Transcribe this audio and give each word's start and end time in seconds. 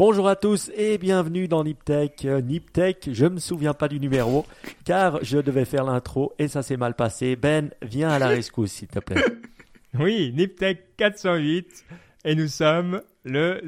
Bonjour 0.00 0.28
à 0.28 0.34
tous 0.34 0.70
et 0.78 0.96
bienvenue 0.96 1.46
dans 1.46 1.62
Niptech. 1.62 2.24
Euh, 2.24 2.40
Niptech, 2.40 3.10
je 3.12 3.26
me 3.26 3.38
souviens 3.38 3.74
pas 3.74 3.86
du 3.86 4.00
numéro 4.00 4.46
car 4.86 5.22
je 5.22 5.36
devais 5.36 5.66
faire 5.66 5.84
l'intro 5.84 6.32
et 6.38 6.48
ça 6.48 6.62
s'est 6.62 6.78
mal 6.78 6.94
passé. 6.94 7.36
Ben, 7.36 7.68
viens 7.82 8.08
à 8.08 8.18
la 8.18 8.28
rescousse 8.28 8.72
s'il 8.72 8.88
te 8.88 8.98
plaît. 8.98 9.22
Oui, 9.98 10.32
Niptech 10.34 10.96
408 10.96 11.84
et 12.24 12.34
nous 12.34 12.48
sommes 12.48 13.02
le 13.24 13.60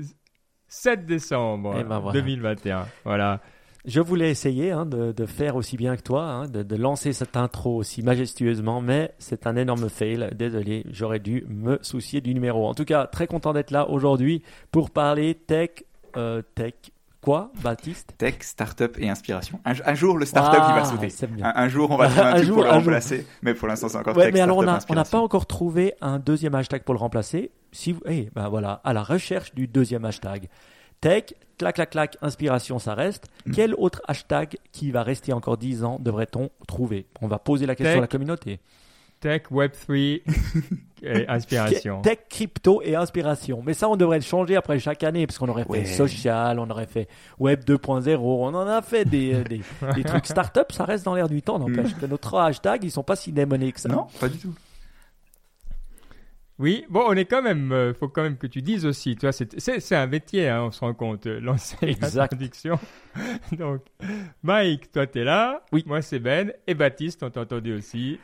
7 0.68 1.05
décembre 1.05 1.75
Eh 1.79 1.85
ben 1.85 1.99
voilà. 1.99 2.18
2021. 2.18 2.87
Voilà. 3.05 3.43
Je 3.85 4.00
voulais 4.00 4.30
essayer 4.30 4.71
hein, 4.71 4.86
de, 4.86 5.13
de 5.13 5.27
faire 5.27 5.55
aussi 5.57 5.77
bien 5.77 5.96
que 5.96 6.03
toi, 6.03 6.25
hein, 6.25 6.49
de, 6.49 6.63
de 6.63 6.77
lancer 6.77 7.13
cette 7.13 7.36
intro 7.36 7.77
aussi 7.77 8.03
majestueusement, 8.03 8.80
mais 8.80 9.13
c'est 9.19 9.46
un 9.46 9.57
énorme 9.57 9.91
fail. 9.91 10.30
Désolé, 10.35 10.86
j'aurais 10.89 11.19
dû 11.19 11.44
me 11.49 11.79
soucier 11.83 12.22
du 12.22 12.33
numéro. 12.33 12.67
En 12.67 12.75
tout 12.75 12.86
cas, 12.86 13.07
très 13.07 13.27
content 13.27 13.53
d'être 13.53 13.71
là 13.71 13.91
aujourd'hui 13.91 14.43
pour 14.71 14.93
parler 14.93 15.35
tech, 15.35 15.71
euh, 16.16 16.43
tech. 16.54 16.75
Quoi, 17.21 17.52
Baptiste? 17.62 18.14
Tech, 18.18 18.34
startup 18.40 18.96
et 18.98 19.08
inspiration. 19.08 19.61
Un, 19.64 19.75
un 19.86 19.94
jour, 19.94 20.18
le 20.18 20.26
startup, 20.26 20.61
Ah, 20.61 20.72
il 20.75 20.80
va 20.80 20.85
sauter. 20.85 21.08
c'est 21.08 21.30
bien. 21.32 21.46
Un, 21.46 21.52
un 21.54 21.68
jour, 21.68 21.88
on 21.93 21.96
va 21.96 22.07
trouver 22.08 22.21
un, 22.22 22.26
Un 22.30 22.32
truc 22.35 22.44
jour, 22.46 22.54
pour 22.57 22.64
le 22.64 22.68
jour. 22.71 22.79
remplacer. 22.79 23.26
Mais 23.43 23.54
pour 23.54 23.68
l'instant, 23.68 23.88
c'est 23.88 23.96
encore 23.98 24.16
Ouais, 24.16 24.25
tech, 24.25 24.35
mais 24.35 24.40
alors 24.40 24.57
on 24.58 24.62
startup, 24.62 24.90
a- 24.90 24.93
on 24.93 24.96
n'a 24.96 25.04
pas 25.04 25.18
encore 25.21 25.46
trouvé 25.46 25.94
un 26.00 26.18
deuxième 26.18 26.57
hashtag 26.57 26.82
pour 26.82 26.94
le 26.94 26.98
remplacer. 26.98 27.52
Si 27.71 27.93
vous, 27.93 28.00
eh, 28.07 28.29
ben 28.35 28.48
voilà, 28.48 28.80
à 28.82 28.93
la 28.93 29.04
recherche 29.04 29.54
du 29.54 29.68
deuxième 29.68 30.04
hashtag. 30.04 30.48
Tech, 31.00 31.35
clac, 31.58 31.76
clac, 31.76 31.90
clac, 31.90 32.16
inspiration, 32.22 32.80
ça 32.80 32.94
reste. 32.94 33.28
Mm. 33.47 33.52
Quel 33.52 33.74
autre 33.74 34.02
hashtag 34.08 34.56
qui 34.72 34.91
va 34.91 35.05
rester 35.05 35.33
encore 35.33 35.56
10 35.58 35.84
ans 35.84 35.98
devrait-on 36.00 36.50
trouver? 36.66 37.06
On 37.20 37.28
va 37.28 37.38
poser 37.38 37.66
la 37.66 37.76
question 37.76 37.92
Tech. 37.92 37.98
à 37.98 38.00
la 38.02 38.06
communauté. 38.08 38.58
Tech, 39.23 39.42
Web3 39.53 40.20
et 41.05 41.28
inspiration. 41.28 42.03
Tech, 42.03 42.19
crypto 42.28 42.83
et 42.83 42.97
inspiration. 42.97 43.62
Mais 43.65 43.73
ça, 43.73 43.89
on 43.89 43.97
devrait 43.97 44.19
le 44.19 44.25
changer 44.25 44.56
après 44.56 44.78
chaque 44.81 45.03
année, 45.05 45.27
parce 45.27 45.39
qu'on 45.39 45.48
aurait 45.48 45.65
Ouais. 45.69 45.84
fait 45.84 45.95
social, 45.95 46.59
on 46.59 46.69
aurait 46.69 46.87
fait 46.87 47.09
web 47.39 47.61
2.0, 47.65 48.17
on 48.19 48.47
en 48.55 48.67
a 48.67 48.83
fait 48.83 49.05
des, 49.05 49.33
euh, 49.34 49.45
des, 49.45 49.62
des 49.95 50.03
trucs 50.05 50.27
start-up, 50.27 50.73
ça 50.73 50.84
reste 50.84 51.05
dans 51.05 51.15
l'air 51.15 51.28
du 51.28 51.41
temps. 51.41 51.59
N'empêche 51.61 51.95
que 51.95 52.05
nos 52.06 52.19
trois 52.19 52.47
hashtags, 52.47 52.83
ils 52.83 52.91
sont 52.91 53.05
pas 53.05 53.15
si 53.17 53.31
démonnés 53.33 53.70
que 53.73 53.81
ça. 53.81 53.89
Non, 53.89 54.09
pas 54.20 54.28
du 54.28 54.39
tout. 54.39 54.53
Oui, 56.59 56.84
bon, 56.89 57.03
on 57.09 57.12
est 57.15 57.25
quand 57.25 57.43
même, 57.43 57.73
euh, 57.73 57.95
faut 57.95 58.09
quand 58.09 58.23
même 58.23 58.37
que 58.37 58.47
tu 58.47 58.61
dises 58.62 58.84
aussi, 58.87 59.17
tu 59.17 59.27
vois, 59.27 59.33
c'est, 59.33 59.93
un 59.97 60.06
métier, 60.06 60.48
hein, 60.48 60.65
on 60.65 60.70
se 60.70 60.81
rend 60.81 60.95
compte, 60.95 61.27
euh, 61.27 61.41
l'introduction. 61.41 62.78
Donc, 63.59 63.81
Mike, 64.43 64.93
toi 64.93 65.06
t'es 65.06 65.25
là, 65.25 65.62
Oui. 65.73 65.83
moi 65.87 66.03
c'est 66.03 66.19
Ben, 66.20 66.53
et 66.67 66.75
Baptiste, 66.75 67.23
on 67.23 67.31
t'a 67.31 67.41
entendu 67.41 67.75
aussi. 67.75 68.19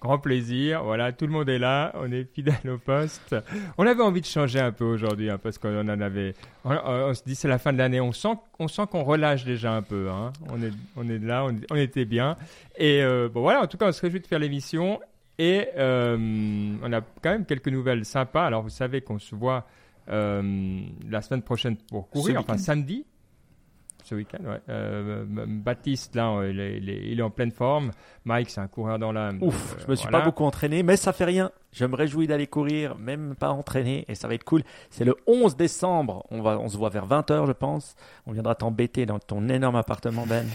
Grand 0.00 0.18
plaisir, 0.18 0.82
voilà, 0.82 1.12
tout 1.12 1.26
le 1.26 1.32
monde 1.32 1.48
est 1.50 1.58
là, 1.58 1.92
on 1.94 2.10
est 2.10 2.24
fidèle 2.24 2.70
au 2.70 2.78
poste. 2.78 3.36
On 3.76 3.86
avait 3.86 4.02
envie 4.02 4.22
de 4.22 4.26
changer 4.26 4.58
un 4.58 4.72
peu 4.72 4.84
aujourd'hui, 4.84 5.28
hein, 5.28 5.38
parce 5.42 5.58
qu'on 5.58 5.76
en 5.76 6.00
avait, 6.00 6.34
on, 6.64 7.12
se 7.12 7.22
dit 7.22 7.34
c'est 7.34 7.48
la 7.48 7.58
fin 7.58 7.72
de 7.72 7.78
l'année, 7.78 8.00
on 8.00 8.12
sent, 8.12 8.34
on 8.58 8.66
sent 8.66 8.84
qu'on 8.90 9.04
relâche 9.04 9.44
déjà 9.44 9.74
un 9.74 9.82
peu, 9.82 10.08
hein. 10.08 10.32
on 10.48 10.62
est, 10.62 10.72
on 10.96 11.06
est 11.08 11.18
là, 11.18 11.44
on, 11.44 11.54
on 11.70 11.76
était 11.76 12.06
bien. 12.06 12.36
Et 12.78 13.02
euh, 13.02 13.28
bon 13.28 13.42
voilà, 13.42 13.62
en 13.62 13.66
tout 13.66 13.76
cas, 13.76 13.88
on 13.88 13.92
se 13.92 14.00
réjouit 14.00 14.20
de 14.20 14.26
faire 14.26 14.38
l'émission. 14.38 15.00
Et 15.38 15.68
euh, 15.78 16.18
on 16.82 16.92
a 16.92 17.00
quand 17.00 17.30
même 17.30 17.46
quelques 17.46 17.68
nouvelles 17.68 18.04
sympas. 18.04 18.44
Alors, 18.44 18.62
vous 18.62 18.68
savez 18.68 19.00
qu'on 19.00 19.18
se 19.18 19.34
voit 19.34 19.66
euh, 20.10 20.82
la 21.08 21.22
semaine 21.22 21.40
prochaine 21.40 21.76
pour 21.76 22.10
courir, 22.10 22.40
enfin 22.40 22.58
samedi. 22.58 23.06
Ce 24.04 24.14
week-end, 24.14 24.42
ouais. 24.44 24.60
Euh, 24.68 25.24
Baptiste, 25.26 26.14
là, 26.14 26.42
il 26.48 26.58
est, 26.60 26.78
il 26.78 26.88
est- 26.90 27.02
il 27.12 27.18
est 27.20 27.22
en 27.22 27.30
pleine 27.30 27.50
forme. 27.50 27.90
Mike, 28.24 28.50
c'est 28.50 28.60
un 28.60 28.66
coureur 28.68 28.98
dans 28.98 29.12
l'âme. 29.12 29.38
Ouf, 29.42 29.74
Euh, 29.76 29.82
je 29.84 29.90
me 29.90 29.94
suis 29.96 30.04
voilà. 30.08 30.18
pas 30.20 30.24
beaucoup 30.24 30.44
entraîné, 30.44 30.82
mais 30.82 30.96
ça 30.96 31.12
fait 31.12 31.24
rien. 31.24 31.50
Je 31.72 31.84
me 31.86 31.94
réjouis 31.94 32.26
d'aller 32.26 32.46
courir, 32.46 32.96
même 32.98 33.34
pas 33.36 33.50
entraîné, 33.50 34.04
et 34.08 34.14
ça 34.14 34.26
va 34.28 34.34
être 34.34 34.44
cool. 34.44 34.62
C'est 34.90 35.04
le 35.04 35.14
11 35.26 35.56
décembre, 35.56 36.24
on, 36.30 36.42
va, 36.42 36.58
on 36.58 36.68
se 36.68 36.76
voit 36.76 36.88
vers 36.90 37.06
20h, 37.06 37.46
je 37.46 37.52
pense. 37.52 37.94
On 38.26 38.32
viendra 38.32 38.54
t'embêter 38.54 39.06
dans 39.06 39.18
ton 39.18 39.48
énorme 39.48 39.76
appartement, 39.76 40.26
Ben. 40.26 40.46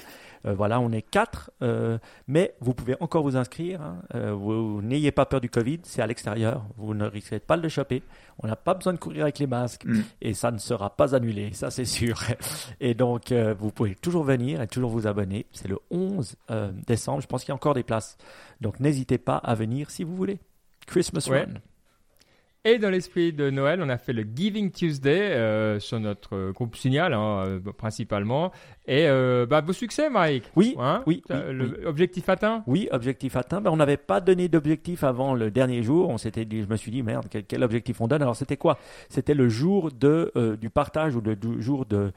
Euh, 0.45 0.53
voilà, 0.53 0.79
on 0.79 0.91
est 0.91 1.01
quatre, 1.01 1.51
euh, 1.61 1.97
mais 2.27 2.55
vous 2.61 2.73
pouvez 2.73 2.95
encore 2.99 3.23
vous 3.23 3.35
inscrire. 3.35 3.81
hein. 3.81 3.97
Euh, 4.13 4.33
vous 4.33 4.81
n'ayez 4.81 5.11
pas 5.11 5.25
peur 5.25 5.41
du 5.41 5.49
Covid, 5.49 5.79
c'est 5.83 6.01
à 6.01 6.07
l'extérieur. 6.07 6.65
Vous 6.77 6.93
ne 6.93 7.05
risquez 7.05 7.39
pas 7.39 7.57
de 7.57 7.63
le 7.63 7.69
choper. 7.69 8.03
On 8.39 8.47
n'a 8.47 8.55
pas 8.55 8.73
besoin 8.73 8.93
de 8.93 8.99
courir 8.99 9.23
avec 9.23 9.39
les 9.39 9.47
masques 9.47 9.85
Mm. 9.85 10.01
et 10.21 10.33
ça 10.33 10.51
ne 10.51 10.57
sera 10.57 10.95
pas 10.95 11.15
annulé, 11.15 11.51
ça 11.53 11.71
c'est 11.71 11.85
sûr. 11.85 12.19
Et 12.79 12.93
donc, 12.93 13.31
vous 13.31 13.71
pouvez 13.71 13.95
toujours 13.95 14.23
venir 14.23 14.61
et 14.61 14.67
toujours 14.67 14.89
vous 14.91 15.07
abonner. 15.07 15.45
C'est 15.51 15.67
le 15.67 15.79
11 15.89 16.35
euh, 16.51 16.71
décembre, 16.85 17.21
je 17.21 17.27
pense 17.27 17.41
qu'il 17.43 17.49
y 17.49 17.51
a 17.53 17.55
encore 17.55 17.73
des 17.73 17.83
places. 17.83 18.17
Donc, 18.61 18.79
n'hésitez 18.79 19.17
pas 19.17 19.37
à 19.37 19.55
venir 19.55 19.89
si 19.89 20.03
vous 20.03 20.15
voulez. 20.15 20.39
Christmas 20.85 21.27
Ouais. 21.29 21.41
Run. 21.45 21.53
Et 22.67 22.79
dans 22.79 22.89
l'esprit 22.89 23.31
de 23.31 23.51
Noël, 23.51 23.79
on 23.83 23.89
a 23.89 23.97
fait 23.99 24.11
le 24.11 24.23
Giving 24.23 24.71
Tuesday 24.71 25.33
euh, 25.33 25.79
sur 25.79 25.99
notre 25.99 26.35
euh, 26.35 26.51
groupe 26.51 26.75
Signal, 26.75 27.13
hein, 27.13 27.43
euh, 27.45 27.59
principalement. 27.77 28.51
Et 28.87 29.05
euh, 29.07 29.45
bah, 29.45 29.61
beau 29.61 29.71
succès, 29.71 30.09
Mike. 30.09 30.51
Oui, 30.55 30.75
Hein 30.79 31.03
oui, 31.05 31.21
oui, 31.29 31.35
le 31.51 31.85
Objectif 31.85 32.27
atteint? 32.27 32.63
Oui, 32.65 32.87
objectif 32.91 33.35
atteint. 33.35 33.61
Ben, 33.61 33.69
on 33.69 33.75
n'avait 33.77 33.97
pas 33.97 34.19
donné 34.19 34.47
d'objectif 34.47 35.03
avant 35.03 35.35
le 35.35 35.51
dernier 35.51 35.83
jour. 35.83 36.09
On 36.09 36.17
s'était 36.17 36.45
dit, 36.45 36.63
je 36.63 36.67
me 36.67 36.75
suis 36.75 36.89
dit, 36.89 37.03
merde, 37.03 37.27
quel, 37.29 37.43
quel 37.45 37.63
objectif 37.63 38.01
on 38.01 38.07
donne? 38.07 38.23
Alors, 38.23 38.35
c'était 38.35 38.57
quoi? 38.57 38.79
C'était 39.09 39.35
le 39.35 39.47
jour 39.47 39.91
de, 39.91 40.31
euh, 40.35 40.57
du 40.57 40.71
partage 40.71 41.15
ou 41.15 41.21
le 41.21 41.35
du 41.35 41.61
jour 41.61 41.85
de. 41.85 42.11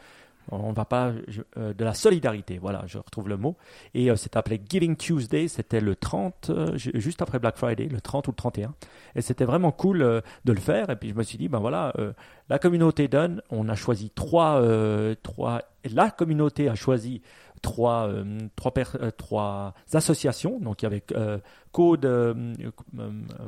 On 0.51 0.73
va 0.73 0.85
pas 0.85 1.13
euh, 1.57 1.73
de 1.75 1.85
la 1.85 1.95
solidarité. 1.95 2.59
Voilà, 2.59 2.83
je 2.87 2.99
retrouve 2.99 3.29
le 3.29 3.37
mot. 3.37 3.57
Et 3.95 4.11
euh, 4.11 4.17
c'est 4.17 4.37
appelé 4.37 4.61
Giving 4.69 4.97
Tuesday. 4.97 5.49
C'était 5.49 5.81
le 5.81 5.95
30, 5.97 6.51
euh, 6.51 6.77
ju- 6.77 6.93
juste 6.95 7.23
après 7.23 7.39
Black 7.39 7.57
Friday, 7.57 7.87
le 7.87 8.01
30 8.01 8.29
ou 8.29 8.31
le 8.31 8.37
31. 8.37 8.75
Et 9.15 9.21
c'était 9.23 9.45
vraiment 9.45 9.73
cool 9.73 10.03
euh, 10.03 10.21
de 10.45 10.53
le 10.53 10.61
faire. 10.61 10.91
Et 10.91 10.97
puis 10.97 11.11
je 11.11 11.15
me 11.15 11.23
suis 11.23 11.39
dit, 11.39 11.49
ben 11.49 11.59
voilà, 11.59 11.93
euh, 11.99 12.13
la 12.49 12.59
communauté 12.59 13.09
donne. 13.09 13.43
On 13.51 13.69
a 13.69 13.75
choisi 13.75 14.11
trois, 14.11 14.61
euh, 14.63 15.15
trois. 15.23 15.63
La 15.95 16.11
communauté 16.11 16.69
a 16.69 16.75
choisi 16.75 17.23
trois, 17.63 18.09
euh, 18.09 18.39
trois, 18.57 18.73
euh, 19.01 19.11
trois 19.11 19.75
associations. 19.93 20.59
Donc 20.61 20.83
il 20.83 20.85
y 20.85 20.87
avait 20.87 21.03
euh, 21.13 21.39
Code, 21.73 22.07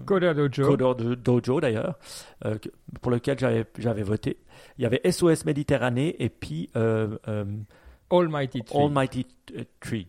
Coder 0.06 0.34
Dojo. 0.34 0.76
Coder 0.76 1.04
Do- 1.04 1.16
Dojo 1.16 1.60
d'ailleurs, 1.60 1.98
pour 3.00 3.10
lequel 3.10 3.38
j'avais 3.78 4.02
voté. 4.02 4.38
Il 4.78 4.82
y 4.82 4.86
avait 4.86 5.00
SOS 5.10 5.44
Méditerranée 5.44 6.16
et 6.22 6.28
puis 6.28 6.70
Almighty 8.10 8.62
Tree. 8.62 8.78
Almighty 8.82 9.26
Tree. 9.80 10.08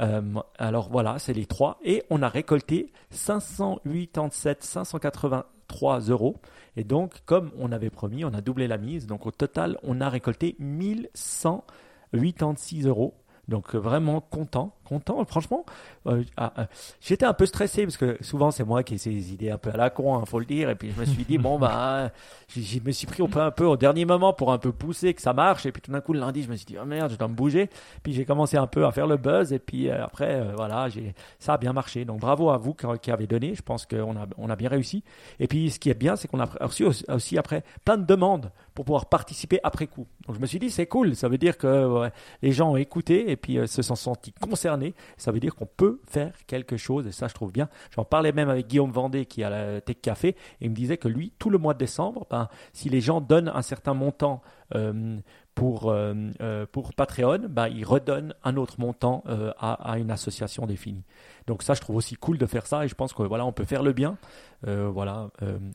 Euh, 0.00 0.20
alors 0.58 0.88
voilà, 0.90 1.18
c'est 1.18 1.34
les 1.34 1.46
trois. 1.46 1.78
Et 1.84 2.02
on 2.10 2.22
a 2.22 2.28
récolté 2.28 2.92
587 3.10 4.62
583 4.64 6.00
euros. 6.08 6.36
Et 6.76 6.84
donc, 6.84 7.20
comme 7.26 7.50
on 7.58 7.70
avait 7.70 7.90
promis, 7.90 8.24
on 8.24 8.32
a 8.34 8.40
doublé 8.40 8.66
la 8.66 8.78
mise. 8.78 9.06
Donc 9.06 9.26
au 9.26 9.30
total, 9.30 9.78
on 9.82 10.00
a 10.00 10.08
récolté 10.08 10.56
1186 10.58 12.86
euros. 12.86 13.14
Donc 13.48 13.74
euh, 13.74 13.78
vraiment 13.78 14.20
content, 14.20 14.72
content. 14.84 15.24
Franchement, 15.24 15.64
euh, 16.06 16.22
ah, 16.36 16.52
ah, 16.56 16.66
j'étais 17.00 17.26
un 17.26 17.32
peu 17.32 17.46
stressé 17.46 17.82
parce 17.84 17.96
que 17.96 18.16
souvent 18.20 18.50
c'est 18.50 18.64
moi 18.64 18.82
qui 18.84 18.94
ai 18.94 18.98
ces 18.98 19.32
idées 19.32 19.50
un 19.50 19.58
peu 19.58 19.70
à 19.70 19.76
la 19.76 19.90
con, 19.90 20.20
il 20.20 20.28
faut 20.28 20.38
le 20.38 20.44
dire. 20.44 20.70
Et 20.70 20.76
puis 20.76 20.92
je 20.94 21.00
me 21.00 21.04
suis 21.04 21.24
dit 21.24 21.38
bon 21.38 21.58
bah, 21.58 22.12
je 22.48 22.60
je 22.60 22.80
me 22.80 22.92
suis 22.92 23.06
pris 23.06 23.20
au, 23.20 23.28
un 23.38 23.50
peu 23.50 23.64
au 23.64 23.76
dernier 23.76 24.04
moment 24.04 24.32
pour 24.32 24.52
un 24.52 24.58
peu 24.58 24.70
pousser 24.70 25.12
que 25.14 25.20
ça 25.22 25.32
marche. 25.32 25.66
Et 25.66 25.72
puis 25.72 25.82
tout 25.82 25.90
d'un 25.90 26.00
coup 26.00 26.12
le 26.12 26.20
lundi, 26.20 26.42
je 26.44 26.48
me 26.48 26.54
suis 26.54 26.66
dit 26.66 26.76
oh 26.80 26.84
merde, 26.84 27.10
je 27.10 27.16
dois 27.16 27.26
me 27.26 27.34
bouger. 27.34 27.68
Puis 28.04 28.12
j'ai 28.12 28.24
commencé 28.24 28.56
un 28.56 28.68
peu 28.68 28.86
à 28.86 28.92
faire 28.92 29.08
le 29.08 29.16
buzz. 29.16 29.52
Et 29.52 29.58
puis 29.58 29.88
euh, 29.88 30.04
après 30.04 30.34
euh, 30.34 30.52
voilà, 30.56 30.88
j'ai 30.88 31.14
ça 31.40 31.54
a 31.54 31.58
bien 31.58 31.72
marché. 31.72 32.04
Donc 32.04 32.20
bravo 32.20 32.50
à 32.50 32.58
vous 32.58 32.74
qui, 32.74 33.10
avez 33.10 33.26
donné. 33.26 33.56
Je 33.56 33.62
pense 33.62 33.86
qu'on 33.86 34.16
a 34.16 34.26
on 34.38 34.50
a 34.50 34.56
bien 34.56 34.68
réussi. 34.68 35.02
Et 35.40 35.48
puis 35.48 35.70
ce 35.70 35.80
qui 35.80 35.90
est 35.90 35.94
bien, 35.94 36.14
c'est 36.14 36.28
qu'on 36.28 36.40
a 36.40 36.48
reçu 36.60 36.84
aussi, 36.84 37.38
après 37.38 37.64
plein 37.84 37.96
de 37.96 38.04
demandes 38.04 38.52
pour 38.74 38.84
pouvoir 38.84 39.06
participer 39.06 39.58
après 39.64 39.88
coup. 39.88 40.06
Donc 40.26 40.36
je 40.36 40.40
me 40.40 40.46
suis 40.46 40.60
dit 40.60 40.70
c'est 40.70 40.86
cool. 40.86 41.16
Ça 41.16 41.28
veut 41.28 41.38
dire 41.38 41.58
que 41.58 42.08
les 42.40 42.52
gens 42.52 42.70
ont 42.70 42.76
écouté 42.76 43.31
et 43.32 43.36
puis 43.36 43.58
euh, 43.58 43.66
se 43.66 43.82
sont 43.82 43.96
sentis 43.96 44.32
concernés. 44.32 44.94
Ça 45.16 45.32
veut 45.32 45.40
dire 45.40 45.54
qu'on 45.54 45.66
peut 45.66 46.00
faire 46.08 46.32
quelque 46.46 46.76
chose 46.76 47.06
et 47.06 47.12
ça 47.12 47.28
je 47.28 47.34
trouve 47.34 47.52
bien. 47.52 47.68
J'en 47.94 48.04
parlais 48.04 48.32
même 48.32 48.48
avec 48.48 48.68
Guillaume 48.68 48.92
Vendée 48.92 49.26
qui 49.26 49.42
a 49.42 49.50
la 49.50 49.80
Tech 49.80 49.96
Café 50.00 50.28
et 50.28 50.36
il 50.60 50.70
me 50.70 50.74
disait 50.74 50.96
que 50.96 51.08
lui 51.08 51.32
tout 51.38 51.50
le 51.50 51.58
mois 51.58 51.74
de 51.74 51.78
décembre, 51.78 52.26
ben, 52.30 52.48
si 52.72 52.88
les 52.88 53.00
gens 53.00 53.20
donnent 53.20 53.50
un 53.52 53.62
certain 53.62 53.94
montant 53.94 54.42
euh, 54.74 55.18
pour, 55.54 55.90
euh, 55.90 56.14
euh, 56.40 56.66
pour 56.70 56.94
Patreon, 56.94 57.40
ben, 57.48 57.68
il 57.68 57.84
redonne 57.84 58.34
un 58.42 58.56
autre 58.56 58.80
montant 58.80 59.22
euh, 59.28 59.52
à, 59.58 59.92
à 59.92 59.98
une 59.98 60.10
association 60.10 60.66
définie. 60.66 61.04
Donc 61.46 61.62
ça 61.62 61.74
je 61.74 61.80
trouve 61.80 61.96
aussi 61.96 62.14
cool 62.14 62.38
de 62.38 62.46
faire 62.46 62.66
ça 62.66 62.84
et 62.84 62.88
je 62.88 62.94
pense 62.94 63.12
que 63.12 63.22
voilà 63.22 63.44
on 63.44 63.52
peut 63.52 63.64
faire 63.64 63.82
le 63.82 63.92
bien 63.92 64.16
voilà 64.64 65.28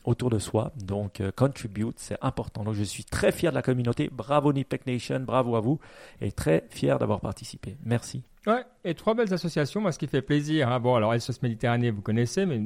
autour 0.04 0.30
de 0.30 0.38
soi. 0.38 0.72
Donc 0.82 1.22
contribute 1.36 1.98
c'est 1.98 2.16
important. 2.22 2.64
Donc 2.64 2.72
je 2.72 2.82
suis 2.82 3.04
très 3.04 3.32
fier 3.32 3.52
de 3.52 3.54
la 3.54 3.60
communauté. 3.60 4.08
Bravo 4.10 4.50
Niptech 4.54 4.86
Nation, 4.86 5.20
bravo 5.20 5.56
à 5.56 5.60
vous 5.60 5.78
et 6.22 6.32
très 6.32 6.64
fier 6.70 6.98
d'avoir 6.98 7.20
participé. 7.20 7.76
Merci. 7.84 8.22
Ouais, 8.46 8.64
et 8.84 8.94
trois 8.94 9.14
belles 9.14 9.34
associations, 9.34 9.80
moi 9.80 9.92
ce 9.92 9.98
qui 9.98 10.06
fait 10.06 10.22
plaisir. 10.22 10.70
hein. 10.70 10.80
Bon, 10.80 10.94
alors 10.94 11.12
SOS 11.20 11.42
Méditerranée, 11.42 11.90
vous 11.90 12.00
connaissez, 12.00 12.46
mais 12.46 12.58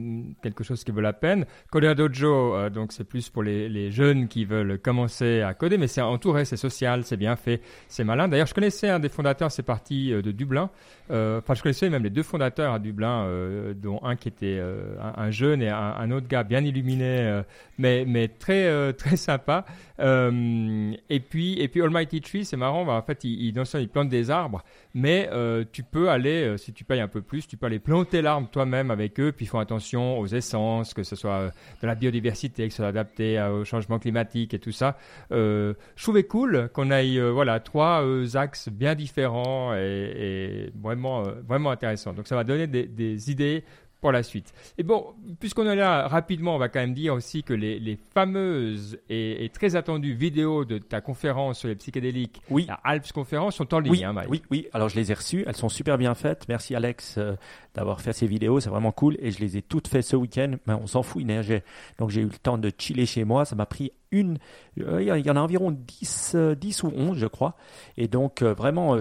quelque 0.43 0.63
chose 0.63 0.85
qui 0.85 0.93
vaut 0.93 1.01
la 1.01 1.15
peine. 1.15 1.45
Coder 1.73 1.95
Dojo, 1.97 2.55
euh, 2.55 2.71
donc 2.71 2.93
c'est 2.93 3.03
plus 3.05 3.31
pour 3.31 3.43
les, 3.43 3.69
les 3.69 3.91
jeunes 3.91 4.29
qui 4.29 4.45
veulent 4.45 4.79
commencer 4.79 5.41
à 5.41 5.55
coder, 5.55 5.79
mais 5.79 5.89
c'est 5.89 6.03
entouré, 6.03 6.45
c'est 6.45 6.59
social, 6.59 7.03
c'est 7.05 7.17
bien 7.17 7.35
fait, 7.37 7.63
c'est 7.89 8.05
malin. 8.05 8.29
D'ailleurs, 8.29 8.47
je 8.47 8.55
connaissais 8.55 8.91
un 8.91 9.01
des 9.01 9.09
fondateurs, 9.09 9.51
c'est 9.51 9.63
parti 9.65 10.13
euh, 10.13 10.23
de 10.23 10.31
Dublin. 10.31 10.71
Euh, 11.11 11.39
Enfin, 11.39 11.55
je 11.55 11.63
connaissais 11.63 11.91
même 11.91 12.05
les 12.05 12.11
deux 12.11 12.23
fondateurs 12.23 12.75
à 12.75 12.79
Dublin, 12.79 13.27
dont 13.75 13.99
un 14.05 14.15
qui 14.15 14.29
était 14.29 14.61
un, 15.01 15.15
un 15.25 15.31
jeune 15.31 15.63
et 15.63 15.69
un, 15.69 15.77
un 15.99 16.11
autre 16.11 16.29
gars 16.29 16.45
bien 16.45 16.63
illuminé, 16.65 17.43
mais, 17.79 18.05
mais 18.07 18.29
très, 18.29 18.93
très 18.95 19.17
sympa. 19.17 19.65
Euh, 20.03 20.93
et 21.09 21.21
puis, 21.21 21.61
et 21.61 21.69
puis 21.69 21.83
Almighty 21.83 22.21
Tree, 22.21 22.45
c'est 22.45 22.57
marrant. 22.57 22.85
bah, 22.85 22.95
en 22.95 23.03
fait, 23.03 23.25
il, 23.25 23.55
il, 23.55 23.81
il 23.81 23.89
plante 23.89 24.09
des 24.09 24.31
arbres, 24.31 24.63
mais 24.95 25.29
euh, 25.33 25.65
tu 25.71 25.83
peux 25.83 26.11
aller, 26.11 26.43
euh, 26.43 26.57
si 26.57 26.73
tu 26.73 26.85
payes 26.85 27.01
un 27.01 27.09
peu 27.09 27.23
plus, 27.23 27.47
tu 27.47 27.57
peux 27.57 27.67
aller 27.67 27.79
planter 27.79 28.23
l'arbre 28.23 28.49
toi-même 28.51 28.91
avec 28.91 29.19
eux. 29.21 29.33
Puis 29.33 29.47
ils 29.47 29.49
font 29.49 29.59
attention 29.59 30.19
aux 30.19 30.27
essences, 30.27 30.95
que 30.95 31.03
ce 31.03 31.17
soit 31.17 31.53
de 31.81 31.87
la 31.87 31.95
biodiversité, 31.95 32.67
que 32.67 32.73
ce 32.73 32.79
soit 32.79 32.89
adapté 32.89 33.41
au 33.41 33.65
changement 33.65 33.99
climatique 33.99 34.55
et 34.55 34.59
tout 34.59 34.73
ça. 34.73 34.97
Je 35.31 35.75
trouvais 35.97 36.25
cool 36.25 36.69
qu'on 36.73 36.91
aille, 36.91 37.19
voilà, 37.21 37.61
trois 37.61 38.05
axes 38.35 38.69
bien 38.69 38.95
différents 38.95 39.75
et, 39.75 40.71
vraiment, 40.81 41.25
vraiment 41.47 41.71
intéressants. 41.71 42.13
Donc 42.13 42.27
ça 42.27 42.43
donner 42.45 42.67
des, 42.67 42.87
des 42.87 43.31
idées 43.31 43.65
pour 44.03 44.13
la 44.13 44.23
suite. 44.23 44.53
Et 44.77 44.83
bon, 44.83 45.15
puisqu'on 45.41 45.67
est 45.67 45.77
là 45.77 46.07
rapidement, 46.09 46.55
on 46.57 46.59
va 46.59 46.69
quand 46.69 46.81
même 46.81 46.93
dire 46.93 47.15
aussi 47.15 47.43
que 47.43 47.55
les, 47.55 47.79
les 47.79 47.97
fameuses 48.13 48.99
et, 49.09 49.45
et 49.45 49.49
très 49.49 49.77
attendues 49.77 50.13
vidéos 50.13 50.65
de 50.65 50.79
ta 50.79 51.01
conférence 51.01 51.61
sur 51.61 51.69
les 51.69 51.77
psychédéliques, 51.77 52.43
Oui. 52.51 52.67
la 52.69 52.75
Alps 52.85 53.13
conférence, 53.13 53.57
sont 53.57 53.73
en 53.73 53.79
ligne. 53.79 53.93
Oui, 53.93 54.05
hein, 54.05 54.15
oui, 54.29 54.43
oui. 54.51 54.67
Alors 54.73 54.89
je 54.89 54.97
les 54.97 55.11
ai 55.11 55.15
reçues. 55.15 55.45
Elles 55.47 55.57
sont 55.57 55.69
super 55.69 55.97
bien 55.99 56.15
faites. 56.15 56.49
Merci 56.49 56.75
Alex 56.75 57.15
euh, 57.17 57.37
d'avoir 57.75 58.01
fait 58.01 58.13
ces 58.13 58.27
vidéos. 58.27 58.59
C'est 58.61 58.71
vraiment 58.71 58.93
cool. 58.93 59.17
Et 59.21 59.31
je 59.31 59.39
les 59.39 59.57
ai 59.57 59.63
toutes 59.63 59.87
faites 59.89 60.05
ce 60.05 60.17
week-end. 60.17 60.57
Mais 60.67 60.75
on 60.75 60.87
s'en 60.89 61.03
fout. 61.03 61.25
neigeait. 61.25 61.63
Donc 61.99 62.11
j'ai 62.11 62.21
eu 62.23 62.25
le 62.27 62.31
temps 62.43 62.59
de 62.59 62.71
chiller 62.77 63.07
chez 63.07 63.25
moi. 63.25 63.45
Ça 63.45 63.55
m'a 63.55 63.67
pris 63.67 63.93
une. 64.11 64.39
euh, 64.81 65.01
Il 65.01 65.25
y, 65.27 65.31
en 65.31 65.37
a 65.37 65.41
environ 65.41 65.71
10, 65.71 66.33
euh, 66.35 66.55
10 66.57 66.83
ou 66.83 66.93
11, 66.95 67.17
je 67.19 67.27
crois. 67.27 67.57
Et 67.97 68.09
donc 68.09 68.43
euh, 68.43 68.53
vraiment. 68.53 68.99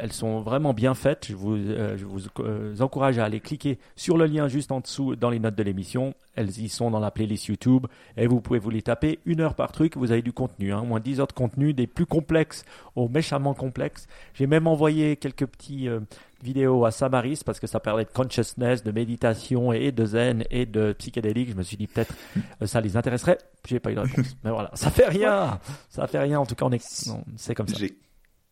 Elles 0.00 0.12
sont 0.12 0.40
vraiment 0.40 0.72
bien 0.72 0.94
faites. 0.94 1.26
Je 1.28 1.36
vous, 1.36 1.54
euh, 1.56 1.96
je 1.96 2.06
vous 2.06 2.20
euh, 2.40 2.74
encourage 2.80 3.18
à 3.18 3.24
aller 3.24 3.40
cliquer 3.40 3.78
sur 3.96 4.16
le 4.16 4.24
lien 4.24 4.48
juste 4.48 4.72
en 4.72 4.80
dessous 4.80 5.14
dans 5.14 5.28
les 5.28 5.38
notes 5.38 5.54
de 5.54 5.62
l'émission. 5.62 6.14
Elles 6.36 6.58
y 6.58 6.68
sont 6.70 6.90
dans 6.90 7.00
la 7.00 7.10
playlist 7.10 7.46
YouTube 7.46 7.86
et 8.16 8.26
vous 8.26 8.40
pouvez 8.40 8.58
vous 8.58 8.70
les 8.70 8.80
taper 8.80 9.18
une 9.26 9.40
heure 9.40 9.54
par 9.54 9.72
truc. 9.72 9.96
Vous 9.96 10.10
avez 10.10 10.22
du 10.22 10.32
contenu, 10.32 10.72
hein, 10.72 10.80
au 10.80 10.86
moins 10.86 11.00
10 11.00 11.20
heures 11.20 11.26
de 11.26 11.32
contenu, 11.32 11.74
des 11.74 11.86
plus 11.86 12.06
complexes 12.06 12.64
aux 12.96 13.08
méchamment 13.08 13.52
complexes. 13.52 14.06
J'ai 14.32 14.46
même 14.46 14.66
envoyé 14.66 15.16
quelques 15.16 15.46
petits 15.46 15.86
euh, 15.86 16.00
vidéos 16.42 16.86
à 16.86 16.92
Samaris 16.92 17.42
parce 17.44 17.60
que 17.60 17.66
ça 17.66 17.78
parlait 17.78 18.04
de 18.04 18.10
consciousness, 18.10 18.82
de 18.82 18.92
méditation 18.92 19.72
et 19.72 19.92
de 19.92 20.04
zen 20.06 20.44
et 20.50 20.64
de 20.64 20.94
psychédélique. 20.94 21.50
Je 21.50 21.56
me 21.56 21.62
suis 21.62 21.76
dit 21.76 21.86
peut-être 21.86 22.14
ça 22.64 22.80
les 22.80 22.96
intéresserait. 22.96 23.36
J'ai 23.68 23.80
pas 23.80 23.92
eu 23.92 23.96
de 23.96 24.00
réponse. 24.00 24.34
Mais 24.44 24.50
voilà, 24.50 24.70
ça 24.72 24.90
fait 24.90 25.08
rien. 25.08 25.60
Ça 25.90 26.06
fait 26.06 26.20
rien. 26.20 26.40
En 26.40 26.46
tout 26.46 26.54
cas, 26.54 26.64
on 26.64 26.72
est, 26.72 26.82
c'est 27.36 27.54
comme 27.54 27.68
ça. 27.68 27.76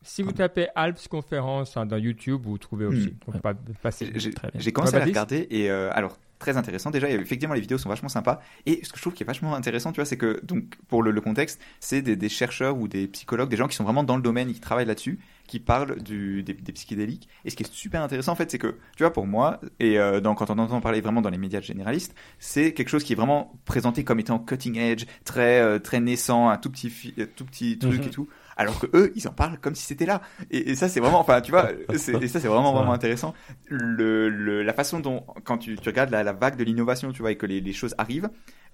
Si 0.03 0.23
vous 0.23 0.33
tapez 0.33 0.69
Alps 0.77 1.09
conférence 1.09 1.77
hein, 1.77 1.85
dans 1.85 1.97
YouTube, 1.97 2.41
vous 2.45 2.57
trouvez 2.59 2.87
aussi. 2.87 3.09
Hmm. 3.27 3.33
Donc, 3.33 3.43
pas- 3.43 3.55
facile. 3.83 4.13
J'ai 4.55 4.73
commencé 4.73 4.95
à 4.95 5.01
la 5.01 5.05
regarder 5.05 5.47
et 5.51 5.71
euh, 5.71 5.91
alors 5.93 6.19
très 6.39 6.57
intéressant 6.57 6.93
déjà. 6.93 7.11
et 7.11 7.15
Effectivement, 7.15 7.55
les 7.55 7.61
vidéos 7.61 7.79
sont 7.79 7.89
vachement 7.89 8.09
sympas. 8.09 8.41
Et 8.65 8.85
ce 8.85 8.91
que 8.93 8.97
je 8.97 9.03
trouve 9.03 9.13
qui 9.13 9.25
est 9.25 9.27
vachement 9.27 9.57
intéressant, 9.57 9.91
tu 9.91 9.97
vois, 9.97 10.05
c'est 10.05 10.17
que 10.17 10.41
donc 10.45 10.77
pour 10.87 11.03
le, 11.03 11.11
le 11.11 11.21
contexte, 11.21 11.61
c'est 11.81 12.01
des, 12.01 12.15
des 12.15 12.29
chercheurs 12.29 12.79
ou 12.79 12.87
des 12.87 13.09
psychologues, 13.09 13.49
des 13.51 13.57
gens 13.57 13.67
qui 13.67 13.75
sont 13.75 13.83
vraiment 13.83 14.05
dans 14.05 14.15
le 14.17 14.23
domaine, 14.23 14.53
qui 14.53 14.61
travaillent 14.61 14.87
là-dessus, 14.87 15.19
qui 15.49 15.59
parlent 15.59 16.01
du, 16.01 16.45
des, 16.45 16.55
des 16.55 16.73
psychédéliques. 16.73 17.29
Et 17.45 17.51
ce 17.51 17.57
qui 17.57 17.65
est 17.65 17.73
super 17.73 18.01
intéressant 18.03 18.31
en 18.33 18.37
fait, 18.37 18.53
c'est 18.53 18.59
que 18.59 18.77
tu 18.97 19.03
vois, 19.03 19.13
pour 19.13 19.27
moi 19.27 19.61
et 19.81 19.99
euh, 19.99 20.21
dans, 20.21 20.37
quand 20.37 20.49
on 20.51 20.59
entend 20.59 20.81
parler 20.81 21.01
vraiment 21.01 21.23
dans 21.23 21.31
les 21.31 21.39
médias 21.39 21.61
généralistes, 21.61 22.15
c'est 22.39 22.73
quelque 22.73 22.89
chose 22.91 23.03
qui 23.03 23.15
est 23.15 23.17
vraiment 23.17 23.59
présenté 23.65 24.05
comme 24.05 24.21
étant 24.21 24.39
cutting 24.39 24.77
edge, 24.79 25.07
très 25.25 25.59
euh, 25.61 25.81
très 25.81 25.99
naissant, 25.99 26.49
un 26.51 26.57
tout 26.57 26.71
petit 26.71 27.15
euh, 27.19 27.27
tout 27.35 27.47
petit 27.47 27.79
truc 27.81 28.01
Mhm. 28.01 28.07
et 28.07 28.11
tout. 28.11 28.29
Alors 28.59 28.79
que 28.81 28.87
eux, 28.95 29.13
ils 29.17 29.29
en 29.29 29.33
parlent 29.33 29.59
comme 29.61 29.75
si 29.77 29.85
c'était 29.87 30.07
là. 30.07 30.21
Et, 30.51 30.71
et 30.71 30.75
ça, 30.77 30.89
c'est 30.89 31.01
vraiment, 31.01 31.21
enfin, 31.21 31.41
tu 31.41 31.53
vois, 31.53 31.71
et 31.73 31.99
ça, 31.99 32.41
c'est 32.41 32.49
vraiment 32.49 32.73
vraiment 32.75 32.93
vrai. 32.93 32.95
intéressant. 32.95 33.35
Le, 33.67 34.29
le- 34.29 34.63
la 34.65 34.73
façon 34.75 35.01
dont, 35.01 35.25
quand 35.45 35.59
tu, 35.59 35.77
tu 35.77 35.89
regardes 35.89 36.11
la, 36.11 36.25
la 36.25 36.33
vague 36.35 36.57
de 36.57 36.65
l'innovation, 36.65 37.13
tu 37.13 37.23
vois, 37.23 37.33
et 37.33 37.37
que 37.37 37.47
les, 37.47 37.61
les 37.61 37.73
choses 37.73 37.95
arrivent, 37.99 38.29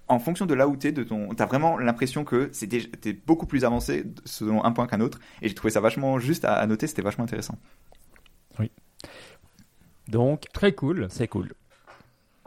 en 0.07 0.19
fonction 0.19 0.45
de 0.47 0.53
là 0.55 0.67
où 0.67 0.75
t'es, 0.77 0.91
de 0.91 1.03
ton, 1.03 1.29
t'as 1.35 1.45
vraiment 1.47 1.77
l'impression 1.77 2.25
que 2.25 2.49
c'est 2.51 2.67
déjà- 2.67 2.87
t'es 3.01 3.13
beaucoup 3.13 3.47
plus 3.47 3.65
avancé 3.65 4.05
selon 4.25 4.63
un 4.65 4.71
point 4.71 4.87
qu'un 4.87 5.01
autre. 5.01 5.19
Et 5.41 5.49
j'ai 5.49 5.55
trouvé 5.55 5.71
ça 5.71 5.81
vachement 5.81 6.19
juste 6.19 6.45
à, 6.45 6.55
à 6.55 6.67
noter. 6.67 6.87
C'était 6.87 7.01
vachement 7.03 7.23
intéressant. 7.25 7.57
Donc, 10.07 10.45
Très 10.53 10.73
cool. 10.73 11.07
c'est 11.09 11.27
cool. 11.27 11.53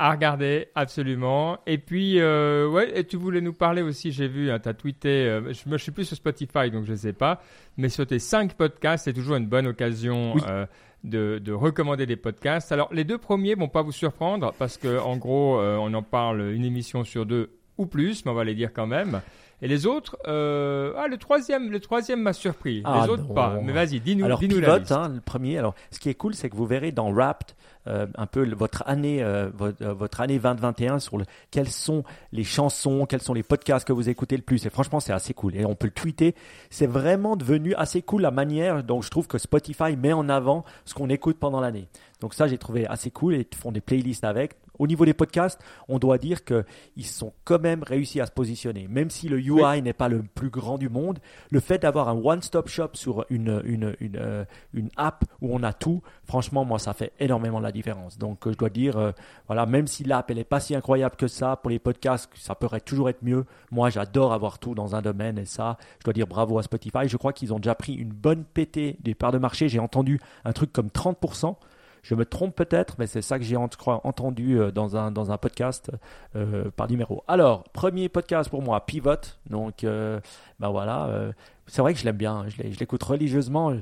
À 0.00 0.12
regarder, 0.12 0.68
absolument. 0.76 1.58
Et 1.66 1.76
puis, 1.78 2.20
euh, 2.20 2.68
ouais, 2.68 2.96
et 2.98 3.04
tu 3.04 3.16
voulais 3.16 3.40
nous 3.40 3.52
parler 3.52 3.82
aussi, 3.82 4.12
j'ai 4.12 4.28
vu, 4.28 4.48
hein, 4.50 4.60
tu 4.60 4.68
as 4.68 4.74
tweeté, 4.74 5.08
euh, 5.26 5.52
je, 5.52 5.62
je 5.68 5.76
suis 5.76 5.90
plus 5.90 6.04
sur 6.04 6.16
Spotify, 6.16 6.70
donc 6.70 6.84
je 6.84 6.92
ne 6.92 6.96
sais 6.96 7.12
pas, 7.12 7.42
mais 7.76 7.88
sur 7.88 8.06
tes 8.06 8.20
cinq 8.20 8.54
podcasts, 8.54 9.06
c'est 9.06 9.12
toujours 9.12 9.34
une 9.36 9.48
bonne 9.48 9.66
occasion 9.66 10.34
Oui. 10.34 10.42
euh, 10.48 10.66
de, 11.02 11.40
de 11.42 11.52
recommander 11.52 12.06
des 12.06 12.16
podcasts. 12.16 12.70
Alors, 12.70 12.88
les 12.94 13.02
deux 13.04 13.18
premiers 13.18 13.54
vont 13.56 13.68
pas 13.68 13.82
vous 13.82 13.90
surprendre, 13.92 14.54
parce 14.58 14.76
que 14.78 15.00
en 15.00 15.16
gros, 15.16 15.60
on 15.60 15.92
en 15.94 16.02
parle 16.02 16.42
une 16.52 16.64
émission 16.64 17.02
sur 17.04 17.26
deux 17.26 17.50
ou 17.76 17.86
plus, 17.86 18.24
mais 18.24 18.30
on 18.30 18.34
va 18.34 18.44
les 18.44 18.54
dire 18.54 18.72
quand 18.72 18.86
même. 18.86 19.20
Et 19.60 19.66
les 19.68 19.86
autres, 19.86 20.16
euh, 20.28 20.92
ah, 20.96 21.08
le 21.08 21.16
troisième, 21.16 21.70
le 21.70 21.80
troisième 21.80 22.22
m'a 22.22 22.32
surpris. 22.32 22.82
Ah, 22.84 23.02
les 23.04 23.10
autres 23.12 23.24
non. 23.28 23.34
pas. 23.34 23.58
Mais 23.62 23.72
vas-y, 23.72 23.98
dis-nous, 24.00 24.24
Alors, 24.24 24.38
dis-nous 24.38 24.60
la 24.60 24.78
liste. 24.78 24.92
hein, 24.92 25.10
le 25.12 25.20
premier. 25.20 25.58
Alors, 25.58 25.74
ce 25.90 25.98
qui 25.98 26.08
est 26.08 26.14
cool, 26.14 26.34
c'est 26.34 26.48
que 26.48 26.56
vous 26.56 26.66
verrez 26.66 26.92
dans 26.92 27.10
Wrapped 27.12 27.56
euh, 27.88 28.06
un 28.16 28.26
peu 28.26 28.44
le- 28.44 28.54
votre 28.54 28.82
année, 28.86 29.22
euh, 29.22 29.48
votre, 29.56 29.84
votre 29.84 30.20
année 30.20 30.38
2021 30.38 30.98
sur 31.00 31.16
le, 31.18 31.24
quelles 31.50 31.70
sont 31.70 32.04
les 32.32 32.44
chansons, 32.44 33.06
quels 33.06 33.22
sont 33.22 33.34
les 33.34 33.42
podcasts 33.42 33.86
que 33.88 33.92
vous 33.92 34.08
écoutez 34.08 34.36
le 34.36 34.42
plus. 34.42 34.64
Et 34.66 34.70
franchement, 34.70 35.00
c'est 35.00 35.12
assez 35.12 35.34
cool. 35.34 35.56
Et 35.56 35.64
on 35.64 35.74
peut 35.74 35.86
le 35.86 35.92
tweeter. 35.92 36.34
C'est 36.70 36.86
vraiment 36.86 37.34
devenu 37.34 37.74
assez 37.74 38.02
cool 38.02 38.22
la 38.22 38.30
manière 38.30 38.84
dont 38.84 39.00
je 39.02 39.10
trouve 39.10 39.26
que 39.26 39.38
Spotify 39.38 39.96
met 39.96 40.12
en 40.12 40.28
avant 40.28 40.64
ce 40.84 40.94
qu'on 40.94 41.08
écoute 41.08 41.38
pendant 41.38 41.60
l'année. 41.60 41.88
Donc 42.20 42.34
ça, 42.34 42.46
j'ai 42.46 42.58
trouvé 42.58 42.86
assez 42.86 43.10
cool 43.10 43.34
et 43.34 43.46
ils 43.50 43.56
font 43.56 43.72
des 43.72 43.80
playlists 43.80 44.24
avec. 44.24 44.52
Au 44.78 44.86
niveau 44.86 45.04
des 45.04 45.14
podcasts, 45.14 45.60
on 45.88 45.98
doit 45.98 46.18
dire 46.18 46.44
qu'ils 46.44 47.06
sont 47.06 47.32
quand 47.44 47.60
même 47.60 47.82
réussi 47.82 48.20
à 48.20 48.26
se 48.26 48.30
positionner. 48.30 48.86
Même 48.88 49.10
si 49.10 49.28
le 49.28 49.40
UI 49.48 49.82
n'est 49.82 49.92
pas 49.92 50.08
le 50.08 50.22
plus 50.22 50.50
grand 50.50 50.78
du 50.78 50.88
monde, 50.88 51.18
le 51.50 51.60
fait 51.60 51.78
d'avoir 51.78 52.08
un 52.08 52.16
one-stop 52.16 52.68
shop 52.68 52.90
sur 52.94 53.24
une, 53.30 53.62
une, 53.64 53.96
une, 54.00 54.16
euh, 54.16 54.44
une 54.72 54.90
app 54.96 55.24
où 55.40 55.54
on 55.54 55.62
a 55.62 55.72
tout, 55.72 56.02
franchement, 56.24 56.64
moi, 56.64 56.78
ça 56.78 56.92
fait 56.92 57.12
énormément 57.20 57.60
la 57.60 57.72
différence. 57.72 58.18
Donc, 58.18 58.46
euh, 58.46 58.52
je 58.52 58.58
dois 58.58 58.70
dire, 58.70 58.96
euh, 58.96 59.12
voilà, 59.46 59.66
même 59.66 59.86
si 59.86 60.04
l'app, 60.04 60.30
elle 60.30 60.36
n'est 60.36 60.44
pas 60.44 60.60
si 60.60 60.74
incroyable 60.74 61.16
que 61.16 61.28
ça, 61.28 61.56
pour 61.56 61.70
les 61.70 61.78
podcasts, 61.78 62.30
ça 62.34 62.54
pourrait 62.54 62.80
toujours 62.80 63.08
être 63.08 63.22
mieux. 63.22 63.44
Moi, 63.70 63.90
j'adore 63.90 64.32
avoir 64.32 64.58
tout 64.58 64.74
dans 64.74 64.94
un 64.94 65.02
domaine 65.02 65.38
et 65.38 65.46
ça, 65.46 65.76
je 65.98 66.04
dois 66.04 66.12
dire 66.12 66.26
bravo 66.26 66.58
à 66.58 66.62
Spotify. 66.62 67.08
Je 67.08 67.16
crois 67.16 67.32
qu'ils 67.32 67.52
ont 67.52 67.58
déjà 67.58 67.74
pris 67.74 67.94
une 67.94 68.12
bonne 68.12 68.44
pétée 68.44 68.96
des 69.00 69.14
parts 69.14 69.32
de 69.32 69.38
marché. 69.38 69.68
J'ai 69.68 69.78
entendu 69.78 70.20
un 70.44 70.52
truc 70.52 70.72
comme 70.72 70.88
30%. 70.88 71.56
Je 72.02 72.14
me 72.14 72.24
trompe 72.24 72.54
peut-être, 72.56 72.96
mais 72.98 73.06
c'est 73.06 73.22
ça 73.22 73.38
que 73.38 73.44
j'ai 73.44 73.56
entendu 73.56 74.58
euh, 74.60 74.70
dans 74.70 74.96
un, 74.96 75.10
dans 75.10 75.30
un 75.30 75.36
podcast 75.38 75.90
euh, 76.36 76.70
par 76.76 76.88
numéro. 76.88 77.22
Alors, 77.28 77.64
premier 77.64 78.08
podcast 78.08 78.48
pour 78.50 78.62
moi, 78.62 78.84
Pivot. 78.86 79.14
Donc, 79.50 79.84
euh, 79.84 80.20
ben 80.60 80.70
voilà, 80.70 81.06
euh, 81.06 81.32
c'est 81.66 81.82
vrai 81.82 81.92
que 81.94 81.98
je 82.00 82.04
l'aime 82.04 82.16
bien. 82.16 82.44
Je 82.48 82.62
l'ai- 82.62 82.72
je 82.72 82.78
l'écoute 82.78 83.02
religieusement. 83.02 83.72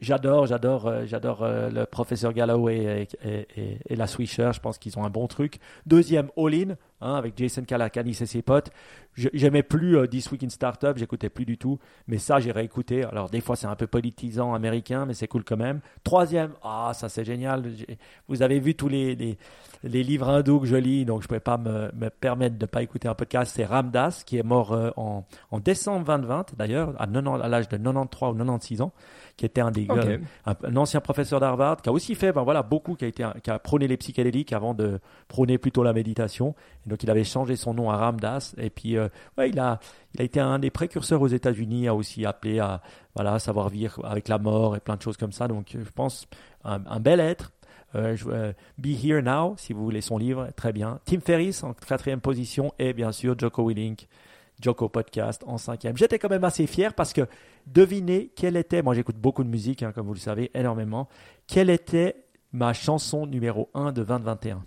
J'adore, 0.00 0.46
j'adore, 0.46 0.90
j'adore 1.04 1.44
le 1.46 1.84
professeur 1.84 2.32
Galloway 2.32 3.06
et- 3.24 3.78
et 3.88 3.94
la 3.94 4.06
Swisher. 4.08 4.50
Je 4.52 4.58
pense 4.60 4.78
qu'ils 4.78 4.98
ont 4.98 5.04
un 5.04 5.10
bon 5.10 5.28
truc. 5.28 5.58
Deuxième, 5.86 6.28
All 6.36 6.54
In, 6.54 6.74
hein, 7.00 7.14
avec 7.14 7.36
Jason 7.36 7.62
Calacanis 7.64 8.18
et 8.20 8.26
ses 8.26 8.42
potes. 8.42 8.70
Je- 9.14 9.28
J'aimais 9.32 9.62
plus 9.62 9.96
euh, 9.96 10.06
This 10.06 10.30
Week 10.30 10.42
in 10.44 10.48
Startup, 10.50 10.96
j'écoutais 10.96 11.30
plus 11.30 11.44
du 11.46 11.56
tout. 11.58 11.78
Mais 12.06 12.18
ça, 12.18 12.38
j'ai 12.38 12.52
réécouté. 12.52 13.04
Alors, 13.04 13.30
des 13.30 13.40
fois, 13.40 13.56
c'est 13.56 13.66
un 13.66 13.74
peu 13.76 13.86
politisant 13.86 14.54
américain, 14.54 15.06
mais 15.06 15.14
c'est 15.14 15.26
cool 15.28 15.42
quand 15.44 15.56
même. 15.56 15.80
Troisième, 16.04 16.52
ah, 16.62 16.92
ça 16.94 17.08
c'est 17.08 17.24
génial. 17.24 17.64
Vous 18.28 18.42
avez 18.42 18.60
vu 18.60 18.74
tous 18.74 18.88
les, 18.88 19.14
les, 19.14 19.38
les 19.84 20.02
livres 20.02 20.28
hindous 20.28 20.60
que 20.60 20.66
je 20.66 20.76
lis, 20.76 21.04
donc 21.04 21.22
je 21.22 21.24
ne 21.24 21.28
pouvais 21.28 21.40
pas 21.40 21.56
me, 21.58 21.90
me 21.94 22.08
permettre 22.10 22.56
de 22.58 22.64
ne 22.64 22.66
pas 22.68 22.82
écouter 22.82 23.08
un 23.08 23.14
podcast. 23.14 23.52
C'est 23.54 23.64
Ramdas, 23.64 24.22
qui 24.26 24.36
est 24.38 24.42
mort 24.42 24.72
euh, 24.72 24.90
en, 24.96 25.24
en 25.50 25.60
décembre 25.60 26.04
2020, 26.06 26.54
d'ailleurs, 26.56 26.90
à, 27.00 27.06
90 27.06 27.42
à 27.42 27.48
l'âge 27.48 27.68
de 27.68 27.76
93 27.78 28.30
ou 28.32 28.34
96 28.36 28.80
ans, 28.82 28.92
qui 29.36 29.46
était 29.46 29.60
un 29.62 29.70
des 29.70 29.86
Ok. 29.88 29.98
euh, 29.98 30.18
un, 30.44 30.54
un 30.64 30.76
ancien 30.76 31.00
professeur 31.00 31.40
d'Harvard, 31.40 31.80
qui 31.80 31.88
a 31.88 31.92
aussi 31.92 32.14
fait, 32.14 32.32
ben 32.32 32.42
voilà, 32.42 32.62
beaucoup, 32.62 32.94
qui 32.94 33.04
a, 33.06 33.08
été, 33.08 33.26
qui 33.42 33.50
a 33.50 33.58
prôné 33.58 33.88
les 33.88 33.96
psychédéliques 33.96 34.52
avant 34.52 34.74
de 34.74 35.00
prôner 35.28 35.56
plutôt 35.58 35.82
la 35.82 35.92
méditation. 35.94 36.54
Donc, 36.86 37.02
il 37.02 37.10
avait 37.10 37.24
changé 37.24 37.56
son 37.56 37.74
nom 37.74 37.90
à 37.90 37.96
Ramdas. 37.96 38.54
Et 38.58 38.70
puis, 38.70 38.96
euh, 38.96 39.08
ouais, 39.38 39.50
il 39.50 39.58
a, 39.58 39.80
il 40.14 40.20
a 40.20 40.24
été 40.24 40.40
un 40.40 40.58
des 40.58 40.70
précurseurs 40.70 41.20
aux 41.20 41.26
États-Unis, 41.28 41.88
a 41.88 41.94
aussi 41.94 42.24
appelé 42.24 42.58
à, 42.60 42.80
voilà, 43.14 43.38
savoir 43.38 43.68
vivre 43.68 44.04
avec 44.06 44.28
la 44.28 44.38
mort 44.38 44.76
et 44.76 44.80
plein 44.80 44.96
de 44.96 45.02
choses 45.02 45.16
comme 45.16 45.32
ça. 45.32 45.48
Donc, 45.48 45.74
euh, 45.74 45.82
je 45.84 45.90
pense, 45.90 46.26
un, 46.64 46.80
un 46.86 47.00
bel 47.00 47.20
être. 47.20 47.52
Euh, 47.94 48.16
je- 48.16 48.52
Be 48.78 48.86
Here 49.04 49.22
Now, 49.22 49.54
si 49.56 49.72
vous 49.72 49.82
voulez 49.84 50.00
son 50.00 50.18
livre, 50.18 50.48
très 50.56 50.72
bien. 50.72 50.98
Tim 51.04 51.20
Ferriss 51.20 51.62
en 51.62 51.72
quatrième 51.72 52.20
position 52.20 52.72
et 52.78 52.92
bien 52.92 53.12
sûr 53.12 53.38
Joko 53.38 53.64
Willink, 53.68 54.08
Joko 54.60 54.88
Podcast 54.88 55.42
en 55.46 55.56
cinquième. 55.56 55.96
J'étais 55.96 56.18
quand 56.18 56.28
même 56.28 56.44
assez 56.44 56.66
fier 56.66 56.94
parce 56.94 57.12
que 57.12 57.22
devinez 57.66 58.32
quelle 58.34 58.56
était, 58.56 58.82
moi 58.82 58.92
j'écoute 58.94 59.16
beaucoup 59.16 59.44
de 59.44 59.48
musique, 59.48 59.82
hein, 59.82 59.92
comme 59.94 60.06
vous 60.08 60.14
le 60.14 60.18
savez, 60.18 60.50
énormément, 60.54 61.08
quelle 61.46 61.70
était 61.70 62.24
ma 62.52 62.72
chanson 62.72 63.24
numéro 63.24 63.70
1 63.74 63.92
de 63.92 64.02
2021 64.02 64.64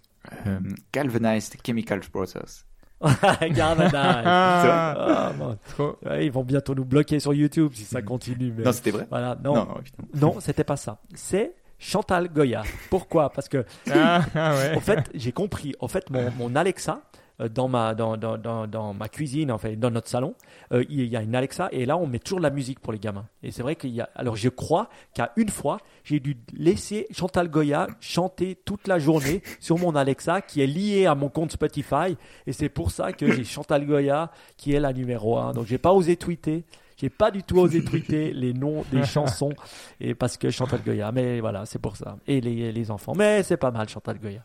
Euh, 0.48 0.59
Galvanized 0.93 1.55
Chemical 1.65 2.00
Process. 2.12 2.65
Galvanize. 3.41 3.91
Ah, 3.95 5.31
trop. 5.69 5.98
Ouais, 6.05 6.25
ils 6.25 6.31
vont 6.31 6.43
bientôt 6.43 6.75
nous 6.75 6.86
bloquer 6.86 7.19
sur 7.19 7.33
YouTube 7.33 7.71
si 7.74 7.83
ça 7.83 8.01
continue. 8.01 8.53
mais- 8.55 8.63
Non, 8.63 8.71
c'était 8.74 8.91
vrai 8.91 9.07
Voilà, 9.09 9.38
non, 9.43 9.53
non, 9.55 9.67
non, 10.15 10.39
c'était 10.39 10.63
pas 10.65 10.75
ça. 10.77 11.00
C'est 11.15 11.53
Chantal 11.77 12.27
Goya. 12.27 12.63
Pourquoi? 12.89 13.29
Parce 13.31 13.48
que 13.48 13.63
Ah, 13.89 14.21
ah 14.36 14.53
ouais. 14.55 14.74
en 14.75 14.81
fait, 14.81 15.09
j'ai 15.13 15.31
compris. 15.31 15.74
En 15.79 15.88
fait, 15.88 16.09
mon, 16.09 16.29
mon 16.38 16.55
Alexa 16.55 17.01
dans 17.48 17.69
ma 17.69 17.96
dans, 17.96 18.17
dans, 18.17 18.38
dans, 18.38 18.67
dans 18.67 18.93
ma 18.93 19.08
cuisine, 19.08 19.51
en 19.51 19.58
fait, 19.58 19.77
dans 19.77 19.91
notre 19.91 20.10
salon, 20.10 20.36
euh, 20.74 20.84
il 20.89 21.05
y 21.05 21.15
a 21.15 21.22
une 21.22 21.36
Alexa 21.36 21.69
et 21.72 21.86
là, 21.86 21.98
on 21.98 22.08
met 22.08 22.19
toujours 22.19 22.39
de 22.39 22.43
la 22.43 22.50
musique 22.50 22.79
pour 22.79 22.91
les 22.91 23.00
gamins. 23.00 23.25
Et 23.43 23.51
c'est 23.51 23.62
vrai 23.62 23.75
qu'il 23.75 23.91
y 23.91 24.01
a. 24.01 24.10
Alors, 24.15 24.36
je 24.36 24.50
crois 24.50 24.89
qu'à 25.13 25.31
une 25.38 25.50
fois, 25.50 25.77
j'ai 26.03 26.19
dû 26.19 26.38
laisser 26.53 27.08
Chantal 27.12 27.50
Goya 27.50 27.88
chanter 28.01 28.58
toute 28.65 28.88
la 28.88 29.00
journée 29.00 29.41
sur 29.60 29.77
mon 29.77 29.96
Alexa 29.96 30.41
qui 30.41 30.62
est 30.62 30.67
lié 30.67 31.05
à 31.05 31.15
mon 31.15 31.29
compte 31.29 31.51
Spotify. 31.51 32.17
Et 32.46 32.51
c'est 32.51 32.69
pour 32.69 32.91
ça 32.91 33.13
que 33.13 33.31
j'ai 33.31 33.43
Chantal 33.43 33.86
Goya 33.86 34.31
qui 34.58 34.74
est 34.74 34.79
la 34.79 34.91
numéro 34.91 35.38
1. 35.38 35.53
Donc, 35.53 35.65
j'ai 35.67 35.77
pas 35.77 35.93
osé 35.93 36.17
tweeter. 36.17 36.65
J'ai 36.98 37.10
pas 37.10 37.31
du 37.31 37.43
tout 37.43 37.60
osé 37.60 37.81
tweeter 37.81 38.34
les 38.34 38.53
noms 38.53 38.84
des 38.91 39.05
chansons 39.05 39.53
et 40.01 40.13
parce 40.15 40.36
que 40.36 40.50
Chantal 40.50 40.81
Goya. 40.86 41.13
Mais 41.13 41.39
voilà, 41.39 41.65
c'est 41.65 41.79
pour 41.79 41.96
ça. 41.96 42.17
Et 42.27 42.41
les, 42.41 42.74
les 42.74 42.91
enfants. 42.91 43.13
Mais 43.15 43.41
c'est 43.43 43.55
pas 43.55 43.72
mal, 43.72 43.88
Chantal 43.88 44.19
Goya. 44.19 44.41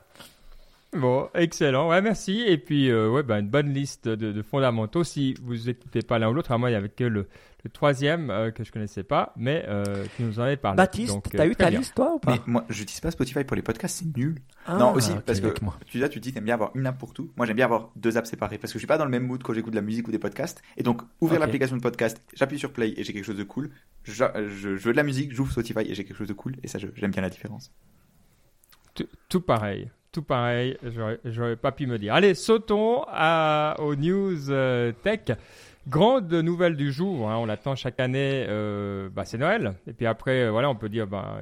Bon, 0.95 1.29
excellent. 1.35 1.89
Ouais, 1.89 2.01
merci. 2.01 2.41
Et 2.47 2.57
puis, 2.57 2.89
euh, 2.91 3.11
ouais, 3.11 3.23
bah, 3.23 3.39
une 3.41 3.49
bonne 3.49 3.73
liste 3.73 4.07
de, 4.09 4.31
de 4.33 4.43
fondamentaux. 4.43 5.03
Si 5.03 5.35
vous 5.43 5.69
écoutez 5.69 6.03
pas 6.03 6.19
l'un 6.19 6.29
ou 6.31 6.35
l'autre, 6.35 6.53
à 6.53 6.59
moi, 6.59 6.71
il 6.71 6.75
y 6.75 6.77
avait 6.77 6.89
que 6.89 7.03
le, 7.05 7.27
le 7.65 7.71
troisième 7.71 8.31
euh, 8.31 8.51
que 8.53 8.63
je 8.63 8.71
connaissais 8.71 9.03
pas, 9.03 9.33
mais 9.37 9.65
euh, 9.67 10.05
tu 10.17 10.23
nous 10.23 10.39
en 10.39 10.45
avais 10.45 10.57
parlé. 10.57 10.77
Baptiste, 10.77 11.13
Donc, 11.13 11.29
t'as 11.31 11.45
euh, 11.45 11.51
eu 11.51 11.57
ta 11.57 11.69
bien. 11.71 11.81
liste, 11.81 11.95
toi, 11.97 12.15
ou 12.15 12.19
pas 12.21 12.33
Mais 12.33 12.41
moi, 12.47 12.65
j'utilise 12.69 13.01
pas 13.01 13.11
Spotify 13.11 13.43
pour 13.43 13.57
les 13.57 13.63
podcasts, 13.63 13.99
c'est 14.05 14.17
nul. 14.17 14.37
Ah, 14.67 14.77
non, 14.79 14.93
aussi, 14.95 15.11
ok, 15.11 15.23
parce 15.23 15.41
que 15.41 15.65
moi. 15.65 15.77
tu, 15.87 15.99
là, 15.99 16.09
tu 16.09 16.21
dis, 16.21 16.33
t'aimes 16.33 16.45
bien 16.45 16.55
avoir 16.55 16.71
une 16.77 16.87
app 16.87 16.97
pour 16.99 17.13
tout. 17.13 17.33
Moi, 17.37 17.47
j'aime 17.47 17.57
bien 17.57 17.65
avoir 17.65 17.91
deux 17.97 18.17
apps 18.17 18.31
séparées 18.31 18.59
parce 18.59 18.73
que 18.73 18.79
je 18.79 18.81
suis 18.81 18.87
pas 18.87 18.97
dans 18.99 19.05
le 19.05 19.11
même 19.11 19.27
mood 19.27 19.43
quand 19.43 19.53
j'écoute 19.53 19.73
de 19.73 19.77
la 19.79 19.83
musique 19.83 20.07
ou 20.07 20.13
des 20.13 20.21
podcasts. 20.21 20.63
Et 20.77 20.85
donc, 20.85 21.03
ouvrir 21.21 21.41
l'application 21.41 21.77
de 21.77 21.83
podcast, 21.83 22.23
j'appuie 22.35 22.59
sur 22.61 22.73
play 22.73 22.95
et 22.97 23.03
j'ai 23.03 23.13
quelque 23.13 23.25
chose 23.25 23.37
de 23.37 23.43
cool. 23.45 23.71
Je, 24.05 24.13
je, 24.13 24.77
je 24.77 24.85
veux 24.87 24.93
de 24.93 24.97
la 24.97 25.03
musique, 25.03 25.33
j'ouvre 25.33 25.51
Spotify 25.51 25.81
et 25.81 25.95
j'ai 25.95 26.05
quelque 26.05 26.17
chose 26.19 26.29
de 26.29 26.35
cool. 26.35 26.55
Et 26.63 26.69
ça, 26.69 26.79
je- 26.79 26.87
j'aime 26.95 27.11
bien 27.11 27.23
la 27.23 27.31
différence. 27.31 27.73
Tout, 28.95 29.07
tout 29.29 29.41
pareil. 29.41 29.91
Tout 30.15 30.23
pareil. 30.23 30.79
J'aurais- 31.25 31.57
pas 31.57 31.73
pu 31.73 31.89
me 31.89 31.99
dire. 31.99 32.15
Allez, 32.15 32.35
sautons 32.35 33.03
à, 33.09 33.75
aux 33.81 33.97
news 33.97 34.49
euh, 34.49 34.93
tech. 35.03 35.37
Grande 35.89 36.33
nouvelle 36.33 36.77
du 36.77 36.93
jour, 36.93 37.29
hein, 37.29 37.37
on 37.37 37.47
l'attend 37.47 37.75
chaque 37.75 37.99
année, 37.99 38.47
euh, 38.49 39.11
bah, 39.13 39.25
c'est 39.25 39.37
Noël. 39.39 39.75
Et 39.89 39.93
puis 39.93 40.07
après, 40.07 40.45
euh, 40.45 40.51
voilà, 40.53 40.71
on 40.71 40.77
peut 40.77 40.89
dire, 40.89 41.09
bah, 41.09 41.41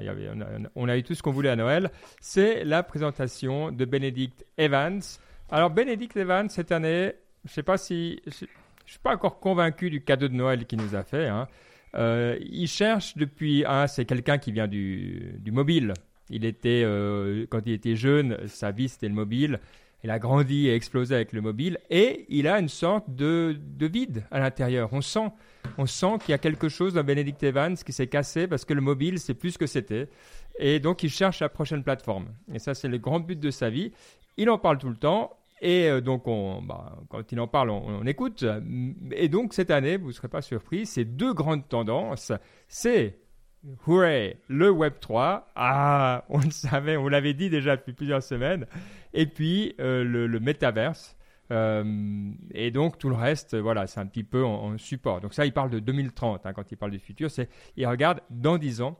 on, 0.75 0.89
a, 0.89 0.97
eu 0.97 1.03
tout 1.03 1.15
ce 1.15 1.23
qu'on 1.23 1.31
voulait 1.33 1.51
à 1.51 1.55
Noël. 1.55 1.91
C'est 2.21 2.65
la 2.65 2.83
présentation 2.83 3.71
de 3.71 3.85
Benedict 3.85 4.45
Evans. 4.57 5.03
Alors 5.51 5.69
Benedict 5.69 6.17
Evans 6.17 6.49
cette 6.49 6.73
année, 6.73 7.13
je 7.45 7.53
sais 7.53 7.63
pas 7.63 7.77
si, 7.77 8.23
je, 8.27 8.47
suis 8.87 8.99
pas 9.03 9.13
encore 9.13 9.39
convaincu 9.39 9.91
du 9.91 10.03
cadeau 10.03 10.29
de 10.29 10.35
Noël 10.35 10.65
qu'il 10.65 10.81
nous 10.81 10.95
a 10.97 11.03
fait. 11.03 11.29
hein. 11.29 11.47
Il 11.95 12.67
cherche 12.69 13.19
depuis, 13.19 13.65
un, 13.67 13.87
c'est 13.87 14.07
quelqu'un 14.07 14.39
qui 14.39 14.51
vient 14.51 14.67
du 14.67 15.43
mobile. 15.53 15.93
Il 16.31 16.45
était, 16.45 16.83
euh, 16.85 17.47
quand 17.51 17.61
il 17.67 17.73
était 17.73 17.97
jeune, 17.97 18.39
sa 18.47 18.71
vie 18.71 18.89
c'était 18.89 19.09
le 19.09 19.15
mobile. 19.15 19.61
Il 20.05 20.11
a 20.11 20.19
grandi 20.19 20.67
et 20.67 20.75
explosé 20.75 21.15
avec 21.15 21.33
le 21.33 21.41
mobile 21.41 21.79
et 21.89 22.27
il 22.29 22.49
a 22.49 22.59
une 22.59 22.69
sorte 22.69 23.09
de, 23.15 23.57
de 23.79 23.87
vide 23.87 24.25
à 24.33 24.41
l'intérieur. 24.41 24.89
On 24.93 25.01
sent, 25.01 25.29
on 25.79 25.87
sent 25.87 26.15
qu'il 26.21 26.33
y 26.33 26.35
a 26.35 26.39
quelque 26.39 26.69
chose 26.69 26.95
dans 26.95 27.05
Benedict 27.05 27.41
Evans 27.45 27.77
qui 27.77 27.93
s'est 27.93 28.09
cassé 28.09 28.49
parce 28.49 28.65
que 28.65 28.75
le 28.75 28.81
mobile 28.81 29.21
c'est 29.21 29.35
plus 29.35 29.53
ce 29.53 29.59
que 29.59 29.67
c'était. 29.67 30.09
Et 30.59 30.81
donc 30.81 31.05
il 31.05 31.11
cherche 31.11 31.41
la 31.41 31.49
prochaine 31.49 31.85
plateforme. 31.85 32.27
Et 32.53 32.59
ça 32.59 32.75
c'est 32.75 32.89
le 32.89 32.99
grand 32.99 33.21
but 33.21 33.39
de 33.39 33.51
sa 33.51 33.71
vie. 33.71 33.93
Il 34.37 34.51
en 34.51 34.59
parle 34.59 34.79
tout 34.79 34.89
le 34.89 34.97
temps. 34.97 35.37
Et 35.61 35.89
euh, 35.89 36.01
donc, 36.01 36.27
on, 36.27 36.61
bah, 36.61 36.99
quand 37.09 37.31
il 37.31 37.39
en 37.39 37.47
parle, 37.47 37.71
on, 37.71 38.01
on 38.01 38.07
écoute. 38.07 38.45
Et 39.13 39.29
donc, 39.29 39.55
cette 39.55 39.71
année, 39.71 39.97
vous 39.97 40.09
ne 40.09 40.13
serez 40.13 40.27
pas 40.27 40.43
surpris, 40.43 40.87
ces 40.87 41.05
deux 41.05 41.33
grandes 41.33 41.69
tendances, 41.69 42.33
c'est 42.67 43.22
Hooray, 43.87 44.39
le 44.49 44.71
Web 44.71 44.95
3. 45.01 45.49
Ah, 45.55 46.25
on 46.29 46.39
le 46.41 46.51
savait, 46.51 46.97
on 46.97 47.09
l'avait 47.09 47.35
dit 47.35 47.51
déjà 47.51 47.77
depuis 47.77 47.93
plusieurs 47.93 48.23
semaines. 48.23 48.67
Et 49.15 49.27
puis 49.27 49.75
euh, 49.81 50.05
le, 50.05 50.27
le 50.27 50.41
Metaverse. 50.41 51.17
Euh, 51.51 52.31
et 52.53 52.71
donc 52.71 52.99
tout 52.99 53.09
le 53.11 53.15
reste, 53.15 53.57
voilà, 53.57 53.87
c'est 53.87 54.01
un 54.01 54.07
petit 54.07 54.25
peu 54.25 54.45
en, 54.45 54.79
support. 54.79 55.21
Donc 55.21 55.35
ça, 55.35 55.45
il 55.45 55.53
parle 55.53 55.71
de 55.71 55.79
2030 55.81 56.47
hein, 56.47 56.53
quand 56.55 56.71
il 56.73 56.77
parle 56.77 56.93
du 56.93 56.99
futur. 56.99 57.31
C'est, 57.31 57.49
il 57.77 57.87
regarde 57.87 58.21
dans 58.31 58.59
10 58.59 58.81
ans 58.81 58.99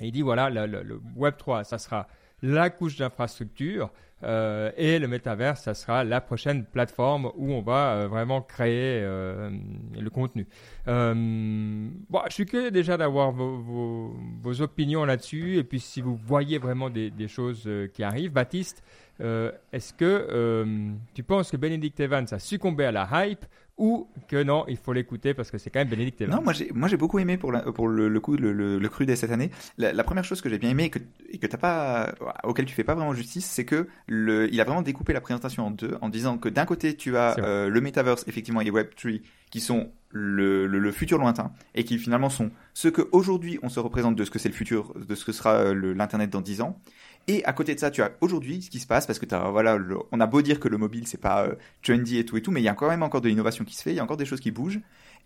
et 0.00 0.06
il 0.08 0.12
dit 0.12 0.22
voilà, 0.22 0.50
le, 0.50 0.66
le- 0.66 0.82
le 0.82 1.00
Web 1.16 1.36
3, 1.36 1.64
ça 1.64 1.78
sera 1.78 2.08
la 2.42 2.70
couche 2.70 2.96
d'infrastructure 2.96 3.90
euh, 4.24 4.70
et 4.76 4.98
le 4.98 5.06
métaverse, 5.06 5.62
ça 5.62 5.74
sera 5.74 6.02
la 6.02 6.20
prochaine 6.20 6.64
plateforme 6.64 7.30
où 7.36 7.52
on 7.52 7.62
va 7.62 7.92
euh, 7.92 8.08
vraiment 8.08 8.42
créer 8.42 9.00
euh, 9.02 9.50
le 9.98 10.10
contenu. 10.10 10.46
Je 10.86 11.90
suis 12.30 12.46
curieux 12.46 12.70
déjà 12.70 12.96
d'avoir 12.96 13.30
vos, 13.32 14.12
opinions 14.60 15.04
là-dessus 15.04 15.58
et 15.58 15.64
puis 15.64 15.78
si 15.78 16.00
vous 16.00 16.16
voyez 16.16 16.58
vraiment 16.58 16.90
des, 16.90 17.10
des 17.10 17.28
choses 17.28 17.68
qui 17.92 18.02
arrivent. 18.02 18.32
Baptiste, 18.32 18.82
est-ce 19.20 19.92
que 19.92 20.96
tu 21.14 21.22
penses 21.22 21.50
que 21.50 21.56
Benedict 21.56 22.00
Evans 22.00 22.26
a 22.30 22.38
succombé 22.38 22.86
à 22.86 22.92
la 22.92 23.08
hype 23.12 23.44
ou 23.78 24.08
que 24.28 24.42
non, 24.42 24.64
il 24.68 24.76
faut 24.76 24.92
l'écouter 24.92 25.34
parce 25.34 25.50
que 25.50 25.58
c'est 25.58 25.70
quand 25.70 25.78
même 25.80 25.88
Benedict 25.88 26.20
Evans 26.20 26.36
Non, 26.36 26.42
moi 26.42 26.52
j'ai, 26.52 26.70
moi 26.74 26.88
j'ai 26.88 26.96
beaucoup 26.96 27.18
aimé 27.18 27.38
pour, 27.38 27.52
la- 27.52 27.60
pour 27.62 27.88
le, 27.88 28.08
le 28.08 28.20
coup, 28.20 28.36
le, 28.36 28.52
le, 28.52 28.78
le 28.78 28.88
cru 28.88 29.06
dès 29.06 29.16
cette 29.16 29.30
année. 29.30 29.50
La, 29.78 29.92
la 29.92 30.04
première 30.04 30.24
chose 30.24 30.40
que 30.40 30.48
j'ai 30.48 30.58
bien 30.58 30.70
aimé 30.70 30.84
et 30.84 30.90
que, 30.90 30.98
et 31.30 31.38
que 31.38 31.46
t'as 31.46 31.58
pas, 31.58 32.14
auquel 32.44 32.64
tu 32.66 32.74
fais 32.74 32.84
pas 32.84 32.94
vraiment 32.94 33.14
justice, 33.14 33.46
c'est 33.46 33.64
que 33.64 33.88
le, 34.06 34.52
il 34.52 34.60
a 34.60 34.64
vraiment 34.64 34.82
découpé 34.82 35.12
la 35.12 35.20
présentation 35.20 35.66
en 35.66 35.70
deux, 35.70 35.96
en 36.00 36.08
disant 36.08 36.38
que 36.38 36.48
d'un 36.48 36.64
côté 36.66 36.96
tu 36.96 37.16
as 37.16 37.38
euh, 37.38 37.68
le 37.68 37.80
metaverse 37.80 38.24
effectivement 38.26 38.60
et 38.60 38.64
les 38.64 38.70
Web3 38.72 39.20
qui 39.50 39.60
sont 39.60 39.90
le, 40.10 40.90
futur 40.92 41.18
lointain 41.18 41.52
et 41.74 41.84
qui 41.84 41.98
finalement 41.98 42.30
sont 42.30 42.50
ce 42.74 42.88
que 42.88 43.08
aujourd'hui 43.12 43.58
on 43.62 43.68
se 43.68 43.80
représente 43.80 44.16
de 44.16 44.24
ce 44.24 44.30
que 44.30 44.38
c'est 44.38 44.48
le 44.48 44.54
futur, 44.54 44.94
de 44.94 45.14
ce 45.14 45.24
que 45.24 45.32
sera 45.32 45.54
euh, 45.54 45.94
l'internet 45.94 46.30
dans 46.30 46.40
10 46.40 46.62
ans. 46.62 46.78
Et 47.26 47.44
à 47.44 47.52
côté 47.52 47.74
de 47.74 47.80
ça, 47.80 47.90
tu 47.90 48.00
as 48.00 48.12
aujourd'hui 48.22 48.62
ce 48.62 48.70
qui 48.70 48.78
se 48.78 48.86
passe 48.86 49.06
parce 49.06 49.18
que 49.18 49.26
t'as, 49.26 49.50
voilà, 49.50 49.78
on 50.12 50.20
a 50.20 50.26
beau 50.26 50.40
dire 50.40 50.60
que 50.60 50.68
le 50.68 50.78
mobile 50.78 51.06
c'est 51.06 51.20
pas 51.20 51.44
euh, 51.44 51.54
trendy 51.82 52.18
et 52.18 52.24
tout 52.24 52.38
et 52.38 52.42
tout, 52.42 52.50
mais 52.50 52.62
il 52.62 52.64
y 52.64 52.68
a 52.68 52.74
quand 52.74 52.88
même 52.88 53.02
encore 53.02 53.20
de 53.20 53.28
l'innovation 53.28 53.64
qui 53.64 53.76
se 53.76 53.82
fait, 53.82 53.92
il 53.92 53.96
y 53.96 54.00
a 54.00 54.04
encore 54.04 54.16
des 54.16 54.24
choses 54.24 54.40
qui 54.40 54.50
bougent. 54.50 54.80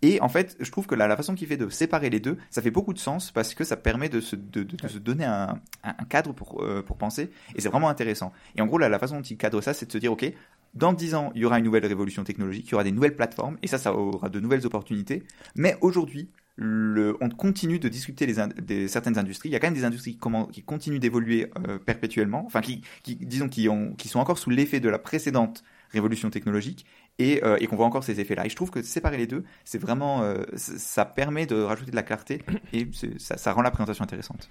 Et 0.04 0.20
en 0.20 0.28
fait, 0.28 0.56
je 0.58 0.68
trouve 0.72 0.88
que 0.88 0.96
la, 0.96 1.16
façon 1.16 1.36
qu'il 1.36 1.46
fait 1.46 1.56
de 1.56 1.68
séparer 1.68 2.10
les 2.10 2.18
deux, 2.18 2.36
ça 2.50 2.60
fait 2.60 2.72
beaucoup 2.72 2.92
de 2.92 2.98
sens 2.98 3.30
parce 3.30 3.54
que 3.54 3.62
ça 3.62 3.76
permet 3.76 4.08
de 4.08 4.20
se, 4.20 4.34
de, 4.34 4.66
se 4.88 4.98
donner 4.98 5.24
un, 5.24 5.60
cadre 6.08 6.32
pour, 6.32 6.60
euh, 6.64 6.82
pour 6.82 6.96
penser. 6.96 7.30
Et 7.54 7.60
c'est 7.60 7.68
vraiment 7.68 7.88
intéressant. 7.88 8.32
Et 8.56 8.62
en 8.62 8.66
gros, 8.66 8.78
la 8.78 8.98
façon 8.98 9.18
dont 9.18 9.22
il 9.22 9.36
cadre 9.36 9.60
ça, 9.60 9.74
c'est 9.74 9.86
de 9.86 9.92
se 9.92 9.98
dire, 9.98 10.10
OK, 10.10 10.24
dans 10.74 10.92
10 10.92 11.14
ans, 11.14 11.32
il 11.34 11.42
y 11.42 11.44
aura 11.44 11.58
une 11.58 11.64
nouvelle 11.64 11.86
révolution 11.86 12.24
technologique, 12.24 12.66
il 12.68 12.72
y 12.72 12.74
aura 12.74 12.84
des 12.84 12.92
nouvelles 12.92 13.16
plateformes, 13.16 13.58
et 13.62 13.66
ça, 13.66 13.78
ça 13.78 13.94
aura 13.94 14.28
de 14.28 14.40
nouvelles 14.40 14.66
opportunités. 14.66 15.22
Mais 15.54 15.76
aujourd'hui, 15.80 16.30
on 16.58 17.30
continue 17.30 17.78
de 17.78 17.88
discuter 17.88 18.26
des, 18.26 18.88
certaines 18.88 19.18
industries. 19.18 19.48
Il 19.48 19.52
y 19.52 19.56
a 19.56 19.58
quand 19.58 19.66
même 19.66 19.74
des 19.74 19.84
industries 19.84 20.18
qui, 20.18 20.28
qui 20.52 20.62
continuent 20.62 20.98
d'évoluer 20.98 21.50
euh, 21.68 21.78
perpétuellement, 21.78 22.44
enfin, 22.46 22.60
qui, 22.60 22.82
disons, 23.04 23.48
qui, 23.48 23.68
ont, 23.68 23.94
qui 23.94 24.08
sont 24.08 24.18
encore 24.18 24.38
sous 24.38 24.50
l'effet 24.50 24.80
de 24.80 24.88
la 24.88 24.98
précédente 24.98 25.62
révolution 25.90 26.30
technologique 26.30 26.86
et, 27.18 27.44
euh, 27.44 27.56
et 27.60 27.66
qu'on 27.66 27.76
voit 27.76 27.86
encore 27.86 28.04
ces 28.04 28.20
effets-là. 28.20 28.46
Et 28.46 28.48
je 28.48 28.56
trouve 28.56 28.70
que 28.70 28.82
séparer 28.82 29.18
les 29.18 29.26
deux, 29.26 29.44
c'est 29.64 29.78
vraiment, 29.78 30.22
euh, 30.22 30.44
ça 30.56 31.04
permet 31.04 31.46
de 31.46 31.60
rajouter 31.60 31.90
de 31.90 31.96
la 31.96 32.02
clarté 32.02 32.42
et 32.72 32.88
ça 33.18 33.52
rend 33.52 33.62
la 33.62 33.70
présentation 33.70 34.04
intéressante. 34.04 34.48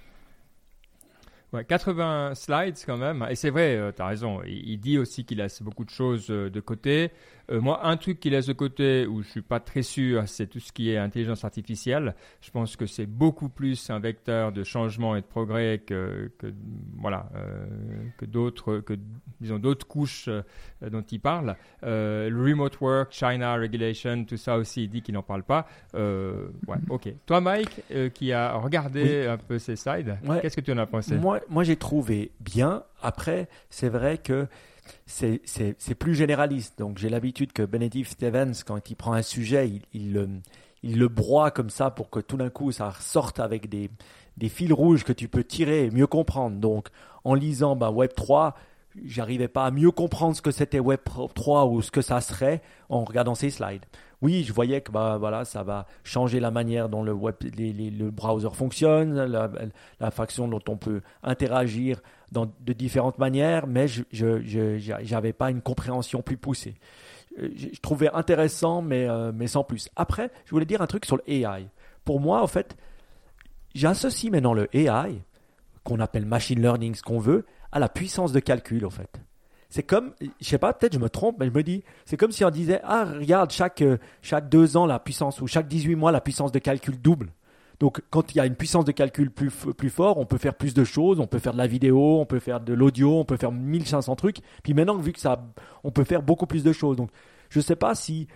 Ouais, 1.53 1.65
80 1.65 2.33
slides 2.35 2.77
quand 2.85 2.97
même. 2.97 3.25
Et 3.29 3.35
c'est 3.35 3.49
vrai, 3.49 3.91
tu 3.93 4.01
as 4.01 4.07
raison. 4.07 4.41
Il, 4.43 4.69
il 4.69 4.77
dit 4.79 4.97
aussi 4.97 5.25
qu'il 5.25 5.39
laisse 5.39 5.61
beaucoup 5.61 5.83
de 5.83 5.89
choses 5.89 6.27
euh, 6.29 6.49
de 6.49 6.59
côté. 6.61 7.11
Euh, 7.49 7.59
moi, 7.61 7.85
un 7.87 7.97
truc 7.97 8.19
qu'il 8.19 8.31
laisse 8.33 8.47
de 8.47 8.53
côté 8.53 9.05
où 9.07 9.21
je 9.23 9.29
suis 9.29 9.41
pas 9.41 9.59
très 9.59 9.81
sûr, 9.81 10.23
c'est 10.27 10.47
tout 10.47 10.59
ce 10.59 10.71
qui 10.71 10.91
est 10.91 10.97
intelligence 10.97 11.43
artificielle. 11.43 12.15
Je 12.41 12.51
pense 12.51 12.75
que 12.75 12.85
c'est 12.85 13.05
beaucoup 13.05 13.49
plus 13.49 13.89
un 13.89 13.99
vecteur 13.99 14.51
de 14.51 14.63
changement 14.63 15.15
et 15.15 15.21
de 15.21 15.25
progrès 15.25 15.79
que, 15.85 16.31
que 16.37 16.53
voilà, 16.97 17.29
euh, 17.35 17.65
que 18.17 18.25
d'autres, 18.25 18.77
que 18.79 18.93
disons 19.39 19.59
d'autres 19.59 19.87
couches 19.87 20.27
euh, 20.27 20.41
dont 20.89 21.01
il 21.11 21.19
parle. 21.19 21.55
Le 21.83 22.31
remote 22.43 22.79
work, 22.79 23.11
China 23.11 23.55
regulation, 23.55 24.23
tout 24.25 24.37
ça 24.37 24.57
aussi, 24.57 24.83
il 24.83 24.89
dit 24.89 25.01
qu'il 25.01 25.13
n'en 25.15 25.23
parle 25.23 25.43
pas. 25.43 25.67
Ouais, 25.93 26.77
ok. 26.89 27.13
Toi, 27.25 27.41
Mike, 27.41 27.83
qui 28.13 28.31
a 28.33 28.53
regardé 28.53 29.25
un 29.27 29.37
peu 29.37 29.59
ces 29.59 29.75
slides, 29.75 30.17
Ouais. 30.27 30.39
qu'est-ce 30.41 30.55
que 30.55 30.61
tu 30.61 30.71
en 30.71 30.77
as 30.77 30.85
pensé? 30.85 31.15
Moi, 31.15 31.39
moi 31.49 31.63
j'ai 31.63 31.75
trouvé 31.75 32.31
bien. 32.39 32.83
Après, 33.01 33.47
c'est 33.69 33.89
vrai 33.89 34.17
que 34.17 34.47
c'est- 35.05 35.41
plus 35.95 36.15
généraliste. 36.15 36.77
Donc, 36.79 36.97
j'ai 36.97 37.09
l'habitude 37.09 37.53
que 37.53 37.63
Benedict 37.63 38.09
Stevens, 38.11 38.63
quand 38.65 38.89
il 38.89 38.95
prend 38.95 39.13
un 39.13 39.21
sujet, 39.21 39.69
il, 39.93 40.13
le- 40.13 41.07
broie 41.07 41.51
comme 41.51 41.69
ça 41.69 41.91
pour 41.91 42.09
que 42.09 42.19
tout 42.19 42.37
d'un 42.37 42.49
coup, 42.49 42.71
ça 42.71 42.89
ressorte 42.89 43.39
avec 43.39 43.69
des, 43.69 43.89
des 44.37 44.49
fils 44.49 44.71
rouges 44.73 45.03
que 45.03 45.13
tu 45.13 45.27
peux 45.27 45.43
tirer 45.43 45.85
et 45.85 45.91
mieux 45.91 46.07
comprendre. 46.07 46.57
Donc, 46.57 46.87
en 47.23 47.33
lisant 47.35 47.75
bah, 47.75 47.91
Web 47.91 48.11
3, 48.15 48.55
j'arrivais 49.05 49.47
pas 49.47 49.65
à 49.65 49.71
mieux 49.71 49.91
comprendre 49.91 50.35
ce 50.35 50.41
que 50.41 50.51
c'était 50.51 50.79
Web 50.79 51.01
3 51.35 51.65
ou 51.67 51.81
ce 51.81 51.91
que 51.91 52.01
ça 52.01 52.19
serait 52.21 52.61
en 52.89 53.03
regardant 53.03 53.35
ces 53.35 53.49
slides. 53.49 53.85
Oui, 54.21 54.43
je 54.43 54.53
voyais 54.53 54.81
que 54.81 54.91
bah, 54.91 55.17
voilà, 55.19 55.45
ça 55.45 55.63
va 55.63 55.87
changer 56.03 56.39
la 56.39 56.51
manière 56.51 56.89
dont 56.89 57.03
le, 57.03 57.13
web, 57.13 57.35
le 57.41 58.09
browser 58.11 58.49
fonctionne, 58.53 59.15
la, 59.25 59.49
la, 59.99 60.11
façon 60.11 60.47
dont 60.47 60.61
on 60.67 60.77
peut 60.77 61.01
interagir 61.23 62.01
dans, 62.31 62.45
de 62.59 62.73
différentes 62.73 63.17
manières, 63.17 63.65
mais 63.67 63.87
je 63.87 65.11
n'avais 65.11 65.33
pas 65.33 65.49
une 65.49 65.61
compréhension 65.61 66.21
plus 66.21 66.37
poussée. 66.37 66.75
Euh, 67.39 67.49
je, 67.55 67.79
trouvais 67.79 68.09
intéressant, 68.13 68.81
mais, 68.81 69.07
euh, 69.07 69.31
mais 69.33 69.47
sans 69.47 69.63
plus. 69.63 69.89
Après, 69.95 70.31
je 70.45 70.51
voulais 70.51 70.65
dire 70.65 70.81
un 70.81 70.87
truc 70.87 71.05
sur 71.05 71.17
le 71.17 71.29
AI. 71.29 71.67
Pour 72.03 72.19
moi, 72.19 72.41
en 72.41 72.47
fait, 72.47 72.75
j'associe 73.73 74.31
maintenant 74.31 74.53
le 74.53 74.67
AI, 74.75 75.21
qu'on 75.83 75.99
appelle 75.99 76.25
machine 76.25 76.61
learning, 76.61 76.95
ce 76.95 77.03
qu'on 77.03 77.19
veut, 77.19 77.45
à 77.71 77.79
la 77.79 77.89
puissance 77.89 78.33
de 78.33 78.39
calcul, 78.39 78.85
en 78.85 78.89
fait. 78.89 79.21
C'est 79.71 79.83
comme, 79.83 80.11
je 80.19 80.45
sais 80.45 80.57
pas, 80.57 80.73
peut-être 80.73 80.93
je 80.93 80.99
me 80.99 81.09
trompe, 81.09 81.37
mais 81.39 81.45
je 81.45 81.51
me 81.51 81.63
dis, 81.63 81.81
c'est 82.05 82.17
comme 82.17 82.33
si 82.33 82.43
on 82.43 82.49
disait, 82.49 82.81
ah, 82.83 83.05
regarde, 83.05 83.51
chaque, 83.51 83.81
euh, 83.81 83.97
chaque 84.21 84.49
deux 84.49 84.75
ans, 84.75 84.85
la 84.85 84.99
puissance, 84.99 85.39
ou 85.39 85.47
chaque 85.47 85.69
18 85.69 85.95
mois, 85.95 86.11
la 86.11 86.19
puissance 86.19 86.51
de 86.51 86.59
calcul 86.59 86.99
double. 86.99 87.31
Donc, 87.79 88.01
quand 88.09 88.35
il 88.35 88.37
y 88.37 88.41
a 88.41 88.45
une 88.45 88.55
puissance 88.55 88.83
de 88.83 88.91
calcul 88.91 89.31
plus, 89.31 89.49
plus 89.49 89.89
fort, 89.89 90.17
on 90.17 90.25
peut 90.25 90.37
faire 90.37 90.55
plus 90.55 90.73
de 90.73 90.83
choses, 90.83 91.21
on 91.21 91.25
peut 91.25 91.39
faire 91.39 91.53
de 91.53 91.57
la 91.57 91.67
vidéo, 91.67 92.19
on 92.19 92.25
peut 92.25 92.39
faire 92.39 92.59
de 92.59 92.73
l'audio, 92.73 93.17
on 93.17 93.23
peut 93.23 93.37
faire 93.37 93.53
1500 93.53 94.13
trucs. 94.17 94.41
Puis 94.61 94.73
maintenant, 94.73 94.97
vu 94.97 95.13
que 95.13 95.19
ça, 95.21 95.41
on 95.85 95.89
peut 95.89 96.03
faire 96.03 96.21
beaucoup 96.21 96.45
plus 96.45 96.63
de 96.65 96.73
choses. 96.73 96.97
Donc, 96.97 97.09
je 97.49 97.61
sais 97.61 97.77
pas 97.77 97.95
si 97.95 98.27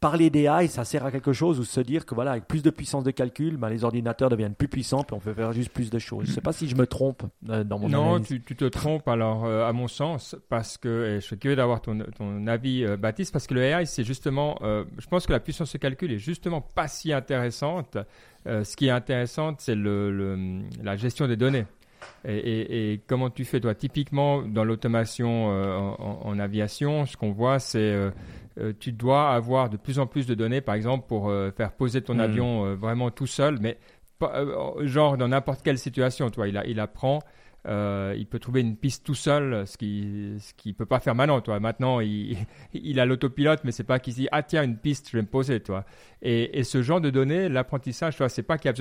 parler 0.00 0.30
d'AI, 0.30 0.66
ça 0.66 0.84
sert 0.84 1.04
à 1.04 1.12
quelque 1.12 1.32
chose 1.32 1.60
ou 1.60 1.64
se 1.64 1.80
dire 1.80 2.06
que 2.06 2.14
voilà, 2.14 2.32
avec 2.32 2.46
plus 2.46 2.62
de 2.62 2.70
puissance 2.70 3.04
de 3.04 3.10
calcul, 3.10 3.58
ben, 3.58 3.68
les 3.68 3.84
ordinateurs 3.84 4.30
deviennent 4.30 4.54
plus 4.54 4.68
puissants 4.68 5.02
et 5.02 5.12
on 5.12 5.20
peut 5.20 5.34
faire 5.34 5.52
juste 5.52 5.70
plus 5.70 5.90
de 5.90 5.98
choses. 5.98 6.24
Je 6.24 6.30
ne 6.30 6.34
sais 6.34 6.40
pas 6.40 6.52
si 6.52 6.68
je 6.68 6.74
me 6.74 6.86
trompe 6.86 7.22
euh, 7.50 7.64
dans 7.64 7.78
mon 7.78 7.88
Non, 7.88 8.20
tu, 8.20 8.40
tu, 8.42 8.56
te 8.56 8.64
trompes 8.64 9.08
alors, 9.08 9.44
euh, 9.44 9.68
à 9.68 9.72
mon 9.72 9.88
sens, 9.88 10.36
parce 10.48 10.78
que, 10.78 11.06
et 11.06 11.20
je 11.20 11.26
suis 11.26 11.38
curieux 11.38 11.56
d'avoir 11.56 11.82
ton, 11.82 11.98
ton, 12.16 12.46
avis, 12.46 12.84
euh, 12.84 12.96
Baptiste, 12.96 13.32
parce 13.32 13.46
que 13.46 13.54
le 13.54 13.62
AI, 13.62 13.84
c'est 13.84 14.04
justement, 14.04 14.58
je 14.62 15.06
pense 15.08 15.26
que 15.26 15.32
la 15.32 15.40
puissance 15.40 15.72
de 15.72 15.78
calcul 15.78 16.12
est 16.12 16.18
justement 16.18 16.60
pas 16.60 16.88
si 16.88 17.12
intéressante. 17.12 17.98
ce 18.46 18.76
qui 18.76 18.86
est 18.86 18.90
intéressant, 18.90 19.54
c'est 19.58 19.74
le, 19.74 20.62
la 20.82 20.96
gestion 20.96 21.26
des 21.26 21.36
données. 21.36 21.66
Et, 22.24 22.92
et, 22.92 23.00
comment 23.06 23.30
tu 23.30 23.44
fais 23.44 23.60
toi? 23.60 23.74
Typiquement 23.74 24.42
dans 24.42 24.64
l'automation 24.64 25.46
en, 25.46 26.20
en, 26.24 26.38
aviation, 26.38 27.06
ce 27.06 27.16
qu'on 27.16 27.32
voit, 27.32 27.58
c'est 27.58 28.10
euh, 28.60 28.72
tu 28.78 28.92
dois 28.92 29.30
avoir 29.30 29.70
de 29.70 29.76
plus 29.76 29.98
en 29.98 30.06
plus 30.06 30.26
de 30.26 30.34
données, 30.34 30.60
par 30.60 30.74
exemple, 30.74 31.06
pour 31.06 31.30
euh, 31.30 31.50
faire 31.50 31.72
poser 31.72 32.02
ton 32.02 32.14
hmm. 32.14 32.20
avion 32.20 32.66
euh, 32.66 32.74
vraiment 32.74 33.10
tout 33.10 33.26
seul, 33.26 33.58
mais 33.60 33.78
genre 34.80 35.16
dans 35.16 35.28
n'importe 35.28 35.62
quelle 35.62 35.78
situation. 35.78 36.30
Toi, 36.30 36.48
il, 36.48 36.62
il 36.66 36.80
apprend 36.80 37.20
euh, 37.66 38.14
il 38.16 38.26
peut 38.26 38.38
trouver 38.38 38.62
une 38.62 38.76
piste 38.76 39.04
tout 39.04 39.14
seul, 39.14 39.66
ce 39.66 39.76
qui 39.76 40.36
ce 40.38 40.54
qui 40.54 40.72
peut 40.72 40.86
pas 40.86 41.00
faire 41.00 41.14
maintenant. 41.14 41.40
Toi, 41.40 41.60
maintenant, 41.60 42.00
il, 42.00 42.36
il 42.72 42.98
a 43.00 43.06
l'autopilote, 43.06 43.60
mais 43.64 43.72
c'est 43.72 43.84
pas 43.84 43.98
qu'il 43.98 44.14
dit 44.14 44.28
ah 44.32 44.42
tiens 44.42 44.62
une 44.62 44.76
piste, 44.76 45.10
je 45.10 45.16
vais 45.16 45.22
me 45.22 45.28
poser, 45.28 45.60
toi. 45.60 45.84
Et, 46.22 46.58
et 46.58 46.64
ce 46.64 46.82
genre 46.82 47.00
de 47.00 47.10
données, 47.10 47.48
l'apprentissage, 47.48 48.16
toi, 48.16 48.28
c'est 48.28 48.42
pas 48.42 48.56
qu'il 48.58 48.66
y 48.66 48.68
a 48.68 48.72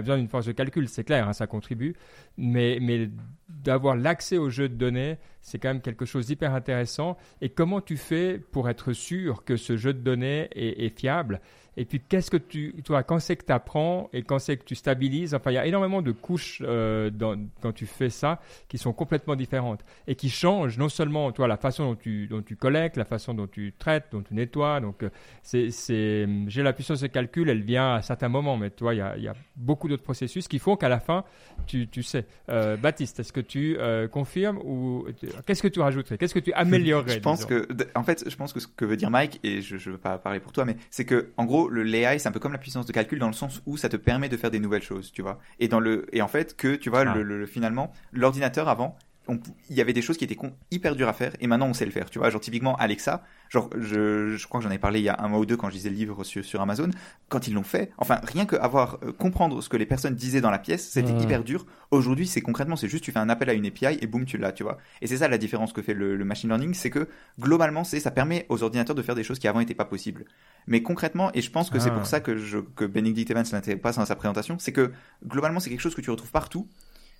besoin 0.00 0.18
d'une 0.18 0.28
force 0.28 0.46
de 0.46 0.52
calcul, 0.52 0.88
c'est 0.88 1.04
clair, 1.04 1.28
hein, 1.28 1.32
ça 1.32 1.46
contribue, 1.46 1.94
mais 2.38 2.78
mais 2.80 3.10
d'avoir 3.48 3.96
l'accès 3.96 4.38
aux 4.38 4.50
jeux 4.50 4.68
de 4.68 4.74
données, 4.74 5.18
c'est 5.42 5.58
quand 5.58 5.68
même 5.68 5.82
quelque 5.82 6.06
chose 6.06 6.26
d'hyper 6.26 6.54
intéressant. 6.54 7.16
Et 7.42 7.50
comment 7.50 7.80
tu 7.80 7.96
fais 7.96 8.38
pour 8.38 8.68
être 8.68 8.92
sûr 8.92 9.44
que 9.44 9.56
ce 9.56 9.76
jeu 9.76 9.92
de 9.92 10.00
données 10.00 10.48
est 10.54 10.98
fiable? 10.98 11.40
Et 11.76 11.84
puis, 11.84 12.00
qu'est-ce 12.00 12.30
que 12.30 12.36
tu, 12.36 12.74
toi, 12.84 13.02
quand 13.02 13.18
c'est 13.18 13.36
que 13.36 13.44
tu 13.44 13.52
apprends 13.52 14.08
et 14.12 14.22
quand 14.22 14.38
c'est 14.38 14.56
que 14.56 14.64
tu 14.64 14.74
stabilises 14.74 15.34
Enfin, 15.34 15.50
il 15.50 15.54
y 15.54 15.58
a 15.58 15.66
énormément 15.66 16.02
de 16.02 16.12
couches 16.12 16.62
euh, 16.64 17.10
dans, 17.10 17.36
quand 17.60 17.72
tu 17.72 17.86
fais 17.86 18.10
ça 18.10 18.40
qui 18.68 18.78
sont 18.78 18.92
complètement 18.92 19.34
différentes 19.34 19.84
et 20.06 20.14
qui 20.14 20.30
changent 20.30 20.78
non 20.78 20.88
seulement, 20.88 21.32
toi, 21.32 21.48
la 21.48 21.56
façon 21.56 21.84
dont 21.84 21.96
tu, 21.96 22.26
dont 22.26 22.42
tu 22.42 22.56
collectes, 22.56 22.96
la 22.96 23.04
façon 23.04 23.34
dont 23.34 23.46
tu 23.46 23.72
traites, 23.78 24.06
dont 24.12 24.22
tu 24.22 24.34
nettoies. 24.34 24.80
Donc, 24.80 25.02
euh, 25.02 25.10
c'est, 25.42 25.70
c'est, 25.70 26.28
j'ai 26.46 26.62
la 26.62 26.72
puissance 26.72 27.00
de 27.00 27.08
calcul, 27.08 27.48
elle 27.48 27.62
vient 27.62 27.94
à 27.94 28.02
certains 28.02 28.28
moments, 28.28 28.56
mais 28.56 28.70
toi, 28.70 28.94
il 28.94 28.98
y 28.98 29.00
a, 29.00 29.16
y 29.16 29.28
a 29.28 29.34
beaucoup 29.56 29.88
d'autres 29.88 30.02
processus 30.02 30.46
qui 30.46 30.58
font 30.58 30.76
qu'à 30.76 30.88
la 30.88 31.00
fin, 31.00 31.24
tu, 31.66 31.88
tu 31.88 32.02
sais. 32.02 32.26
Euh, 32.48 32.76
Baptiste, 32.76 33.18
est-ce 33.20 33.32
que 33.32 33.40
tu 33.40 33.76
confirmes 34.10 34.58
ou 34.58 35.06
qu'est-ce 35.46 35.62
que 35.62 35.68
tu 35.68 35.80
rajouterais? 35.80 36.18
Qu'est-ce 36.18 36.34
que 36.34 36.38
tu 36.38 36.52
améliorerais 36.52 37.14
Je 37.14 37.18
pense 37.18 37.44
que, 37.44 37.66
en 37.94 38.02
fait, 38.02 38.28
je 38.28 38.36
pense 38.36 38.52
que 38.52 38.60
ce 38.60 38.66
que 38.66 38.84
veut 38.84 38.96
dire 38.96 39.10
Mike, 39.10 39.40
et 39.42 39.60
je 39.60 39.74
ne 39.74 39.94
veux 39.94 39.98
pas 39.98 40.18
parler 40.18 40.40
pour 40.40 40.52
toi, 40.52 40.64
mais 40.64 40.76
c'est 40.90 41.04
que, 41.04 41.30
en 41.36 41.44
gros, 41.44 41.63
le 41.68 41.82
l'AI, 41.82 42.18
c'est 42.18 42.28
un 42.28 42.32
peu 42.32 42.40
comme 42.40 42.52
la 42.52 42.58
puissance 42.58 42.86
de 42.86 42.92
calcul 42.92 43.18
dans 43.18 43.26
le 43.26 43.32
sens 43.32 43.62
où 43.66 43.76
ça 43.76 43.88
te 43.88 43.96
permet 43.96 44.28
de 44.28 44.36
faire 44.36 44.50
des 44.50 44.60
nouvelles 44.60 44.82
choses, 44.82 45.12
tu 45.12 45.22
vois. 45.22 45.38
Et 45.58 45.68
dans 45.68 45.80
le, 45.80 46.06
et 46.12 46.22
en 46.22 46.28
fait, 46.28 46.56
que, 46.56 46.74
tu 46.76 46.90
vois, 46.90 47.00
ah. 47.06 47.14
le, 47.14 47.46
finalement, 47.46 47.92
l'ordinateur 48.12 48.68
avant, 48.68 48.96
il 49.28 49.76
y 49.76 49.80
avait 49.80 49.92
des 49.92 50.02
choses 50.02 50.16
qui 50.16 50.24
étaient 50.24 50.36
hyper 50.70 50.96
dures 50.96 51.08
à 51.08 51.12
faire 51.12 51.32
et 51.40 51.46
maintenant 51.46 51.66
on 51.66 51.72
sait 51.72 51.86
le 51.86 51.90
faire. 51.90 52.10
Tu 52.10 52.18
vois 52.18 52.30
genre 52.30 52.40
typiquement 52.40 52.76
Alexa 52.76 53.22
genre 53.48 53.70
je, 53.78 54.36
je 54.36 54.46
crois 54.46 54.60
que 54.60 54.64
j'en 54.64 54.70
ai 54.70 54.78
parlé 54.78 55.00
il 55.00 55.04
y 55.04 55.08
a 55.08 55.16
un 55.20 55.28
mois 55.28 55.38
ou 55.38 55.46
deux 55.46 55.56
quand 55.56 55.68
je 55.70 55.74
lisais 55.74 55.88
le 55.88 55.96
livre 55.96 56.24
sur, 56.24 56.44
sur 56.44 56.60
Amazon. 56.60 56.90
Quand 57.28 57.48
ils 57.48 57.54
l'ont 57.54 57.62
fait 57.62 57.92
enfin 57.98 58.20
rien 58.22 58.44
que 58.44 58.56
avoir 58.56 58.98
euh, 59.02 59.12
comprendre 59.12 59.62
ce 59.62 59.68
que 59.68 59.76
les 59.76 59.86
personnes 59.86 60.14
disaient 60.14 60.40
dans 60.40 60.50
la 60.50 60.58
pièce 60.58 60.88
c'était 60.88 61.12
hyper 61.12 61.42
dur. 61.42 61.66
Aujourd'hui 61.90 62.26
c'est 62.26 62.40
concrètement 62.40 62.76
c'est 62.76 62.88
juste 62.88 63.04
tu 63.04 63.12
fais 63.12 63.18
un 63.18 63.28
appel 63.28 63.48
à 63.48 63.54
une 63.54 63.66
API 63.66 63.98
et 64.00 64.06
boum 64.06 64.26
tu 64.26 64.36
l'as 64.36 64.52
tu 64.52 64.62
vois. 64.62 64.78
Et 65.00 65.06
c'est 65.06 65.18
ça 65.18 65.28
la 65.28 65.38
différence 65.38 65.72
que 65.72 65.82
fait 65.82 65.94
le, 65.94 66.22
machine 66.24 66.50
learning 66.50 66.74
c'est 66.74 66.90
que 66.90 67.08
globalement 67.40 67.84
c'est 67.84 68.00
ça 68.00 68.10
permet 68.10 68.46
aux 68.48 68.62
ordinateurs 68.62 68.94
de 68.94 69.02
faire 69.02 69.14
des 69.14 69.24
choses 69.24 69.38
qui 69.38 69.48
avant 69.48 69.60
n'étaient 69.60 69.74
pas 69.74 69.84
possibles. 69.84 70.26
Mais 70.66 70.82
concrètement 70.82 71.30
et 71.34 71.40
je 71.40 71.50
pense 71.50 71.70
que 71.70 71.78
c'est 71.78 71.90
pour 71.90 72.02
ah. 72.02 72.06
ça 72.06 72.20
que 72.20 72.36
je 72.36 72.58
que 72.58 72.84
Benedict 72.84 73.30
Evans 73.30 73.44
n'intéresse 73.52 73.80
pas 73.80 73.92
dans 73.92 74.04
sa 74.04 74.16
présentation 74.16 74.56
c'est 74.58 74.72
que 74.72 74.92
globalement 75.26 75.60
c'est 75.60 75.70
quelque 75.70 75.80
chose 75.80 75.94
que 75.94 76.02
tu 76.02 76.10
retrouves 76.10 76.32
partout 76.32 76.68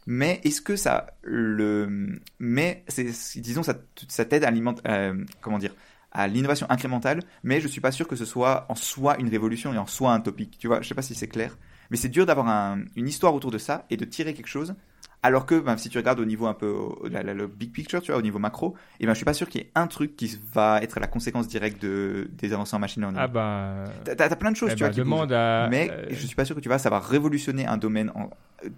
mais 0.07 0.41
est-ce 0.45 0.61
que 0.61 0.77
ça 0.77 1.07
le 1.23 2.21
mais 2.39 2.85
c'est 2.89 3.07
disons 3.41 3.63
ça 3.63 3.75
ça 4.09 4.25
t'aide 4.25 4.45
à 4.45 4.49
alimenter 4.49 4.83
euh, 4.89 5.15
comment 5.41 5.59
dire 5.59 5.75
à 6.13 6.29
l'innovation 6.29 6.67
incrémentale 6.71 7.21
mais 7.43 7.61
je 7.61 7.69
suis 7.69 7.81
pas 7.81 7.91
sûr 7.91 8.07
que 8.07 8.17
ce 8.17 8.25
soit 8.25 8.67
en 8.69 8.75
soi 8.75 9.19
une 9.19 9.29
révolution 9.29 9.73
et 9.73 9.79
en 9.79 9.87
soi 9.87 10.13
un 10.13 10.21
topic 10.21 10.59
tu 10.59 10.67
vois 10.67 10.81
je 10.83 10.89
sais 10.89 10.95
pas 10.95 11.03
si 11.03 11.15
c'est 11.15 11.29
clair. 11.29 11.57
Mais 11.91 11.99
c'est 11.99 12.09
dur 12.09 12.25
d'avoir 12.25 12.49
un, 12.49 12.81
une 12.97 13.07
histoire 13.07 13.35
autour 13.35 13.51
de 13.51 13.59
ça 13.59 13.85
et 13.91 13.99
de 13.99 14.07
tirer 14.07 14.33
quelque 14.33 14.49
chose 14.49 14.75
alors 15.23 15.47
que 15.47 15.59
ben, 15.59 15.77
si 15.79 15.89
tu 15.89 15.97
regardes 15.97 16.21
au 16.21 16.25
niveau 16.27 16.47
un 16.47 16.55
peu 16.55 16.75
le 17.03 17.47
big 17.47 17.73
picture 17.73 18.03
tu 18.03 18.11
vois 18.11 18.19
au 18.19 18.23
niveau 18.23 18.39
macro 18.39 18.75
et 18.75 19.05
eh 19.05 19.07
ben 19.07 19.13
je 19.13 19.17
suis 19.17 19.25
pas 19.25 19.33
sûr 19.33 19.49
qu'il 19.49 19.63
y 19.63 19.65
ait 19.65 19.71
un 19.75 19.87
truc 19.87 20.17
qui 20.17 20.39
va 20.53 20.81
être 20.83 21.01
la 21.01 21.07
conséquence 21.07 21.49
directe 21.49 21.81
de 21.83 22.29
des 22.33 22.53
avancées 22.53 22.77
en 22.77 22.79
machine 22.79 23.03
learning. 23.03 23.21
Ah 23.23 23.29
bah 23.29 23.85
t'as 24.05 24.27
as 24.27 24.37
plein 24.37 24.51
de 24.51 24.57
choses 24.57 24.71
eh 24.73 24.77
tu 24.77 24.85
vois 24.85 24.91
ben, 24.91 24.97
demande 24.97 25.33
à... 25.33 25.69
mais 25.71 25.91
je 26.11 26.27
suis 26.27 26.37
pas 26.37 26.45
sûr 26.45 26.55
que 26.55 26.61
tu 26.61 26.69
vois 26.69 26.79
ça 26.79 26.91
va 26.91 27.01
révolutionner 27.01 27.67
un 27.67 27.79
domaine 27.79 28.11
en, 28.15 28.29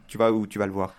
tu 0.06 0.16
vois 0.16 0.30
où 0.30 0.46
tu 0.46 0.58
vas 0.58 0.66
le 0.66 0.72
voir 0.72 0.94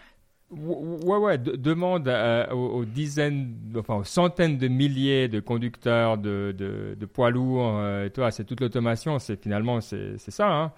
Ouais, 0.50 1.18
ouais, 1.18 1.38
demande 1.38 2.08
aux, 2.54 2.86
dizaines, 2.86 3.54
enfin 3.78 3.96
aux 3.96 4.04
centaines 4.06 4.58
de 4.58 4.70
milliers 4.70 5.28
de 5.28 5.42
conducteurs 5.42 6.18
de, 6.18 6.56
de, 6.58 7.06
poids 7.06 7.32
lourds, 7.32 7.74
euh, 7.76 8.08
toi, 8.08 8.32
c'est 8.32 8.46
toute 8.46 8.62
l'automation, 8.62 9.20
c'est 9.20 9.42
finalement 9.42 9.82
c'est 9.82 10.18
ça. 10.18 10.48
Hein. 10.48 10.72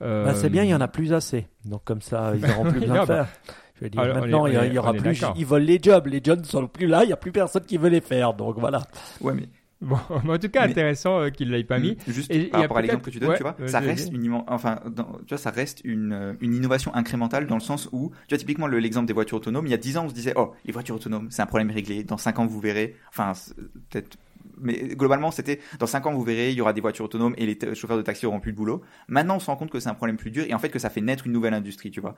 Bah, 0.00 0.34
c'est 0.34 0.50
bien, 0.50 0.64
il 0.64 0.70
y 0.70 0.74
en 0.74 0.80
a 0.80 0.88
plus 0.88 1.12
assez, 1.12 1.46
donc 1.64 1.84
comme 1.84 2.00
ça, 2.00 2.32
ils 2.34 2.44
n'auront 2.44 2.70
plus 2.70 2.80
besoin 2.80 3.02
de 3.02 3.06
faire. 3.06 3.28
Je 3.76 3.84
veux 3.84 3.90
dire, 3.90 4.02
maintenant, 4.02 4.46
il 4.46 4.72
y, 4.72 4.78
aura 4.78 4.92
plus, 4.92 5.24
ils 5.36 5.46
veulent 5.46 5.62
les 5.62 5.78
jobs, 5.80 6.06
les 6.06 6.20
jobs 6.22 6.40
ne 6.40 6.44
sont 6.44 6.66
plus 6.66 6.88
là, 6.88 7.04
il 7.04 7.08
n'y 7.08 7.12
a 7.12 7.16
plus 7.16 7.32
personne 7.32 7.64
qui 7.64 7.76
veut 7.76 7.90
les 7.90 8.00
faire, 8.00 8.34
donc 8.34 8.58
voilà. 8.58 8.82
Ouais, 9.20 9.34
mais 9.34 9.48
Bon, 9.82 9.98
en 10.28 10.38
tout 10.38 10.48
cas, 10.48 10.62
intéressant 10.62 11.20
euh, 11.20 11.30
qu'il 11.30 11.48
ne 11.48 11.56
l'ait 11.56 11.64
pas 11.64 11.78
mis. 11.78 11.98
Juste 12.06 12.30
et, 12.32 12.46
par 12.46 12.62
rapport 12.62 12.78
à 12.78 12.82
l'exemple 12.82 13.04
que 13.04 13.10
tu 13.10 13.18
donnes, 13.18 13.36
tu 13.36 13.42
vois, 13.42 13.56
ça 13.66 13.80
reste 13.80 14.12
une, 14.12 14.42
enfin, 14.46 14.80
tu 15.26 15.28
vois, 15.30 15.38
ça 15.38 15.50
reste 15.50 15.80
une, 15.84 16.36
une 16.40 16.54
innovation 16.54 16.94
incrémentale 16.94 17.46
dans 17.46 17.56
le 17.56 17.60
sens 17.60 17.88
où, 17.92 18.12
tu 18.28 18.34
vois, 18.34 18.38
typiquement 18.38 18.68
l'exemple 18.68 19.06
des 19.06 19.12
voitures 19.12 19.38
autonomes, 19.38 19.66
il 19.66 19.70
y 19.70 19.74
a 19.74 19.78
10 19.78 19.98
ans, 19.98 20.04
on 20.06 20.08
se 20.08 20.14
disait, 20.14 20.32
oh, 20.36 20.52
les 20.64 20.72
voitures 20.72 20.96
autonomes, 20.96 21.28
c'est 21.30 21.42
un 21.42 21.46
problème 21.46 21.70
réglé. 21.70 22.04
Dans 22.04 22.16
5 22.16 22.38
ans, 22.38 22.46
vous 22.46 22.60
verrez. 22.60 22.96
Enfin, 23.08 23.32
peut-être 23.90 24.16
mais 24.60 24.94
globalement, 24.94 25.30
c'était 25.30 25.60
dans 25.78 25.86
5 25.86 26.06
ans, 26.06 26.12
vous 26.12 26.22
verrez, 26.22 26.50
il 26.50 26.56
y 26.56 26.60
aura 26.60 26.72
des 26.72 26.80
voitures 26.80 27.04
autonomes 27.04 27.34
et 27.36 27.46
les 27.46 27.74
chauffeurs 27.74 27.96
de 27.96 28.02
taxi 28.02 28.26
auront 28.26 28.40
plus 28.40 28.52
de 28.52 28.56
boulot. 28.56 28.82
Maintenant, 29.08 29.36
on 29.36 29.40
se 29.40 29.46
rend 29.46 29.56
compte 29.56 29.70
que 29.70 29.80
c'est 29.80 29.88
un 29.88 29.94
problème 29.94 30.16
plus 30.16 30.30
dur 30.30 30.44
et 30.48 30.54
en 30.54 30.58
fait 30.58 30.68
que 30.68 30.78
ça 30.78 30.90
fait 30.90 31.00
naître 31.00 31.26
une 31.26 31.32
nouvelle 31.32 31.54
industrie, 31.54 31.90
tu 31.90 32.00
vois. 32.00 32.14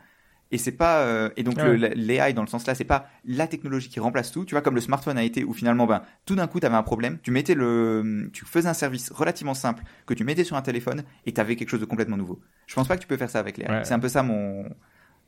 Et 0.50 0.58
c'est 0.58 0.72
pas 0.72 1.00
euh, 1.00 1.30
et 1.36 1.42
donc 1.42 1.56
l'AI 1.58 2.32
dans 2.32 2.42
le 2.42 2.48
sens 2.48 2.66
là, 2.66 2.74
c'est 2.74 2.84
pas 2.84 3.08
la 3.24 3.46
technologie 3.46 3.88
qui 3.88 3.98
remplace 3.98 4.30
tout. 4.30 4.44
Tu 4.44 4.54
vois 4.54 4.62
comme 4.62 4.74
le 4.74 4.80
smartphone 4.80 5.18
a 5.18 5.24
été 5.24 5.42
où 5.42 5.52
finalement 5.52 5.86
ben 5.86 6.02
tout 6.26 6.36
d'un 6.36 6.46
coup 6.46 6.60
tu 6.60 6.66
avais 6.66 6.76
un 6.76 6.82
problème, 6.82 7.18
tu 7.22 7.30
mettais 7.30 7.54
le 7.54 8.30
tu 8.32 8.44
faisais 8.44 8.68
un 8.68 8.74
service 8.74 9.10
relativement 9.10 9.54
simple 9.54 9.82
que 10.06 10.14
tu 10.14 10.22
mettais 10.22 10.44
sur 10.44 10.56
un 10.56 10.62
téléphone 10.62 11.02
et 11.26 11.32
tu 11.32 11.40
avais 11.40 11.56
quelque 11.56 11.70
chose 11.70 11.80
de 11.80 11.86
complètement 11.86 12.16
nouveau. 12.16 12.40
Je 12.66 12.74
pense 12.74 12.86
pas 12.86 12.96
que 12.96 13.02
tu 13.02 13.08
peux 13.08 13.16
faire 13.16 13.30
ça 13.30 13.40
avec 13.40 13.56
l'AI. 13.58 13.84
C'est 13.84 13.94
un 13.94 13.98
peu 13.98 14.08
ça 14.08 14.22
mon 14.22 14.64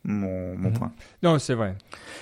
mon, 0.05 0.57
mon 0.57 0.69
mhm. 0.71 0.79
point. 0.79 0.93
Non, 1.23 1.39
c'est 1.39 1.55
vrai. 1.55 1.77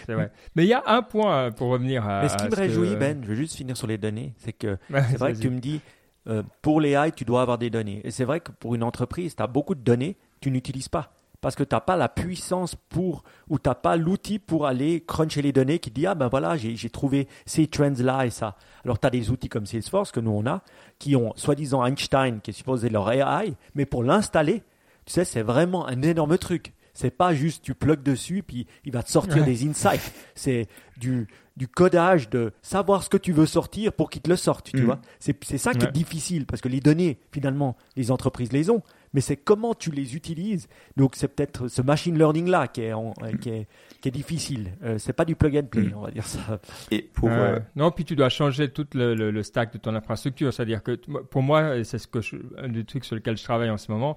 C'est 0.06 0.14
vrai. 0.14 0.30
Mais 0.56 0.64
il 0.64 0.68
y 0.68 0.72
a 0.72 0.82
un 0.86 1.02
point 1.02 1.50
pour 1.50 1.68
revenir 1.68 2.08
à. 2.08 2.22
Mais 2.22 2.28
ce 2.28 2.36
qui 2.36 2.48
me 2.48 2.54
réjouit, 2.54 2.96
Ben, 2.96 3.22
je 3.22 3.28
vais 3.28 3.36
juste 3.36 3.56
finir 3.56 3.76
sur 3.76 3.86
les 3.86 3.98
données, 3.98 4.34
c'est 4.38 4.52
que 4.52 4.78
c'est 4.90 5.18
vrai 5.18 5.34
que 5.34 5.38
tu 5.38 5.50
me 5.50 5.60
dis 5.60 5.80
euh, 6.26 6.42
pour 6.62 6.80
l'AI, 6.80 7.12
tu 7.12 7.24
dois 7.24 7.42
avoir 7.42 7.58
des 7.58 7.70
données. 7.70 8.00
Et 8.04 8.10
c'est 8.10 8.24
vrai 8.24 8.40
que 8.40 8.52
pour 8.52 8.74
une 8.74 8.82
entreprise, 8.82 9.36
tu 9.36 9.42
as 9.42 9.46
beaucoup 9.46 9.74
de 9.74 9.82
données, 9.82 10.16
tu 10.40 10.50
n'utilises 10.50 10.88
pas 10.88 11.12
parce 11.44 11.56
que 11.56 11.62
tu 11.62 11.74
n'as 11.74 11.80
pas 11.82 11.96
la 11.96 12.08
puissance 12.08 12.74
pour, 12.88 13.22
ou 13.50 13.58
tu 13.58 13.68
n'as 13.68 13.74
pas 13.74 13.96
l'outil 13.96 14.38
pour 14.38 14.66
aller 14.66 15.02
cruncher 15.06 15.42
les 15.42 15.52
données 15.52 15.78
qui 15.78 15.90
dit, 15.90 16.06
ah 16.06 16.14
ben 16.14 16.28
voilà, 16.28 16.56
j'ai 16.56 16.88
trouvé 16.88 17.28
ces 17.44 17.66
trends-là 17.66 18.24
et 18.24 18.30
ça. 18.30 18.56
Alors 18.82 18.98
tu 18.98 19.06
as 19.06 19.10
des 19.10 19.30
outils 19.30 19.50
comme 19.50 19.66
Salesforce 19.66 20.10
que 20.10 20.20
nous 20.20 20.30
on 20.30 20.46
a, 20.46 20.62
qui 20.98 21.14
ont 21.16 21.34
soi-disant 21.36 21.84
Einstein, 21.84 22.40
qui 22.40 22.50
est 22.50 22.54
supposé 22.54 22.88
leur 22.88 23.10
AI, 23.12 23.52
mais 23.74 23.84
pour 23.84 24.02
l'installer, 24.02 24.62
tu 25.04 25.12
sais, 25.12 25.26
c'est 25.26 25.42
vraiment 25.42 25.86
un 25.86 26.00
énorme 26.00 26.38
truc. 26.38 26.72
C'est 26.94 27.10
pas 27.10 27.34
juste 27.34 27.62
tu 27.62 27.74
plugues 27.74 28.02
dessus 28.02 28.42
puis 28.42 28.66
il 28.84 28.92
va 28.92 29.02
te 29.02 29.10
sortir 29.10 29.44
des 29.44 29.68
insights. 29.68 30.12
C'est 30.34 30.66
du 30.96 31.26
du 31.56 31.68
codage, 31.68 32.30
de 32.30 32.52
savoir 32.62 33.04
ce 33.04 33.08
que 33.08 33.16
tu 33.16 33.30
veux 33.32 33.46
sortir 33.46 33.92
pour 33.92 34.10
qu'il 34.10 34.20
te 34.22 34.28
le 34.28 34.34
sorte, 34.34 34.72
tu 34.72 34.80
Mm. 34.82 34.84
vois. 34.86 35.00
C'est 35.20 35.36
c'est 35.44 35.56
ça 35.58 35.72
qui 35.72 35.78
Ouais. 35.82 35.88
est 35.88 35.92
difficile, 35.92 36.46
parce 36.46 36.60
que 36.60 36.68
les 36.68 36.80
données, 36.80 37.20
finalement, 37.30 37.76
les 37.94 38.10
entreprises 38.10 38.50
les 38.52 38.70
ont, 38.70 38.82
mais 39.14 39.22
c'est 39.22 39.36
comment 39.36 39.72
tu 39.74 39.90
les 39.90 40.14
utilises. 40.16 40.68
Donc 40.98 41.14
c'est 41.16 41.28
peut-être 41.28 41.68
ce 41.68 41.80
machine 41.80 42.18
learning-là 42.18 42.68
qui 42.68 42.82
est, 42.82 42.92
en- 42.92 43.14
euh, 43.22 43.32
qui 43.40 43.48
est, 43.48 43.66
qui 44.02 44.08
est 44.08 44.12
difficile. 44.12 44.72
Euh, 44.82 44.98
c'est 44.98 45.14
pas 45.14 45.24
du 45.24 45.34
plug 45.36 45.56
and 45.56 45.66
play, 45.70 45.84
Mm. 45.84 45.92
on 45.96 46.00
va 46.02 46.10
dire 46.10 46.26
ça. 46.26 46.60
Et 46.90 47.00
pour 47.00 47.28
Ouais. 47.28 47.34
euh, 47.34 47.60
Non, 47.76 47.90
puis 47.90 48.04
tu 48.04 48.14
dois 48.16 48.28
changer 48.28 48.68
tout 48.68 48.86
le, 48.94 49.14
le- 49.14 49.30
le 49.30 49.42
stack 49.42 49.72
de 49.72 49.78
ton 49.78 49.94
infrastructure. 49.94 50.52
C'est-à-dire 50.52 50.82
que 50.82 50.92
pour 51.30 51.42
moi, 51.42 51.82
c'est 51.84 51.98
ce 51.98 52.06
que 52.06 52.20
je- 52.20 52.36
un 52.58 52.68
des 52.68 52.84
trucs 52.84 53.04
sur 53.06 53.14
lesquels 53.16 53.38
je 53.38 53.44
travaille 53.44 53.70
en 53.70 53.78
ce 53.78 53.90
moment, 53.90 54.16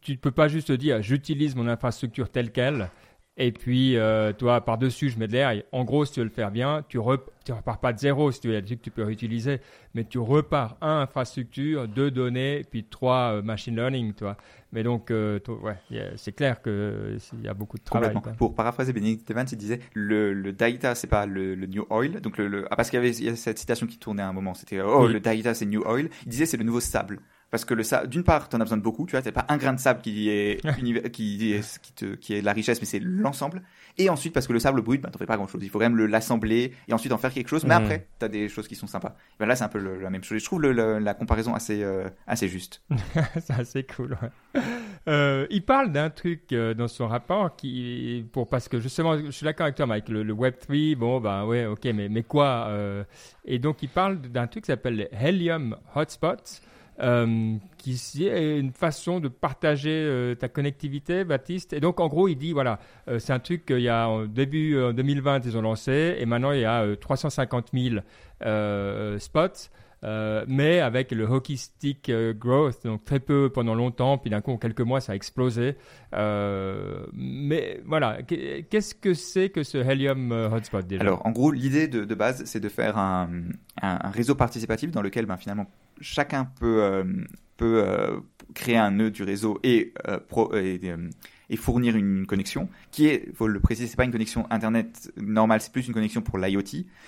tu 0.00 0.12
ne 0.12 0.16
peux 0.16 0.30
pas 0.30 0.48
juste 0.48 0.72
dire 0.72 1.02
j'utilise 1.02 1.54
mon 1.54 1.68
infrastructure 1.68 2.28
telle 2.30 2.50
qu'elle. 2.52 2.88
Et 3.40 3.52
puis, 3.52 3.96
euh, 3.96 4.32
toi, 4.32 4.60
par-dessus, 4.60 5.10
je 5.10 5.18
mets 5.18 5.28
de 5.28 5.32
l'air. 5.32 5.62
En 5.70 5.84
gros, 5.84 6.04
si 6.04 6.12
tu 6.12 6.20
veux 6.20 6.24
le 6.24 6.30
faire 6.32 6.50
bien, 6.50 6.84
tu, 6.88 6.98
rep- 6.98 7.30
tu 7.44 7.52
repars 7.52 7.78
pas 7.78 7.92
de 7.92 7.98
zéro. 7.98 8.32
Si 8.32 8.40
tu 8.40 8.48
veux, 8.48 8.54
il 8.54 8.56
y 8.56 8.58
a 8.58 8.60
des 8.60 8.66
trucs 8.66 8.80
que 8.80 8.84
tu 8.84 8.90
peux 8.90 9.04
réutiliser. 9.04 9.60
Mais 9.94 10.02
tu 10.02 10.18
repars 10.18 10.76
un 10.80 11.02
infrastructure, 11.02 11.86
deux 11.86 12.10
données, 12.10 12.64
puis 12.68 12.82
trois 12.82 13.34
euh, 13.34 13.42
machine 13.42 13.76
learning, 13.76 14.12
toi. 14.14 14.36
Mais 14.72 14.82
donc, 14.82 15.12
euh, 15.12 15.38
ouais, 15.62 15.76
c'est 16.16 16.32
clair 16.32 16.60
qu'il 16.60 17.18
y 17.44 17.48
a 17.48 17.54
beaucoup 17.54 17.78
de 17.78 17.84
travail. 17.84 18.12
Pour 18.36 18.54
paraphraser 18.56 18.92
Benedict 18.92 19.30
Evans, 19.30 19.46
il 19.50 19.56
disait 19.56 19.80
le, 19.94 20.34
le 20.34 20.52
data 20.52 20.94
c'est 20.96 21.06
pas 21.06 21.24
le, 21.24 21.54
le 21.54 21.66
new 21.66 21.86
oil. 21.90 22.20
Donc 22.20 22.36
le, 22.38 22.48
le- 22.48 22.66
ah, 22.70 22.76
parce 22.76 22.90
qu'il 22.90 22.98
y 22.98 23.00
avait 23.00 23.12
il 23.12 23.24
y 23.24 23.28
a 23.28 23.36
cette 23.36 23.58
citation 23.58 23.86
qui 23.86 23.98
tournait 23.98 24.22
à 24.22 24.28
un 24.28 24.32
moment, 24.32 24.52
c'était 24.54 24.80
oh 24.80 25.06
Oui. 25.06 25.12
le 25.14 25.20
data 25.20 25.54
c'est 25.54 25.64
new 25.64 25.82
oil. 25.86 26.10
Il 26.26 26.28
disait 26.28 26.44
c'est 26.44 26.56
le 26.58 26.64
nouveau 26.64 26.80
sable. 26.80 27.20
Parce 27.50 27.64
que 27.64 27.72
le 27.72 27.82
sable, 27.82 28.08
d'une 28.08 28.24
part, 28.24 28.50
t'en 28.50 28.60
as 28.60 28.64
besoin 28.64 28.76
de 28.76 28.82
beaucoup, 28.82 29.06
tu 29.06 29.12
vois, 29.12 29.22
c'est 29.22 29.32
pas 29.32 29.46
un 29.48 29.56
grain 29.56 29.72
de 29.72 29.80
sable 29.80 30.00
qui 30.02 30.28
est, 30.28 30.60
qui 31.12 31.52
est, 31.54 31.80
qui, 31.80 31.92
te, 31.94 32.14
qui 32.14 32.34
est 32.34 32.40
de 32.40 32.44
la 32.44 32.52
richesse, 32.52 32.78
mais 32.80 32.86
c'est 32.86 33.00
l'ensemble. 33.00 33.62
Et 33.96 34.10
ensuite, 34.10 34.34
parce 34.34 34.46
que 34.46 34.52
le 34.52 34.58
sable 34.60 34.82
brut, 34.82 35.00
bah, 35.00 35.08
t'en 35.10 35.18
fais 35.18 35.24
pas 35.26 35.36
grand 35.36 35.48
chose. 35.48 35.60
Il 35.64 35.70
faut 35.70 35.78
quand 35.78 35.86
même 35.86 35.96
le- 35.96 36.06
l'assembler 36.06 36.72
et 36.86 36.92
ensuite 36.92 37.10
en 37.12 37.18
faire 37.18 37.32
quelque 37.32 37.48
chose. 37.48 37.64
Mais 37.64 37.74
Mhm. 37.74 37.82
après, 37.82 38.06
t'as 38.18 38.28
des 38.28 38.48
choses 38.50 38.68
qui 38.68 38.74
sont 38.76 38.86
sympas. 38.86 39.16
Ben 39.40 39.46
là, 39.46 39.56
c'est 39.56 39.64
un 39.64 39.68
peu 39.68 39.78
le- 39.78 39.98
la 40.00 40.10
même 40.10 40.22
chose. 40.22 40.38
Je 40.38 40.44
trouve 40.44 40.60
le- 40.60 40.72
le- 40.72 40.98
la 40.98 41.14
comparaison 41.14 41.54
assez, 41.54 41.82
euh, 41.82 42.08
assez 42.26 42.48
juste. 42.48 42.82
c'est 43.40 43.54
assez 43.54 43.82
cool. 43.84 44.16
ouais. 44.22 44.60
Euh, 45.08 45.46
il 45.50 45.64
parle 45.64 45.90
d'un 45.90 46.10
truc 46.10 46.52
euh, 46.52 46.74
dans 46.74 46.86
son 46.86 47.08
rapport 47.08 47.56
qui, 47.56 48.26
pour 48.30 48.48
parce 48.48 48.68
que 48.68 48.78
justement, 48.78 49.16
je 49.18 49.30
suis 49.30 49.44
d'accord 49.44 49.64
avec 49.64 49.76
toi, 49.76 49.86
Mike. 49.86 50.10
Le, 50.10 50.22
le 50.22 50.32
Web 50.34 50.54
3, 50.60 50.76
bon, 50.96 51.18
bah 51.20 51.46
ouais, 51.46 51.64
ok, 51.66 51.84
mais 51.94 52.08
mais 52.10 52.22
quoi 52.24 52.70
Et 53.46 53.58
donc, 53.58 53.82
il 53.82 53.88
parle 53.88 54.20
d'un 54.20 54.46
truc 54.46 54.64
qui 54.64 54.68
s'appelle 54.70 55.08
Helium 55.12 55.76
Hotspots. 55.94 56.60
Euh, 57.00 57.56
qui 57.76 58.26
est 58.26 58.58
une 58.58 58.72
façon 58.72 59.20
de 59.20 59.28
partager 59.28 59.90
euh, 59.90 60.34
ta 60.34 60.48
connectivité, 60.48 61.24
Baptiste. 61.24 61.72
Et 61.72 61.80
donc, 61.80 62.00
en 62.00 62.08
gros, 62.08 62.28
il 62.28 62.36
dit, 62.36 62.52
voilà, 62.52 62.78
euh, 63.08 63.18
c'est 63.18 63.32
un 63.32 63.38
truc 63.38 63.66
qu'il 63.66 63.80
y 63.80 63.88
a 63.88 64.08
au 64.08 64.26
début 64.26 64.76
euh, 64.76 64.92
2020, 64.92 65.44
ils 65.46 65.56
ont 65.56 65.62
lancé, 65.62 66.16
et 66.18 66.26
maintenant, 66.26 66.52
il 66.52 66.60
y 66.60 66.64
a 66.64 66.82
euh, 66.82 66.96
350 66.96 67.68
000 67.72 67.96
euh, 68.44 69.18
spots. 69.18 69.70
Euh, 70.04 70.44
mais 70.46 70.78
avec 70.78 71.10
le 71.10 71.24
hockey 71.24 71.56
stick 71.56 72.08
euh, 72.08 72.32
growth, 72.32 72.84
donc 72.84 73.04
très 73.04 73.18
peu 73.18 73.50
pendant 73.52 73.74
longtemps, 73.74 74.16
puis 74.16 74.30
d'un 74.30 74.40
coup 74.40 74.52
en 74.52 74.56
quelques 74.56 74.80
mois 74.80 75.00
ça 75.00 75.12
a 75.12 75.14
explosé. 75.16 75.76
Euh, 76.14 77.04
mais 77.12 77.80
voilà, 77.84 78.22
Qu'est- 78.22 78.68
qu'est-ce 78.70 78.94
que 78.94 79.14
c'est 79.14 79.50
que 79.50 79.62
ce 79.64 79.78
Helium 79.78 80.30
Hotspot 80.30 80.86
déjà? 80.86 81.02
Alors, 81.02 81.26
en 81.26 81.32
gros, 81.32 81.50
l'idée 81.50 81.88
de, 81.88 82.14
base, 82.14 82.44
c'est 82.44 82.60
de 82.60 82.68
faire 82.68 82.96
un, 82.96 83.28
réseau 84.12 84.34
participatif 84.34 84.90
dans 84.90 85.02
lequel, 85.02 85.26
ben, 85.26 85.36
finalement, 85.36 85.66
chacun 86.00 86.44
peut, 86.44 87.04
peut 87.56 87.84
créer 88.54 88.76
un 88.76 88.92
nœud 88.92 89.10
du 89.10 89.22
réseau 89.24 89.58
et, 89.62 89.92
et 91.50 91.56
fournir 91.56 91.96
une 91.96 92.26
connexion 92.26 92.68
qui 92.90 93.06
est, 93.06 93.34
faut 93.34 93.46
le 93.48 93.60
préciser, 93.60 93.88
c'est 93.88 93.96
pas 93.96 94.04
une 94.04 94.12
connexion 94.12 94.46
internet 94.50 95.10
normale, 95.16 95.60
c'est 95.60 95.72
plus 95.72 95.86
une 95.86 95.94
connexion 95.94 96.20
pour 96.20 96.38
l'IoT, 96.38 96.62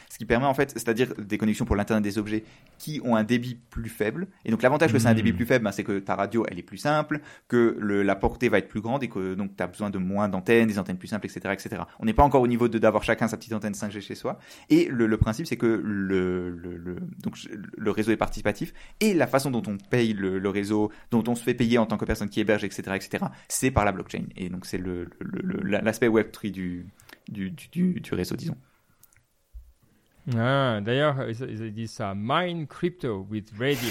ce 0.08 0.18
qui 0.18 0.24
permet 0.24 0.46
en 0.46 0.54
fait, 0.54 0.70
c'est-à-dire 0.70 1.14
des 1.18 1.36
connexions 1.38 1.64
pour 1.64 1.76
l'internet 1.76 2.02
des 2.02 2.18
objets 2.18 2.44
qui 2.78 3.00
ont 3.04 3.16
un 3.16 3.24
débit 3.24 3.58
plus 3.70 3.90
faible. 3.90 4.28
Et 4.44 4.50
donc 4.50 4.62
l'avantage 4.62 4.92
que 4.92 4.98
c'est 4.98 5.08
un 5.08 5.14
débit 5.14 5.32
plus 5.34 5.46
faible, 5.46 5.64
ben, 5.64 5.72
c'est 5.72 5.84
que 5.84 5.98
ta 5.98 6.14
radio 6.14 6.46
elle 6.48 6.58
est 6.58 6.62
plus 6.62 6.78
simple, 6.78 7.20
que 7.48 7.76
le, 7.78 8.02
la 8.02 8.16
portée 8.16 8.48
va 8.48 8.58
être 8.58 8.68
plus 8.68 8.80
grande 8.80 9.02
et 9.02 9.08
que 9.08 9.34
donc 9.34 9.56
tu 9.56 9.62
as 9.62 9.66
besoin 9.66 9.90
de 9.90 9.98
moins 9.98 10.28
d'antennes, 10.28 10.68
des 10.68 10.78
antennes 10.78 10.96
plus 10.98 11.08
simples, 11.08 11.26
etc., 11.26 11.40
etc. 11.52 11.82
On 11.98 12.06
n'est 12.06 12.14
pas 12.14 12.22
encore 12.22 12.42
au 12.42 12.46
niveau 12.48 12.68
de 12.68 12.78
d'avoir 12.78 13.02
chacun 13.04 13.28
sa 13.28 13.36
petite 13.36 13.52
antenne 13.52 13.74
5G 13.74 14.00
chez 14.00 14.14
soi. 14.14 14.38
Et 14.70 14.86
le, 14.86 15.06
le 15.06 15.16
principe, 15.18 15.46
c'est 15.46 15.56
que 15.56 15.66
le, 15.66 16.50
le, 16.50 16.76
le- 16.76 16.96
donc, 17.22 17.36
le 17.76 17.90
réseau 17.90 18.10
est 18.12 18.16
participatif 18.16 18.72
et 19.00 19.12
la 19.14 19.26
façon 19.26 19.50
dont 19.50 19.62
on 19.66 19.76
paye 19.76 20.12
le, 20.14 20.38
le 20.38 20.48
réseau, 20.48 20.90
dont 21.10 21.22
on 21.28 21.34
se 21.34 21.42
fait 21.42 21.54
payer 21.54 21.78
en 21.78 21.86
tant 21.86 21.98
que 21.98 22.04
personne 22.04 22.28
qui 22.28 22.40
héberge, 22.40 22.64
etc., 22.64 22.82
etc., 22.94 23.24
c'est 23.48 23.70
par 23.70 23.84
la 23.84 23.92
blockchain. 23.92 24.22
Et 24.36 24.48
donc, 24.48 24.66
c'est 24.66 24.78
le, 24.78 25.04
le- 25.20 25.40
le- 25.42 25.60
le- 25.62 25.80
l'aspect 25.80 26.08
Web3 26.08 26.50
du, 26.50 26.86
du, 27.28 27.50
du, 27.50 27.68
du- 27.68 28.00
du 28.00 28.14
réseau, 28.14 28.36
disons. 28.36 28.56
Ah, 30.36 30.80
D'ailleurs, 30.82 31.16
ils, 31.28 31.72
disent 31.72 31.92
ça, 31.92 32.14
mine 32.16 32.66
crypto 32.66 33.26
with 33.30 33.50
radio. 33.58 33.90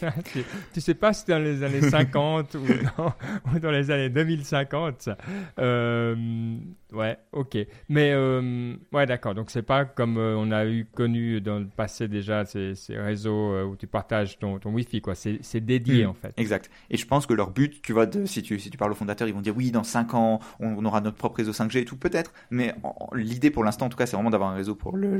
tu, 0.32 0.44
tu 0.72 0.80
sais 0.80 0.94
pas 0.94 1.12
si 1.12 1.24
c'est 1.26 1.32
dans 1.32 1.38
les 1.42 1.62
années 1.62 1.80
50 1.90 2.54
ou, 2.54 2.58
dans, 2.98 3.14
ou 3.54 3.58
dans 3.58 3.70
les 3.70 3.90
années 3.90 4.08
2050. 4.08 5.02
ça. 5.02 5.16
Euh, 5.58 6.56
ouais, 6.92 7.18
ok. 7.32 7.58
Mais 7.88 8.12
euh, 8.12 8.74
ouais, 8.92 9.06
d'accord. 9.06 9.34
Donc 9.34 9.50
c'est 9.50 9.62
pas 9.62 9.84
comme 9.84 10.16
euh, 10.18 10.36
on 10.38 10.50
a 10.52 10.64
eu 10.66 10.86
connu 10.86 11.40
dans 11.40 11.58
le 11.58 11.66
passé 11.66 12.08
déjà 12.08 12.44
ces, 12.44 12.74
ces 12.74 12.96
réseaux 12.96 13.62
où 13.64 13.76
tu 13.76 13.86
partages 13.86 14.38
ton, 14.38 14.58
ton 14.58 14.70
Wi-Fi, 14.72 15.00
quoi. 15.00 15.14
C'est 15.14 15.60
dédié 15.60 16.06
Hmm. 16.06 16.10
en 16.10 16.14
fait. 16.14 16.32
Exact. 16.36 16.70
Et 16.90 16.96
je 16.96 17.06
pense 17.06 17.26
que 17.26 17.34
leur 17.34 17.50
but, 17.50 17.82
tu 17.82 17.92
vois, 17.92 18.06
de, 18.06 18.24
si, 18.26 18.42
tu, 18.42 18.58
si 18.58 18.70
tu 18.70 18.78
parles 18.78 18.92
aux 18.92 18.96
fondateurs, 18.96 19.28
ils 19.28 19.34
vont 19.34 19.40
dire 19.42 19.56
oui, 19.56 19.70
dans 19.70 19.84
5 19.84 20.14
ans, 20.14 20.40
on, 20.60 20.68
on 20.68 20.84
aura 20.84 21.00
notre 21.00 21.16
propre 21.16 21.36
réseau 21.38 21.52
5G 21.52 21.78
et 21.80 21.84
tout, 21.84 21.96
peut-être. 21.96 22.32
Mais 22.50 22.74
l'idée 23.14 23.50
pour 23.50 23.64
l'instant, 23.64 23.86
en 23.86 23.88
tout 23.88 23.96
cas, 23.98 24.06
c'est 24.06 24.16
vraiment 24.16 24.30
d'avoir 24.30 24.50
un 24.50 24.54
réseau 24.54 24.74
pour 24.74 24.96
le- 24.96 25.18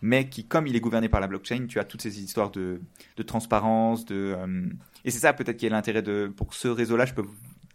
mais 0.00 0.28
qui, 0.28 0.44
comme 0.46 0.66
il 0.66 0.76
est 0.76 0.80
gouverné 0.80 1.08
par 1.08 1.20
la 1.20 1.26
blockchain, 1.26 1.66
tu 1.68 1.78
as 1.78 1.84
toutes 1.84 2.02
ces 2.02 2.22
histoires 2.22 2.50
de, 2.50 2.80
de 3.16 3.22
transparence, 3.22 4.04
de. 4.04 4.34
euh, 4.36 4.66
et 5.04 5.10
c'est 5.10 5.20
ça 5.20 5.32
peut-être 5.32 5.56
qui 5.56 5.66
est 5.66 5.70
l'intérêt 5.70 6.02
de. 6.02 6.32
Pour 6.34 6.54
ce 6.54 6.68
réseau-là, 6.68 7.06
je 7.06 7.14
peux 7.14 7.24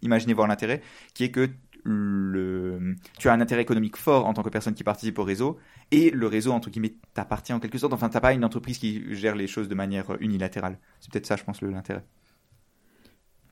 imaginer 0.02 0.34
voir 0.34 0.48
l'intérêt, 0.48 0.82
qui 1.14 1.24
est 1.24 1.30
que 1.30 1.48
le, 1.84 2.96
tu 3.18 3.28
as 3.28 3.32
un 3.32 3.40
intérêt 3.40 3.62
économique 3.62 3.96
fort 3.96 4.26
en 4.26 4.34
tant 4.34 4.42
que 4.42 4.50
personne 4.50 4.74
qui 4.74 4.84
participe 4.84 5.18
au 5.18 5.24
réseau, 5.24 5.58
et 5.90 6.10
le 6.10 6.26
réseau, 6.26 6.52
entre 6.52 6.70
guillemets, 6.70 6.94
t'appartient 7.14 7.52
en 7.52 7.60
quelque 7.60 7.78
sorte. 7.78 7.92
Enfin, 7.92 8.08
t'as 8.08 8.20
pas 8.20 8.34
une 8.34 8.44
entreprise 8.44 8.78
qui 8.78 9.14
gère 9.14 9.34
les 9.34 9.46
choses 9.46 9.68
de 9.68 9.74
manière 9.74 10.16
unilatérale. 10.20 10.78
C'est 11.00 11.10
peut-être 11.10 11.26
ça, 11.26 11.36
je 11.36 11.44
pense, 11.44 11.62
l'intérêt. 11.62 12.04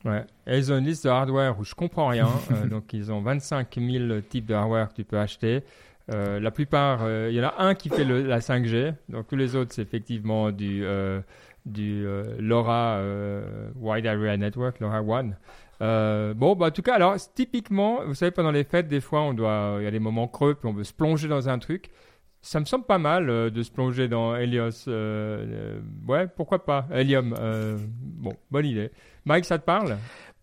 Ouais. 0.05 0.25
Et 0.47 0.59
ils 0.59 0.73
ont 0.73 0.79
une 0.79 0.85
liste 0.85 1.05
de 1.05 1.11
hardware 1.11 1.59
où 1.59 1.65
je 1.65 1.75
comprends 1.75 2.09
rien. 2.09 2.29
Euh, 2.53 2.67
donc, 2.67 2.93
ils 2.93 3.11
ont 3.11 3.21
25 3.21 3.77
000 3.81 4.21
types 4.21 4.47
de 4.47 4.55
hardware 4.55 4.89
que 4.91 4.95
tu 4.95 5.05
peux 5.05 5.19
acheter. 5.19 5.63
Euh, 6.15 6.39
la 6.39 6.51
plupart, 6.51 7.01
euh, 7.03 7.29
il 7.31 7.37
y 7.37 7.41
en 7.41 7.49
a 7.49 7.55
un 7.59 7.75
qui 7.75 7.89
fait 7.89 8.05
la 8.05 8.39
5G. 8.41 8.95
Donc, 9.09 9.27
tous 9.27 9.37
les 9.37 9.57
autres, 9.57 9.73
c'est 9.75 9.83
effectivement 9.83 10.53
du, 10.53 10.85
euh, 10.85 11.21
du 11.65 12.07
euh, 12.07 12.23
LoRa 12.39 12.99
euh, 12.99 13.71
Wide 13.75 14.07
Area 14.07 14.37
Network, 14.37 14.79
LoRa 14.81 15.03
One. 15.03 15.37
Euh, 15.83 16.33
bon, 16.33 16.55
bah, 16.55 16.67
en 16.67 16.71
tout 16.71 16.83
cas, 16.83 16.95
alors, 16.95 17.17
typiquement, 17.35 18.01
vous 18.07 18.15
savez, 18.15 18.31
pendant 18.31 18.53
les 18.53 18.65
fêtes, 18.65 18.89
des 18.89 19.01
fois, 19.01 19.23
on 19.23 19.35
doit, 19.35 19.77
il 19.81 19.85
y 19.85 19.89
a 19.89 19.91
des 19.91 19.99
moments 19.99 20.29
creux, 20.29 20.55
puis 20.55 20.69
on 20.69 20.73
veut 20.73 20.85
se 20.85 20.93
plonger 20.95 21.29
dans 21.29 21.49
un 21.49 21.59
truc. 21.59 21.91
Ça 22.41 22.61
me 22.61 22.65
semble 22.65 22.85
pas 22.85 22.99
mal 22.99 23.29
euh, 23.29 23.51
de 23.51 23.63
se 23.65 23.73
plonger 23.73 24.07
dans 24.07 24.37
Helios. 24.37 24.87
euh, 24.87 25.45
euh, 25.49 25.81
ouais, 26.07 26.29
pourquoi 26.29 26.65
pas? 26.65 26.87
Helium. 26.93 27.35
euh, 27.41 27.77
bon, 28.01 28.33
bonne 28.53 28.67
idée. 28.67 28.93
Mike, 29.25 29.45
ça 29.45 29.59
te 29.59 29.65
parle? 29.65 29.97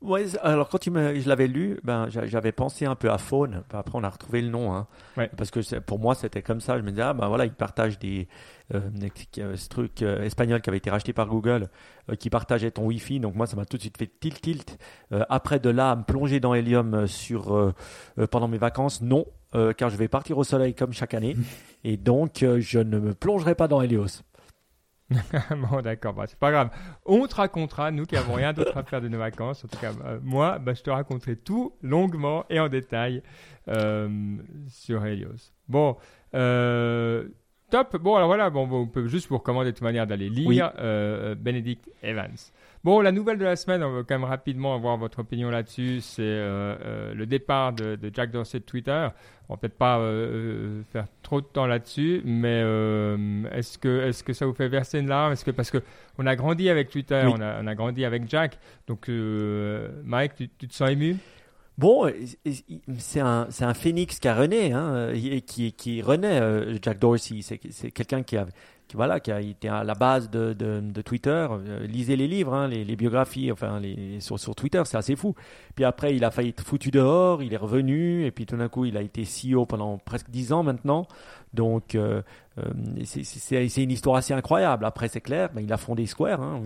Ouais, 0.04 0.26
alors 0.42 0.68
quand 0.68 0.78
tu 0.80 0.92
me, 0.92 1.18
je 1.18 1.30
l'avais 1.30 1.48
lu, 1.48 1.80
ben 1.84 2.10
j'a- 2.10 2.26
j'avais 2.26 2.52
pensé 2.52 2.86
un 2.86 2.96
peu 2.96 3.10
à 3.10 3.18
Faune. 3.18 3.64
Après, 3.72 3.98
on 3.98 4.04
a 4.04 4.10
retrouvé 4.10 4.42
le 4.42 4.50
nom, 4.50 4.74
hein. 4.74 4.86
Ouais. 5.16 5.30
Parce 5.38 5.50
que 5.50 5.80
pour 5.80 5.98
moi, 5.98 6.14
c'était 6.14 6.42
comme 6.42 6.60
ça. 6.60 6.78
Je 6.78 6.84
me 6.84 6.90
disais, 6.90 7.04
ah 7.04 7.14
ben 7.14 7.28
voilà, 7.30 7.46
ils 7.46 7.54
partagent 7.54 7.98
des, 8.00 8.28
euh, 8.74 8.82
euh, 9.38 9.56
ce 9.56 9.70
truc 9.70 10.02
euh, 10.02 10.24
espagnol 10.24 10.62
qui 10.62 10.70
avait 10.70 10.78
été 10.78 10.90
racheté 10.90 11.14
par 11.14 11.28
Google, 11.28 11.70
euh, 12.12 12.16
qui 12.16 12.30
partageait 12.30 12.72
ton 12.72 12.86
Wi-Fi. 12.86 13.22
Donc 13.22 13.36
moi, 13.36 13.48
ça 13.48 13.56
m'a 13.56 13.64
tout 13.66 13.78
de 13.78 13.82
suite 13.82 13.98
fait 13.98 14.12
tilt 14.20 14.42
tilt. 14.42 14.78
Après 15.30 15.60
de 15.60 15.70
là, 15.70 15.92
à 15.92 15.96
me 15.96 16.04
plonger 16.04 16.40
dans 16.42 16.54
Helium 16.54 17.08
sur 17.08 17.74
pendant 18.32 18.48
mes 18.50 18.58
vacances, 18.58 19.02
non, 19.02 19.26
car 19.78 19.90
je 19.90 19.96
vais 19.96 20.08
partir 20.10 20.38
au 20.38 20.44
soleil 20.44 20.74
comme 20.74 20.92
chaque 20.92 21.14
année, 21.14 21.38
et 21.86 21.96
donc 21.98 22.44
je 22.60 22.80
ne 22.80 23.00
me 23.00 23.14
plongerai 23.14 23.56
pas 23.56 23.68
dans 23.70 23.82
Helios. 23.82 24.22
bon, 25.72 25.82
d'accord, 25.82 26.14
bah, 26.14 26.26
c'est 26.28 26.40
pas 26.40 26.52
grave. 26.52 26.70
On 27.06 27.26
te 27.28 27.36
racontera, 27.36 27.92
nous 27.92 28.06
qui 28.06 28.16
avons 28.16 28.34
rien 28.34 28.54
d'autre 28.54 28.78
à 28.78 28.84
faire 28.84 29.02
de 29.02 29.08
nos 29.08 29.18
vacances. 29.18 29.66
En 29.66 29.68
tout 29.68 29.78
cas, 29.78 29.92
euh, 30.06 30.20
moi, 30.22 30.60
bah, 30.60 30.74
je 30.74 30.82
te 30.82 30.90
raconterai 30.90 31.36
tout 31.36 31.74
longuement 31.82 32.46
et 32.50 32.60
en 32.60 32.70
détail 32.70 33.22
euh, 33.68 34.38
sur 34.68 35.06
Helios. 35.06 35.52
Bon, 35.68 35.98
euh, 36.36 37.28
top. 37.70 37.98
Bon, 37.98 38.16
alors 38.16 38.28
voilà, 38.28 38.50
bon, 38.50 38.68
on 38.72 38.88
peut 38.88 39.08
juste 39.08 39.30
vous 39.30 39.38
recommander 39.38 39.72
de 39.72 39.76
toute 39.76 39.84
manière 39.84 40.08
d'aller 40.08 40.30
lire 40.30 40.48
Oui. 40.48 41.36
Benedict 41.38 41.90
Evans. 42.02 42.38
Bon, 42.84 43.00
la 43.00 43.14
nouvelle 43.14 43.38
de 43.38 43.46
la 43.46 43.56
semaine, 43.56 43.82
on 43.82 43.94
va 43.94 44.00
quand 44.04 44.16
même 44.20 44.26
rapidement 44.26 44.76
avoir 44.76 44.98
votre 44.98 45.20
opinion 45.20 45.50
là-dessus. 45.50 46.02
C'est 46.02 46.22
euh, 46.22 46.76
euh, 46.84 47.14
le 47.14 47.26
départ 47.26 47.72
de, 47.72 47.96
de 47.96 48.12
Jack 48.14 48.32
Dorsey 48.32 48.60
de 48.60 48.66
Twitter. 48.66 49.08
On 49.48 49.54
va 49.54 49.58
peut-être 49.58 49.78
pas 49.78 50.00
euh, 50.00 50.82
faire 50.92 51.06
trop 51.22 51.40
de 51.40 51.46
temps 51.46 51.66
là-dessus, 51.66 52.22
mais 52.26 52.60
est-ce 53.54 53.78
que 53.78 54.02
est-ce 54.02 54.22
que 54.22 54.34
ça 54.34 54.46
vous 54.46 54.54
fait 54.54 54.68
verser 54.68 55.00
une 55.00 55.08
larme? 55.08 55.32
Est-ce 55.32 55.46
que 55.46 55.52
parce 55.52 55.72
que 55.72 55.82
on 56.18 56.26
a 56.26 56.36
grandi 56.36 56.70
avec 56.70 56.90
Twitter, 56.90 57.22
Oui. 57.26 57.32
on, 57.38 57.42
a, 57.42 57.62
on 57.62 57.68
a 57.68 57.76
grandi 57.76 58.04
avec 58.04 58.30
Jack, 58.30 58.60
donc 58.88 59.08
Mike, 59.08 60.36
tu, 60.36 60.50
tu 60.50 60.68
te 60.68 60.74
sens 60.74 60.90
ému? 60.90 61.16
Bon, 61.78 62.08
c'est 63.00 63.20
un, 63.20 63.48
c'est 63.50 63.66
un 63.66 63.74
phénix 63.74 64.20
qui 64.20 64.28
a 64.28 64.36
rené, 64.36 64.74
hein, 64.74 65.12
qui, 65.48 65.72
qui 65.74 66.02
renaît, 66.02 66.40
Jack 66.82 67.00
Dorsey. 67.00 67.40
C'est, 67.42 67.60
c'est 67.72 67.92
quelqu'un 67.92 68.24
qui 68.24 68.38
a, 68.38 68.46
qui, 68.94 68.98
voilà, 68.98 69.20
qui 69.20 69.32
a 69.32 69.42
été 69.42 69.68
à 69.68 69.84
la 69.84 69.96
base 69.96 70.30
de, 70.30 70.54
de, 70.54 71.02
Twitter. 71.02 71.48
Euh, 71.50 71.86
lisez 71.88 72.16
les 72.16 72.28
livres, 72.28 72.54
hein, 72.54 72.68
les, 72.68 72.96
biographies, 72.96 73.52
enfin, 73.52 73.80
les, 73.80 74.20
sur, 74.20 74.40
sur 74.40 74.54
Twitter, 74.54 74.82
c'est 74.86 74.98
assez 74.98 75.16
fou. 75.16 75.34
Puis 75.76 75.84
après, 75.84 76.16
il 76.16 76.24
a 76.24 76.30
failli 76.32 76.50
être 76.50 76.64
foutu 76.64 76.92
dehors, 76.92 77.42
il 77.42 77.54
est 77.54 77.58
revenu, 77.58 78.26
et 78.26 78.32
puis 78.32 78.46
tout 78.46 78.56
d'un 78.56 78.70
coup, 78.70 78.86
il 78.86 78.96
a 78.96 79.02
été 79.02 79.24
CEO 79.24 79.66
pendant 79.66 79.98
presque 79.98 80.30
dix 80.30 80.54
ans 80.54 80.64
maintenant. 80.64 81.08
Donc, 81.54 81.94
euh, 81.94 82.22
euh, 82.58 82.72
c'est 83.06 83.84
une 83.84 83.92
histoire 83.92 84.16
assez 84.16 84.34
incroyable. 84.34 84.86
Après, 84.86 85.08
c'est 85.08 85.22
clair, 85.22 85.50
ben, 85.54 85.62
il 85.62 85.72
a 85.72 85.78
fondé 85.78 86.06
Square, 86.06 86.42
hein, 86.42 86.62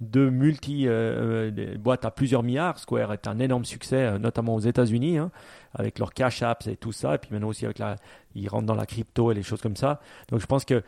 deux 0.00 0.30
multi 0.30 0.84
euh, 0.86 1.50
boîtes 1.78 2.04
à 2.04 2.10
plusieurs 2.10 2.42
milliards. 2.42 2.78
Square 2.78 3.12
est 3.12 3.26
un 3.26 3.38
énorme 3.38 3.64
succès, 3.64 4.18
notamment 4.18 4.54
aux 4.54 4.60
États-Unis, 4.60 5.18
hein, 5.18 5.30
avec 5.74 5.98
leurs 5.98 6.14
cash 6.14 6.42
apps 6.42 6.66
et 6.66 6.76
tout 6.76 6.92
ça. 6.92 7.14
Et 7.14 7.18
puis 7.18 7.30
maintenant 7.32 7.48
aussi 7.48 7.64
avec 7.66 7.78
la, 7.78 7.96
ils 8.34 8.48
rentrent 8.48 8.66
dans 8.66 8.74
la 8.74 8.86
crypto 8.86 9.30
et 9.30 9.34
les 9.34 9.42
choses 9.42 9.60
comme 9.60 9.76
ça. 9.76 10.00
Donc, 10.30 10.40
je 10.40 10.46
pense 10.46 10.64
que, 10.64 10.82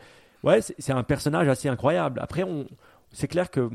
ouais, 0.45 0.61
c'est 0.61 0.93
un 0.93 1.03
personnage 1.03 1.47
assez 1.47 1.67
incroyable. 1.67 2.19
Après, 2.21 2.43
on, 2.43 2.67
c'est 3.11 3.27
clair 3.27 3.51
que 3.51 3.69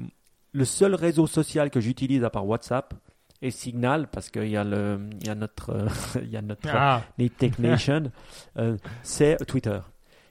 le 0.53 0.65
seul 0.65 0.95
réseau 0.95 1.27
social 1.27 1.71
que 1.71 1.81
j'utilise 1.81 2.25
à 2.25 2.31
part 2.31 2.47
WhatsApp, 2.47 2.95
et 3.43 3.51
Signal 3.51 4.09
parce 4.09 4.29
qu'il 4.29 4.49
y 4.49 4.57
a 4.59 4.65
le 4.65 5.01
il 5.19 5.27
y 5.27 5.31
a 5.31 5.35
notre 5.35 5.87
il 6.23 6.29
y 6.29 6.37
a 6.37 6.43
notre 6.43 6.69
ah. 6.69 7.03
Tech 7.39 7.59
Nation 7.59 8.13
c'est 9.03 9.39
Twitter 9.47 9.81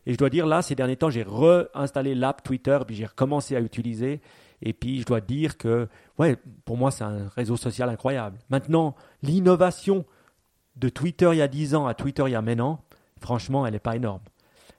et 0.09 0.13
je 0.13 0.17
dois 0.17 0.31
dire, 0.31 0.47
là, 0.47 0.63
ces 0.63 0.73
derniers 0.73 0.95
temps, 0.95 1.11
j'ai 1.11 1.23
réinstallé 1.23 2.15
l'app 2.15 2.43
Twitter, 2.43 2.79
puis 2.87 2.95
j'ai 2.95 3.05
recommencé 3.05 3.55
à 3.55 3.59
utiliser. 3.59 4.21
Et 4.63 4.73
puis, 4.73 5.01
je 5.01 5.05
dois 5.05 5.21
dire 5.21 5.55
que, 5.55 5.87
ouais, 6.17 6.35
pour 6.65 6.77
moi, 6.77 6.89
c'est 6.89 7.03
un 7.03 7.27
réseau 7.35 7.57
social 7.57 7.89
incroyable. 7.89 8.39
Maintenant, 8.49 8.95
l'innovation 9.21 10.05
de 10.77 10.89
Twitter 10.89 11.29
il 11.33 11.37
y 11.37 11.41
a 11.43 11.47
10 11.47 11.75
ans 11.75 11.85
à 11.85 11.93
Twitter 11.93 12.23
il 12.25 12.31
y 12.31 12.35
a 12.35 12.41
maintenant, 12.41 12.83
franchement, 13.19 13.67
elle 13.67 13.73
n'est 13.73 13.79
pas 13.79 13.95
énorme. 13.95 14.21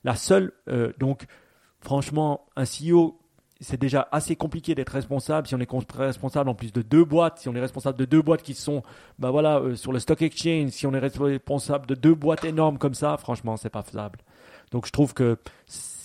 La 0.03 0.16
seule, 0.16 0.53
euh, 0.68 0.92
donc, 0.99 1.27
franchement, 1.81 2.47
un 2.57 2.64
CEO, 2.64 3.19
c'est 3.61 3.81
déjà 3.81 4.09
assez 4.11 4.37
compliqué 4.37 4.75
d'être 4.75 4.90
responsable. 4.90 5.47
Si 5.47 5.55
on 5.55 5.61
est 5.61 5.69
responsable 5.99 6.49
en 6.49 6.55
plus 6.55 6.73
de 6.73 6.83
deux 6.83 7.05
boîtes, 7.05 7.38
si 7.38 7.49
on 7.49 7.55
est 7.55 7.61
responsable 7.61 7.99
de 7.99 8.05
deux 8.07 8.23
boîtes 8.23 8.43
qui 8.43 8.55
sont, 8.55 8.83
bah 9.19 9.31
voilà, 9.31 9.59
euh, 9.59 9.77
sur 9.77 9.93
le 9.93 9.99
stock 9.99 10.23
exchange, 10.23 10.71
si 10.71 10.87
on 10.87 10.95
est 10.95 10.99
responsable 10.99 11.87
de 11.87 11.95
deux 11.95 12.14
boîtes 12.14 12.45
énormes 12.45 12.79
comme 12.79 12.95
ça, 12.95 13.16
franchement, 13.19 13.57
c'est 13.57 13.71
pas 13.71 13.83
faisable. 13.83 14.21
Donc 14.71 14.87
je 14.87 14.93
trouve 14.93 15.14
que 15.14 15.37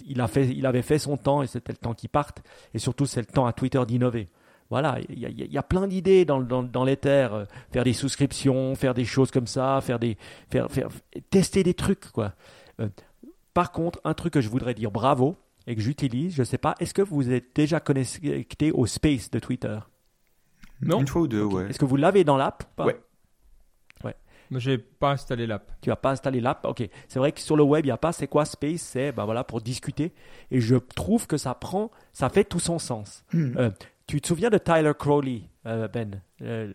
il, 0.05 0.19
a 0.21 0.27
fait, 0.27 0.47
il 0.47 0.65
avait 0.65 0.81
fait 0.81 0.99
son 0.99 1.17
temps 1.17 1.43
et 1.43 1.47
c'était 1.47 1.71
le 1.71 1.77
temps 1.77 1.93
qu'il 1.93 2.09
parte. 2.09 2.41
Et 2.73 2.79
surtout, 2.79 3.05
c'est 3.05 3.21
le 3.21 3.27
temps 3.27 3.45
à 3.45 3.53
Twitter 3.53 3.81
d'innover. 3.87 4.27
Voilà, 4.71 4.97
il 5.09 5.19
y, 5.19 5.57
a 5.59 5.63
plein 5.63 5.87
d'idées 5.87 6.25
dans, 6.25 6.41
dans, 6.41 6.63
dans 6.63 6.83
l'éther. 6.83 7.33
Euh, 7.33 7.45
faire 7.71 7.83
des 7.83 7.93
souscriptions, 7.93 8.73
faire 8.73 8.95
des 8.95 9.05
choses 9.05 9.29
comme 9.29 9.45
ça, 9.45 9.79
faire 9.81 9.99
des, 9.99 10.17
faire, 10.49 10.71
faire, 10.71 10.89
tester 11.29 11.61
des 11.61 11.75
trucs, 11.75 12.11
quoi. 12.11 12.33
Euh, 12.79 12.89
par 13.53 13.71
contre, 13.71 14.01
un 14.03 14.15
truc 14.15 14.33
que 14.33 14.41
je 14.41 14.49
voudrais 14.49 14.73
dire 14.73 14.89
bravo 14.89 15.37
et 15.67 15.75
que 15.75 15.81
j'utilise, 15.81 16.35
je 16.35 16.41
ne 16.41 16.45
sais 16.45 16.57
pas, 16.57 16.75
est-ce 16.79 16.93
que 16.93 17.01
vous 17.01 17.31
êtes 17.31 17.55
déjà 17.55 17.79
connecté 17.79 18.71
au 18.71 18.85
space 18.85 19.31
de 19.31 19.39
Twitter? 19.39 19.79
Non. 20.81 20.99
Une 20.99 21.07
fois 21.07 21.23
ou 21.23 21.27
deux, 21.27 21.43
ouais. 21.43 21.69
Est-ce 21.69 21.79
que 21.79 21.85
vous 21.85 21.95
l'avez 21.95 22.23
dans 22.23 22.37
l'app? 22.37 22.63
Ouais. 22.77 22.99
Mais 24.51 24.59
j'ai 24.59 24.77
pas 24.77 25.11
installé 25.11 25.47
l'app. 25.47 25.71
Tu 25.81 25.91
as 25.91 25.95
pas 25.95 26.11
installé 26.11 26.39
l'app? 26.39 26.65
Ok. 26.65 26.87
C'est 27.07 27.19
vrai 27.19 27.31
que 27.31 27.41
sur 27.41 27.55
le 27.55 27.63
web, 27.63 27.85
il 27.85 27.87
n'y 27.87 27.91
a 27.91 27.97
pas 27.97 28.11
c'est 28.11 28.27
quoi 28.27 28.45
Space 28.45 28.81
C'est 28.81 29.11
ben 29.11 29.25
voilà, 29.25 29.43
pour 29.43 29.61
discuter. 29.61 30.13
Et 30.51 30.61
je 30.61 30.75
trouve 30.75 31.27
que 31.27 31.37
ça 31.37 31.53
prend, 31.55 31.91
ça 32.13 32.29
fait 32.29 32.43
tout 32.43 32.59
son 32.59 32.79
sens. 32.79 33.23
Hmm. 33.33 33.53
Euh, 33.57 33.69
tu 34.07 34.21
te 34.21 34.27
souviens 34.27 34.49
de 34.49 34.57
Tyler 34.57 34.91
Crowley, 34.97 35.43
euh, 35.65 35.87
Ben 35.87 36.21
euh, 36.41 36.71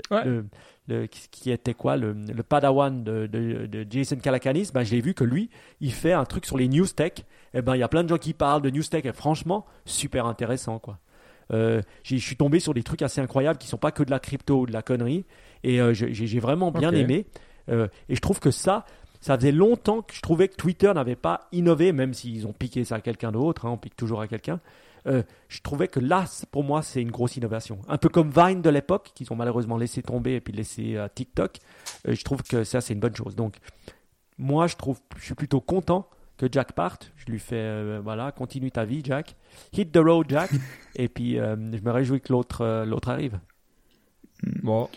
le, 0.88 1.07
qui 1.07 1.53
était 1.53 1.74
quoi 1.74 1.96
le, 1.96 2.12
le 2.12 2.42
padawan 2.42 3.05
de, 3.05 3.29
de, 3.29 3.87
Jason 3.88 4.16
Calacanis? 4.16 4.70
Ben, 4.74 4.83
J'ai 4.83 5.00
vu 5.00 5.14
que 5.14 5.22
lui, 5.22 5.48
il 5.81 5.92
fait 5.92 6.12
un 6.12 6.24
truc 6.24 6.46
sur 6.46 6.59
les 6.59 6.68
news 6.68 6.87
tech. 6.87 7.12
Eh 7.55 7.63
ben, 7.63 7.75
il 7.75 7.79
y 7.79 7.83
a 7.83 7.89
plein 7.89 8.05
de 8.05 8.09
gens 8.09 8.19
qui 8.19 8.35
parlent 8.35 8.63
de 8.63 8.71
news 8.71 8.83
tech. 8.83 9.05
Et 9.05 9.13
franchement, 9.13 9.67
super 9.85 10.27
intéressant. 10.27 10.79
quoi. 10.79 10.99
je 11.51 11.83
suis 12.17 12.37
tombé 12.37 12.61
sur 12.61 12.75
des 12.75 12.83
trucs 12.83 13.03
assez 13.03 13.21
incroyables 13.21 13.59
qui 13.59 13.69
sont 13.69 13.79
pas 13.79 13.93
que 13.93 14.03
de 14.03 14.11
la 14.11 14.21
crypto 14.21 14.61
ou 14.61 14.67
de 14.67 14.73
la 14.73 14.83
connerie. 14.83 15.25
Et 15.65 15.81
j'ai 15.93 16.41
vraiment 16.41 16.71
bien 16.71 16.93
aimé. 16.93 17.27
Euh, 17.71 17.89
et 18.09 18.15
je 18.15 18.21
trouve 18.21 18.41
que 18.41 18.51
ça, 18.51 18.85
ça 19.21 19.37
faisait 19.37 19.53
longtemps 19.53 20.03
que 20.03 20.15
je 20.15 20.21
trouvais 20.21 20.49
que 20.49 20.57
Twitter 20.57 20.93
n'avait 20.95 21.17
pas 21.17 21.49
innové, 21.53 21.93
même 21.93 22.15
s'ils 22.15 22.47
ont 22.47 22.53
piqué 22.53 22.85
ça 22.85 22.97
à 22.97 23.01
quelqu'un 23.01 23.33
d'autre, 23.33 23.67
hein, 23.67 23.71
on 23.71 23.77
pique 23.77 23.97
toujours 23.97 24.21
à 24.21 24.29
quelqu'un. 24.29 24.61
Euh, 25.07 25.23
je 25.49 25.61
trouvais 25.63 25.89
que 25.89 25.99
là, 25.99 26.27
pour 26.51 26.63
moi, 26.63 26.83
c'est 26.83 27.01
une 27.01 27.11
grosse 27.11 27.37
innovation. 27.37 27.79
Un 27.89 27.97
peu 27.97 28.11
comme 28.11 28.31
Vine 28.31 28.61
de 28.61 28.69
l'époque, 28.69 29.13
qu'ils 29.15 29.33
ont 29.33 29.37
malheureusement 29.37 29.79
laissé 29.79 30.03
tomber 30.03 30.35
et 30.35 30.41
puis 30.41 30.53
laissé 30.53 30.99
à 30.99 31.09
TikTok. 31.09 31.59
Euh, 32.07 32.15
je 32.15 32.23
trouve 32.23 32.43
que 32.43 32.65
ça, 32.65 32.81
c'est 32.81 32.93
une 32.93 33.01
bonne 33.01 33.17
chose. 33.17 33.35
Donc, 33.35 33.57
moi, 34.37 34.67
je 34.67 34.77
trouve, 34.77 35.01
je 35.17 35.25
suis 35.25 35.35
plutôt 35.35 35.61
content 35.61 36.09
que 36.40 36.46
Jack 36.50 36.72
parte. 36.72 37.12
Je 37.16 37.31
lui 37.31 37.38
fais, 37.38 37.98
voilà, 37.98 38.33
continue 38.33 38.70
ta 38.70 38.85
vie, 38.85 39.03
Jack. 39.05 39.37
Hit 39.72 39.92
the 39.92 39.98
road, 39.98 40.26
Jack. 40.29 40.50
et 40.96 41.09
puis, 41.09 41.37
je 41.37 41.85
me 41.85 41.90
réjouis 41.90 42.20
que 42.20 42.33
l'autre, 42.33 42.85
l'autre 42.87 43.11
arrive. 43.11 43.38
Bon, 44.62 44.88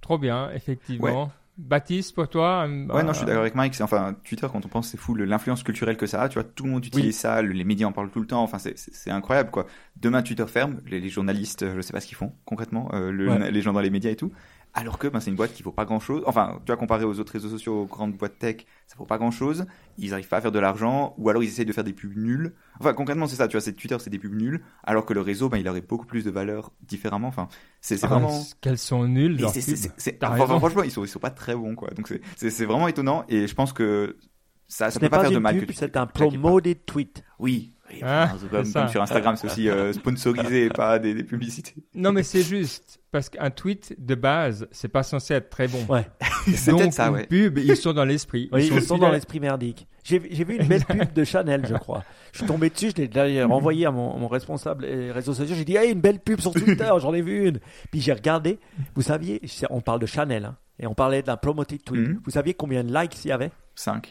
trop 0.00 0.18
bien, 0.18 0.50
effectivement. 0.50 1.30
Baptiste, 1.58 2.14
pour 2.14 2.28
toi 2.28 2.66
euh, 2.66 2.86
Ouais, 2.86 3.02
non, 3.02 3.12
je 3.12 3.18
suis 3.18 3.26
d'accord 3.26 3.42
avec 3.42 3.54
Mike. 3.54 3.78
Enfin, 3.82 4.16
Twitter, 4.24 4.46
quand 4.50 4.64
on 4.64 4.68
pense, 4.68 4.88
c'est 4.88 4.96
fou 4.96 5.14
l'influence 5.14 5.62
culturelle 5.62 5.98
que 5.98 6.06
ça 6.06 6.22
a. 6.22 6.28
Tu 6.28 6.34
vois, 6.34 6.44
tout 6.44 6.64
le 6.64 6.70
monde 6.70 6.84
utilise 6.84 7.16
ça, 7.16 7.42
les 7.42 7.64
médias 7.64 7.86
en 7.86 7.92
parlent 7.92 8.10
tout 8.10 8.20
le 8.20 8.26
temps. 8.26 8.42
Enfin, 8.42 8.58
c'est 8.58 9.10
incroyable, 9.10 9.50
quoi. 9.50 9.66
Demain, 9.96 10.22
Twitter 10.22 10.46
ferme, 10.46 10.80
les, 10.86 11.08
journalistes, 11.08 11.64
je 11.74 11.80
sais 11.80 11.92
pas 11.92 12.00
ce 12.00 12.06
qu'ils 12.06 12.16
font 12.16 12.32
concrètement, 12.46 12.90
euh, 12.94 13.50
les 13.50 13.60
gens 13.60 13.72
dans 13.72 13.80
les 13.80 13.90
médias 13.90 14.10
et 14.10 14.16
tout. 14.16 14.32
Alors 14.74 14.98
que 14.98 15.06
ben, 15.06 15.20
c'est 15.20 15.28
une 15.30 15.36
boîte 15.36 15.52
qui 15.52 15.62
vaut 15.62 15.72
pas 15.72 15.84
grand 15.84 16.00
chose. 16.00 16.22
Enfin, 16.26 16.58
tu 16.64 16.72
vois, 16.72 16.76
comparé 16.76 17.04
aux 17.04 17.20
autres 17.20 17.32
réseaux 17.32 17.50
sociaux, 17.50 17.82
aux 17.82 17.86
grandes 17.86 18.16
boîtes 18.16 18.38
tech, 18.38 18.64
ça 18.86 18.96
vaut 18.96 19.04
pas 19.04 19.18
grand 19.18 19.30
chose. 19.30 19.66
Ils 19.98 20.14
arrivent 20.14 20.28
pas 20.28 20.38
à 20.38 20.40
faire 20.40 20.52
de 20.52 20.58
l'argent, 20.58 21.14
ou 21.18 21.28
alors 21.28 21.42
ils 21.42 21.48
essayent 21.48 21.66
de 21.66 21.72
faire 21.74 21.84
des 21.84 21.92
pubs 21.92 22.16
nulles. 22.16 22.54
Enfin, 22.80 22.94
concrètement, 22.94 23.26
c'est 23.26 23.36
ça, 23.36 23.48
tu 23.48 23.52
vois, 23.52 23.60
c'est 23.60 23.74
Twitter, 23.74 23.96
c'est 24.00 24.08
des 24.08 24.18
pubs 24.18 24.34
nulles, 24.34 24.62
alors 24.82 25.04
que 25.04 25.12
le 25.12 25.20
réseau, 25.20 25.50
ben, 25.50 25.58
il 25.58 25.68
aurait 25.68 25.82
beaucoup 25.82 26.06
plus 26.06 26.24
de 26.24 26.30
valeur 26.30 26.72
différemment. 26.80 27.28
Enfin, 27.28 27.48
c'est 27.82 28.02
ah, 28.02 28.06
vraiment. 28.06 28.42
Qu'elles 28.62 28.78
sont 28.78 29.06
nulles, 29.06 29.36
leurs 29.36 29.50
enfin, 29.50 30.58
franchement, 30.58 30.82
ils 30.84 30.90
sont, 30.90 31.04
ils 31.04 31.08
sont 31.08 31.18
pas 31.18 31.30
très 31.30 31.54
bons, 31.54 31.74
quoi. 31.74 31.90
Donc 31.90 32.10
c'est 32.36 32.64
vraiment 32.64 32.88
étonnant, 32.88 33.24
et 33.28 33.46
je 33.46 33.54
pense 33.54 33.74
que 33.74 34.16
ça, 34.68 34.90
ça 34.90 34.98
peut 34.98 35.10
pas, 35.10 35.20
faire 35.20 35.32
de 35.32 35.38
mal. 35.38 35.66
C'est 35.74 35.98
un 35.98 36.06
promoted 36.06 36.86
tweet. 36.86 37.22
Oui, 37.38 37.74
ah, 38.02 38.32
comme, 38.50 38.64
sur 38.64 39.02
Instagram, 39.02 39.36
c'est 39.36 39.46
aussi 39.46 39.68
euh, 39.68 39.92
sponsorisé, 39.92 40.68
pas 40.70 40.98
des, 40.98 41.14
des, 41.14 41.24
publicités. 41.24 41.74
Non, 41.94 42.12
mais 42.12 42.22
c'est 42.22 42.42
juste 42.42 43.00
parce 43.10 43.28
qu'un 43.28 43.50
tweet 43.50 43.94
de 43.98 44.14
base, 44.14 44.66
c'est 44.70 44.88
pas 44.88 45.02
censé 45.02 45.34
être 45.34 45.50
très 45.50 45.68
bon. 45.68 45.84
Ouais. 45.88 46.06
c'est 46.54 46.72
peut-être 46.72 46.92
ça, 46.92 47.10
ouais. 47.10 47.26
Pub, 47.26 47.58
ils 47.58 47.76
sont 47.76 47.92
dans 47.92 48.04
l'esprit. 48.04 48.48
ils, 48.56 48.82
sont, 48.82 48.98
dans 48.98 49.10
l'esprit 49.10 49.40
merdique. 49.40 49.86
J'ai 50.04 50.18
vu 50.18 50.56
une 50.56 50.66
belle 50.66 50.84
pub 50.84 51.12
de 51.12 51.24
Chanel, 51.24 51.66
je 51.66 51.74
crois. 51.74 52.04
Je 52.32 52.38
suis 52.38 52.46
tombé 52.46 52.70
dessus, 52.70 52.90
je 52.90 53.02
l'ai 53.02 53.08
d'ailleurs 53.08 53.50
envoyé 53.52 53.86
à 53.86 53.90
mon, 53.90 54.18
mon 54.18 54.28
responsable 54.28 54.84
réseau 54.84 55.34
social. 55.34 55.56
J'ai 55.56 55.64
dit, 55.64 55.76
hey, 55.76 55.92
une 55.92 56.00
belle 56.00 56.20
pub 56.20 56.40
sur 56.40 56.52
Twitter, 56.52 56.90
j'en 56.98 57.12
ai 57.12 57.22
vu 57.22 57.48
une. 57.48 57.60
Puis 57.90 58.00
j'ai 58.00 58.12
regardé. 58.12 58.58
Vous 58.94 59.02
saviez, 59.02 59.40
on 59.70 59.80
parle 59.80 60.00
de 60.00 60.06
Chanel, 60.06 60.44
hein, 60.44 60.56
et 60.78 60.86
on 60.86 60.94
parlait 60.94 61.22
d'un 61.22 61.36
promoted 61.36 61.84
tweet. 61.84 62.08
Mhm. 62.08 62.20
Vous 62.24 62.30
saviez 62.30 62.54
combien 62.54 62.82
de 62.82 62.92
likes 62.92 63.24
il 63.24 63.28
y 63.28 63.32
avait? 63.32 63.50
5. 63.74 64.08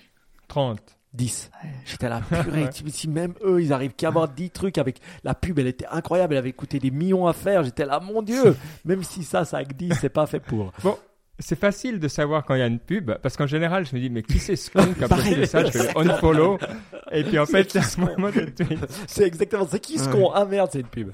30. 0.48 1.01
10. 1.14 1.52
J'étais 1.86 2.10
là, 2.10 2.22
purée, 2.44 2.70
si 2.88 3.10
même 3.10 3.34
eux, 3.44 3.62
ils 3.62 3.74
arrivent 3.74 3.94
qu'à 3.94 4.08
avoir 4.10 4.30
10 4.30 4.50
trucs 4.52 4.78
avec 4.78 5.00
la 5.24 5.34
pub, 5.34 5.60
elle 5.60 5.68
était 5.68 5.88
incroyable, 5.88 6.34
elle 6.34 6.40
avait 6.40 6.54
coûté 6.54 6.80
des 6.80 6.92
millions 6.92 7.28
à 7.28 7.34
faire. 7.34 7.64
J'étais 7.64 7.86
là, 7.86 8.00
mon 8.00 8.22
Dieu, 8.22 8.56
même 8.86 9.04
si 9.04 9.24
ça, 9.24 9.46
ça 9.46 9.58
avec 9.58 9.76
10, 9.76 9.94
c'est 10.00 10.10
pas 10.10 10.26
fait 10.26 10.40
pour. 10.40 10.72
Bon. 10.84 10.98
C'est 11.40 11.58
facile 11.58 12.00
de 12.00 12.08
savoir 12.08 12.46
quand 12.46 12.54
il 12.54 12.60
y 12.60 12.64
a 12.64 12.68
une 12.68 12.80
pub, 12.80 13.12
parce 13.24 13.36
qu'en 13.36 13.48
général, 13.48 13.84
je 13.84 13.96
me 13.96 14.00
dis, 14.00 14.12
mais 14.12 14.22
qui 14.22 14.38
c'est 14.38 14.56
ce 14.56 14.70
con 14.70 14.94
qui 14.94 15.04
a 15.04 15.08
posté 15.08 15.46
ça? 15.48 15.66
Je 15.66 15.72
fais 15.72 15.92
unfollow. 15.98 16.60
Et 17.12 17.24
puis 17.24 17.40
en 17.40 17.48
fait, 17.48 17.72
c'est 17.72 17.98
moment 17.98 18.30
de 18.30 18.46
C'est 19.08 19.24
exactement, 19.24 19.66
c'est 19.68 19.80
qui 19.80 19.98
ce 19.98 20.08
con? 20.08 20.32
Ah 20.36 20.46
merde, 20.46 20.70
c'est 20.72 20.82
une 20.82 20.88
pub. 20.88 21.12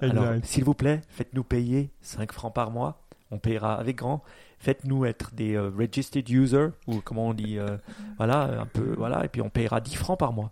Alors, 0.00 0.34
s'il 0.44 0.62
vous 0.62 0.74
plaît, 0.74 1.00
faites-nous 1.08 1.42
payer 1.42 1.90
5 2.00 2.30
francs 2.30 2.54
par 2.54 2.70
mois. 2.70 3.02
On 3.32 3.38
payera 3.38 3.74
avec 3.74 3.96
grand 3.96 4.22
faites-nous 4.58 5.04
être 5.04 5.34
des 5.34 5.54
euh, 5.54 5.70
registered 5.76 6.28
users 6.28 6.68
ou 6.86 7.00
comment 7.00 7.28
on 7.28 7.34
dit 7.34 7.58
euh, 7.58 7.76
voilà 8.16 8.60
un 8.60 8.66
peu 8.66 8.94
voilà 8.96 9.24
et 9.24 9.28
puis 9.28 9.42
on 9.42 9.50
payera 9.50 9.80
10 9.80 9.96
francs 9.96 10.18
par 10.18 10.32
mois 10.32 10.50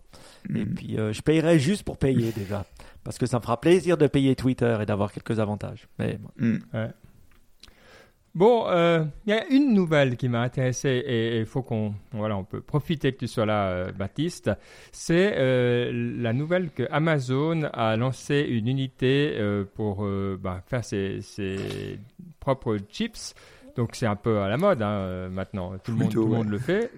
et 0.55 0.64
mm. 0.64 0.75
puis 0.75 0.99
euh, 0.99 1.12
je 1.12 1.23
payerai 1.23 1.59
juste 1.59 1.85
pour 1.85 1.99
payer 1.99 2.33
déjà 2.33 2.67
parce 3.03 3.19
que 3.19 3.27
ça 3.27 3.38
me 3.38 3.43
fera 3.43 3.61
plaisir 3.61 3.97
de 3.97 4.07
payer 4.07 4.37
Twitter 4.37 4.79
et 4.81 4.87
d'avoir 4.87 5.12
quelques 5.12 5.40
avantages 5.40 5.88
mais 5.99 6.19
mm. 6.38 6.59
Bon, 8.37 8.64
il 8.69 9.31
y 9.31 9.33
a 9.33 9.47
une 9.47 9.75
nouvelle 9.75 10.17
qui 10.17 10.29
m'a 10.29 10.40
intéressé 10.40 10.88
et 10.88 11.38
il 11.38 11.47
faut 11.47 11.62
qu'on 11.62 11.95
voilà, 12.11 12.37
on 12.37 12.43
peut 12.43 12.61
profiter 12.61 13.12
que 13.12 13.19
tu 13.19 13.29
sois 13.29 13.47
là, 13.47 13.93
Baptiste. 13.93 14.51
C'est 14.90 15.37
la 15.93 16.33
nouvelle 16.33 16.71
que 16.71 16.83
Amazon 16.90 17.62
a 17.73 17.97
lancé 17.97 18.40
une 18.40 18.67
unité 18.67 19.40
pour 19.77 20.05
bah, 20.43 20.64
faire 20.67 20.85
ses, 20.85 21.21
ses, 21.21 22.01
propres 22.40 22.79
chips 22.90 23.37
donc 23.77 23.91
c'est 23.95 24.07
un 24.07 24.17
peu 24.17 24.41
à 24.41 24.49
la 24.49 24.57
mode 24.57 24.83
hein, 24.83 24.89
euh, 24.89 25.29
maintenant. 25.29 25.77
Tout 25.79 25.93
le, 25.93 25.99
monde, 25.99 26.13
tout 26.13 26.25
le 26.25 26.31
monde 26.31 26.49
le 26.49 26.59
fait. 26.59 26.91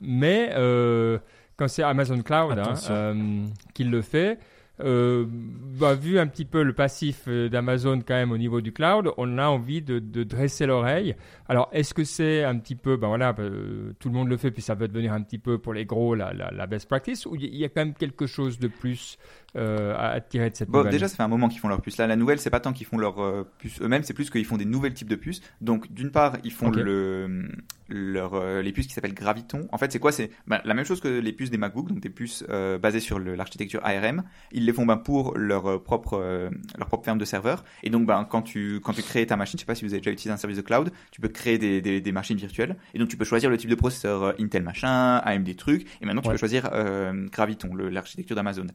Mais 0.00 0.50
euh, 0.52 1.18
quand 1.56 1.68
c'est 1.68 1.82
Amazon 1.82 2.22
Cloud 2.22 2.58
hein, 2.58 2.74
euh, 2.90 3.44
qui 3.74 3.84
le 3.84 4.00
fait, 4.00 4.38
euh, 4.80 5.26
bah, 5.28 5.94
vu 5.94 6.20
un 6.20 6.28
petit 6.28 6.44
peu 6.44 6.62
le 6.62 6.72
passif 6.72 7.28
d'Amazon 7.28 8.00
quand 8.06 8.14
même 8.14 8.30
au 8.30 8.38
niveau 8.38 8.60
du 8.60 8.72
cloud, 8.72 9.10
on 9.16 9.38
a 9.38 9.48
envie 9.48 9.82
de, 9.82 9.98
de 9.98 10.22
dresser 10.22 10.66
l'oreille. 10.66 11.16
Alors, 11.48 11.68
est-ce 11.72 11.94
que 11.94 12.04
c'est 12.04 12.44
un 12.44 12.56
petit 12.58 12.76
peu, 12.76 12.96
ben 12.96 13.08
voilà, 13.08 13.34
euh, 13.40 13.92
tout 13.98 14.08
le 14.08 14.14
monde 14.14 14.28
le 14.28 14.36
fait, 14.36 14.52
puis 14.52 14.62
ça 14.62 14.76
peut 14.76 14.86
devenir 14.86 15.12
un 15.12 15.22
petit 15.22 15.38
peu 15.38 15.58
pour 15.58 15.74
les 15.74 15.84
gros 15.84 16.14
la, 16.14 16.32
la, 16.32 16.52
la 16.52 16.66
best 16.68 16.86
practice, 16.88 17.26
ou 17.26 17.34
il 17.34 17.56
y 17.56 17.64
a 17.64 17.68
quand 17.68 17.80
même 17.80 17.94
quelque 17.94 18.26
chose 18.26 18.60
de 18.60 18.68
plus 18.68 19.18
euh, 19.56 19.94
à 19.96 20.20
tirer 20.20 20.50
de 20.50 20.56
cette 20.56 20.68
bon, 20.68 20.78
nouvelle 20.78 20.92
Déjà, 20.92 21.08
ça 21.08 21.16
fait 21.16 21.22
un 21.22 21.28
moment 21.28 21.48
qu'ils 21.48 21.60
font 21.60 21.68
leurs 21.68 21.80
puces. 21.80 21.96
Là, 21.98 22.06
la 22.06 22.16
nouvelle, 22.16 22.38
c'est 22.38 22.50
pas 22.50 22.60
tant 22.60 22.72
qu'ils 22.72 22.86
font 22.86 22.98
leurs 22.98 23.22
euh, 23.22 23.44
puces 23.58 23.80
eux-mêmes, 23.80 24.02
c'est 24.02 24.14
plus 24.14 24.30
qu'ils 24.30 24.44
font 24.44 24.56
des 24.56 24.64
nouvelles 24.64 24.94
types 24.94 25.08
de 25.08 25.16
puces. 25.16 25.40
Donc, 25.60 25.90
d'une 25.92 26.10
part, 26.10 26.36
ils 26.44 26.52
font 26.52 26.70
le, 26.70 27.48
leur, 27.88 28.34
euh, 28.34 28.60
les 28.62 28.72
puces 28.72 28.86
qui 28.86 28.92
s'appellent 28.92 29.14
Graviton. 29.14 29.66
En 29.72 29.78
fait, 29.78 29.90
c'est 29.90 29.98
quoi? 29.98 30.12
C'est 30.12 30.30
bah, 30.46 30.60
la 30.64 30.74
même 30.74 30.84
chose 30.84 31.00
que 31.00 31.08
les 31.08 31.32
puces 31.32 31.50
des 31.50 31.56
MacBook, 31.58 31.88
donc 31.88 32.00
des 32.00 32.10
puces 32.10 32.44
euh, 32.50 32.78
basées 32.78 33.00
sur 33.00 33.18
l'architecture 33.18 33.80
ARM. 33.84 34.22
Ils 34.52 34.66
les 34.66 34.72
font 34.72 34.84
ben, 34.86 34.96
pour 34.98 35.36
leur 35.36 35.66
euh, 35.66 35.78
propre 35.82 36.14
euh, 36.20 36.50
leur 36.76 36.86
propre 36.88 37.04
ferme 37.04 37.18
de 37.18 37.24
serveurs. 37.24 37.64
Et 37.82 37.90
donc, 37.90 38.06
ben, 38.06 38.26
quand 38.28 38.42
tu 38.42 38.80
quand 38.82 38.92
tu 38.92 39.02
crées 39.02 39.26
ta 39.26 39.36
machine, 39.36 39.58
je 39.58 39.62
sais 39.62 39.66
pas 39.66 39.74
si 39.74 39.84
vous 39.84 39.92
avez 39.92 40.00
déjà 40.00 40.10
utilisé 40.10 40.30
un 40.30 40.36
service 40.36 40.58
de 40.58 40.62
cloud, 40.62 40.90
tu 41.10 41.20
peux 41.20 41.28
créer 41.28 41.56
des, 41.58 41.80
des, 41.80 42.00
des 42.00 42.12
machines 42.12 42.36
virtuelles. 42.36 42.76
Et 42.92 42.98
donc, 42.98 43.08
tu 43.08 43.16
peux 43.16 43.24
choisir 43.24 43.48
le 43.48 43.56
type 43.56 43.70
de 43.70 43.74
processeur 43.74 44.22
euh, 44.22 44.32
Intel 44.38 44.62
machin, 44.62 45.16
AMD 45.24 45.56
truc. 45.56 45.86
Et 46.02 46.06
maintenant, 46.06 46.20
tu 46.20 46.28
Ouais. 46.28 46.34
peux 46.34 46.38
choisir 46.38 46.68
euh, 46.74 47.26
Graviton, 47.32 47.74
l'architecture 47.74 48.36
d'Amazon. 48.36 48.66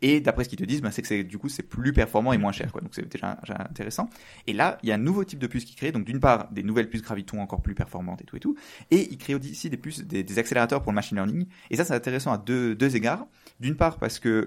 Et 0.00 0.21
d'après 0.22 0.44
ce 0.44 0.48
qu'ils 0.48 0.58
te 0.58 0.64
disent, 0.64 0.82
ben, 0.82 0.90
c'est 0.90 1.02
que 1.02 1.22
du 1.22 1.38
coup 1.38 1.48
c'est 1.48 1.62
plus 1.62 1.92
performant 1.92 2.32
et 2.32 2.38
moins 2.38 2.52
cher. 2.52 2.72
Donc 2.72 2.90
c'est 2.92 3.08
déjà, 3.08 3.38
intéressant. 3.48 4.08
Et 4.46 4.52
là, 4.52 4.78
il 4.82 4.88
y 4.88 4.92
a 4.92 4.94
un 4.94 4.98
nouveau 4.98 5.24
type 5.24 5.38
de 5.38 5.46
puce 5.46 5.64
qui 5.64 5.74
crée. 5.74 5.92
Donc 5.92 6.04
d'une 6.04 6.20
part, 6.20 6.50
des 6.52 6.62
nouvelles 6.62 6.88
puces 6.88 7.02
Graviton 7.02 7.40
encore 7.40 7.62
plus 7.62 7.74
performantes 7.74 8.22
et 8.22 8.24
tout 8.24 8.36
et 8.36 8.40
tout. 8.40 8.56
Et 8.90 9.08
il 9.10 9.18
crée 9.18 9.34
aussi 9.34 9.70
des 9.70 9.76
puces, 9.76 10.04
des, 10.04 10.38
accélérateurs 10.38 10.82
pour 10.82 10.92
le 10.92 10.96
machine 10.96 11.16
learning. 11.16 11.46
Et 11.70 11.76
ça, 11.76 11.84
c'est 11.84 11.94
intéressant 11.94 12.32
à 12.32 12.38
deux, 12.38 12.96
égards. 12.96 13.26
D'une 13.60 13.76
part, 13.76 13.98
parce 13.98 14.18
que 14.18 14.46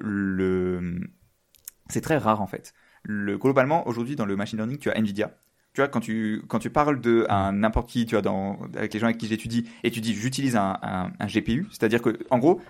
c'est 1.90 2.02
très 2.02 2.18
rare 2.18 2.42
en 2.42 2.48
fait. 2.48 2.74
Le, 3.04 3.38
globalement, 3.38 3.88
aujourd'hui, 3.88 4.16
dans 4.16 4.26
le 4.26 4.36
machine 4.36 4.58
learning, 4.58 4.80
tu 4.80 4.90
as 4.90 4.98
Nvidia. 4.98 5.32
Tu 5.74 5.82
vois, 5.82 5.90
quand 5.90 6.00
tu, 6.00 6.42
quand 6.48 6.60
tu 6.60 6.70
parles 6.70 7.02
de 7.02 7.28
n'importe 7.52 7.90
qui, 7.90 8.06
tu 8.06 8.16
vois, 8.16 8.58
avec 8.78 8.94
les 8.94 9.00
gens 9.00 9.08
avec 9.08 9.18
qui 9.18 9.28
j'étudie, 9.28 9.70
et 9.84 9.92
tu 9.92 10.00
dis 10.00 10.14
j'utilise 10.14 10.56
un, 10.56 11.10
GPU, 11.28 11.68
c'est-à-dire 11.70 12.02
que, 12.02 12.18
en 12.30 12.40
gros, 12.40 12.62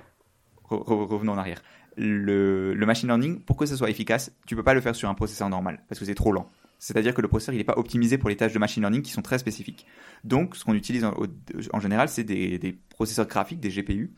re- 0.70 0.84
re- 0.84 1.06
revenons 1.06 1.34
en 1.34 1.38
arrière. 1.38 1.62
Le, 1.98 2.74
le 2.74 2.86
machine 2.86 3.08
learning, 3.08 3.40
pour 3.40 3.56
que 3.56 3.66
ce 3.66 3.76
soit 3.76 3.90
efficace, 3.90 4.36
tu 4.46 4.56
peux 4.56 4.64
pas 4.64 4.74
le 4.74 4.82
faire 4.82 4.96
sur 4.96 5.10
un 5.10 5.14
processeur 5.14 5.50
normal, 5.50 5.82
parce 5.88 6.00
que 6.00 6.06
c'est 6.06 6.16
trop 6.16 6.32
lent. 6.32 6.50
C'est-à-dire 6.78 7.14
que 7.14 7.22
le 7.22 7.28
processeur, 7.28 7.56
il 7.56 7.58
n'est 7.58 7.64
pas 7.64 7.78
optimisé 7.78 8.18
pour 8.18 8.30
les 8.30 8.36
tâches 8.36 8.54
de 8.54 8.60
machine 8.60 8.84
learning 8.84 9.02
qui 9.02 9.12
sont 9.12 9.22
très 9.22 9.38
spécifiques. 9.38 9.86
Donc, 10.24 10.56
ce 10.56 10.66
qu'on 10.66 10.74
utilise 10.74 11.06
en, 11.06 11.80
général, 11.80 12.10
c'est 12.10 12.24
des, 12.24 12.60
des 12.60 12.74
processeurs 12.90 13.28
graphiques, 13.28 13.60
des 13.60 13.70
GPU. 13.70 14.14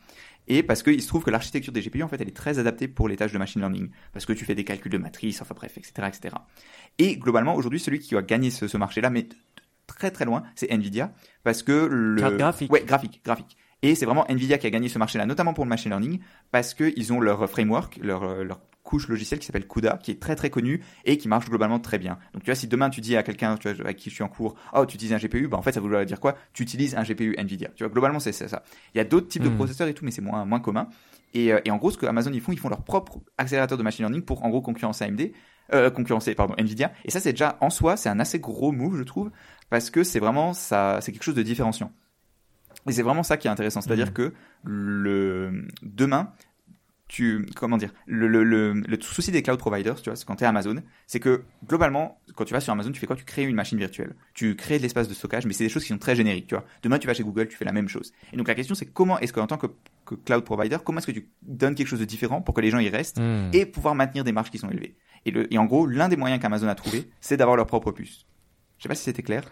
Et 0.48 0.64
parce 0.64 0.82
qu'il 0.82 1.02
se 1.02 1.08
trouve 1.08 1.24
que 1.24 1.30
l'architecture 1.30 1.74
des 1.74 1.82
GPU, 1.82 2.04
en 2.04 2.08
fait, 2.08 2.20
elle 2.22 2.28
est 2.28 2.36
très 2.36 2.58
adaptée 2.58 2.88
pour 2.88 3.08
les 3.08 3.18
tâches 3.18 3.34
de 3.34 3.38
machine 3.38 3.62
learning. 3.62 3.90
Parce 4.14 4.26
que 4.26 4.34
tu 4.34 4.46
fais 4.46 4.56
des 4.56 4.64
calculs 4.64 4.92
de 4.92 4.98
matrice, 4.98 5.42
enfin 5.42 5.56
bref, 5.56 5.78
etc., 5.78 6.08
etc. 6.08 6.36
Et 6.98 7.18
globalement, 7.18 7.56
aujourd'hui, 7.56 7.80
celui 7.80 8.00
qui 8.00 8.16
va 8.16 8.22
gagner 8.22 8.50
ce, 8.50 8.68
ce 8.68 8.78
marché-là, 8.78 9.10
mais 9.10 9.28
très 9.86 10.12
très 10.12 10.26
loin, 10.26 10.44
c'est 10.56 10.72
Nvidia. 10.72 11.14
Parce 11.44 11.64
que 11.64 11.72
le. 11.72 12.20
Carte 12.20 12.38
graphique. 12.38 12.72
Ouais, 12.72 12.84
graphique, 12.84 13.22
graphique. 13.24 13.58
Et 13.84 13.94
c'est 13.96 14.06
vraiment 14.06 14.26
Nvidia 14.28 14.58
qui 14.58 14.66
a 14.68 14.70
gagné 14.72 14.90
ce 14.90 14.98
marché-là, 15.00 15.26
notamment 15.26 15.54
pour 15.54 15.64
le 15.64 15.70
machine 15.70 15.92
learning, 15.92 16.20
parce 16.52 16.74
qu'ils 16.74 17.14
ont 17.14 17.20
leur 17.20 17.48
framework, 17.50 18.00
leur, 18.02 18.24
euh, 18.24 18.44
leur 18.44 18.60
couche 18.84 19.08
logicielle 19.10 19.40
qui 19.40 19.46
s'appelle 19.46 19.68
CUDA, 19.68 20.00
qui 20.02 20.12
est 20.12 20.20
très 20.20 20.36
très 20.36 20.50
connue 20.50 20.82
et 21.04 21.18
qui 21.18 21.28
marche 21.28 21.48
globalement 21.50 21.78
très 21.80 21.98
bien. 22.00 22.18
Donc 22.34 22.44
tu 22.44 22.50
vois, 22.50 22.56
si 22.56 22.68
demain 22.68 22.90
tu 22.90 23.02
dis 23.02 23.18
à 23.18 23.22
quelqu'un 23.24 23.56
avec 23.66 23.98
qui 23.98 24.10
je 24.10 24.16
suis 24.16 24.24
en 24.24 24.30
cours, 24.30 24.56
oh 24.74 24.86
tu 24.86 24.96
utilises 24.96 25.14
un 25.14 25.18
GPU, 25.18 25.48
bah 25.50 25.58
en 25.58 25.62
fait 25.62 25.74
ça 25.74 25.82
voudrait 25.82 26.06
dire 26.06 26.20
quoi? 26.22 26.36
Tu 26.54 26.64
utilises 26.64 26.96
un 26.96 27.04
GPU 27.04 27.36
Nvidia. 27.38 27.70
Tu 27.76 27.84
vois, 27.84 27.92
globalement 27.92 28.20
c'est 28.20 28.32
ça. 28.32 28.64
Il 28.96 28.98
y 28.98 29.02
a 29.02 29.04
d'autres 29.04 29.28
types 29.28 29.44
de 29.44 29.50
Mhm. 29.50 29.56
processeurs 29.58 29.88
et 29.90 29.94
tout, 29.94 30.06
mais 30.06 30.12
c'est 30.12 30.22
moins 30.22 30.46
moins 30.46 30.62
commun. 30.62 30.88
Et, 31.34 31.52
euh, 31.52 31.60
et 31.66 31.72
en 31.72 31.76
gros, 31.78 31.92
ce 31.92 31.98
que 31.98 32.06
Amazon 32.06 32.32
ils 32.34 32.40
font, 32.40 32.54
ils 32.54 32.60
font 32.60 32.70
leur 32.70 32.84
propre 32.84 33.20
accélérateur 33.38 33.78
de 33.78 33.84
machine 33.84 34.06
learning 34.06 34.22
pour 34.24 34.44
en 34.46 34.50
gros 34.50 34.62
concurrencer 34.62 35.04
AMD, 35.04 35.34
euh, 35.74 35.90
concurrencer 35.92 36.34
pardon 36.34 36.56
Nvidia. 36.58 36.94
Et 37.04 37.12
ça 37.12 37.20
c'est 37.20 37.34
déjà 37.34 37.58
en 37.60 37.70
soi 37.70 37.98
c'est 37.98 38.08
un 38.10 38.20
assez 38.22 38.40
gros 38.40 38.72
move 38.72 38.98
je 38.98 39.04
trouve 39.04 39.32
parce 39.70 39.90
que 39.90 40.04
c'est 40.06 40.20
vraiment 40.22 40.54
ça, 40.54 41.00
c'est 41.02 41.12
quelque 41.12 41.24
chose 41.26 41.36
de 41.36 41.44
différenciant. 41.44 41.92
Et 42.88 42.92
c'est 42.94 43.04
vraiment 43.04 43.24
ça 43.24 43.38
qui 43.38 43.48
est 43.48 43.52
intéressant, 43.52 43.82
c'est-à-dire 43.82 44.08
Mhm. 44.08 44.14
que 44.14 44.34
le 44.64 45.68
demain, 45.82 46.32
tu 47.08 47.46
comment 47.56 47.78
dire, 47.78 47.94
le, 48.06 48.28
le, 48.28 48.44
le, 48.44 48.74
le 48.74 49.02
souci 49.02 49.32
des 49.32 49.42
cloud 49.42 49.58
providers, 49.60 49.96
tu 50.02 50.10
vois, 50.10 50.18
c'est 50.18 50.26
quand 50.26 50.36
tu 50.36 50.44
es 50.44 50.48
Amazon, 50.48 50.76
c'est 51.06 51.22
que 51.22 51.44
globalement, 51.66 52.20
quand 52.36 52.44
tu 52.44 52.54
vas 52.54 52.60
sur 52.60 52.74
Amazon, 52.74 52.92
tu 52.92 53.00
fais 53.00 53.08
quoi? 53.08 53.16
Tu 53.16 53.24
crées 53.24 53.44
une 53.44 53.56
machine 53.56 53.78
virtuelle, 53.78 54.14
tu 54.34 54.56
crées 54.58 54.78
de 54.78 54.84
l'espace 54.84 55.08
de 55.08 55.14
stockage, 55.14 55.46
mais 55.46 55.54
c'est 55.54 55.64
des 55.64 55.70
choses 55.70 55.84
qui 55.84 55.90
sont 55.90 55.98
très 55.98 56.16
génériques, 56.18 56.48
tu 56.48 56.56
vois. 56.56 56.66
Demain, 56.84 57.00
tu 57.00 57.08
vas 57.08 57.14
chez 57.14 57.24
Google, 57.24 57.48
tu 57.48 57.56
fais 57.56 57.64
la 57.66 57.72
même 57.72 57.88
chose. 57.88 58.12
Et 58.34 58.38
donc 58.38 58.48
la 58.50 58.56
question, 58.56 58.76
c'est 58.76 58.88
comment 58.88 59.18
est-ce 59.20 59.32
qu'en 59.32 59.48
tant 59.48 59.58
que, 59.58 59.68
que 60.06 60.16
cloud 60.16 60.44
provider, 60.44 60.78
comment 60.84 60.98
est-ce 61.00 61.08
que 61.08 61.12
tu 61.14 61.30
donnes 61.44 61.76
quelque 61.76 61.88
chose 61.88 62.00
de 62.02 62.06
différent 62.06 62.42
pour 62.42 62.54
que 62.54 62.60
les 62.62 62.70
gens 62.72 62.80
y 62.80 62.90
restent 62.90 63.20
Hmm. 63.20 63.52
et 63.54 63.66
pouvoir 63.66 63.96
maintenir 63.96 64.24
des 64.26 64.34
marges 64.34 64.52
qui 64.52 64.58
sont 64.58 64.70
élevées? 64.70 64.98
Et, 65.26 65.32
le, 65.32 65.52
et 65.54 65.58
en 65.58 65.66
gros, 65.66 65.86
l'un 65.88 66.10
des 66.10 66.18
moyens 66.18 66.42
qu'Amazon 66.42 66.68
a 66.68 66.76
trouvé, 66.76 67.10
c'est 67.22 67.38
d'avoir 67.38 67.56
leur 67.56 67.68
propre 67.68 67.92
puce. 67.92 68.26
Je 68.78 68.84
sais 68.84 68.90
pas 68.90 68.96
si 68.96 69.04
c'était 69.04 69.24
clair. 69.24 69.50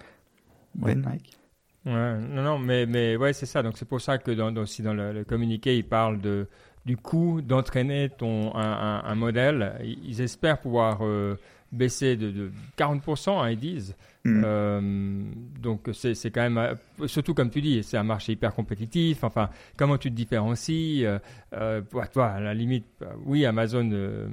Ben, 0.75 1.01
Mike? 1.01 1.37
Non, 1.85 2.43
non, 2.43 2.57
mais, 2.57 2.85
mais 2.85 3.15
ouais, 3.15 3.33
c'est 3.33 3.45
ça. 3.45 3.61
Donc 3.61 3.77
c'est 3.77 3.87
pour 3.87 4.01
ça 4.01 4.17
que 4.17 4.31
dans, 4.31 4.55
aussi 4.57 4.81
dans 4.81 4.93
le, 4.93 5.23
communiqué, 5.23 5.77
ils 5.77 5.87
parlent 5.87 6.19
de, 6.19 6.47
du 6.85 6.97
coût 6.97 7.41
d'entraîner 7.41 8.09
ton, 8.09 8.55
un, 8.55 9.03
un, 9.03 9.15
modèle. 9.15 9.73
Ils 9.83 10.21
espèrent 10.21 10.59
pouvoir 10.59 10.99
euh, 11.05 11.37
baisser 11.71 12.15
de, 12.15 12.31
de 12.31 12.51
40%, 12.77 13.39
hein, 13.39 13.49
ils 13.51 13.59
disent. 13.59 13.95
Mm. 14.27 14.41
Euh, 14.43 15.23
donc 15.61 15.89
c'est 15.93 16.15
c'est 16.15 16.31
quand 16.31 16.41
même, 16.41 16.57
euh, 16.57 17.07
surtout 17.07 17.33
comme 17.33 17.49
tu 17.51 17.61
dis, 17.61 17.83
c'est 17.83 17.97
un 17.97 18.03
marché 18.03 18.31
hyper 18.33 18.53
compétitif. 18.55 19.23
Enfin, 19.23 19.49
comment 19.77 19.97
tu 19.97 20.09
te 20.09 20.15
différencies 20.15 21.05
euh, 21.05 21.19
euh, 21.53 21.81
pour 21.81 22.09
toi, 22.09 22.27
à 22.27 22.39
la 22.39 22.53
limite, 22.53 22.85
euh, 23.03 23.05
oui, 23.25 23.45
Amazon, 23.45 23.87
euh, 23.93 24.27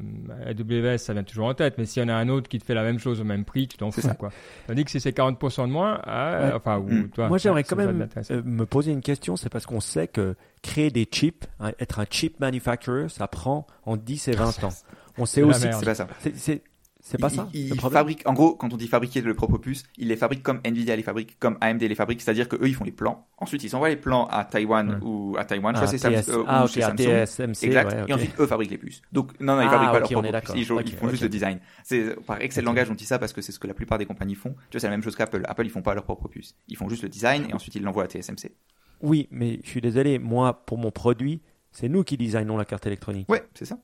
AWS, 0.47 0.99
ça 0.99 1.13
vient 1.13 1.23
toujours 1.25 1.47
en 1.47 1.55
tête, 1.55 1.75
mais 1.79 1.85
s'il 1.85 2.03
y 2.03 2.07
en 2.07 2.09
a 2.09 2.15
un 2.15 2.29
autre 2.29 2.49
qui 2.49 2.59
te 2.59 2.65
fait 2.65 2.75
la 2.75 2.83
même 2.83 2.99
chose 2.99 3.21
au 3.21 3.25
même 3.25 3.45
prix, 3.45 3.69
tu 3.69 3.77
t'en 3.77 3.91
fous. 3.91 4.01
ça. 4.01 4.15
Quoi. 4.15 4.31
Tandis 4.67 4.85
que 4.85 4.91
si 4.91 4.99
c'est 5.01 5.13
40% 5.17 5.67
de 5.69 5.73
moins, 5.73 6.01
ah, 6.05 6.41
Ouais. 6.43 6.53
enfin, 6.55 6.79
ou, 6.79 6.89
Mm. 6.91 7.09
toi, 7.11 7.29
Moi, 7.29 7.39
j'aimerais 7.39 7.65
quand 7.65 7.77
même 7.77 8.09
euh, 8.31 8.43
me 8.45 8.65
poser 8.67 8.93
une 8.93 9.03
question. 9.03 9.37
C'est 9.37 9.49
parce 9.51 9.67
qu'on 9.67 9.81
sait 9.81 10.09
que 10.09 10.35
créer 10.63 10.91
des 10.91 11.05
chips, 11.05 11.45
hein, 11.61 11.73
être 11.79 12.01
un 12.01 12.07
chip 12.09 12.41
manufacturer, 12.41 13.09
ça 13.09 13.29
prend 13.29 13.67
en 13.85 13.97
10 13.97 14.29
et 14.29 14.33
20 14.33 14.45
ans. 14.65 14.71
On 15.19 15.27
sait 15.27 15.43
aussi. 15.43 15.61
C'est 15.71 15.85
pas 15.85 15.95
ça. 15.95 16.07
C'est- 16.21 16.37
C'est 16.37 16.63
c'est 17.05 17.19
pas 17.19 17.29
Il- 17.31 17.35
ça. 17.35 17.49
il- 17.53 17.75
il 17.75 17.81
fabrique, 17.81 18.23
en 18.27 18.33
gros, 18.33 18.55
quand 18.55 18.73
on 18.73 18.77
dit 18.77 18.87
fabriquer 18.87 19.21
le 19.23 19.35
propre 19.35 19.59
puce, 19.59 19.83
ils 19.99 20.07
les 20.07 20.15
fabriquent 20.17 20.45
comme 20.45 20.61
Nvidia 20.65 20.95
les 20.95 21.03
fabrique, 21.03 21.37
comme 21.41 21.59
AMD 21.61 21.83
les 21.83 21.95
fabrique, 21.97 22.23
c'est-à-dire 22.23 22.49
que 22.49 22.55
eux 22.57 22.69
ils 22.69 22.75
font 22.77 22.85
les 22.85 22.93
plans. 22.93 23.27
Ensuite, 23.39 23.65
ils 23.65 23.75
envoient 23.75 23.89
les 23.89 23.97
plans 23.97 24.27
à 24.27 24.45
Taïwan 24.45 25.01
ou 25.03 25.35
à 25.37 25.45
Taïwan, 25.45 25.75
Ah, 25.77 25.85
soit 25.87 25.99
c'est 25.99 26.07
euh, 26.31 26.45
ah, 26.47 26.63
ou 26.63 26.65
ok, 26.67 26.71
chez 26.71 26.83
à 26.85 26.87
Samsung. 26.91 27.25
TSMC. 27.27 27.65
Exact. 27.67 27.93
ouais, 27.93 28.03
ok. 28.03 28.09
Et 28.09 28.13
ensuite, 28.15 28.35
eux 28.39 28.47
fabriquent 28.47 28.71
les 28.71 28.79
puces. 28.79 29.03
Donc, 29.11 29.39
non, 29.41 29.57
non, 29.57 29.63
ils 29.63 29.67
Ah, 29.67 29.71
fabriquent 29.71 29.91
pas 29.91 29.99
ok, 30.05 30.11
leur 30.11 30.11
on 30.11 30.23
propre 30.23 30.27
est 30.29 30.41
puce. 30.41 30.49
d'accord. 30.49 30.57
Ils, 30.87 30.93
font 30.97 31.09
juste 31.09 31.23
le 31.25 31.29
design. 31.29 31.59
C'est 31.83 32.15
par 32.25 32.41
excellent 32.41 32.67
langage, 32.71 32.89
on 32.89 32.95
dit 32.95 33.05
ça 33.05 33.19
parce 33.19 33.33
que 33.33 33.43
c'est 33.43 33.51
ce 33.53 33.59
que 33.59 33.67
la 33.67 33.75
plupart 33.75 33.99
des 33.99 34.07
compagnies 34.07 34.37
font. 34.37 34.51
Tu 34.71 34.77
vois, 34.77 34.81
c'est 34.81 34.87
la 34.87 34.93
même 34.93 35.03
chose 35.03 35.17
qu'Apple. 35.17 35.43
Apple, 35.49 35.67
ils 35.67 35.71
font 35.71 35.83
pas 35.83 35.95
leur 35.95 36.05
propre 36.05 36.29
puce. 36.29 36.55
Ils 36.69 36.77
font 36.77 36.89
juste 36.89 37.03
le 37.03 37.09
design 37.09 37.47
et 37.51 37.53
ensuite 37.53 37.75
ils 37.75 37.83
l'envoient 37.83 38.05
à 38.05 38.09
TSMC. 38.09 38.53
Oui, 39.01 39.27
mais 39.33 39.59
je 39.65 39.69
suis 39.69 39.81
désolé. 39.81 40.21
Moi, 40.21 40.65
pour 40.67 40.79
mon 40.79 40.93
produit, 40.93 41.43
c'est 41.73 41.89
nous 41.89 42.05
qui 42.05 42.17
designons 42.17 42.57
la 42.57 42.65
carte 42.65 42.87
électronique. 42.87 43.29
Ouais, 43.29 43.43
c'est 43.55 43.65
ça. 43.65 43.79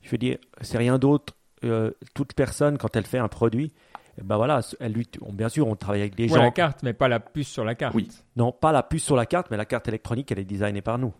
Je 0.00 0.10
veux 0.10 0.18
dire, 0.18 0.38
c'est 0.60 0.78
rien 0.78 0.98
d'autre. 0.98 1.35
Euh, 1.64 1.90
toute 2.14 2.34
personne, 2.34 2.76
quand 2.78 2.94
elle 2.96 3.06
fait 3.06 3.18
un 3.18 3.28
produit, 3.28 3.72
eh 4.18 4.22
ben 4.22 4.36
voilà, 4.36 4.60
elle 4.80 4.92
lui, 4.92 5.06
on- 5.22 5.32
bien 5.32 5.48
sûr, 5.48 5.66
on 5.66 5.74
travaille 5.76 6.02
avec 6.02 6.14
des 6.14 6.30
Ouais, 6.30 6.38
la 6.38 6.44
gens. 6.46 6.50
carte, 6.52 6.82
mais 6.82 6.92
pas 6.92 7.08
la 7.08 7.18
puce 7.20 7.48
sur 7.48 7.64
la 7.64 7.74
carte. 7.74 7.94
Oui. 7.94 8.08
Non, 8.36 8.52
pas 8.52 8.72
la 8.72 8.82
puce 8.82 9.02
sur 9.04 9.16
la 9.16 9.26
carte, 9.26 9.48
mais 9.50 9.56
la 9.56 9.64
carte 9.64 9.88
électronique, 9.88 10.30
elle 10.32 10.38
est 10.38 10.44
designée 10.44 10.82
par 10.82 10.98
nous. 10.98 11.14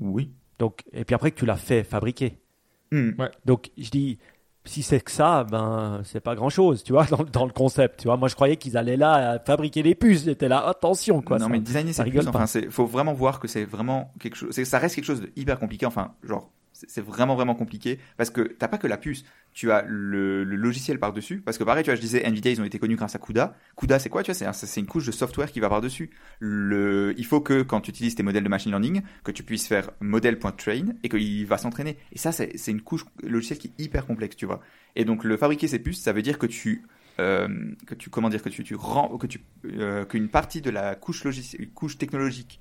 Oui. 0.00 0.30
Donc, 0.58 0.82
et 0.92 1.04
puis 1.04 1.14
après 1.14 1.30
que 1.30 1.36
tu 1.38 1.46
l'as 1.46 1.56
fait 1.56 1.84
fabriquer. 1.84 2.38
Hmm. 2.90 3.10
Ouais. 3.18 3.30
Donc, 3.44 3.70
je 3.78 3.90
dis, 3.90 4.18
si 4.64 4.82
c'est 4.82 5.00
que 5.00 5.10
ça, 5.10 5.44
ben, 5.44 6.02
c'est 6.04 6.20
pas 6.20 6.34
grand 6.34 6.48
chose, 6.50 6.82
tu 6.84 6.92
vois, 6.92 7.04
dans, 7.10 7.24
dans 7.24 7.44
le 7.46 7.52
concept. 7.52 8.00
Tu 8.00 8.04
vois, 8.08 8.16
moi, 8.16 8.28
je 8.28 8.34
croyais 8.34 8.56
qu'ils 8.56 8.76
allaient 8.76 8.96
là 8.96 9.38
fabriquer 9.44 9.82
des 9.82 9.94
puces. 9.94 10.24
J'étais 10.24 10.48
là, 10.48 10.66
attention, 10.66 11.20
quoi. 11.20 11.38
non 11.38 11.46
ça- 11.46 11.50
mais 11.52 11.60
designer 11.60 11.92
ça 11.92 12.02
rigole 12.02 12.22
plus 12.24 12.30
pas. 12.32 12.38
enfin 12.38 12.46
c'est 12.46 12.70
faut 12.70 12.86
vraiment 12.86 13.12
voir 13.12 13.40
que 13.40 13.48
c'est 13.48 13.64
vraiment 13.64 14.12
quelque 14.20 14.36
chose 14.36 14.50
c'est- 14.54 14.64
ça 14.64 14.78
reste 14.78 14.94
quelque 14.94 15.04
chose 15.04 15.20
de 15.20 15.30
hyper 15.36 15.58
compliqué 15.58 15.84
enfin 15.86 16.14
genre 16.22 16.50
c'est 16.88 17.04
vraiment 17.04 17.34
vraiment 17.34 17.54
compliqué 17.54 17.98
parce 18.16 18.30
que 18.30 18.40
t'as 18.42 18.68
pas 18.68 18.78
que 18.78 18.86
la 18.86 18.96
puce 18.96 19.24
tu 19.52 19.70
as 19.70 19.84
le, 19.86 20.44
logiciel 20.44 20.98
par 20.98 21.12
dessus 21.12 21.40
parce 21.40 21.58
que 21.58 21.64
pareil 21.64 21.84
tu 21.84 21.90
vois 21.90 21.96
je 21.96 22.00
disais 22.00 22.22
Nvidia 22.26 22.52
ils 22.52 22.60
ont 22.60 22.64
été 22.64 22.78
connus 22.78 22.96
grâce 22.96 23.14
à 23.14 23.18
CUDA. 23.18 23.54
CUDA 23.76 23.98
c'est 23.98 24.08
quoi 24.08 24.22
tu 24.22 24.30
vois 24.30 24.34
c'est 24.34 24.46
un- 24.46 24.52
c'est 24.52 24.80
une 24.80 24.86
couche 24.86 25.06
de 25.06 25.12
software 25.12 25.50
qui 25.52 25.60
va 25.60 25.68
par 25.68 25.80
dessus 25.80 26.10
le 26.40 27.14
il 27.16 27.24
faut 27.26 27.40
que 27.40 27.62
quand 27.62 27.80
tu 27.80 27.90
utilises 27.90 28.14
tes 28.14 28.22
modèles 28.22 28.44
de 28.44 28.48
machine 28.48 28.70
learning 28.70 29.02
que 29.24 29.30
tu 29.32 29.42
puisses 29.42 29.66
faire 29.66 29.90
model.train 30.00 30.94
et 31.02 31.08
qu'il 31.08 31.46
va 31.46 31.58
s'entraîner. 31.58 31.96
Et 32.12 32.18
ça 32.18 32.32
c'est 32.32 32.56
c'est 32.56 32.70
une 32.70 32.82
couche 32.82 33.04
logicielle 33.22 33.58
qui 33.58 33.68
est 33.68 33.82
hyper 33.84 34.06
complexe 34.06 34.36
tu 34.36 34.46
vois. 34.46 34.60
Et 34.96 35.04
donc 35.04 35.24
le 35.24 35.36
fabriquer 35.36 35.68
ces 35.68 35.78
puces 35.78 36.00
ça 36.00 36.12
veut 36.12 36.22
dire 36.22 36.38
que 36.38 36.46
tu 36.46 36.82
euh, 37.20 37.48
que 37.86 37.94
tu 37.94 38.08
comment 38.10 38.30
dire 38.30 38.42
que 38.42 38.48
tu 38.48 38.64
tu 38.64 38.74
rends 38.74 39.18
que 39.18 39.26
tu 39.26 39.40
euh, 39.66 40.04
qu'une 40.06 40.28
partie 40.28 40.62
de 40.62 40.70
la 40.70 40.94
couche 40.94 41.24
logicielle 41.24 41.68
couche 41.70 41.98
technologique 41.98 42.58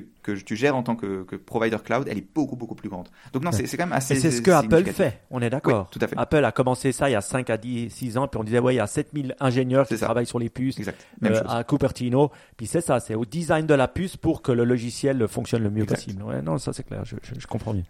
que, 0.00 0.32
que 0.32 0.32
tu 0.40 0.56
gères 0.56 0.76
en 0.76 0.82
tant 0.82 0.96
que, 0.96 1.24
que 1.24 1.36
provider 1.36 1.76
cloud, 1.84 2.06
elle 2.10 2.18
est 2.18 2.26
beaucoup 2.34 2.56
beaucoup 2.56 2.74
plus 2.74 2.88
grande. 2.88 3.08
Donc 3.32 3.42
non, 3.42 3.52
c'est 3.52 3.66
c'est 3.66 3.76
quand 3.76 3.86
même 3.86 3.92
assez. 3.92 4.14
Et 4.16 4.20
c'est 4.20 4.30
ce 4.30 4.42
que 4.42 4.50
Apple 4.50 4.84
fait, 4.84 5.20
on 5.30 5.40
est 5.42 5.50
d'accord. 5.50 5.88
Oui, 5.92 5.98
tout 5.98 6.04
à 6.04 6.08
fait. 6.08 6.16
Apple 6.18 6.44
a 6.44 6.52
commencé 6.52 6.92
ça 6.92 7.08
il 7.08 7.12
y 7.12 7.16
a 7.16 7.20
5 7.20 7.48
à 7.50 7.56
10, 7.56 7.90
6 7.90 8.18
ans, 8.18 8.28
puis 8.28 8.40
on 8.40 8.44
disait, 8.44 8.58
ouais, 8.58 8.74
il 8.74 8.78
y 8.78 8.80
a 8.80 8.86
7000 8.86 9.34
ingénieurs 9.40 9.86
qui 9.86 9.94
C'est 9.94 10.00
ça. 10.00 10.06
travaillent 10.06 10.26
sur 10.26 10.38
les 10.38 10.50
puces 10.50 10.78
Exact. 10.78 11.04
Même 11.20 11.32
euh, 11.32 11.38
chose. 11.42 11.46
à 11.48 11.64
Cupertino. 11.64 12.30
Puis 12.56 12.66
c'est 12.66 12.80
ça, 12.80 13.00
c'est 13.00 13.14
au 13.14 13.24
design 13.24 13.66
de 13.66 13.74
la 13.74 13.88
puce 13.88 14.16
pour 14.16 14.42
que 14.42 14.52
le 14.52 14.64
logiciel 14.64 15.26
fonctionne 15.28 15.62
le 15.62 15.70
mieux 15.70 15.82
Exact. 15.84 15.96
possible. 15.96 16.22
Ouais, 16.22 16.42
non, 16.42 16.58
ça 16.58 16.72
c'est 16.72 16.84
clair, 16.84 17.04
je, 17.04 17.16
je- 17.22 17.40
je 17.40 17.46
comprends 17.46 17.72
mieux. 17.74 17.84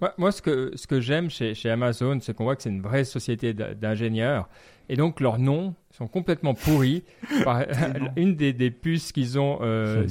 Moi, 0.00 0.12
moi, 0.18 0.32
ce 0.32 0.42
que, 0.42 0.72
ce 0.74 0.88
que 0.88 1.00
j'aime 1.00 1.30
chez, 1.30 1.54
chez 1.54 1.70
Amazon, 1.70 2.18
c'est 2.20 2.34
qu'on 2.34 2.42
voit 2.42 2.56
que 2.56 2.62
c'est 2.62 2.70
une 2.70 2.82
vraie 2.82 3.04
société 3.04 3.54
d'ingénieurs. 3.54 4.48
Et 4.88 4.96
donc, 4.96 5.20
leurs 5.20 5.38
noms 5.38 5.74
sont 5.96 6.08
complètement 6.08 6.54
pourris. 6.54 7.04
Par- 7.44 7.62
une 8.16 8.34
des, 8.34 8.52
des 8.52 8.70
puces 8.72 9.12
qu'ils 9.12 9.38
ont, 9.38 9.58
euh, 9.62 10.04
Hmm. 10.04 10.08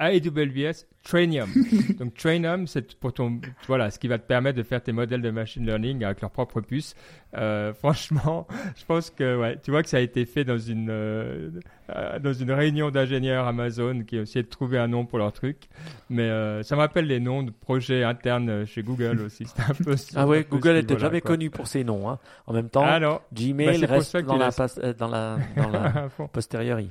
AWS 0.00 0.84
Trainium. 1.04 1.48
donc, 1.98 2.14
Trainium, 2.14 2.66
c'est 2.66 2.94
pour 2.96 3.12
ton, 3.12 3.40
voilà, 3.66 3.90
ce 3.90 3.98
qui 3.98 4.08
va 4.08 4.18
te 4.18 4.26
permettre 4.26 4.56
de 4.58 4.62
faire 4.62 4.82
tes 4.82 4.92
modèles 4.92 5.22
de 5.22 5.30
machine 5.30 5.64
learning 5.66 6.02
avec 6.04 6.20
leur 6.20 6.30
propre 6.30 6.60
puce. 6.60 6.94
Euh, 7.36 7.72
franchement, 7.78 8.46
je 8.76 8.84
pense 8.84 9.10
que, 9.10 9.38
ouais, 9.38 9.58
tu 9.62 9.70
vois 9.70 9.82
que 9.82 9.88
ça 9.88 9.98
a 9.98 10.00
été 10.00 10.24
fait 10.24 10.44
dans 10.44 10.56
une, 10.58 10.88
euh, 10.90 11.50
euh, 11.94 12.18
dans 12.18 12.32
une 12.32 12.50
réunion 12.52 12.90
d'ingénieurs 12.90 13.46
Amazon 13.46 14.02
qui 14.06 14.18
ont 14.18 14.22
essayé 14.22 14.42
de 14.42 14.48
trouver 14.48 14.78
un 14.78 14.88
nom 14.88 15.04
pour 15.04 15.18
leur 15.18 15.32
truc. 15.32 15.68
Mais 16.08 16.22
euh, 16.22 16.62
ça 16.62 16.74
me 16.76 16.80
rappelle 16.80 17.06
les 17.06 17.20
noms 17.20 17.42
de 17.42 17.50
projets 17.50 18.02
internes 18.04 18.64
chez 18.66 18.82
Google 18.82 19.20
aussi. 19.20 19.44
C'était 19.46 19.62
un 19.70 19.74
peu. 19.74 19.94
Ah 20.16 20.26
ouais, 20.26 20.46
Google 20.48 20.62
ce 20.62 20.68
était 20.78 20.94
niveau-là, 20.94 20.98
jamais 21.00 21.20
quoi. 21.20 21.32
connu 21.32 21.50
pour 21.50 21.66
ses 21.66 21.82
noms. 21.84 22.08
Hein. 22.08 22.18
En 22.46 22.52
même 22.52 22.68
temps, 22.70 22.84
Ah 22.86 23.00
non. 23.00 23.20
Gmail 23.32 23.80
Bah, 23.80 23.86
reste 23.94 24.16
dans 24.18 24.36
la, 24.36 24.46
laisse- 24.46 24.56
pas- 24.56 24.78
euh, 24.78 24.92
dans 24.94 25.08
la, 25.08 25.38
dans. 25.56 25.70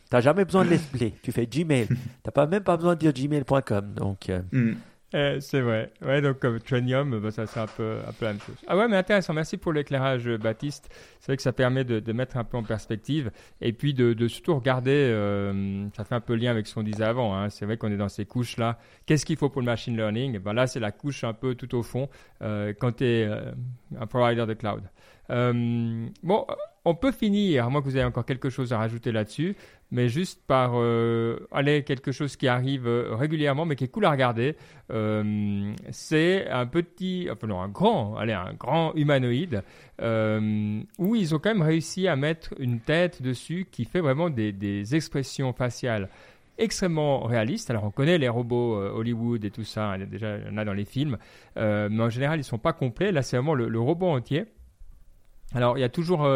T'as 0.09 0.21
jamais 0.21 0.45
besoin 0.45 0.65
de 0.65 0.71
l'appeler. 0.71 1.13
Tu 1.23 1.31
fais 1.31 1.45
Gmail. 1.47 1.87
T'as 2.21 2.31
pas 2.31 2.47
même 2.47 2.63
pas 2.63 2.75
besoin 2.75 2.95
de 2.95 2.99
dire 2.99 3.13
gmail.com. 3.13 3.95
Donc, 4.03 4.29
euh, 4.29 4.41
Hmm. 4.51 4.73
Eh, 5.15 5.37
c'est 5.41 5.61
vrai. 5.61 5.91
Ouais, 6.01 6.21
donc 6.23 6.39
comme 6.39 6.59
Trenium, 6.59 7.19
bah, 7.19 7.29
ça 7.29 7.45
c'est 7.45 7.59
un 7.59 7.67
peu, 7.67 7.97
un 8.07 8.11
peu 8.13 8.25
la 8.25 8.31
même 8.31 8.41
chose. 8.41 8.55
Ah 8.67 8.75
ouais, 8.75 8.87
mais 8.87 8.97
intéressant. 8.97 9.31
Merci 9.31 9.57
pour 9.57 9.71
l'éclairage, 9.71 10.27
euh, 10.27 10.39
Baptiste. 10.39 10.89
C'est 11.19 11.27
vrai 11.27 11.37
que 11.37 11.43
ça 11.43 11.53
permet 11.53 11.83
de, 11.83 11.99
de 11.99 12.13
mettre 12.13 12.35
un 12.35 12.43
peu 12.43 12.57
en 12.57 12.63
perspective 12.63 13.29
et 13.61 13.73
puis 13.73 13.93
de, 13.93 14.13
de 14.13 14.27
surtout 14.27 14.55
regarder. 14.55 14.89
euh, 15.11 15.85
ça 15.95 16.03
fait 16.03 16.15
un 16.15 16.19
peu 16.19 16.33
lien 16.33 16.49
avec 16.49 16.65
ce 16.65 16.73
qu'on 16.73 16.81
disait 16.81 17.03
avant. 17.03 17.35
hein. 17.37 17.51
C'est 17.51 17.65
vrai 17.67 17.77
qu'on 17.77 17.91
est 17.91 17.97
dans 17.97 18.09
ces 18.09 18.25
couches 18.25 18.57
là. 18.57 18.79
Qu'est-ce 19.05 19.23
qu'il 19.27 19.37
faut 19.37 19.49
pour 19.49 19.61
le 19.61 19.67
machine 19.67 19.95
learning? 19.95 20.39
Ben 20.39 20.53
Là, 20.53 20.65
c'est 20.65 20.79
la 20.79 20.91
couche 20.91 21.23
un 21.23 21.33
peu 21.33 21.53
tout 21.53 21.75
au 21.75 21.83
fond 21.83 22.09
euh, 22.41 22.73
quand 22.79 22.93
tu 22.97 23.03
es 23.05 23.29
un 23.99 24.07
provider 24.07 24.47
de 24.47 24.53
cloud. 24.55 24.81
Euh, 25.29 26.07
bon, 26.23 26.45
on 26.85 26.95
peut 26.95 27.11
finir, 27.13 27.65
à 27.65 27.69
moins 27.69 27.81
que 27.81 27.85
vous 27.85 27.95
ayez 27.95 28.03
encore 28.03 28.25
quelque 28.25 28.49
chose 28.49 28.73
à 28.73 28.77
rajouter 28.77 29.11
là-dessus, 29.13 29.55
mais 29.93 30.09
juste 30.09 30.41
par 30.47 30.71
euh, 30.73 31.47
aller 31.51 31.83
quelque 31.83 32.11
chose 32.11 32.35
qui 32.35 32.47
arrive 32.47 32.87
euh, 32.87 33.15
régulièrement, 33.15 33.63
mais 33.63 33.75
qui 33.75 33.83
est 33.83 33.89
cool 33.89 34.05
à 34.05 34.09
regarder. 34.09 34.55
Euh, 34.89 35.71
c'est 35.91 36.49
un 36.49 36.65
petit, 36.65 37.27
enfin 37.31 37.45
non, 37.45 37.61
un 37.61 37.69
grand, 37.69 38.17
allez, 38.17 38.33
un 38.33 38.53
grand 38.53 38.93
humanoïde 38.95 39.63
où 40.01 41.15
ils 41.15 41.35
ont 41.35 41.39
quand 41.39 41.51
même 41.51 41.61
réussi 41.61 42.07
à 42.07 42.15
mettre 42.15 42.55
une 42.57 42.79
tête 42.79 43.21
dessus 43.21 43.67
qui 43.71 43.85
fait 43.85 44.01
vraiment 44.01 44.31
des, 44.31 44.95
expressions 44.95 45.53
faciales 45.53 46.09
extrêmement 46.57 47.21
réalistes. 47.21 47.69
Alors 47.69 47.83
on 47.83 47.91
connaît 47.91 48.17
les 48.17 48.27
robots 48.27 48.75
Hollywood 48.75 49.45
et 49.45 49.51
tout 49.51 49.63
ça, 49.63 49.91
hein, 49.91 49.99
déjà 49.99 50.37
il 50.39 50.47
y 50.47 50.49
en 50.49 50.57
a 50.57 50.65
dans 50.65 50.73
les 50.73 50.85
films, 50.85 51.17
mais 51.55 52.01
en 52.01 52.09
général 52.09 52.39
ils 52.39 52.43
sont 52.43 52.57
pas 52.57 52.73
complets. 52.73 53.11
Là 53.11 53.21
c'est 53.21 53.37
vraiment 53.37 53.53
le, 53.53 53.79
robot 53.79 54.07
entier. 54.07 54.45
Alors 55.53 55.77
il 55.77 55.81
y 55.81 55.85
a 55.85 55.89
toujours, 55.89 56.27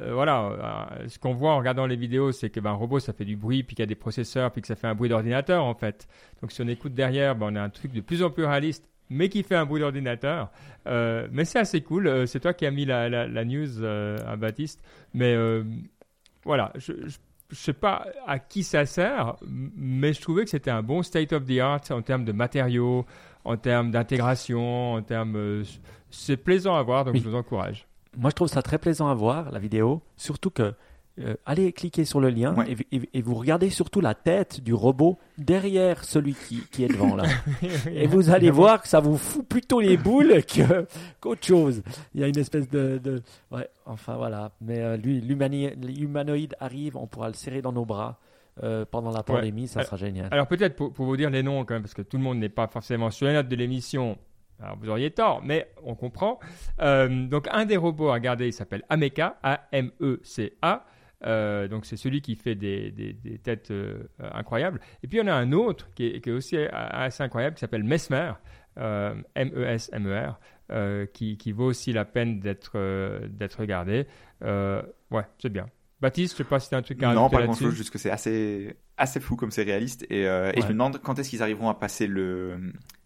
euh, 0.00 0.14
voilà, 0.14 0.88
euh, 1.00 1.08
ce 1.08 1.18
qu'on 1.18 1.34
voit 1.34 1.52
en 1.52 1.58
regardant 1.58 1.86
les 1.86 1.96
vidéos, 1.96 2.32
c'est 2.32 2.50
que 2.50 2.60
ben, 2.60 2.70
un 2.70 2.74
robot 2.74 2.98
ça 3.00 3.12
fait 3.12 3.24
du 3.24 3.36
bruit, 3.36 3.62
puis 3.62 3.76
qu'il 3.76 3.82
y 3.82 3.84
a 3.84 3.86
des 3.86 3.94
processeurs, 3.94 4.50
puis 4.50 4.62
que 4.62 4.66
ça 4.68 4.76
fait 4.76 4.86
un 4.86 4.94
bruit 4.94 5.08
d'ordinateur 5.08 5.64
en 5.64 5.74
fait. 5.74 6.08
Donc 6.40 6.52
si 6.52 6.62
on 6.62 6.68
écoute 6.68 6.94
derrière, 6.94 7.34
ben, 7.36 7.48
on 7.52 7.56
a 7.56 7.62
un 7.62 7.70
truc 7.70 7.92
de 7.92 8.00
plus 8.00 8.22
en 8.22 8.30
plus 8.30 8.44
réaliste, 8.44 8.88
mais 9.10 9.28
qui 9.28 9.42
fait 9.42 9.56
un 9.56 9.66
bruit 9.66 9.80
d'ordinateur. 9.80 10.50
Euh, 10.86 11.28
mais 11.30 11.44
c'est 11.44 11.58
assez 11.58 11.82
cool. 11.82 12.26
C'est 12.26 12.40
toi 12.40 12.54
qui 12.54 12.64
as 12.64 12.70
mis 12.70 12.84
la, 12.86 13.08
la, 13.08 13.28
la 13.28 13.44
news 13.44 13.84
à 13.84 14.36
Baptiste, 14.36 14.82
mais 15.14 15.36
voilà, 16.44 16.72
je, 16.76 16.92
je 17.06 17.18
je 17.50 17.56
sais 17.58 17.74
pas 17.74 18.06
à 18.26 18.38
qui 18.38 18.62
ça 18.62 18.86
sert, 18.86 19.36
mais 19.46 20.14
je 20.14 20.22
trouvais 20.22 20.44
que 20.44 20.48
c'était 20.48 20.70
un 20.70 20.82
bon 20.82 21.02
state 21.02 21.34
of 21.34 21.44
the 21.44 21.58
art 21.58 21.82
en 21.90 22.00
termes 22.00 22.24
de 22.24 22.32
matériaux, 22.32 23.04
en 23.44 23.58
termes 23.58 23.90
d'intégration, 23.90 24.94
en 24.94 25.02
termes. 25.02 25.62
c'est 26.10 26.38
plaisant 26.38 26.76
à 26.76 26.82
voir, 26.82 27.04
donc 27.04 27.12
Oui. 27.12 27.20
je 27.22 27.28
vous 27.28 27.34
encourage. 27.36 27.86
Moi, 28.16 28.30
je 28.30 28.34
trouve 28.34 28.48
ça 28.48 28.62
très 28.62 28.78
plaisant 28.78 29.08
à 29.08 29.14
voir, 29.14 29.50
la 29.50 29.58
vidéo. 29.58 30.02
Surtout 30.16 30.50
que, 30.50 30.74
euh, 31.20 31.34
allez 31.44 31.72
cliquer 31.72 32.04
sur 32.06 32.20
le 32.20 32.30
lien 32.30 32.54
Ouais. 32.54 32.72
et, 32.90 32.96
et- 32.96 33.08
et 33.14 33.22
vous 33.22 33.34
regardez 33.34 33.68
surtout 33.68 34.00
la 34.00 34.14
tête 34.14 34.60
du 34.62 34.72
robot 34.72 35.18
derrière 35.36 36.04
celui 36.04 36.34
qui, 36.34 36.62
qui 36.70 36.84
est 36.84 36.88
devant 36.88 37.14
là. 37.16 37.24
Et 37.92 38.06
vous 38.06 38.30
allez 38.30 38.50
voir 38.50 38.80
que 38.80 38.88
ça 38.88 39.00
vous 39.00 39.18
fout 39.18 39.46
plutôt 39.46 39.80
les 39.80 39.96
boules 39.98 40.42
que, 40.46 40.86
qu'autre 41.20 41.44
chose. 41.46 41.82
Il 42.14 42.20
y 42.22 42.24
a 42.24 42.28
une 42.28 42.38
espèce 42.38 42.68
de. 42.70 42.98
de- 43.02 43.22
ouais, 43.50 43.68
enfin 43.84 44.16
voilà. 44.16 44.52
Mais 44.62 44.78
euh, 44.80 44.96
lui, 44.96 45.20
l'humanoïde 45.20 46.54
arrive, 46.60 46.96
on 46.96 47.06
pourra 47.06 47.28
le 47.28 47.34
serrer 47.34 47.62
dans 47.62 47.72
nos 47.72 47.84
bras 47.84 48.18
euh, 48.62 48.84
pendant 48.90 49.10
la 49.10 49.22
pandémie, 49.22 49.68
ça 49.68 49.80
Alors- 49.80 49.86
sera 49.90 49.96
génial. 49.98 50.28
Alors 50.30 50.46
peut-être 50.46 50.76
pour, 50.76 50.92
pour 50.92 51.06
vous 51.06 51.16
dire 51.16 51.30
les 51.30 51.42
noms 51.42 51.64
quand 51.64 51.74
même, 51.74 51.82
parce 51.82 51.94
que 51.94 52.02
tout 52.02 52.16
le 52.16 52.22
monde 52.22 52.38
n'est 52.38 52.48
pas 52.48 52.66
forcément 52.68 53.10
sur 53.10 53.26
les 53.26 53.32
notes 53.34 53.48
de 53.48 53.56
l'émission. 53.56 54.16
Alors 54.62 54.76
vous 54.78 54.88
auriez 54.88 55.10
tort, 55.10 55.42
mais 55.44 55.68
on 55.82 55.94
comprend. 55.94 56.38
Euh, 56.80 57.26
donc 57.26 57.48
un 57.50 57.64
des 57.64 57.76
robots 57.76 58.10
à 58.10 58.14
regarder, 58.14 58.46
il 58.46 58.52
s'appelle 58.52 58.82
Ameka, 58.88 59.38
A-M-E-C-A. 59.42 60.86
Euh, 61.24 61.68
donc 61.68 61.86
c'est 61.86 61.96
celui 61.96 62.20
qui 62.20 62.34
fait 62.36 62.54
des, 62.56 62.90
des- 62.90 63.12
des 63.12 63.38
têtes 63.38 63.70
euh, 63.70 64.02
incroyables. 64.20 64.80
Et 65.02 65.08
puis 65.08 65.18
il 65.18 65.20
y 65.20 65.24
en 65.24 65.28
a 65.28 65.34
un 65.34 65.52
autre 65.52 65.88
qui 65.94 66.06
est, 66.06 66.20
qui 66.20 66.30
est 66.30 66.32
aussi 66.32 66.56
assez 66.56 67.22
incroyable, 67.22 67.54
qui 67.56 67.60
s'appelle 67.60 67.84
Mesmer, 67.84 68.32
M-E-S-M-E-R, 69.34 70.38
qui, 71.12 71.36
qui 71.36 71.52
vaut 71.52 71.66
aussi 71.66 71.92
la 71.92 72.04
peine 72.04 72.40
d'être 72.40 73.26
d'être 73.28 73.60
regardé. 73.60 74.06
Ouais, 74.42 75.24
c'est 75.38 75.48
bien. 75.50 75.66
Baptiste, 76.00 76.32
je 76.32 76.38
sais 76.38 76.48
pas 76.48 76.58
si 76.58 76.74
as 76.74 76.78
un 76.78 76.82
truc 76.82 77.00
à 77.04 77.14
Non, 77.14 77.28
pas 77.30 77.36
grand 77.38 77.46
là-dessus. 77.46 77.64
chose, 77.64 77.74
juste 77.76 77.90
que 77.92 77.98
c'est 77.98 78.10
assez, 78.10 78.74
assez 78.96 79.20
fou 79.20 79.36
comme 79.36 79.52
c'est 79.52 79.62
réaliste. 79.62 80.04
Et, 80.10 80.22
et 80.22 80.60
je 80.60 80.66
me 80.66 80.72
demande 80.72 81.00
quand 81.00 81.18
est-ce 81.18 81.30
qu'ils 81.30 81.42
arriveront 81.42 81.68
à 81.68 81.74
passer 81.74 82.06
le, 82.08 82.58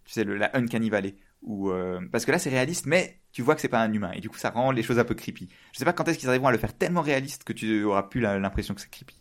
tu 0.04 0.12
sais, 0.12 0.24
le, 0.24 0.36
la 0.36 0.56
Uncanny 0.56 0.88
Valley. 0.88 1.14
Ou, 1.46 1.70
euh, 1.70 2.00
parce 2.12 2.24
que 2.26 2.32
là 2.32 2.38
c'est 2.38 2.50
réaliste, 2.50 2.86
mais 2.86 3.18
tu 3.32 3.40
vois 3.42 3.54
que 3.54 3.60
c'est 3.60 3.68
pas 3.68 3.80
un 3.82 3.92
humain. 3.92 4.10
Et 4.14 4.20
du 4.20 4.28
coup, 4.28 4.36
ça 4.38 4.50
rend 4.50 4.70
les 4.72 4.82
choses 4.82 4.98
un 4.98 5.04
peu 5.04 5.14
creepy. 5.14 5.48
Je 5.72 5.78
sais 5.78 5.84
pas 5.84 5.92
quand 5.92 6.06
est-ce 6.08 6.18
qu'ils 6.18 6.28
arriveront 6.28 6.48
à 6.48 6.52
le 6.52 6.58
faire 6.58 6.72
tellement 6.76 7.02
réaliste 7.02 7.44
que 7.44 7.52
tu 7.52 7.84
auras 7.84 8.02
plus 8.04 8.20
l'impression 8.20 8.74
que 8.74 8.80
c'est 8.80 8.90
creepy. 8.90 9.14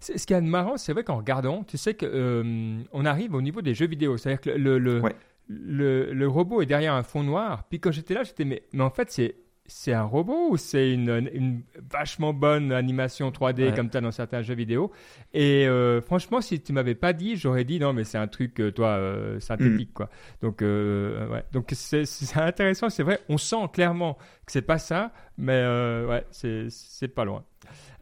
C'est- 0.00 0.16
Ce 0.16 0.26
qui 0.26 0.32
est 0.32 0.40
marrant, 0.40 0.76
c'est 0.76 0.92
vrai 0.92 1.02
qu'en 1.04 1.16
regardant, 1.16 1.64
tu 1.64 1.76
sais 1.76 1.94
que 1.94 2.06
euh, 2.06 2.78
on 2.92 3.04
arrive 3.04 3.34
au 3.34 3.42
niveau 3.42 3.60
des 3.62 3.74
jeux 3.74 3.88
vidéo. 3.88 4.16
C'est-à-dire 4.16 4.40
que 4.40 4.50
le, 4.50 4.78
le, 4.78 5.00
Ouais. 5.00 5.14
le, 5.48 6.12
le 6.12 6.28
robot 6.28 6.62
est 6.62 6.66
derrière 6.66 6.94
un 6.94 7.02
fond 7.02 7.22
noir. 7.24 7.64
Puis 7.68 7.80
quand 7.80 7.90
j'étais 7.90 8.14
là, 8.14 8.22
j'étais 8.22 8.44
mais, 8.44 8.62
mais 8.72 8.84
en 8.84 8.90
fait, 8.90 9.10
c'est. 9.10 9.36
C'est 9.70 9.92
un 9.92 10.02
robot 10.04 10.48
ou 10.50 10.56
c'est 10.56 10.92
une, 10.92 11.28
une 11.32 11.62
vachement 11.90 12.32
bonne 12.32 12.72
animation 12.72 13.30
3D 13.30 13.68
Ouais. 13.68 13.74
comme 13.74 13.90
tu 13.90 13.98
as 13.98 14.00
dans 14.00 14.10
certains 14.10 14.40
jeux 14.40 14.54
vidéo? 14.54 14.90
Et 15.34 15.68
euh, 15.68 16.00
franchement, 16.00 16.40
si 16.40 16.60
tu 16.60 16.72
m'avais 16.72 16.94
pas 16.94 17.12
dit, 17.12 17.36
j'aurais 17.36 17.64
dit 17.64 17.78
non, 17.78 17.92
mais 17.92 18.04
c'est 18.04 18.16
un 18.18 18.28
truc, 18.28 18.58
euh, 18.60 18.70
toi, 18.72 18.88
euh, 18.96 19.38
synthétique, 19.40 19.92
quoi. 19.92 20.08
Donc, 20.40 20.62
euh, 20.62 21.28
ouais. 21.28 21.44
Donc 21.52 21.68
c'est 21.74 22.04
intéressant, 22.36 22.88
c'est 22.88 23.02
vrai. 23.02 23.20
On 23.28 23.36
sent 23.36 23.68
clairement 23.72 24.14
que 24.46 24.52
c'est 24.52 24.62
pas 24.62 24.78
ça, 24.78 25.12
mais 25.36 25.62
ouais, 26.08 26.24
c'est 26.30 26.66
c'est 26.70 27.08
pas 27.08 27.24
loin. 27.26 27.44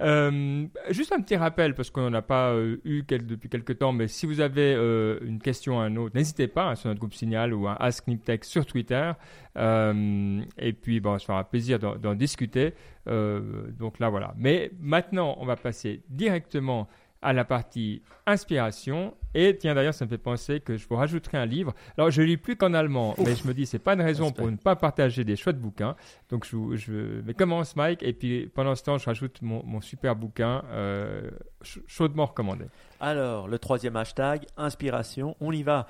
Euh, 0.01 0.67
juste 0.91 1.13
un 1.13 1.21
petit 1.21 1.37
rappel, 1.37 1.75
parce 1.75 1.91
qu'on 1.91 2.03
n'en 2.03 2.15
a 2.15 2.23
pas 2.23 2.51
euh, 2.51 2.77
eu 2.85 3.03
depuis 3.03 3.49
quelques 3.49 3.79
temps, 3.79 3.93
mais 3.93 4.09
si 4.09 4.27
vous 4.27 4.41
avez 4.41 4.75
euh, 4.75 5.19
une 5.23 5.41
question 5.41 5.81
à 5.81 5.85
un 5.85 5.97
autre, 5.97 6.15
n'hésitez 6.15 6.49
pas 6.49 6.71
hein, 6.71 6.75
sur 6.75 6.89
notre 6.89 7.01
groupe 7.01 7.15
Signal 7.15 7.55
ou 7.55 7.67
un 7.67 7.77
Ask 7.81 8.07
Niptech 8.07 8.45
sur 8.45 8.67
Twitter. 8.67 9.13
Et 9.57 10.73
puis, 10.73 11.01
bon, 11.01 11.19
ça 11.19 11.27
fera 11.27 11.45
plaisir 11.45 11.79
d'en 11.79 12.15
discuter. 12.15 12.75
Donc 13.07 13.99
là, 13.99 14.11
voilà. 14.11 14.35
Mais 14.37 14.71
maintenant, 14.81 15.37
on 15.41 15.47
va 15.47 15.57
passer 15.57 16.03
directement 16.11 16.89
à 17.23 17.33
la 17.33 17.45
partie 17.45 18.03
inspiration. 18.27 19.15
Et 19.35 19.57
tiens, 19.59 19.75
d'ailleurs, 19.75 19.95
ça 19.95 20.05
me 20.05 20.11
fait 20.11 20.19
penser 20.19 20.61
que 20.61 20.77
je 20.77 20.87
vous 20.89 20.97
rajouterai 20.97 21.39
un 21.39 21.47
livre. 21.47 21.75
Alors, 21.99 22.11
je 22.11 22.23
lis 22.23 22.37
plus 22.37 22.57
qu'en 22.57 22.73
allemand, 22.75 23.15
mais 23.19 23.35
je 23.35 23.47
me 23.47 23.53
dis, 23.55 23.67
c'est 23.67 23.79
pas 23.79 23.95
une 23.95 24.01
raison 24.01 24.31
pour 24.33 24.51
ne 24.51 24.57
pas 24.57 24.77
partager 24.77 25.25
des 25.25 25.37
chouettes 25.37 25.59
bouquins. 25.61 25.95
Donc, 26.31 26.47
je, 26.47 26.77
je 26.77 27.21
mais 27.25 27.35
commence, 27.35 27.77
Mike, 27.77 28.03
et 28.03 28.13
puis 28.13 28.47
pendant 28.55 28.75
ce 28.75 28.83
temps, 28.83 28.99
je 28.99 29.07
rajoute 29.07 29.43
mon, 29.43 29.63
mon 29.65 29.81
super 29.81 30.17
bouquin 30.17 30.63
euh, 30.71 31.31
ch- 31.63 31.83
chaudement 31.87 32.27
recommandé. 32.27 32.65
Alors, 33.01 33.47
le 33.49 33.59
troisième 33.59 33.97
hashtag, 33.97 34.47
inspiration, 34.57 35.37
on 35.41 35.53
y 35.53 35.63
va. 35.63 35.87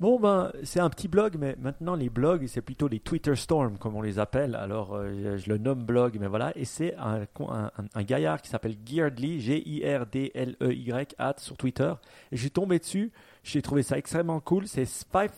Bon, 0.00 0.20
ben, 0.20 0.52
c'est 0.62 0.78
un 0.78 0.90
petit 0.90 1.08
blog, 1.08 1.34
mais 1.40 1.56
maintenant, 1.60 1.96
les 1.96 2.08
blogs, 2.08 2.46
c'est 2.46 2.62
plutôt 2.62 2.86
les 2.86 3.00
Twitter 3.00 3.34
Storm, 3.34 3.78
comme 3.78 3.96
on 3.96 4.00
les 4.02 4.20
appelle. 4.20 4.54
Alors, 4.54 4.94
euh, 4.94 5.36
je 5.38 5.48
le 5.50 5.58
nomme 5.58 5.82
blog, 5.84 6.18
mais 6.20 6.28
voilà. 6.28 6.52
Et 6.56 6.64
c'est 6.64 6.94
un, 6.98 7.22
un, 7.40 7.70
un- 7.94 8.02
gaillard 8.04 8.40
qui 8.40 8.48
s'appelle 8.48 8.76
Geardly, 8.86 9.40
G-I-R-D-L-E-Y, 9.40 11.14
at, 11.18 11.34
sur 11.38 11.56
Twitter. 11.56 11.92
Et 12.30 12.36
j'ai 12.36 12.48
tombé 12.50 12.78
dessus, 12.78 13.10
j'ai 13.48 13.62
trouvé 13.62 13.82
ça 13.82 13.96
extrêmement 13.98 14.40
cool. 14.40 14.66
C'est 14.66 14.84
5 14.84 15.30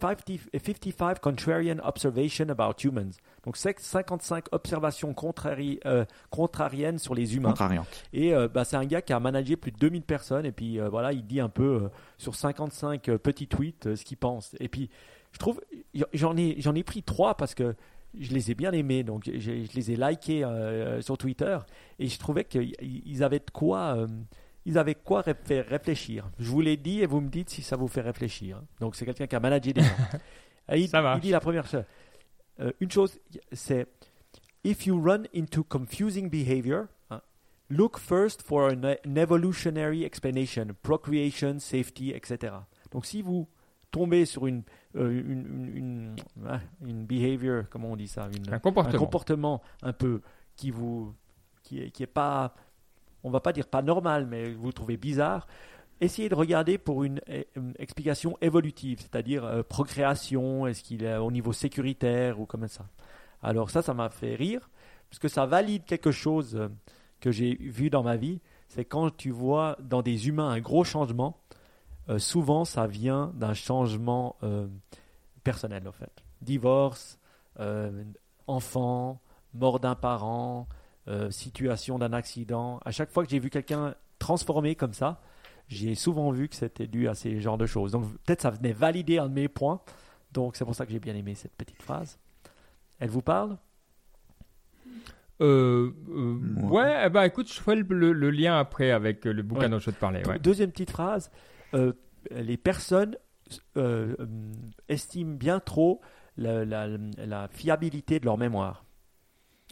55 0.00 1.20
Contrarian 1.20 1.76
Observation 1.82 2.48
About 2.48 2.74
Humans. 2.84 3.12
Donc, 3.44 3.56
c'est 3.56 3.78
55 3.78 4.46
observations 4.52 5.12
contrari- 5.12 5.78
euh, 5.86 6.04
contrariennes 6.30 6.98
sur 6.98 7.14
les 7.14 7.36
humains. 7.36 7.50
Et 8.12 8.34
euh, 8.34 8.48
bah, 8.48 8.64
c'est 8.64 8.76
un 8.76 8.84
gars 8.84 9.02
qui 9.02 9.12
a 9.12 9.20
managé 9.20 9.56
plus 9.56 9.72
de 9.72 9.78
2000 9.78 10.02
personnes. 10.02 10.46
Et 10.46 10.52
puis 10.52 10.80
euh, 10.80 10.88
voilà, 10.88 11.12
il 11.12 11.24
dit 11.26 11.40
un 11.40 11.48
peu 11.48 11.88
sur 12.18 12.34
55 12.34 13.08
euh, 13.08 13.18
petits 13.18 13.46
tweets 13.46 13.94
ce 13.94 14.04
qu'il 14.04 14.16
pense. 14.16 14.54
Et 14.60 14.68
puis 14.68 14.90
je 15.32 15.38
trouve, 15.38 15.60
j'en 16.14 16.36
ai, 16.36 16.56
j'en 16.58 16.74
ai 16.74 16.82
pris 16.82 17.02
trois 17.02 17.36
parce 17.36 17.54
que 17.54 17.74
je 18.18 18.32
les 18.32 18.50
ai 18.50 18.54
bien 18.54 18.72
aimés. 18.72 19.04
Donc 19.04 19.24
je 19.32 19.50
les 19.74 19.90
ai 19.92 19.96
likés 19.96 20.42
euh, 20.44 21.00
sur 21.02 21.16
Twitter. 21.18 21.58
Et 21.98 22.08
je 22.08 22.18
trouvais 22.18 22.44
qu'ils 22.44 23.22
avaient 23.22 23.38
de 23.40 23.50
quoi. 23.52 23.96
euh, 23.96 24.06
ils 24.66 24.76
avaient 24.78 24.96
quoi 24.96 25.22
faire 25.22 25.66
réfléchir. 25.68 26.28
Je 26.38 26.50
vous 26.50 26.60
l'ai 26.60 26.76
dit 26.76 27.00
et 27.00 27.06
vous 27.06 27.20
me 27.20 27.28
dites 27.28 27.48
si 27.48 27.62
ça 27.62 27.76
vous 27.76 27.86
fait 27.86 28.00
réfléchir. 28.00 28.60
Donc 28.80 28.96
c'est 28.96 29.04
quelqu'un 29.06 29.28
qui 29.28 29.36
a 29.36 29.40
managé 29.40 29.72
des 29.72 29.80
gens. 29.80 29.88
Et 30.72 30.80
il, 30.80 30.90
il 30.92 31.20
dit 31.20 31.30
la 31.30 31.38
première 31.38 31.64
chose. 31.64 31.84
Euh, 32.58 32.72
une 32.80 32.90
chose, 32.90 33.20
c'est 33.52 33.86
if 34.64 34.84
you 34.84 35.00
run 35.00 35.22
into 35.32 35.62
confusing 35.62 36.28
behavior, 36.28 36.86
hein, 37.08 37.20
look 37.70 37.98
first 37.98 38.42
for 38.42 38.72
an, 38.72 38.82
an 38.82 39.16
evolutionary 39.16 40.02
explanation, 40.02 40.66
procreation, 40.82 41.60
safety, 41.60 42.10
etc. 42.10 42.52
Donc 42.90 43.06
si 43.06 43.22
vous 43.22 43.46
tombez 43.92 44.24
sur 44.24 44.48
une 44.48 44.64
euh, 44.96 45.10
une, 45.10 45.46
une, 45.46 45.76
une, 45.76 46.16
ah, 46.48 46.60
une 46.84 47.06
behavior, 47.06 47.64
comment 47.70 47.92
on 47.92 47.96
dit 47.96 48.08
ça, 48.08 48.28
Un 48.50 48.58
comportement. 48.58 48.96
un 48.96 48.98
comportement 48.98 49.62
un 49.82 49.92
peu 49.92 50.20
qui 50.56 50.72
vous 50.72 51.14
qui 51.62 51.82
est, 51.82 51.90
qui 51.92 52.02
est 52.02 52.08
pas 52.08 52.54
on 53.24 53.30
va 53.30 53.40
pas 53.40 53.52
dire 53.52 53.66
pas 53.66 53.82
normal 53.82 54.26
mais 54.26 54.52
vous 54.52 54.72
trouvez 54.72 54.96
bizarre. 54.96 55.46
Essayez 56.00 56.28
de 56.28 56.34
regarder 56.34 56.76
pour 56.76 57.04
une, 57.04 57.20
euh, 57.30 57.42
explication 57.78 58.36
évolutive 58.40 59.00
c'est-à-dire 59.00 59.44
euh, 59.44 59.62
procréation 59.62 60.66
est-ce 60.66 60.82
qu'il 60.82 61.04
est 61.04 61.16
au 61.16 61.30
niveau 61.30 61.52
sécuritaire 61.52 62.40
ou 62.40 62.46
comme 62.46 62.68
ça. 62.68 62.86
Alors 63.42 63.70
ça 63.70 63.82
ça 63.82 63.94
m'a 63.94 64.08
fait 64.10 64.34
rire 64.34 64.70
parce 65.10 65.18
que 65.18 65.28
ça 65.28 65.46
valide 65.46 65.84
quelque 65.84 66.10
chose 66.10 66.56
euh, 66.56 66.68
que 67.20 67.30
j'ai 67.30 67.54
vu 67.54 67.90
dans 67.90 68.02
ma 68.02 68.16
vie 68.16 68.40
c'est 68.68 68.84
quand 68.84 69.16
tu 69.16 69.30
vois 69.30 69.76
dans 69.80 70.02
des 70.02 70.28
humains 70.28 70.48
un 70.48 70.60
gros 70.60 70.84
changement 70.84 71.40
souvent 72.18 72.64
ça 72.64 72.86
vient 72.86 73.32
d'un 73.34 73.54
changement 73.54 74.36
personnel 75.42 75.88
en 75.88 75.92
fait. 75.92 76.22
Divorce 76.40 77.18
enfant 78.46 79.20
mort 79.56 79.80
d'un 79.80 79.94
parent, 79.94 80.68
euh, 81.08 81.30
situation 81.30 81.98
d'un 81.98 82.12
accident. 82.12 82.80
À 82.84 82.90
chaque 82.90 83.10
fois 83.10 83.24
que 83.24 83.30
j'ai 83.30 83.38
vu 83.38 83.50
quelqu'un 83.50 83.94
transformé 84.18 84.74
comme 84.74 84.92
ça, 84.92 85.20
j'ai 85.68 85.94
souvent 85.94 86.30
vu 86.30 86.48
que 86.48 86.54
c'était 86.56 86.86
dû 86.86 87.08
à 87.08 87.14
ces 87.14 87.40
genres 87.40 87.58
de 87.58 87.66
choses. 87.66 87.92
Donc 87.92 88.04
peut-être 88.24 88.42
ça 88.42 88.50
venait 88.50 88.72
valider 88.72 89.18
un 89.18 89.28
de 89.28 89.34
mes 89.34 89.48
points. 89.48 89.80
Donc 90.32 90.56
c'est 90.56 90.64
pour 90.64 90.74
ça 90.74 90.86
que 90.86 90.92
j'ai 90.92 91.00
bien 91.00 91.14
aimé 91.14 91.34
cette 91.34 91.54
petite 91.54 91.82
phrase. 91.82 92.18
Elle 92.98 93.10
vous 93.10 93.22
parle? 93.22 93.56
Euh, 95.42 95.92
euh, 96.08 96.38
Ouais. 96.62 96.70
ouais, 96.70 97.02
eh 97.06 97.10
ben, 97.10 97.24
écoute, 97.24 97.52
je 97.52 97.60
ferai 97.60 97.76
le, 97.76 97.82
le- 97.94 98.12
le 98.14 98.30
lien 98.30 98.58
après 98.58 98.90
avec 98.90 99.26
euh, 99.26 99.32
le 99.32 99.42
bouquin 99.42 99.62
Ouais. 99.64 99.68
dont 99.68 99.78
je 99.78 99.90
te 99.90 99.96
parlais. 100.00 100.26
Ouais. 100.26 100.38
Deuxième 100.38 100.70
petite 100.70 100.90
phrase. 100.90 101.30
euh, 101.74 101.92
les 102.30 102.56
personnes 102.56 103.16
estiment 104.88 105.34
bien 105.36 105.60
trop 105.60 106.00
la, 106.38 106.64
la- 106.64 106.88
la 107.18 107.48
fiabilité 107.48 108.18
de 108.18 108.24
leur 108.24 108.38
mémoire. 108.38 108.84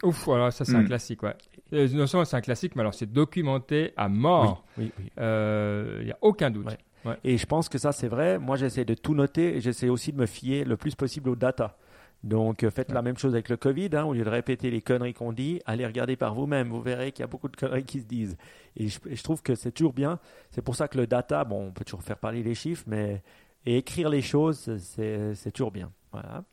Ouf, 0.03 0.27
alors 0.27 0.51
ça 0.51 0.65
c'est 0.65 0.75
un 0.75 0.81
Hmm. 0.83 0.87
classique, 0.87 1.23
ouais. 1.23 1.35
Euh, 1.73 1.87
non 1.93 2.05
seulement 2.05 2.25
c'est 2.25 2.35
un 2.37 2.41
classique, 2.41 2.75
mais 2.75 2.81
alors 2.81 2.93
c'est 2.93 3.11
documenté 3.11 3.93
à 3.97 4.07
mort. 4.09 4.63
Oui, 4.77 4.91
oui. 4.99 5.05
Il 5.17 6.05
n'y 6.05 6.11
a 6.11 6.17
aucun 6.21 6.51
doute. 6.51 6.67
Ouais. 7.05 7.17
Et 7.23 7.37
je 7.37 7.45
pense 7.45 7.69
que 7.69 7.77
ça, 7.77 7.91
c'est 7.91 8.07
vrai. 8.07 8.39
Moi, 8.39 8.55
j'essaie 8.57 8.83
de 8.83 8.95
tout 8.95 9.13
noter 9.13 9.57
et 9.57 9.61
j'essaie 9.61 9.89
aussi 9.89 10.11
de 10.11 10.17
me 10.17 10.25
fier 10.25 10.65
le 10.65 10.75
plus 10.75 10.95
possible 10.95 11.29
aux 11.29 11.35
data. 11.35 11.77
Donc, 12.23 12.63
euh, 12.63 12.71
faites 12.71 12.91
la 12.91 13.03
même 13.03 13.17
chose 13.17 13.33
avec 13.33 13.47
le 13.49 13.57
Covid. 13.57 13.89
hein. 13.93 14.05
au 14.05 14.13
lieu 14.13 14.23
de 14.23 14.29
répéter 14.29 14.71
les 14.71 14.81
conneries 14.81 15.13
qu'on 15.13 15.31
dit, 15.31 15.61
allez 15.67 15.85
regarder 15.85 16.15
par 16.15 16.33
vous-même. 16.33 16.69
Vous 16.69 16.81
verrez 16.81 17.11
qu'il 17.11 17.21
y 17.21 17.23
a 17.23 17.27
beaucoup 17.27 17.47
de 17.47 17.55
conneries 17.55 17.83
qui 17.85 17.99
se 17.99 18.05
disent. 18.05 18.35
Et 18.75 18.87
je, 18.87 18.99
et 19.07 19.15
je 19.15 19.23
trouve 19.23 19.43
que 19.43 19.53
c'est 19.53 19.71
toujours 19.71 19.93
bien. 19.93 20.19
C'est 20.49 20.63
pour 20.63 20.75
ça 20.75 20.87
que 20.87 20.97
le 20.97 21.05
data, 21.05 21.43
bon, 21.43 21.67
on 21.67 21.71
peut 21.71 21.85
toujours 21.85 22.01
faire 22.01 22.17
parler 22.17 22.41
les 22.41 22.55
chiffres, 22.55 22.83
mais 22.87 23.21
et 23.67 23.77
écrire 23.77 24.09
les 24.09 24.21
choses, 24.23 24.75
c'est 24.79 25.51
toujours 25.51 25.71
bien. 25.71 25.91
Voilà. 26.11 26.43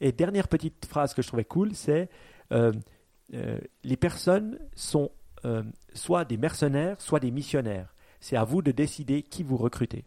Et 0.00 0.10
dernière 0.12 0.48
petite 0.48 0.86
phrase 0.86 1.14
que 1.14 1.22
je 1.22 1.28
trouvais 1.28 1.44
cool, 1.44 1.74
c'est 1.74 2.02
euh, 2.02 2.06
euh, 2.06 2.39
les 2.50 3.96
personnes 3.96 4.58
sont 4.74 5.10
euh, 5.44 5.62
soit 5.94 6.24
des 6.26 6.36
mercenaires, 6.36 7.00
soit 7.00 7.20
des 7.20 7.30
missionnaires. 7.30 7.94
C'est 8.20 8.36
à 8.36 8.44
vous 8.44 8.60
de 8.60 8.72
décider 8.72 9.22
qui 9.22 9.42
vous 9.42 9.56
recrutez. 9.56 10.04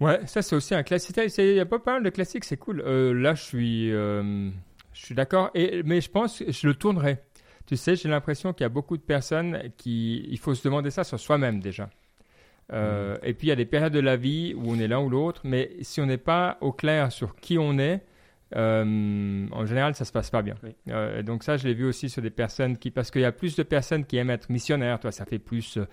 Ouais, 0.00 0.26
ça 0.26 0.42
c'est 0.42 0.56
aussi 0.56 0.74
un 0.74 0.82
classique. 0.82 1.16
Il 1.38 1.54
y 1.54 1.60
a 1.60 1.66
pas 1.66 1.80
mal 1.84 2.02
de 2.02 2.10
classiques, 2.10 2.44
c'est 2.44 2.56
cool. 2.56 2.80
Euh, 2.80 3.12
là, 3.12 3.34
je 3.34 3.42
suis, 3.42 3.92
euh, 3.92 4.50
je 4.92 5.06
suis 5.06 5.14
d'accord. 5.14 5.50
Et 5.54 5.82
mais 5.84 6.00
je 6.00 6.10
pense, 6.10 6.40
que 6.40 6.50
je 6.50 6.66
le 6.66 6.74
tournerai. 6.74 7.18
Tu 7.66 7.76
sais, 7.76 7.94
j'ai 7.94 8.08
l'impression 8.08 8.52
qu'il 8.52 8.64
y 8.64 8.66
a 8.66 8.70
beaucoup 8.70 8.96
de 8.96 9.02
personnes 9.02 9.70
qui, 9.76 10.24
il 10.28 10.38
faut 10.38 10.54
se 10.54 10.64
demander 10.64 10.90
ça 10.90 11.04
sur 11.04 11.20
soi-même 11.20 11.60
déjà. 11.60 11.90
Euh, 12.72 13.16
Et 13.22 13.34
puis 13.34 13.46
il 13.46 13.50
y 13.50 13.52
a 13.52 13.56
des 13.56 13.64
périodes 13.64 13.92
de 13.92 14.00
la 14.00 14.16
vie 14.16 14.54
où 14.54 14.72
on 14.72 14.78
est 14.78 14.88
l'un 14.88 15.00
ou 15.00 15.08
l'autre, 15.08 15.42
mais 15.44 15.70
si 15.82 16.00
on 16.00 16.06
n'est 16.06 16.18
pas 16.18 16.58
au 16.60 16.72
clair 16.72 17.12
sur 17.12 17.36
qui 17.36 17.58
on 17.58 17.78
est, 17.78 18.04
euh, 18.56 19.46
en 19.52 19.66
général, 19.66 19.94
ça 19.94 20.04
se 20.04 20.12
passe 20.12 20.30
pas 20.30 20.42
bien. 20.42 20.54
Oui. 20.62 20.74
Euh, 20.88 21.22
donc 21.22 21.42
ça, 21.42 21.56
je 21.56 21.66
l'ai 21.68 21.74
vu 21.74 21.84
aussi 21.84 22.08
sur 22.08 22.22
des 22.22 22.30
personnes 22.30 22.78
qui, 22.78 22.90
parce 22.90 23.10
qu'il 23.10 23.20
y 23.22 23.26
a 23.26 23.32
plus 23.32 23.56
de 23.56 23.62
personnes 23.62 24.04
qui 24.04 24.16
aiment 24.16 24.30
être 24.30 24.48
missionnaires. 24.50 24.98
Toi, 25.00 25.12
ça 25.12 25.24
fait 25.26 25.38
plus 25.38 25.76
euh, 25.76 25.84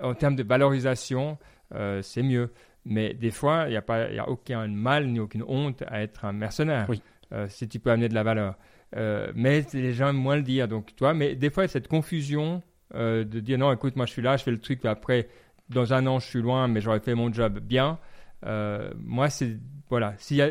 en 0.00 0.14
termes 0.14 0.36
de 0.36 0.42
valorisation, 0.42 1.38
c'est 2.02 2.22
mieux. 2.22 2.52
Mais 2.84 3.14
des 3.14 3.30
fois, 3.30 3.64
il 3.66 3.70
n'y 3.70 3.76
a, 3.76 3.82
pas- 3.82 4.10
il 4.10 4.18
a 4.18 4.28
aucun 4.28 4.66
mal 4.66 5.06
ni 5.06 5.20
aucune 5.20 5.44
honte 5.46 5.82
à 5.86 6.02
être 6.02 6.24
un 6.24 6.32
mercenaire. 6.32 6.86
Oui. 6.88 7.00
si 7.48 7.68
tu 7.68 7.78
peux 7.78 7.90
amener 7.90 8.08
de 8.08 8.14
la 8.14 8.22
valeur. 8.22 8.56
Mais 9.34 9.64
les 9.72 9.92
gens 9.92 10.08
aiment 10.08 10.16
moins 10.16 10.36
le 10.36 10.42
dire. 10.42 10.66
Donc, 10.68 10.94
toi, 10.96 11.14
mais 11.14 11.34
des 11.36 11.50
fois, 11.50 11.62
il 11.62 11.66
y 11.66 11.70
a 11.70 11.72
cette 11.72 11.88
confusion 11.88 12.62
de 12.94 13.22
dire 13.24 13.58
non, 13.58 13.72
écoute, 13.72 13.96
moi 13.96 14.04
je 14.06 14.12
suis 14.12 14.22
là, 14.22 14.36
je 14.36 14.42
fais 14.42 14.50
le 14.50 14.60
truc, 14.60 14.80
puis 14.80 14.88
après, 14.88 15.28
dans 15.68 15.94
un 15.94 16.06
an, 16.06 16.18
je 16.18 16.26
suis 16.26 16.42
loin, 16.42 16.68
mais 16.68 16.80
j'aurais 16.80 17.00
fait 17.00 17.14
mon 17.14 17.32
job 17.32 17.58
bien. 17.60 17.98
Moi, 18.44 19.30
c'est. 19.30 19.56
Voilà. 19.88 20.14
S'il 20.18 20.38
y 20.38 20.42
a, 20.42 20.48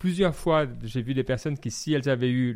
plusieurs 0.00 0.34
fois, 0.34 0.66
j'ai 0.82 1.02
vu 1.02 1.14
des 1.14 1.22
personnes 1.22 1.56
qui, 1.56 1.70
si 1.70 1.92
elles 1.92 2.08
avaient 2.08 2.30
eu 2.30 2.54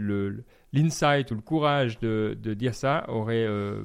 l'insight 0.73 1.31
ou 1.31 1.37
le 1.37 1.43
courage 1.43 2.01
de, 2.01 2.37
de 2.43 2.55
dire 2.55 2.75
ça, 2.75 3.05
auraient 3.09 3.47
euh, 3.47 3.85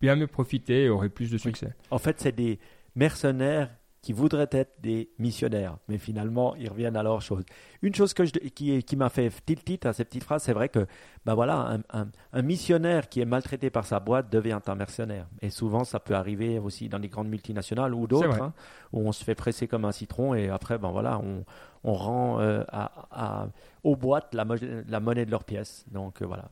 bien 0.00 0.16
mieux 0.16 0.28
profité 0.28 0.84
et 0.84 0.88
auraient 0.88 1.10
plus 1.10 1.30
de 1.30 1.36
succès. 1.36 1.74
En 1.90 1.98
fait, 1.98 2.20
c'est 2.20 2.34
des 2.34 2.58
mercenaires 2.94 3.76
qui 4.02 4.14
voudraient 4.14 4.48
être 4.52 4.80
des 4.80 5.10
missionnaires, 5.18 5.76
mais 5.86 5.98
finalement, 5.98 6.54
ils 6.56 6.70
reviennent 6.70 6.96
à 6.96 7.02
leur 7.02 7.20
chose. 7.20 7.44
Une 7.82 7.94
chose 7.94 8.14
que 8.14 8.24
je- 8.24 8.30
qui, 8.32 8.82
qui 8.82 8.96
m'a 8.96 9.10
fait 9.10 9.30
tilt 9.44 9.84
à 9.84 9.92
ces 9.92 10.06
petites 10.06 10.24
phrases, 10.24 10.42
c'est 10.42 10.54
vrai 10.54 10.70
que 10.70 10.86
ben 11.26 11.34
voilà, 11.34 11.56
un, 11.58 11.80
un- 12.00 12.08
un 12.32 12.42
missionnaire 12.42 13.10
qui 13.10 13.20
est 13.20 13.26
maltraité 13.26 13.68
par 13.68 13.84
sa 13.84 14.00
boîte 14.00 14.30
devient 14.32 14.58
un 14.66 14.74
mercenaire. 14.74 15.26
Et 15.42 15.50
souvent, 15.50 15.84
ça 15.84 16.00
peut 16.00 16.14
arriver 16.14 16.58
aussi 16.58 16.88
dans 16.88 16.96
les 16.96 17.08
grandes 17.08 17.28
multinationales 17.28 17.92
ou 17.94 18.06
d'autres, 18.06 18.40
hein, 18.40 18.54
où 18.94 19.00
on 19.06 19.12
se 19.12 19.22
fait 19.22 19.34
presser 19.34 19.68
comme 19.68 19.84
un 19.84 19.92
citron 19.92 20.32
et 20.32 20.48
après, 20.48 20.78
ben 20.78 20.90
voilà, 20.90 21.18
on, 21.18 21.44
on 21.84 21.92
rend 21.92 22.40
euh, 22.40 22.64
à, 22.68 22.90
à- 23.10 23.48
aux 23.84 23.96
boîtes 23.96 24.34
la, 24.34 24.46
mo- 24.46 24.54
la 24.88 25.00
monnaie 25.00 25.26
de 25.26 25.30
leurs 25.30 25.44
pièces. 25.44 25.84
Donc 25.90 26.22
euh, 26.22 26.26
voilà. 26.26 26.48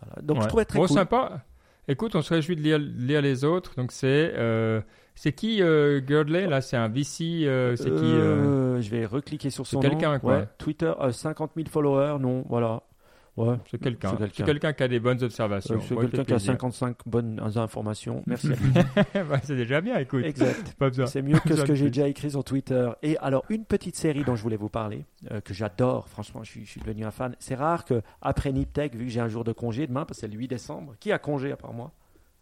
Voilà. 0.00 0.20
Donc 0.22 0.36
je 0.36 0.42
Ouais. 0.42 0.48
trouvais 0.48 0.64
très 0.66 0.78
bon, 0.78 0.86
cool. 0.86 0.94
sympa. 0.96 1.40
Écoute, 1.88 2.16
on 2.16 2.22
se 2.22 2.32
réjouit 2.32 2.56
de 2.56 2.62
lire, 2.62 2.78
lire 2.78 3.20
les 3.22 3.44
autres. 3.44 3.74
Donc, 3.76 3.92
c'est 3.92 4.32
euh, 4.36 4.80
c'est 5.14 5.32
qui 5.32 5.62
euh, 5.62 6.00
Girdley 6.06 6.46
Là, 6.46 6.60
c'est 6.60 6.76
un 6.76 6.88
VC. 6.88 7.44
euh, 7.46 7.76
c'est 7.76 7.90
qui 7.90 8.04
euh, 8.04 8.80
Je 8.80 8.90
vais 8.90 9.04
recliquer 9.06 9.50
sur 9.50 9.66
son 9.66 9.80
nom. 9.80 9.88
quelqu'un, 9.88 10.18
quoi. 10.18 10.38
Ouais, 10.38 10.48
Twitter, 10.58 10.92
euh, 11.00 11.12
50 11.12 11.52
000 11.56 11.68
followers, 11.68 12.18
non, 12.20 12.44
voilà. 12.48 12.82
Ouais, 13.36 13.56
C'est 13.68 13.80
quelqu'un. 13.80 14.10
c'est 14.10 14.16
quelqu'un. 14.18 14.44
quelqu'un 14.44 14.72
qui 14.74 14.82
a 14.84 14.88
des 14.88 15.00
bonnes 15.00 15.22
observations. 15.22 15.74
Euh, 15.74 15.80
c'est 15.80 15.96
quelqu'un 15.96 16.24
qui 16.24 16.32
a 16.32 16.36
plaisir. 16.36 16.52
55 16.52 16.96
bonnes 17.06 17.40
informations. 17.56 18.22
Merci. 18.26 18.50
Bah, 19.14 19.40
c'est 19.42 19.56
déjà 19.56 19.80
bien, 19.80 19.98
écoute. 19.98 20.24
exact. 20.24 20.74
Pas 20.78 20.88
besoin. 20.88 21.06
C'est 21.06 21.22
mieux 21.22 21.38
que 21.40 21.56
ce 21.56 21.62
que 21.64 21.74
j'ai 21.74 21.86
déjà 21.86 22.06
écrit 22.06 22.30
sur 22.30 22.44
Twitter. 22.44 22.90
Et 23.02 23.16
alors, 23.18 23.44
une 23.48 23.64
petite 23.64 23.96
série 23.96 24.22
dont 24.24 24.36
je 24.36 24.42
voulais 24.42 24.56
vous 24.56 24.68
parler, 24.68 25.04
euh, 25.30 25.40
que 25.40 25.52
j'adore, 25.54 26.08
franchement, 26.08 26.42
je 26.44 26.50
suis, 26.50 26.64
je 26.64 26.70
suis 26.70 26.80
devenu 26.80 27.04
un 27.04 27.10
fan. 27.10 27.34
C'est 27.40 27.54
rare 27.56 27.84
que 27.84 28.02
après 28.22 28.52
Niptech, 28.52 28.94
vu 28.94 29.06
que 29.06 29.10
j'ai 29.10 29.20
un 29.20 29.28
jour 29.28 29.42
de 29.44 29.52
congé 29.52 29.86
demain, 29.86 30.04
parce 30.04 30.18
que 30.18 30.26
c'est 30.26 30.32
le 30.32 30.38
8 30.38 30.48
décembre, 30.48 30.94
qui 31.00 31.10
a 31.10 31.18
congé 31.18 31.50
à 31.52 31.56
part 31.56 31.72
moi? 31.72 31.92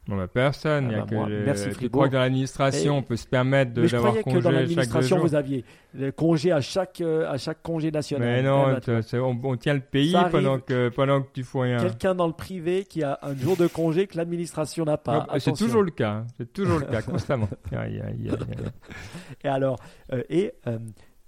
Bon, 0.09 0.17
bah, 0.17 0.27
personne. 0.27 0.87
Ah 0.87 0.91
il 0.91 0.93
y 0.93 0.95
a 0.97 1.01
bah, 1.03 1.07
que 1.09 1.15
moi, 1.15 1.29
le- 1.29 1.45
merci, 1.45 1.65
tu 1.69 1.75
Frigo. 1.75 1.91
crois 1.93 2.09
que 2.09 2.15
dans 2.15 2.19
l'administration, 2.19 2.99
on 2.99 3.03
peut 3.03 3.15
se 3.17 3.27
permettre 3.29 3.73
de- 3.73 3.87
d'avoir 3.87 4.11
croyais 4.11 4.25
que 4.25 4.31
congé 4.31 4.41
dans 4.43 4.51
l'administration, 4.51 5.19
vous 5.21 5.35
aviez 5.37 5.65
le 5.95 6.11
congé 6.11 6.51
à 6.51 6.61
chaque, 6.61 7.01
euh, 7.01 7.31
à 7.31 7.39
chaque 7.39 7.63
congé 7.63 7.93
national. 7.93 8.29
Mais 8.29 8.41
Eh 8.41 8.43
non, 8.43 8.67
ben, 8.85 9.21
on, 9.23 9.39
on 9.45 9.57
tient 9.57 9.75
le 9.75 9.81
pays 9.81 10.17
pendant 10.33 10.59
que, 10.59 10.89
pendant 10.89 11.23
que 11.23 11.29
tu 11.33 11.45
fous 11.45 11.61
rien. 11.61 11.79
Quelqu'un 11.79 12.17
dans 12.17 12.27
le 12.27 12.33
privé 12.33 12.85
qui 12.85 13.05
a 13.05 13.17
un 13.23 13.37
jour 13.37 13.57
de 13.57 13.69
congé 13.69 14.09
que 14.09 14.17
l'administration 14.17 14.85
n'a 14.85 14.97
pas. 14.97 15.27
Ah, 15.29 15.33
bah, 15.35 15.41
c'est 15.41 15.53
toujours 15.53 15.83
le 15.83 15.93
cas. 15.93 16.11
hein. 16.11 16.27
C'est 16.37 16.53
toujours 16.53 16.81
le 16.81 16.87
cas, 16.87 17.03
constamment. 17.03 17.49
Et 19.45 19.49
alors, 19.49 19.79
euh, 20.13 20.23
et 20.29 20.53
euh, 20.67 20.79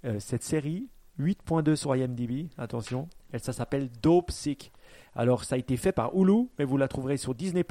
euh, 0.05 0.15
cette 0.19 0.43
série, 0.43 0.89
8.2 1.19 1.75
sur 1.75 1.95
IMDb, 1.95 2.47
attention, 2.57 3.07
elle, 3.31 3.39
ça 3.39 3.53
s'appelle 3.53 3.89
Dope 4.01 4.31
Sick. 4.31 4.71
Alors, 5.15 5.43
ça 5.43 5.55
a 5.55 5.57
été 5.57 5.77
fait 5.77 5.91
par 5.91 6.15
Hulu, 6.15 6.47
mais 6.59 6.65
vous 6.65 6.77
la 6.77 6.87
trouverez 6.87 7.17
sur 7.17 7.33
Disney 7.33 7.63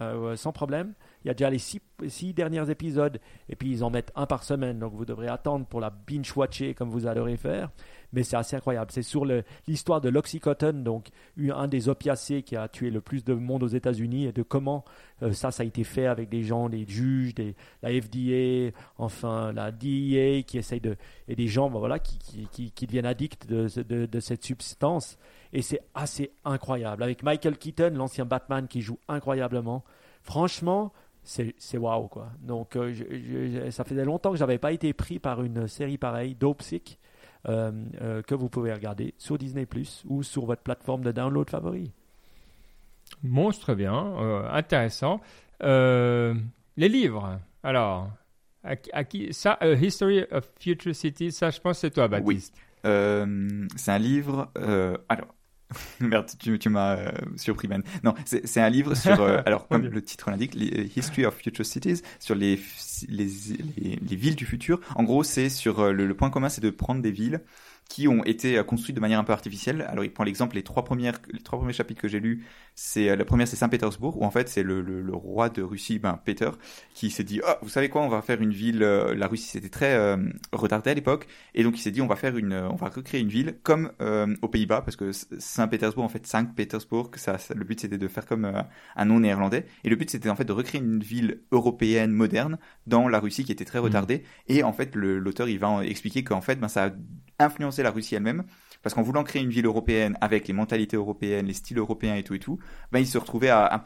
euh, 0.00 0.36
sans 0.36 0.52
problème. 0.52 0.94
Il 1.26 1.30
y 1.30 1.32
a 1.32 1.34
déjà 1.34 1.50
les 1.50 1.58
six, 1.58 2.32
derniers 2.34 2.70
épisodes, 2.70 3.18
et 3.48 3.56
puis 3.56 3.68
ils 3.68 3.82
en 3.82 3.90
mettent 3.90 4.12
un 4.14 4.26
par 4.26 4.44
semaine, 4.44 4.78
donc 4.78 4.94
vous 4.94 5.04
devrez 5.04 5.26
attendre 5.26 5.66
pour 5.66 5.80
la 5.80 5.90
binge-watcher 5.90 6.72
comme 6.74 6.88
vous 6.88 7.08
adorez 7.08 7.36
faire. 7.36 7.70
Mais 8.12 8.22
c'est 8.22 8.36
assez 8.36 8.54
incroyable. 8.54 8.92
C'est 8.92 9.02
sur 9.02 9.24
l'histoire 9.66 10.00
de 10.00 10.08
l'Oxycontin, 10.08 10.72
donc 10.72 11.08
un 11.36 11.66
des 11.66 11.88
opiacés 11.88 12.44
qui 12.44 12.54
a 12.54 12.68
tué 12.68 12.90
le 12.90 13.00
plus 13.00 13.24
de 13.24 13.34
monde 13.34 13.64
aux 13.64 13.66
États-Unis, 13.66 14.26
et 14.26 14.32
de 14.32 14.44
comment 14.44 14.84
euh, 15.20 15.32
ça, 15.32 15.50
ça 15.50 15.64
a 15.64 15.66
été 15.66 15.82
fait 15.82 16.06
avec 16.06 16.28
des 16.28 16.44
gens, 16.44 16.68
des 16.68 16.86
juges, 16.86 17.34
des, 17.34 17.56
la 17.82 17.90
FDA, 17.90 18.72
enfin 18.96 19.52
la 19.52 19.72
DEA 19.72 20.44
qui 20.46 20.58
essaye 20.58 20.80
de 20.80 20.94
et 21.26 21.34
des 21.34 21.48
gens 21.48 21.70
ben 21.70 21.80
voilà 21.80 21.98
qui, 21.98 22.18
qui, 22.18 22.46
qui, 22.52 22.70
qui 22.70 22.86
deviennent 22.86 23.04
addicts 23.06 23.48
de, 23.48 23.66
de 24.06 24.20
cette 24.20 24.44
substance 24.44 25.18
et 25.52 25.62
c'est 25.62 25.80
assez 25.94 26.30
incroyable 26.44 27.02
avec 27.02 27.22
Michael 27.22 27.58
Keaton 27.58 27.94
l'ancien 27.94 28.24
Batman 28.24 28.68
qui 28.68 28.80
joue 28.80 28.98
incroyablement 29.08 29.84
franchement 30.22 30.92
c'est 31.26 31.76
waouh 31.78 32.08
quoi 32.08 32.30
donc 32.40 32.76
euh, 32.76 32.92
je- 32.92 33.04
je- 33.04 33.64
je- 33.66 33.70
ça 33.70 33.84
faisait 33.84 34.04
longtemps 34.04 34.30
que 34.30 34.36
j'avais 34.38 34.58
pas 34.58 34.72
été 34.72 34.92
pris 34.92 35.18
par 35.18 35.42
une 35.42 35.66
série 35.68 35.98
pareille 35.98 36.34
Dope 36.34 36.62
Sick 36.62 36.98
euh, 37.48 37.70
euh, 38.00 38.22
que 38.22 38.34
vous 38.34 38.48
pouvez 38.48 38.72
regarder 38.72 39.12
sur 39.18 39.36
Disney 39.38 39.66
Plus 39.66 40.02
ou 40.08 40.22
sur 40.22 40.46
votre 40.46 40.62
plateforme 40.62 41.02
de 41.02 41.12
download 41.12 41.48
favori. 41.50 41.92
Monstre 43.22 43.74
bien, 43.74 43.94
euh, 44.18 44.48
intéressant. 44.50 45.20
Euh, 45.62 46.34
les 46.76 46.88
livres, 46.88 47.38
alors, 47.62 48.10
à, 48.64 48.74
qui- 48.76 48.90
à 48.92 49.04
qui 49.04 49.32
ça, 49.32 49.52
A 49.52 49.68
History 49.72 50.24
of 50.32 50.50
Future 50.58 50.94
Cities, 50.94 51.30
ça 51.32 51.50
je 51.50 51.60
pense 51.60 51.76
que 51.76 51.80
c'est 51.82 51.90
toi 51.90 52.08
Baptiste. 52.08 52.54
Euh, 52.84 53.66
c'est 53.76 53.92
un 53.92 53.98
livre. 53.98 54.50
euh, 54.58 54.96
alors, 55.08 55.28
merde, 56.00 56.30
tu, 56.38 56.58
tu 56.58 56.68
m'as 56.68 56.96
euh, 56.96 57.10
surpris, 57.36 57.66
Ben. 57.68 57.82
Non, 58.04 58.14
c'est 58.24 58.60
un 58.60 58.70
livre 58.70 58.94
sur. 58.94 59.20
euh, 59.20 59.40
alors, 59.46 59.66
comme 59.68 59.82
le 59.86 60.02
titre 60.02 60.30
l'indique, 60.30 60.54
History 60.96 61.24
of 61.26 61.34
Future 61.36 61.66
Cities, 61.66 62.02
sur 62.20 62.34
les, 62.34 62.60
les, 63.08 63.26
les, 63.76 63.96
les 63.96 64.16
villes 64.16 64.36
du 64.36 64.46
futur. 64.46 64.80
En 64.94 65.02
gros, 65.04 65.24
c'est 65.24 65.48
sur 65.48 65.80
euh, 65.80 65.92
le, 65.92 66.06
le 66.06 66.14
point 66.16 66.30
commun, 66.30 66.48
c'est 66.48 66.60
de 66.60 66.70
prendre 66.70 67.02
des 67.02 67.10
villes 67.10 67.42
qui 67.88 68.08
ont 68.08 68.24
été 68.24 68.58
euh, 68.58 68.64
construites 68.64 68.96
de 68.96 69.00
manière 69.00 69.18
un 69.20 69.24
peu 69.24 69.32
artificielle. 69.32 69.86
Alors, 69.88 70.04
il 70.04 70.12
prend 70.12 70.24
l'exemple, 70.24 70.56
les 70.56 70.62
trois 70.62 70.84
premières, 70.84 71.20
les 71.32 71.40
trois 71.40 71.58
premiers 71.58 71.72
chapitres 71.72 72.02
que 72.02 72.08
j'ai 72.08 72.20
lus, 72.20 72.44
c'est 72.74 73.08
euh, 73.08 73.16
la 73.16 73.24
première, 73.24 73.48
c'est 73.48 73.56
Saint-Pétersbourg, 73.56 74.20
où 74.20 74.24
en 74.24 74.30
fait, 74.30 74.48
c'est 74.48 74.62
le, 74.62 74.82
le, 74.82 75.02
le 75.02 75.14
roi 75.14 75.48
de 75.48 75.62
Russie, 75.62 75.98
ben 75.98 76.20
Peter, 76.24 76.50
qui 76.94 77.10
s'est 77.10 77.24
dit, 77.24 77.40
ah, 77.46 77.58
vous 77.62 77.68
savez 77.68 77.88
quoi, 77.88 78.02
on 78.02 78.08
va 78.08 78.22
faire 78.22 78.42
une 78.42 78.50
ville. 78.50 78.82
euh, 78.82 79.14
la 79.14 79.28
Russie, 79.28 79.48
c'était 79.48 79.68
très 79.68 79.94
euh, 79.94 80.16
retardé 80.52 80.90
à 80.90 80.94
l'époque, 80.94 81.26
et 81.54 81.62
donc 81.62 81.78
il 81.78 81.80
s'est 81.80 81.90
dit, 81.92 82.02
on 82.02 82.06
va 82.06 82.16
faire 82.16 82.36
une, 82.36 82.54
on 82.54 82.74
va 82.74 82.88
recréer 82.88 83.20
une 83.20 83.28
ville 83.28 83.56
comme 83.62 83.92
euh, 84.00 84.34
aux 84.42 84.48
Pays-Bas, 84.48 84.82
parce 84.82 84.96
que 84.96 85.12
Saint-Pétersbourg, 85.12 86.04
en 86.04 86.08
fait, 86.08 86.26
Saint-Pétersbourg, 86.26 87.10
ça, 87.16 87.38
ça- 87.38 87.54
le 87.54 87.64
but 87.64 87.80
c'était 87.80 87.98
de 87.98 88.08
faire 88.08 88.26
comme 88.26 88.44
euh, 88.44 88.62
un 88.96 89.04
nom 89.04 89.20
néerlandais, 89.20 89.64
et 89.84 89.88
le 89.88 89.96
but 89.96 90.10
c'était 90.10 90.28
en 90.28 90.36
fait 90.36 90.44
de 90.44 90.52
recréer 90.52 90.80
une 90.80 91.00
ville 91.00 91.42
européenne 91.52 92.10
moderne 92.10 92.58
dans 92.86 93.08
la 93.08 93.20
Russie 93.20 93.44
qui 93.44 93.52
était 93.52 93.64
très 93.64 93.78
retardée, 93.78 94.24
et 94.48 94.62
en 94.62 94.72
fait 94.72 94.94
l'auteur 94.96 95.48
il 95.48 95.58
va 95.58 95.84
expliquer 95.86 96.24
qu'en 96.24 96.40
fait, 96.40 96.56
ben 96.56 96.68
ça 96.68 96.86
a 96.86 96.90
influencé 97.38 97.75
la 97.82 97.90
Russie 97.90 98.14
elle-même. 98.14 98.44
Parce 98.82 98.94
qu'en 98.94 99.02
voulant 99.02 99.24
créer 99.24 99.42
une 99.42 99.50
ville 99.50 99.66
européenne 99.66 100.16
avec 100.20 100.46
les 100.46 100.54
mentalités 100.54 100.96
européennes, 100.96 101.46
les 101.46 101.54
styles 101.54 101.78
européens 101.78 102.14
et 102.14 102.22
tout 102.22 102.34
et 102.34 102.38
tout, 102.38 102.58
ben 102.92 103.00
il 103.00 103.06
se 103.06 103.18
retrouvait 103.18 103.48
à, 103.48 103.82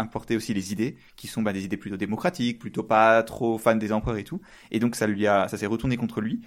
importer 0.00 0.36
aussi 0.36 0.52
les 0.52 0.72
idées 0.72 0.96
qui 1.16 1.28
sont 1.28 1.42
ben, 1.42 1.52
des 1.52 1.64
idées 1.64 1.76
plutôt 1.76 1.96
démocratiques, 1.96 2.58
plutôt 2.58 2.82
pas 2.82 3.22
trop 3.22 3.58
fans 3.58 3.76
des 3.76 3.92
empereurs 3.92 4.16
et 4.16 4.24
tout. 4.24 4.40
Et 4.70 4.80
donc 4.80 4.96
ça 4.96 5.06
lui 5.06 5.26
a, 5.26 5.46
ça 5.48 5.56
s'est 5.58 5.66
retourné 5.66 5.96
contre 5.96 6.20
lui. 6.20 6.40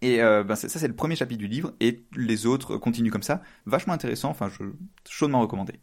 Et 0.00 0.22
euh, 0.22 0.44
ben, 0.44 0.54
ça, 0.54 0.68
c'est 0.68 0.88
le 0.88 0.94
premier 0.94 1.16
chapitre 1.16 1.40
du 1.40 1.48
livre 1.48 1.74
et 1.80 2.06
les 2.16 2.46
autres 2.46 2.78
continuent 2.78 3.10
comme 3.10 3.22
ça. 3.22 3.42
Vachement 3.66 3.92
intéressant. 3.92 4.30
Enfin, 4.30 4.48
je 4.48 4.64
chaudement 5.06 5.40
recommandé. 5.40 5.74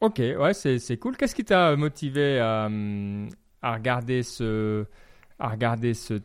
Ok, 0.00 0.18
ouais, 0.18 0.52
c'est 0.52 0.78
c'est 0.78 0.98
cool. 0.98 1.16
Qu'est-ce 1.16 1.34
qui 1.34 1.44
t'a 1.44 1.76
motivé 1.76 2.38
à, 2.38 2.66
hum, 2.66 3.28
à 3.62 3.74
regarder 3.74 4.22
ce, 4.22 4.84
à 5.38 5.48
regarder 5.48 5.94
ce, 5.94 6.20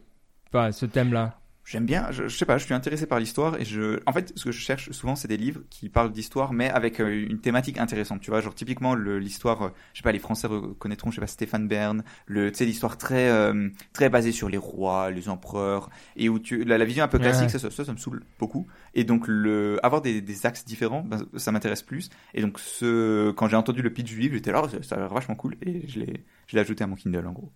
enfin, 0.54 0.72
ce 0.72 0.86
thème-là 0.86 1.40
J'aime 1.66 1.86
bien, 1.86 2.10
je, 2.10 2.28
je 2.28 2.36
sais 2.36 2.46
pas, 2.48 2.58
je 2.58 2.66
suis 2.66 2.74
intéressé 2.74 3.06
par 3.06 3.20
l'histoire 3.20 3.62
et 3.62 3.64
je, 3.64 4.00
en 4.08 4.12
fait, 4.12 4.34
ce 4.36 4.46
que 4.46 4.52
je 4.52 4.60
cherche 4.60 4.90
souvent, 4.90 5.16
c'est 5.16 5.28
des 5.28 5.38
livres 5.38 5.62
qui 5.70 5.88
parlent 5.88 6.12
d'histoire, 6.12 6.52
mais 6.52 6.68
avec 6.68 7.00
euh, 7.00 7.28
une 7.30 7.42
thématique 7.42 7.78
intéressante, 7.78 8.22
tu 8.22 8.32
vois, 8.32 8.42
genre 8.42 8.56
typiquement 8.56 8.96
l'histoire, 8.96 9.62
euh, 9.62 9.70
je 9.94 10.00
sais 10.00 10.04
pas, 10.04 10.12
les 10.12 10.18
Français 10.18 10.48
reconnaîtront, 10.48 11.12
je 11.12 11.16
sais 11.18 11.22
pas, 11.22 11.28
Stéphane 11.28 11.68
Bern, 11.68 12.04
le, 12.26 12.52
tu 12.52 12.58
sais, 12.58 12.66
l'histoire 12.66 12.98
très, 12.98 13.30
euh, 13.30 13.70
très 13.94 14.10
basée 14.10 14.32
sur 14.32 14.50
les 14.50 14.58
rois, 14.58 15.12
les 15.12 15.30
empereurs, 15.30 15.92
et 16.16 16.28
où 16.28 16.40
tu, 16.40 16.64
la, 16.64 16.80
la 16.80 16.86
vision 16.86 17.04
un 17.04 17.08
peu 17.08 17.20
classique, 17.20 17.52
Ouais. 17.52 17.60
ça, 17.60 17.70
ça, 17.70 17.92
me 17.94 17.98
saoule 17.98 18.24
beaucoup, 18.40 18.66
et 18.96 19.04
donc 19.04 19.28
le, 19.28 19.78
avoir 19.84 20.02
des, 20.02 20.22
des 20.22 20.46
axes 20.48 20.66
différents, 20.66 21.04
ben, 21.04 21.20
ça 21.38 21.52
m'intéresse 21.52 21.84
plus, 21.84 22.10
et 22.34 22.42
donc 22.42 22.58
ce, 22.60 23.30
quand 23.34 23.48
j'ai 23.48 23.58
entendu 23.58 23.84
le 23.84 23.94
pitch 23.94 24.08
du 24.08 24.20
livre, 24.20 24.34
j'étais 24.34 24.52
là, 24.52 24.64
oh, 24.64 24.70
ça, 24.70 24.82
ça 24.82 24.96
a 24.96 25.00
l'air 25.00 25.14
vachement 25.14 25.36
cool, 25.36 25.56
et 25.62 25.88
je 25.88 26.00
l'ai, 26.00 26.26
je 26.48 26.56
l'ai 26.56 26.62
ajouté 26.62 26.84
à 26.84 26.88
mon 26.88 26.96
Kindle 26.96 27.28
en 27.28 27.34
gros. 27.34 27.52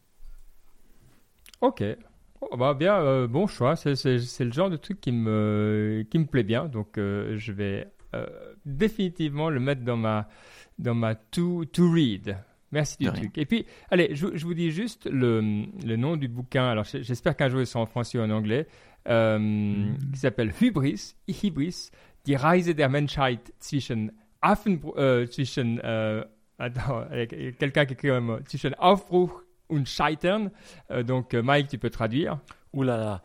Ok. 1.62 1.82
Oh, 2.52 2.58
bah 2.58 2.74
bien, 2.74 2.96
euh, 3.00 3.28
bon 3.28 3.48
choix. 3.48 3.76
C'est 3.76 4.14
le 4.40 4.52
genre 4.52 4.70
de 4.70 4.78
truc 4.78 5.00
qui 5.00 5.12
me, 5.12 6.06
qui 6.10 6.20
me 6.20 6.26
plaît 6.26 6.44
bien. 6.44 6.66
Donc, 6.66 6.98
euh, 6.98 7.36
je 7.38 7.52
vais 7.52 7.88
euh, 8.14 8.26
définitivement 8.66 9.50
le 9.50 9.60
mettre 9.60 9.82
dans 9.84 9.98
ma, 9.98 10.28
dans 10.78 10.96
ma 10.96 11.16
to, 11.16 11.66
to 11.66 11.90
read. 11.92 12.38
Merci 12.72 12.98
du 12.98 13.12
truc. 13.12 13.38
Et 13.38 13.46
puis, 13.46 13.66
allez, 13.92 14.16
je, 14.16 14.36
je 14.36 14.46
vous 14.46 14.56
dis 14.56 14.72
juste 14.72 15.08
le, 15.10 15.66
le 15.86 15.96
nom 15.96 16.18
du 16.18 16.28
bouquin. 16.28 16.66
Alors, 16.66 16.86
j'espère 16.86 17.36
qu'un 17.36 17.50
jour 17.50 17.62
il 17.62 17.68
sera 17.68 17.84
en 17.84 17.86
français 17.86 18.18
ou 18.18 18.22
en 18.22 18.30
anglais. 18.32 18.68
Euh, 19.08 19.94
Qui 20.14 20.20
s'appelle 20.20 20.52
Hybris, 20.60 21.16
Hybris, 21.28 21.92
die 22.26 22.36
Reise 22.36 22.74
der 22.74 22.90
Menschheit 22.90 23.54
zwischen 23.60 24.12
Affen, 24.42 24.80
zwischen, 25.30 25.80
attends, 26.58 27.06
quelqu'un 27.60 27.86
qui 27.86 27.94
écrit 27.94 28.10
un 28.10 28.22
mot, 28.22 28.40
zwischen 28.46 28.74
Aufbruch 28.80 29.44
und 29.70 29.86
Scheitern. 29.88 30.52
Euh, 30.92 31.04
donc, 31.04 31.34
euh, 31.34 31.42
Mike, 31.42 31.68
tu 31.68 31.78
peux 31.78 31.90
traduire. 31.90 32.40
Ouh 32.74 32.84
là 32.84 32.98
là, 32.98 33.22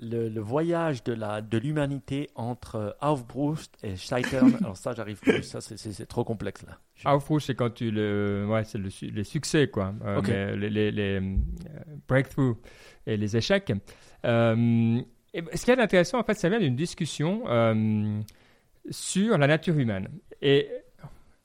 le, 0.00 0.28
le 0.28 0.40
voyage 0.40 1.04
de 1.04 1.12
la 1.12 1.40
de 1.40 1.56
l'humanité 1.58 2.28
entre 2.34 2.76
euh, 2.76 2.90
Aufbruch 3.00 3.60
et 3.82 3.94
Scheitern. 3.96 4.56
Alors 4.60 4.76
ça, 4.76 4.92
j'arrive 4.92 5.20
plus. 5.20 5.42
Ça, 5.42 5.60
c'est- 5.60 6.06
trop 6.06 6.24
complexe 6.24 6.64
là. 6.66 6.78
Je- 6.96 7.08
Aufbruch, 7.08 7.44
c'est 7.44 7.54
quand 7.54 7.70
tu 7.70 7.90
le, 7.92 8.46
ouais, 8.48 8.64
c'est 8.64 8.78
le, 8.78 8.88
les 9.12 9.24
succès, 9.24 9.68
quoi. 9.68 9.94
Euh, 10.04 10.56
les, 10.56 10.68
les, 10.70 10.90
les, 10.90 11.36
breakthroughs 12.08 12.56
et 13.06 13.16
les 13.16 13.36
échecs. 13.36 13.72
Euh, 14.24 15.00
et 15.32 15.44
ce 15.56 15.64
qui 15.64 15.70
est 15.70 15.78
intéressant, 15.80 16.18
en 16.18 16.24
fait, 16.24 16.34
ça 16.34 16.48
vient 16.48 16.58
d'une 16.58 16.74
discussion 16.76 17.42
euh, 17.46 18.20
sur 18.90 19.38
la 19.38 19.46
nature 19.46 19.78
humaine. 19.78 20.08
Et 20.42 20.68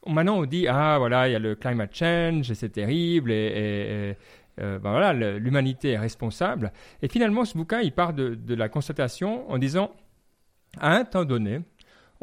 maintenant, 0.08 0.38
on 0.38 0.46
dit, 0.46 0.68
ah, 0.68 0.98
voilà, 0.98 1.28
il 1.28 1.32
y 1.32 1.36
a 1.36 1.40
le 1.40 1.56
climate 1.56 1.96
change, 1.96 2.52
et 2.52 2.56
c'est 2.56 2.70
terrible, 2.70 3.32
et, 3.32 4.16
euh, 4.60 4.80
ben 4.80 4.92
voilà, 4.92 5.14
l'humanité 5.14 5.92
est 5.92 6.00
responsable. 6.00 6.72
Et 7.02 7.08
finalement, 7.08 7.46
ce 7.46 7.58
bouquin, 7.58 7.82
il 7.82 7.92
part 7.92 8.14
de 8.14 8.54
la 8.54 8.70
constatation 8.70 9.50
en 9.50 9.58
disant, 9.58 9.92
à 10.80 10.96
un 10.96 11.06
temps 11.06 11.26
donné, 11.26 11.62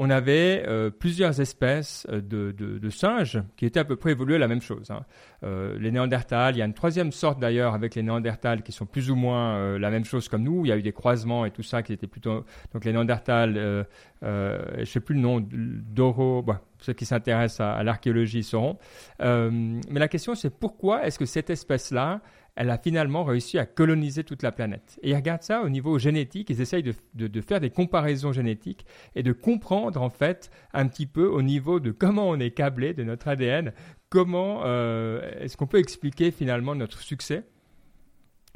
on 0.03 0.09
avait 0.09 0.65
euh, 0.67 0.89
plusieurs 0.89 1.43
espèces 1.43 2.07
euh, 2.11 2.23
de, 2.23 2.89
singes 2.89 3.43
qui 3.59 3.67
étaient 3.67 3.81
à 3.81 3.85
peu 3.85 3.97
près 3.97 4.13
évoluées 4.13 4.39
la 4.39 4.49
même 4.49 4.63
chose. 4.63 4.91
hein. 4.91 5.05
Euh, 5.45 5.79
les 5.79 5.91
Néandertals, 5.93 6.55
il 6.55 6.59
y 6.59 6.63
a 6.63 6.65
une 6.65 6.73
troisième 6.73 7.13
sorte 7.13 7.39
d'ailleurs 7.39 7.75
avec 7.75 7.95
les 7.95 8.03
Néandertals 8.03 8.63
qui 8.63 8.73
sont 8.73 8.87
plus 8.87 9.11
ou 9.11 9.15
moins 9.15 9.79
la 9.79 9.91
même 9.91 10.07
chose 10.07 10.29
comme 10.29 10.43
nous. 10.43 10.65
Il 10.65 10.71
y 10.71 10.73
a 10.73 10.79
eu 10.79 10.83
des 10.83 10.93
croisements 10.93 11.45
et 11.45 11.51
tout 11.51 11.63
ça 11.63 11.83
qui 11.83 11.93
étaient 11.93 12.07
plutôt 12.07 12.47
donc 12.73 12.85
les 12.87 12.93
Néandertals. 12.93 13.87
Je 14.23 14.85
sais 14.85 15.01
plus 15.01 15.15
le 15.15 15.21
nom 15.21 15.47
d'Oro. 15.47 16.47
Ceux 16.79 16.95
qui 16.95 17.05
s'intéressent 17.05 17.61
à, 17.61 17.75
à 17.75 17.83
l'archéologie 17.83 18.43
sauront. 18.43 18.79
Mais 19.21 19.81
la 20.01 20.09
question 20.09 20.35
c'est 20.35 20.51
pourquoi 20.51 21.07
est-ce 21.07 21.19
que 21.19 21.27
cette 21.27 21.51
espèce-là 21.51 22.23
elle 22.61 22.69
a 22.69 22.77
finalement 22.77 23.25
réussi 23.25 23.59
à 23.59 23.65
coloniser 23.65 24.23
toute 24.23 24.43
la 24.43 24.53
planète. 24.53 25.01
Et 25.03 25.11
ils 25.11 25.17
regardent 25.17 25.43
ça 25.43 25.63
au 25.63 25.71
niveau 25.71 25.99
génétique, 25.99 26.51
ils 26.51 26.61
essayent 26.61 26.83
de, 26.83 27.41
faire 27.41 27.59
des 27.59 27.71
comparaisons 27.71 28.33
génétiques 28.33 28.85
et 29.15 29.23
de 29.23 29.33
comprendre 29.33 30.03
en 30.03 30.11
fait 30.11 30.51
un 30.75 30.87
petit 30.87 31.07
peu 31.07 31.27
au 31.27 31.41
niveau 31.41 31.81
de 31.81 31.91
comment 31.91 32.29
on 32.29 32.39
est 32.39 32.51
câblé 32.51 32.93
de 32.93 33.03
notre 33.03 33.29
ADN, 33.29 33.73
comment 34.11 34.61
euh, 34.67 35.23
est-ce 35.41 35.57
qu'on 35.57 35.67
peut 35.67 35.79
expliquer 35.79 36.31
finalement 36.31 36.75
notre 36.75 36.99
succès, 37.01 37.45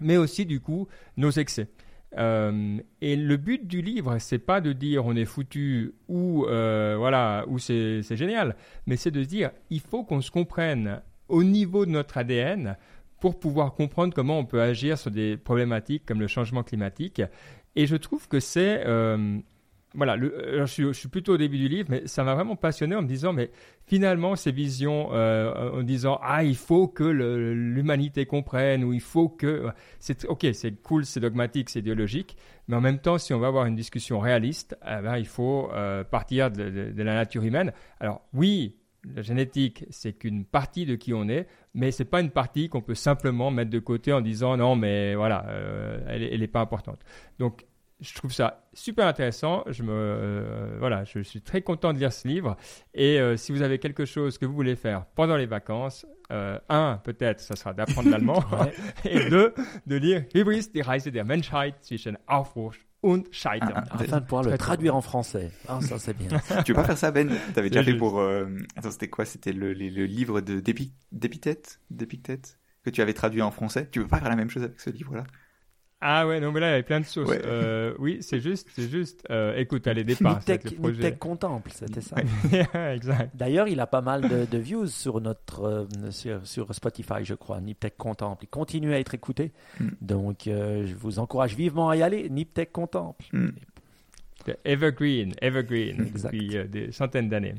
mais 0.02 0.18
aussi 0.18 0.44
du 0.44 0.60
coup 0.60 0.86
nos 1.16 1.30
excès. 1.30 1.68
Euh, 2.18 2.76
et 3.00 3.16
le 3.16 3.38
but 3.38 3.66
du 3.66 3.80
livre, 3.80 4.18
c'est 4.18 4.38
pas 4.38 4.60
de 4.60 4.74
dire 4.74 5.06
on 5.06 5.16
est 5.16 5.24
foutu 5.24 5.94
ou 6.08 6.44
euh, 6.44 6.94
voilà 6.98 7.46
ou 7.48 7.58
c'est 7.58 8.02
génial, 8.02 8.54
mais 8.86 8.96
c'est 8.96 9.10
de 9.10 9.24
dire 9.24 9.50
il 9.70 9.80
faut 9.80 10.04
qu'on 10.04 10.20
se 10.20 10.30
comprenne 10.30 11.00
au 11.28 11.42
niveau 11.42 11.86
de 11.86 11.90
notre 11.90 12.18
ADN 12.18 12.76
pour 13.20 13.38
pouvoir 13.38 13.74
comprendre 13.74 14.14
comment 14.14 14.38
on 14.38 14.44
peut 14.44 14.60
agir 14.60 14.98
sur 14.98 15.10
des 15.10 15.36
problématiques 15.36 16.04
comme 16.06 16.20
le 16.20 16.26
changement 16.26 16.62
climatique. 16.62 17.22
Et 17.76 17.86
je 17.86 17.96
trouve 17.96 18.28
que 18.28 18.40
c'est... 18.40 18.82
euh, 18.86 19.38
voilà, 19.94 20.14
alors 20.14 20.66
je, 20.66 20.92
suis, 20.92 21.08
plutôt 21.08 21.34
au 21.34 21.36
début 21.36 21.56
du 21.56 21.68
livre, 21.68 21.88
mais 21.88 22.06
ça 22.06 22.24
m'a 22.24 22.34
vraiment 22.34 22.56
passionné 22.56 22.96
en 22.96 23.02
me 23.02 23.06
disant, 23.06 23.32
mais 23.32 23.50
finalement, 23.86 24.34
ces 24.34 24.50
visions, 24.50 25.10
euh, 25.12 25.70
en 25.70 25.82
disant, 25.82 26.18
ah, 26.20 26.42
il 26.42 26.56
faut 26.56 26.88
que 26.88 27.04
l'humanité 27.04 28.26
comprenne, 28.26 28.82
ou 28.82 28.92
il 28.92 29.00
faut 29.00 29.28
que... 29.28 29.68
c'est 30.00 30.24
Ok, 30.26 30.46
c'est 30.52 30.82
cool, 30.82 31.06
c'est 31.06 31.20
dogmatique, 31.20 31.70
c'est 31.70 31.78
idéologique, 31.78 32.36
mais 32.66 32.76
en 32.76 32.80
même 32.80 32.98
temps, 32.98 33.18
si 33.18 33.32
on 33.34 33.38
va 33.38 33.46
avoir 33.46 33.66
une 33.66 33.76
discussion 33.76 34.18
réaliste, 34.18 34.76
eh 34.82 35.00
ben, 35.00 35.16
il 35.16 35.26
faut 35.26 35.70
euh, 35.72 36.02
partir 36.02 36.50
de 36.50 36.92
la 36.96 37.14
nature 37.14 37.44
humaine. 37.44 37.72
Alors 38.00 38.22
oui, 38.32 38.76
la 39.14 39.22
génétique, 39.22 39.84
c'est 39.90 40.12
qu'une 40.12 40.44
partie 40.44 40.86
de 40.86 40.96
qui 40.96 41.12
on 41.12 41.28
est, 41.28 41.46
mais 41.74 41.90
c'est 41.90 42.04
pas 42.04 42.20
une 42.20 42.30
partie 42.30 42.68
qu'on 42.68 42.80
peut 42.80 42.94
simplement 42.94 43.50
mettre 43.50 43.70
de 43.70 43.78
côté 43.78 44.12
en 44.12 44.20
disant 44.20 44.56
non, 44.56 44.76
mais 44.76 45.14
voilà, 45.14 45.46
euh, 45.48 46.00
elle 46.08 46.40
n'est 46.40 46.48
pas 46.48 46.60
importante. 46.60 47.00
Donc, 47.38 47.66
je 48.00 48.12
trouve 48.14 48.32
ça 48.32 48.66
super 48.72 49.06
intéressant. 49.06 49.64
Je 49.68 49.82
me, 49.82 49.92
euh, 49.92 50.76
voilà, 50.78 51.04
je 51.04 51.20
suis 51.20 51.40
très 51.40 51.62
content 51.62 51.92
de 51.92 51.98
lire 51.98 52.12
ce 52.12 52.26
livre. 52.26 52.56
Et 52.92 53.20
euh, 53.20 53.36
si 53.36 53.52
vous 53.52 53.62
avez 53.62 53.78
quelque 53.78 54.04
chose 54.04 54.36
que 54.36 54.46
vous 54.46 54.54
voulez 54.54 54.76
faire 54.76 55.06
pendant 55.14 55.36
les 55.36 55.46
vacances, 55.46 56.06
un, 56.30 57.00
peut-être, 57.04 57.38
ça 57.40 57.54
sera 57.54 57.72
d'apprendre 57.74 58.10
l'allemand, 58.10 58.42
et 59.04 59.28
deux, 59.28 59.54
de 59.86 59.96
lire 59.96 60.24
Hybris, 60.34 60.70
die 60.74 60.82
Reise 60.82 61.12
der 61.12 61.24
Menschheit 61.24 61.74
zwischen 61.82 62.18
Aufbruch 62.26 62.74
und 63.04 63.24
Scheitern. 63.32 63.84
Ah, 63.90 63.96
Afin 64.00 64.18
de 64.20 64.24
pouvoir 64.24 64.42
le 64.42 64.56
traduire 64.58 64.96
en 64.96 65.00
français. 65.02 65.50
Ah, 65.68 65.80
ça 65.80 65.98
c'est 65.98 66.16
bien. 66.16 66.28
tu 66.64 66.72
veux 66.72 66.76
pas 66.76 66.84
faire 66.84 66.98
ça, 66.98 67.10
Ben 67.10 67.30
T'avais 67.54 67.68
déjà 67.70 67.82
fait 67.84 67.94
pour. 67.96 68.18
euh, 68.18 68.46
Attends, 68.76 68.90
c'était 68.90 69.08
quoi? 69.08 69.24
C'était 69.24 69.52
le, 69.52 69.72
le, 69.74 69.88
le 69.88 70.06
livre 70.06 70.40
de 70.40 70.60
D'Épictète 71.12 71.78
Que 72.84 72.90
tu 72.90 73.00
avais 73.02 73.14
traduit 73.14 73.42
en 73.42 73.50
français? 73.50 73.88
Tu 73.90 74.00
veux 74.00 74.06
pas 74.08 74.18
faire 74.18 74.28
la 74.28 74.36
même 74.36 74.50
chose 74.50 74.62
avec 74.64 74.80
ce 74.80 74.90
livre-là? 74.90 75.24
Ah 76.06 76.26
ouais, 76.26 76.38
non, 76.38 76.52
mais 76.52 76.60
là, 76.60 76.66
il 76.66 76.70
y 76.70 76.74
avait 76.74 76.82
plein 76.82 77.00
de. 77.00 77.24
Ouais. 77.24 77.40
Euh, 77.46 77.94
oui, 77.98 78.18
c'est 78.20 78.38
juste, 78.38 78.68
c'est 78.74 78.90
juste. 78.90 79.26
Euh, 79.30 79.56
écoute, 79.56 79.86
à 79.86 79.94
les 79.94 80.04
départs, 80.04 80.42
c'est 80.44 80.52
Niptech, 80.52 80.72
le 80.72 80.76
projet. 80.76 80.94
Niptech 80.96 81.18
contemple, 81.18 81.70
c'était 81.72 82.02
ça. 82.02 82.16
exact. 82.94 83.34
D'ailleurs, 83.34 83.68
il 83.68 83.80
a 83.80 83.86
pas 83.86 84.02
mal 84.02 84.28
de, 84.28 84.44
de 84.44 84.58
views 84.58 84.86
sur 84.86 85.22
notre 85.22 85.64
euh, 85.64 86.10
sur, 86.10 86.46
sur 86.46 86.74
Spotify, 86.74 87.24
je 87.24 87.32
crois. 87.32 87.58
Niptech 87.62 87.96
contemple. 87.96 88.44
Il 88.44 88.48
continue 88.48 88.92
à 88.92 88.98
être 88.98 89.14
écouté. 89.14 89.52
Mm. 89.80 89.88
Donc, 90.02 90.46
euh, 90.46 90.86
je 90.86 90.94
vous 90.94 91.18
encourage 91.20 91.56
vivement 91.56 91.88
à 91.88 91.96
y 91.96 92.02
aller. 92.02 92.28
Niptech 92.28 92.70
contemple. 92.70 93.24
Mm. 93.32 93.48
Evergreen, 94.66 95.32
Evergreen, 95.40 96.02
Exact. 96.02 96.32
depuis 96.32 96.56
euh, 96.58 96.64
des 96.66 96.92
centaines 96.92 97.30
d'années. 97.30 97.54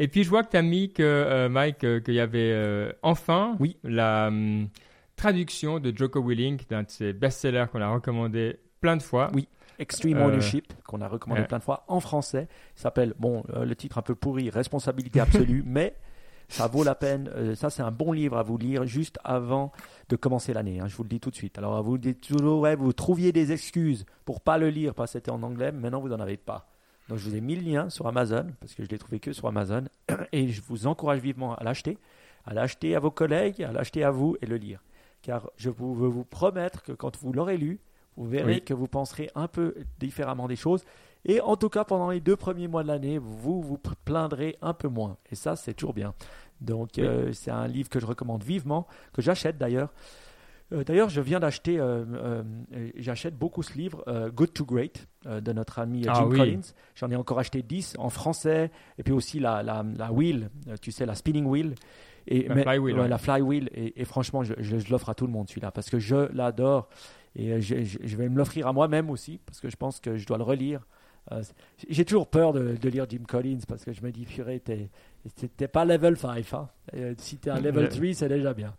Et 0.00 0.08
puis, 0.08 0.24
je 0.24 0.30
vois 0.30 0.42
que 0.42 0.50
tu 0.50 0.56
as 0.56 0.62
mis, 0.62 0.92
que, 0.92 1.00
euh, 1.04 1.48
Mike, 1.48 2.02
qu'il 2.02 2.14
y 2.14 2.18
avait 2.18 2.50
euh, 2.52 2.90
enfin 3.02 3.56
Oui. 3.60 3.76
la 3.84 4.26
hum, 4.26 4.68
traduction 5.16 5.78
de 5.80 5.92
Joko 5.96 6.22
Willink, 6.22 6.68
d'un 6.68 6.82
de 6.82 6.90
ses 6.90 7.12
best-sellers 7.12 7.66
qu'on 7.70 7.80
a 7.80 7.88
recommandé 7.88 8.58
plein 8.80 8.96
de 8.96 9.02
fois. 9.02 9.30
Oui. 9.34 9.48
Extreme 9.78 10.18
Euh, 10.18 10.26
Ownership, 10.26 10.72
qu'on 10.86 11.00
a 11.00 11.08
recommandé 11.08 11.40
ouais. 11.42 11.46
plein 11.48 11.58
de 11.58 11.64
fois 11.64 11.84
en 11.88 11.98
français. 12.00 12.48
Il 12.76 12.80
s'appelle, 12.80 13.14
bon, 13.18 13.42
euh, 13.54 13.64
le 13.64 13.74
titre 13.74 13.98
un 13.98 14.02
peu 14.02 14.14
pourri, 14.14 14.48
Responsabilité 14.50 15.18
absolue, 15.18 15.62
mais 15.66 15.96
ça 16.48 16.68
vaut 16.68 16.84
la 16.84 16.94
peine. 16.94 17.28
Euh, 17.34 17.54
ça, 17.56 17.70
c'est 17.70 17.82
un 17.82 17.90
bon 17.90 18.12
livre 18.12 18.36
à 18.36 18.42
vous 18.44 18.56
lire 18.56 18.84
juste 18.86 19.18
avant 19.24 19.72
de 20.08 20.14
commencer 20.16 20.52
l'année. 20.52 20.78
hein, 20.78 20.86
je 20.86 20.94
vous 20.94 21.02
le 21.02 21.08
dis 21.08 21.18
tout 21.18 21.30
de 21.30 21.34
suite. 21.34 21.58
Alors, 21.58 21.82
vous 21.82 21.98
dites 21.98 22.20
toujours, 22.20 22.60
ouais, 22.60 22.76
vous 22.76 22.92
trouviez 22.92 23.32
des 23.32 23.50
excuses 23.50 24.04
pour 24.24 24.40
pas 24.42 24.58
le 24.58 24.68
lire 24.70 24.94
parce 24.94 25.10
que 25.12 25.18
c'était 25.18 25.30
en 25.32 25.42
anglais. 25.42 25.72
Maintenant, 25.72 26.00
vous 26.00 26.08
n'en 26.08 26.20
avez 26.20 26.36
pas. 26.36 26.68
Donc, 27.08 27.18
je 27.18 27.28
vous 27.28 27.34
ai 27.34 27.40
mis 27.40 27.56
le 27.56 27.62
lien 27.68 27.90
sur 27.90 28.06
Amazon 28.06 28.46
parce 28.60 28.74
que 28.74 28.84
je 28.84 28.88
l'ai 28.88 28.98
trouvé 28.98 29.18
que 29.18 29.32
sur 29.32 29.48
Amazon. 29.48 29.84
Et 30.32 30.48
je 30.48 30.62
vous 30.62 30.86
encourage 30.86 31.18
vivement 31.20 31.56
à 31.56 31.64
l'acheter, 31.64 31.98
à 32.46 32.54
l'acheter 32.54 32.94
à 32.94 33.00
vos 33.00 33.10
collègues, 33.10 33.60
à 33.64 33.72
l'acheter 33.72 34.04
à 34.04 34.10
vous 34.12 34.36
et 34.40 34.46
le 34.46 34.56
lire. 34.56 34.80
Car 35.24 35.50
je 35.56 35.70
vous, 35.70 35.94
veux 35.94 36.06
vous 36.08 36.24
promettre 36.24 36.82
que 36.82 36.92
quand 36.92 37.16
vous 37.16 37.32
l'aurez 37.32 37.56
lu, 37.56 37.80
vous 38.18 38.26
verrez 38.28 38.56
Oui. 38.56 38.62
que 38.62 38.74
vous 38.74 38.86
penserez 38.88 39.30
un 39.34 39.48
peu 39.48 39.74
différemment 39.98 40.46
des 40.48 40.54
choses. 40.56 40.84
Et 41.24 41.40
en 41.40 41.56
tout 41.56 41.70
cas, 41.70 41.84
pendant 41.84 42.10
les 42.10 42.20
deux 42.20 42.36
premiers 42.36 42.68
mois 42.68 42.82
de 42.82 42.88
l'année, 42.88 43.16
vous 43.16 43.62
vous 43.62 43.78
plaindrez 44.04 44.58
un 44.60 44.74
peu 44.74 44.88
moins. 44.88 45.16
Et 45.32 45.34
ça, 45.34 45.56
c'est 45.56 45.72
toujours 45.72 45.94
bien. 45.94 46.12
Donc, 46.60 46.90
Oui. 46.98 47.04
euh, 47.04 47.32
c'est 47.32 47.50
un 47.50 47.66
livre 47.66 47.88
que 47.88 47.98
je 47.98 48.04
recommande 48.04 48.44
vivement, 48.44 48.86
que 49.14 49.22
j'achète 49.22 49.56
d'ailleurs. 49.56 49.94
Euh, 50.72 50.84
d'ailleurs, 50.84 51.08
je 51.08 51.22
viens 51.22 51.40
d'acheter, 51.40 51.78
euh, 51.80 52.42
j'achète 52.96 53.38
beaucoup 53.38 53.62
ce 53.62 53.72
livre, 53.78 54.04
Good 54.34 54.52
to 54.52 54.66
Great, 54.66 55.06
de 55.24 55.52
notre 55.54 55.78
ami 55.78 56.04
Ah 56.06 56.12
Jim 56.16 56.26
oui. 56.28 56.36
Collins. 56.36 56.60
J'en 56.94 57.10
ai 57.10 57.16
encore 57.16 57.38
acheté 57.38 57.62
10 57.62 57.94
en 57.98 58.10
français, 58.10 58.70
et 58.98 59.02
puis 59.02 59.14
aussi 59.14 59.40
la, 59.40 59.62
la, 59.62 59.82
la 59.96 60.12
wheel, 60.12 60.50
tu 60.82 60.92
sais, 60.92 61.06
la 61.06 61.14
spinning 61.14 61.46
wheel. 61.46 61.74
Et, 62.26 62.48
La 62.48 62.56
flywheel, 62.62 62.94
ouais, 62.96 63.02
ouais. 63.02 63.08
La 63.08 63.18
flywheel. 63.18 63.68
Et, 63.74 64.00
et 64.00 64.04
franchement, 64.04 64.42
je, 64.44 64.54
je- 64.58 64.78
je 64.78 64.90
l'offre 64.90 65.08
à 65.10 65.14
tout 65.14 65.26
le 65.26 65.32
monde, 65.32 65.48
celui-là, 65.48 65.70
parce 65.70 65.90
que 65.90 65.98
je 65.98 66.32
l'adore. 66.34 66.88
Et 67.36 67.52
euh, 67.52 67.60
je, 67.60 68.16
vais 68.16 68.28
me 68.28 68.36
l'offrir 68.38 68.66
à 68.68 68.72
moi-même 68.72 69.10
aussi, 69.10 69.40
parce 69.44 69.60
que 69.60 69.68
je 69.68 69.76
pense 69.76 70.00
que 70.00 70.16
je 70.16 70.26
dois 70.26 70.38
le 70.38 70.44
relire. 70.44 70.86
Euh, 71.32 71.42
j'ai 71.88 72.04
toujours 72.04 72.28
peur 72.28 72.52
de, 72.52 72.76
de 72.76 72.88
lire 72.88 73.06
Jim 73.08 73.22
Collins, 73.26 73.60
parce 73.66 73.84
que 73.84 73.92
je 73.92 74.02
me 74.02 74.10
dis, 74.12 74.24
purée, 74.24 74.60
t'es 74.60 75.68
pas 75.68 75.84
level 75.84 76.16
5. 76.16 76.44
Hein. 76.52 76.68
Euh, 76.94 77.14
si 77.18 77.38
t'es 77.38 77.50
un 77.50 77.60
level 77.60 77.84
Le- 77.84 77.88
3, 77.88 78.06
c'est 78.14 78.28
déjà 78.28 78.54
bien. 78.54 78.74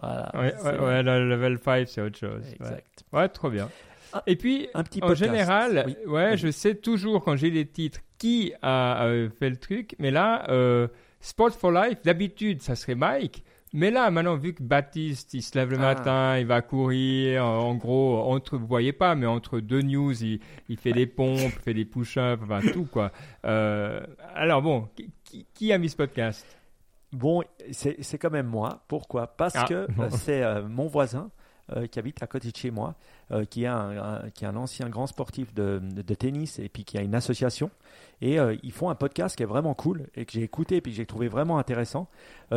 Voilà. 0.00 0.30
Ouais, 0.34 0.54
C'est- 0.58 0.64
ouais, 0.78 0.78
ouais, 0.78 1.02
le 1.02 1.28
level 1.28 1.58
5, 1.58 1.88
c'est 1.88 2.00
autre 2.02 2.18
chose. 2.18 2.42
Exact. 2.52 3.04
Ouais, 3.12 3.28
trop 3.28 3.48
bien. 3.50 3.68
Ah, 4.12 4.22
Et 4.26 4.36
puis, 4.36 4.68
Un 4.74 4.82
petit 4.84 4.98
en 5.02 5.06
podcast. 5.08 5.24
général, 5.32 5.84
Oui. 5.86 5.96
ouais, 6.06 6.30
Oui. 6.32 6.36
je 6.38 6.50
sais 6.50 6.74
toujours 6.74 7.22
quand 7.24 7.36
j'ai 7.36 7.50
les 7.50 7.66
titres 7.66 8.00
qui 8.18 8.52
a 8.62 9.04
euh, 9.06 9.28
fait 9.30 9.50
le 9.50 9.56
truc, 9.56 9.94
mais 9.98 10.10
là, 10.10 10.48
euh, 10.50 10.88
Sport 11.24 11.52
for 11.52 11.72
Life, 11.72 12.02
d'habitude, 12.04 12.60
ça 12.60 12.76
serait 12.76 12.94
Mike. 12.94 13.44
Mais 13.72 13.90
là, 13.90 14.10
maintenant, 14.10 14.36
vu 14.36 14.52
que 14.54 14.62
Baptiste, 14.62 15.32
il 15.34 15.42
se 15.42 15.58
lève 15.58 15.70
le 15.70 15.78
Ah. 15.78 15.94
matin, 15.94 16.38
il 16.38 16.46
va 16.46 16.60
courir, 16.62 17.44
en 17.44 17.74
gros, 17.74 18.18
entre, 18.30 18.56
vous 18.58 18.66
voyez 18.66 18.92
pas, 18.92 19.14
mais 19.14 19.26
entre 19.26 19.58
deux 19.58 19.80
news, 19.82 20.12
il, 20.22 20.38
il 20.68 20.76
fait 20.76 20.92
des 20.92 21.06
pompes, 21.06 21.40
il 21.56 21.62
fait 21.62 21.74
des 21.74 21.84
push-ups, 21.86 22.40
enfin 22.42 22.60
tout, 22.72 22.84
quoi. 22.84 23.10
Euh, 23.46 24.00
alors 24.34 24.60
bon, 24.62 24.88
qui, 25.54 25.72
a 25.72 25.78
mis 25.78 25.88
ce 25.88 25.96
podcast? 25.96 26.46
Bon, 27.10 27.42
c'est 27.72 28.18
quand 28.18 28.30
même 28.30 28.46
moi. 28.46 28.84
Pourquoi? 28.86 29.26
Parce 29.26 29.56
Ah, 29.56 29.64
que 29.68 29.90
bon. 29.90 30.04
euh, 30.04 30.08
c'est 30.12 30.42
euh, 30.42 30.62
mon 30.68 30.86
voisin 30.88 31.30
euh, 31.74 31.86
qui 31.86 31.98
habite 31.98 32.22
à 32.22 32.26
côté 32.26 32.50
de 32.50 32.56
chez 32.56 32.70
moi, 32.70 32.94
euh, 33.30 33.44
qui, 33.44 33.64
est 33.64 33.68
un, 33.68 34.22
qui 34.34 34.44
est 34.44 34.48
un 34.48 34.56
ancien 34.56 34.88
grand 34.88 35.06
sportif 35.06 35.54
de, 35.54 35.80
de- 35.82 36.14
tennis 36.14 36.58
et 36.58 36.68
puis 36.68 36.84
qui 36.84 36.98
a 36.98 37.02
une 37.02 37.14
association. 37.14 37.70
Et 38.20 38.38
euh, 38.38 38.56
ils 38.62 38.72
font 38.72 38.90
un 38.90 38.94
podcast 38.94 39.36
qui 39.36 39.42
est 39.42 39.46
vraiment 39.46 39.74
cool 39.74 40.06
et 40.14 40.24
que 40.24 40.32
j'ai 40.32 40.42
écouté 40.42 40.76
et 40.76 40.80
que 40.82 40.90
j'ai 40.90 41.06
trouvé 41.06 41.28
vraiment 41.28 41.58
intéressant. 41.58 42.08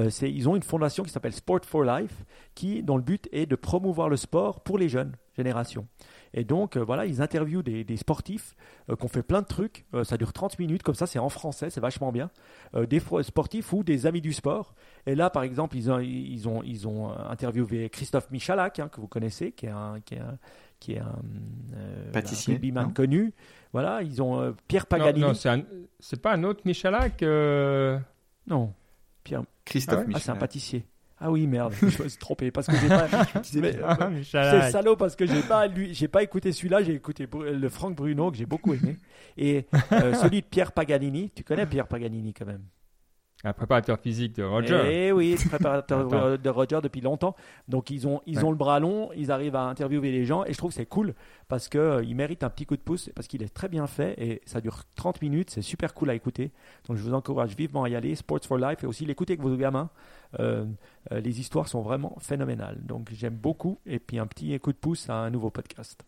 C'est- 0.09 0.31
ils 0.31 0.47
ont 0.49 0.55
une 0.55 0.63
fondation 0.63 1.03
qui 1.03 1.09
s'appelle 1.09 1.33
Sport 1.33 1.61
for 1.65 1.83
Life, 1.83 2.23
qui 2.55 2.83
dont 2.83 2.97
le 2.97 3.03
but 3.03 3.27
est 3.31 3.45
de 3.45 3.55
promouvoir 3.55 4.09
le 4.09 4.17
sport 4.17 4.59
pour 4.61 4.77
les 4.77 4.89
jeunes 4.89 5.13
générations. 5.35 5.87
Et 6.33 6.43
donc, 6.43 6.75
euh, 6.77 6.83
voilà, 6.83 7.05
ils 7.05 7.21
interviewent 7.21 7.63
des, 7.63 7.83
des 7.83 7.97
sportifs 7.97 8.55
euh, 8.89 8.95
qui 8.95 9.05
ont 9.05 9.07
fait 9.07 9.23
plein 9.23 9.41
de 9.41 9.47
trucs. 9.47 9.85
Euh, 9.93 10.03
ça 10.03 10.17
dure 10.17 10.33
30 10.33 10.59
minutes, 10.59 10.83
comme 10.83 10.95
ça, 10.95 11.07
c'est 11.07 11.19
en 11.19 11.29
français, 11.29 11.69
c'est 11.69 11.79
vachement 11.81 12.11
bien. 12.11 12.29
Euh, 12.75 12.85
des 12.85 13.01
sportifs 13.21 13.73
ou 13.73 13.83
des 13.83 14.05
amis 14.05 14.21
du 14.21 14.33
sport. 14.33 14.73
Et 15.05 15.15
là, 15.15 15.29
par 15.29 15.43
exemple, 15.43 15.77
ils 15.77 15.91
ont, 15.91 15.99
ils 15.99 16.47
ont, 16.47 16.63
ils 16.63 16.87
ont 16.87 17.11
interviewé 17.11 17.89
Christophe 17.89 18.29
Michalak, 18.31 18.79
hein, 18.79 18.89
que 18.89 18.99
vous 18.99 19.07
connaissez, 19.07 19.51
qui 19.51 19.65
est 19.67 19.71
un, 19.71 19.99
qui 20.05 20.15
est 20.15 20.19
un, 20.19 20.37
qui 20.79 20.93
est 20.93 20.99
un 20.99 21.19
euh, 21.75 22.11
Pâtissier, 22.11 22.59
un 22.75 22.89
connu. 22.89 23.33
Voilà, 23.73 24.01
ils 24.01 24.21
ont 24.21 24.39
euh, 24.39 24.51
Pierre 24.67 24.85
Paganini. 24.85 25.25
non, 25.25 25.33
c'est 25.99 26.21
pas 26.21 26.33
un 26.33 26.43
autre 26.43 26.61
Michalak 26.65 27.21
euh, 27.23 27.99
Non, 28.47 28.73
Pierre. 29.23 29.43
Christophe 29.65 29.99
Ah 30.03 30.07
ouais? 30.07 30.13
Ah, 30.15 30.19
c'est 30.19 30.31
un 30.31 30.35
pâtissier. 30.35 30.85
Ah 31.19 31.31
oui, 31.31 31.47
merde, 31.47 31.73
je 31.81 32.03
me 32.03 32.09
suis 32.09 32.17
trompé 32.19 32.51
parce 32.51 32.67
que 32.67 32.77
j'ai 32.77 32.87
pas. 32.89 33.07
Mais, 33.61 33.75
euh, 33.77 33.81
Ah, 33.87 34.09
c'est 34.65 34.71
salaud 34.71 34.95
parce 34.95 35.15
que 35.15 35.25
j'ai 35.25 35.41
pas 35.41 35.65
lui, 35.67 35.93
j'ai 35.93 36.07
pas 36.07 36.21
écouté 36.21 36.51
celui-là, 36.51 36.83
j'ai 36.83 36.93
écouté 36.93 37.25
Bru- 37.25 37.53
le 37.57 37.69
Franck 37.69 37.95
Bruno 37.95 38.29
que 38.31 38.37
j'ai 38.37 38.45
beaucoup 38.45 38.73
aimé 38.73 38.97
et 39.35 39.65
euh, 39.93 40.13
celui 40.13 40.41
de 40.41 40.45
Pierre 40.47 40.71
Paganini. 40.73 41.31
Tu 41.33 41.43
connais 41.43 41.65
Pierre 41.65 41.87
Paganini 41.87 42.33
quand 42.33 42.45
même? 42.45 42.63
Un 43.43 43.53
préparateur 43.53 43.99
physique 43.99 44.35
de 44.35 44.43
Roger. 44.43 44.81
Eh 44.91 45.11
oui, 45.11 45.35
préparateur 45.49 46.37
de 46.39 46.49
Roger 46.49 46.79
depuis 46.81 47.01
longtemps. 47.01 47.35
Donc 47.67 47.91
ils 47.91 48.07
ont 48.07 48.21
ils 48.25 48.39
Ouais. 48.39 48.43
ont 48.45 48.49
le 48.49 48.57
bras 48.57 48.79
long, 48.79 49.11
ils 49.15 49.31
arrivent 49.31 49.55
à 49.55 49.61
interviewer 49.61 50.11
les 50.11 50.25
gens 50.25 50.43
et 50.43 50.53
je 50.53 50.57
trouve 50.57 50.71
que 50.71 50.75
c'est 50.75 50.87
cool 50.87 51.13
parce 51.47 51.69
que 51.69 51.77
euh, 51.77 52.15
mérite 52.15 52.43
un 52.43 52.49
petit 52.49 52.65
coup 52.65 52.75
de 52.75 52.81
pouce 52.81 53.11
parce 53.15 53.27
qu'il 53.27 53.43
est 53.43 53.53
très 53.53 53.67
bien 53.69 53.85
fait 53.85 54.15
et 54.17 54.41
ça 54.45 54.59
dure 54.59 54.83
30 54.95 55.21
minutes, 55.21 55.51
c'est 55.51 55.61
super 55.61 55.93
cool 55.93 56.09
à 56.09 56.15
écouter. 56.15 56.51
Donc 56.87 56.97
je 56.97 57.03
vous 57.03 57.13
encourage 57.13 57.55
vivement 57.55 57.83
à 57.83 57.89
y 57.89 57.95
aller, 57.95 58.15
Sports 58.15 58.43
for 58.43 58.57
Life 58.57 58.83
et 58.83 58.87
aussi 58.87 59.05
l'écouter 59.05 59.33
avec 59.33 59.41
vos 59.43 59.55
gamins. 59.55 59.91
Euh, 60.39 60.65
euh, 61.11 61.19
les 61.19 61.39
histoires 61.39 61.67
sont 61.67 61.83
vraiment 61.83 62.17
phénoménales. 62.19 62.79
Donc 62.83 63.09
j'aime 63.13 63.35
beaucoup 63.35 63.77
et 63.85 63.99
puis 63.99 64.17
un 64.17 64.25
petit 64.25 64.59
coup 64.59 64.73
de 64.73 64.77
pouce 64.77 65.11
à 65.11 65.13
un 65.15 65.29
nouveau 65.29 65.51
podcast. 65.51 66.03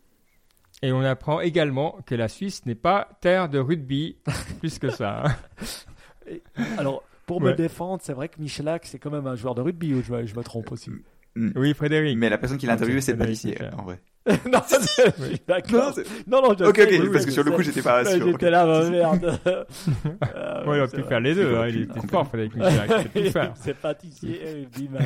Et 0.81 0.91
on 0.91 1.01
apprend 1.01 1.41
également 1.41 1.99
que 2.07 2.15
la 2.15 2.27
Suisse 2.27 2.65
n'est 2.65 2.73
pas 2.73 3.07
terre 3.21 3.49
de 3.49 3.59
rugby, 3.59 4.17
plus 4.59 4.79
que 4.79 4.89
ça. 4.89 5.23
hein. 5.25 5.35
Alors 6.77 7.03
pour 7.29 7.41
Ouais. 7.43 7.51
me 7.51 7.55
défendre, 7.55 8.01
c'est 8.03 8.13
vrai 8.13 8.27
que 8.27 8.41
Michelak 8.41 8.85
c'est 8.85 8.97
quand 8.99 9.11
même 9.11 9.27
un 9.27 9.35
joueur 9.35 9.53
de 9.55 9.61
rugby 9.61 9.93
ou 9.93 10.01
je, 10.01 10.11
me- 10.11 10.25
je 10.25 10.35
me 10.35 10.43
trompe 10.43 10.71
aussi. 10.71 10.89
Oui, 11.55 11.73
Frédéric. 11.75 12.17
Mais 12.17 12.27
la 12.29 12.37
personne 12.39 12.57
qui 12.57 12.65
l'a 12.65 12.73
interviewé, 12.73 13.01
c'est 13.01 13.11
le 13.13 13.19
pâtissier, 13.19 13.55
en 13.77 13.83
vrai. 13.83 13.99
non, 14.51 14.59
je 14.69 15.25
suis 15.25 15.41
d'accord. 15.47 15.93
Non, 16.27 16.41
non, 16.41 16.55
je 16.57 16.63
Ok, 16.65 16.79
ok, 16.79 16.87
oui, 16.91 17.09
parce 17.11 17.25
que 17.25 17.31
sur 17.31 17.43
le 17.43 17.51
coup, 17.51 17.61
j'étais 17.63 17.81
pas 17.81 18.05
sûr. 18.05 18.25
J'étais 18.27 18.49
là, 18.49 18.65
bah, 18.65 18.89
merde. 18.89 19.39
Euh, 20.35 20.65
Ouais, 20.65 20.77
il 20.77 20.81
a 20.81 20.87
c'est 20.87 20.97
pu 20.97 21.03
faire 21.03 21.19
les 21.19 21.33
deux. 21.33 21.41
Il 21.49 21.55
hein, 21.55 21.57
aurait 21.59 21.71
Il 21.71 21.81
était 21.83 22.07
fort. 22.07 22.29
Il 22.33 22.49
peut 22.49 22.59
tout 22.59 23.31
faire. 23.31 23.53
C'est 23.55 23.73
pâtissier 23.75 24.41
et 24.45 24.53
rugbyman. 24.61 25.03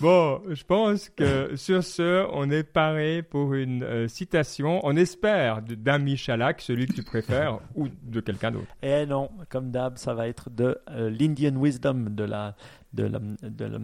Bon, 0.00 0.40
je 0.50 0.62
pense 0.64 1.08
que 1.08 1.56
sur 1.56 1.82
ce, 1.82 2.26
on 2.32 2.50
est 2.50 2.62
paré 2.64 3.22
pour 3.22 3.54
une 3.54 3.82
euh, 3.82 4.08
citation. 4.08 4.80
On 4.84 4.96
espère 4.96 5.62
de- 5.62 5.74
d'un 5.74 5.98
Michalak, 5.98 6.60
celui 6.60 6.86
que 6.86 6.92
tu 6.92 7.02
préfères, 7.02 7.58
ou 7.74 7.88
de 8.02 8.20
quelqu'un 8.20 8.50
d'autre. 8.52 8.66
Et 8.82 9.06
non, 9.06 9.30
comme 9.48 9.70
d'hab, 9.70 9.96
ça 9.96 10.14
va 10.14 10.28
être 10.28 10.50
de 10.50 10.76
euh, 10.90 11.10
l'Indian 11.10 11.54
Wisdom, 11.56 12.06
de 12.10 12.24
la, 12.24 12.54
de 12.92 13.04
la, 13.04 13.18
de 13.42 13.64
la- 13.64 13.78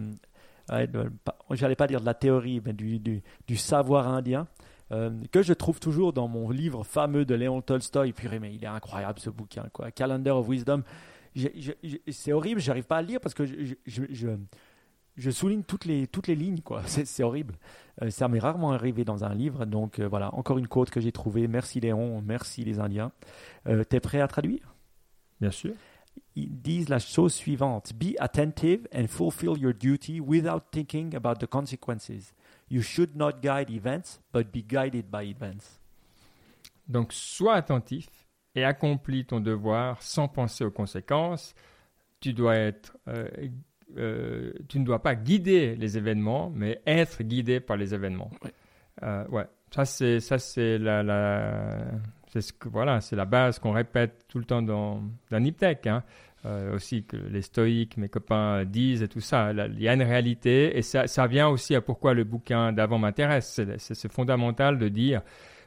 j'allais 1.51 1.75
pas 1.75 1.87
dire 1.87 2.01
de 2.01 2.05
la 2.05 2.13
théorie, 2.13 2.61
mais 2.63 2.73
du, 2.73 2.99
du, 2.99 3.57
savoir 3.57 4.07
indien, 4.07 4.47
euh, 4.91 5.11
que 5.31 5.41
je 5.41 5.53
trouve 5.53 5.79
toujours 5.79 6.13
dans 6.13 6.27
mon 6.27 6.49
livre 6.49 6.83
fameux 6.83 7.25
de 7.25 7.35
Léon 7.35 7.61
Tolstoï. 7.61 8.13
Purée, 8.13 8.39
mais 8.39 8.53
il 8.53 8.63
est 8.63 8.67
incroyable 8.67 9.19
ce 9.19 9.29
bouquin, 9.29 9.65
quoi. 9.73 9.91
Calendar 9.91 10.37
of 10.37 10.47
Wisdom. 10.47 10.83
C'est 12.09 12.33
horrible, 12.33 12.59
j'arrive 12.59 12.85
pas 12.85 12.97
à 12.97 13.01
le 13.01 13.07
lire 13.07 13.19
parce 13.21 13.35
que 13.35 13.45
je, 13.45 13.75
je, 15.15 15.31
souligne 15.31 15.63
toutes 15.63 15.85
les, 15.85 16.07
toutes 16.07 16.27
les 16.27 16.35
lignes, 16.35 16.61
quoi. 16.61 16.81
C'est 16.85 17.23
horrible. 17.23 17.55
Euh, 18.01 18.09
ça 18.09 18.27
m'est 18.27 18.39
rarement 18.39 18.71
arrivé 18.71 19.05
dans 19.05 19.23
un 19.23 19.33
livre, 19.33 19.65
donc 19.65 19.99
euh, 19.99 20.07
voilà, 20.07 20.33
encore 20.33 20.57
une 20.57 20.67
quote 20.67 20.89
que 20.89 20.99
j'ai 20.99 21.11
trouvée. 21.11 21.47
Merci 21.47 21.79
Léon, 21.79 22.21
merci 22.21 22.63
les 22.63 22.79
Indiens. 22.79 23.11
T'es 23.89 23.99
prêt 23.99 24.21
à 24.21 24.27
traduire? 24.27 24.73
Bien 25.39 25.51
sûr. 25.51 25.73
Ils 26.35 26.61
disent 26.61 26.89
la 26.89 26.99
chose 26.99 27.33
suivante 27.33 27.93
Be 27.93 28.15
attentive 28.19 28.87
and 28.93 29.07
fulfill 29.07 29.57
your 29.57 29.73
duty 29.73 30.19
without 30.19 30.71
thinking 30.71 31.15
about 31.15 31.35
the 31.39 31.47
consequences. 31.47 32.33
You 32.69 32.81
should 32.81 33.15
not 33.15 33.41
guide 33.41 33.69
events, 33.69 34.21
but 34.31 34.51
be 34.51 34.63
guided 34.63 35.09
by 35.09 35.23
events. 35.23 35.79
Donc, 36.87 37.13
sois 37.13 37.55
attentif 37.55 38.07
et 38.55 38.63
accomplis 38.63 39.25
ton 39.25 39.39
devoir 39.39 40.01
sans 40.01 40.27
penser 40.27 40.63
aux 40.63 40.71
conséquences. 40.71 41.53
Tu 42.19 42.33
dois 42.33 42.55
être, 42.55 42.97
euh, 43.07 43.27
euh, 43.97 44.53
tu 44.67 44.79
ne 44.79 44.85
dois 44.85 45.01
pas 45.01 45.15
guider 45.15 45.75
les 45.75 45.97
événements, 45.97 46.51
mais 46.53 46.81
être 46.85 47.23
guidé 47.23 47.59
par 47.59 47.77
les 47.77 47.93
événements. 47.93 48.31
Ouais. 48.43 48.53
Euh, 49.03 49.27
ouais, 49.29 49.45
ça 49.73 49.85
c'est 49.85 50.19
ça 50.19 50.37
c'est 50.39 50.77
la, 50.77 51.03
la 51.03 51.77
c'est 52.29 52.41
ce 52.41 52.53
voilà, 52.65 52.99
la 53.11 53.25
base 53.25 53.59
qu'on 53.59 53.71
répète 53.71 54.25
tout 54.27 54.39
le 54.39 54.45
temps 54.45 54.61
dans 54.61 55.03
dans 55.29 55.39
Niptech. 55.39 55.87
Hein. 55.87 56.03
Euh, 56.45 56.73
aussi 56.75 57.03
que 57.03 57.17
les 57.17 57.41
stoïques, 57.41 57.97
mes 57.97 58.07
copains 58.07 58.63
disent 58.63 59.03
et 59.03 59.09
tout 59.09 59.19
ça. 59.19 59.51
Il 59.51 59.81
y 59.81 59.89
a 59.89 59.93
une 59.93 60.03
réalité 60.03 60.77
et 60.77 60.81
ça, 60.81 61.05
ça 61.05 61.27
vient 61.27 61.49
aussi 61.49 61.75
à 61.75 61.81
pourquoi 61.81 62.13
le 62.13 62.23
bouquin 62.23 62.71
d'avant 62.71 62.97
m'intéresse. 62.97 63.59
C'est 63.77 64.11
fondamental 64.11 64.79
de 64.79 64.87
dire 64.87 65.21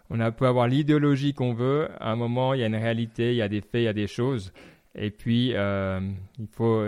on 0.09 0.33
peut 0.33 0.47
avoir 0.47 0.69
l'idéologie 0.69 1.35
qu'on 1.35 1.53
veut. 1.53 1.89
À 2.01 2.11
un 2.13 2.17
moment, 2.17 2.55
il 2.55 2.61
y 2.61 2.63
a 2.63 2.67
une 2.67 2.77
réalité, 2.77 3.33
il 3.33 3.37
y 3.37 3.43
a 3.43 3.49
des 3.49 3.61
faits, 3.61 3.83
il 3.83 3.85
y 3.85 3.89
a 3.89 3.93
des 3.93 4.07
choses. 4.07 4.53
Et 4.95 5.11
puis, 5.11 5.53
euh, 5.55 6.01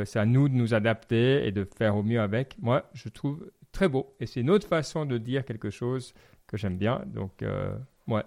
c'est 0.04 0.18
à 0.18 0.26
nous 0.26 0.48
de 0.48 0.54
nous 0.54 0.74
adapter 0.74 1.46
et 1.46 1.52
de 1.52 1.64
faire 1.64 1.96
au 1.96 2.02
mieux 2.02 2.20
avec. 2.20 2.56
Moi, 2.60 2.88
je 2.92 3.08
trouve 3.08 3.50
très 3.72 3.88
beau. 3.88 4.14
Et 4.20 4.26
c'est 4.26 4.40
une 4.40 4.50
autre 4.50 4.66
façon 4.66 5.06
de 5.06 5.16
dire 5.18 5.44
quelque 5.44 5.70
chose 5.70 6.12
que 6.46 6.56
j'aime 6.56 6.76
bien. 6.76 7.02
Donc, 7.06 7.42
euh, 7.42 7.74
ouais, 8.08 8.22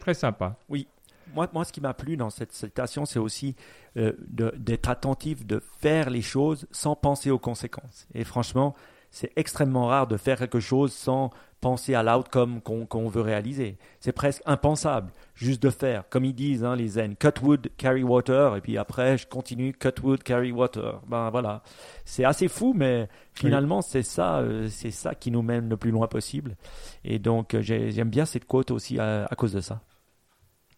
très 0.00 0.14
sympa. 0.14 0.56
Oui. 0.68 0.88
Moi, 1.32 1.48
moi, 1.52 1.64
ce 1.64 1.72
qui 1.72 1.80
m'a 1.80 1.94
plu 1.94 2.16
dans 2.16 2.30
cette 2.30 2.52
citation, 2.52 3.06
c'est 3.06 3.20
aussi 3.20 3.54
euh, 3.96 4.12
d'être 4.26 4.88
attentif, 4.88 5.46
de 5.46 5.62
faire 5.78 6.10
les 6.10 6.22
choses 6.22 6.66
sans 6.72 6.96
penser 6.96 7.30
aux 7.30 7.38
conséquences. 7.38 8.08
Et 8.14 8.24
franchement, 8.24 8.74
c'est 9.10 9.32
extrêmement 9.36 9.86
rare 9.86 10.06
de 10.06 10.16
faire 10.16 10.38
quelque 10.38 10.60
chose 10.60 10.92
sans 10.92 11.30
penser 11.60 11.94
à 11.94 12.02
l'outcome 12.02 12.60
qu'on 12.62 13.08
veut 13.08 13.20
réaliser. 13.20 13.76
C'est 14.00 14.12
presque 14.12 14.42
impensable, 14.46 15.12
juste 15.34 15.62
de 15.62 15.70
faire. 15.70 16.08
Comme 16.08 16.24
ils 16.24 16.34
disent, 16.34 16.64
hein, 16.64 16.74
les 16.74 16.88
zen, 16.88 17.16
cut 17.16 17.40
wood, 17.42 17.68
carry 17.76 18.02
water, 18.02 18.56
et 18.56 18.60
puis 18.60 18.78
après, 18.78 19.18
je 19.18 19.26
continue, 19.26 19.72
cut 19.74 20.00
wood, 20.02 20.22
carry 20.22 20.52
water. 20.52 21.00
Ben 21.06 21.28
voilà. 21.30 21.62
C'est 22.04 22.24
assez 22.24 22.48
fou, 22.48 22.72
mais 22.74 23.08
finalement, 23.34 23.82
c'est 23.82 24.02
ça, 24.02 24.38
euh, 24.38 24.68
c'est 24.68 24.90
ça 24.90 25.14
qui 25.14 25.30
nous 25.30 25.42
mène 25.42 25.68
le 25.68 25.76
plus 25.76 25.90
loin 25.90 26.06
possible. 26.06 26.56
Et 27.04 27.18
donc, 27.18 27.54
euh, 27.54 27.60
j'aime 27.60 28.10
bien 28.10 28.24
cette 28.24 28.46
quote 28.46 28.70
aussi 28.70 28.98
à, 28.98 29.28
cause 29.36 29.52
de 29.52 29.60
ça. 29.60 29.82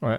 Ouais, 0.02 0.18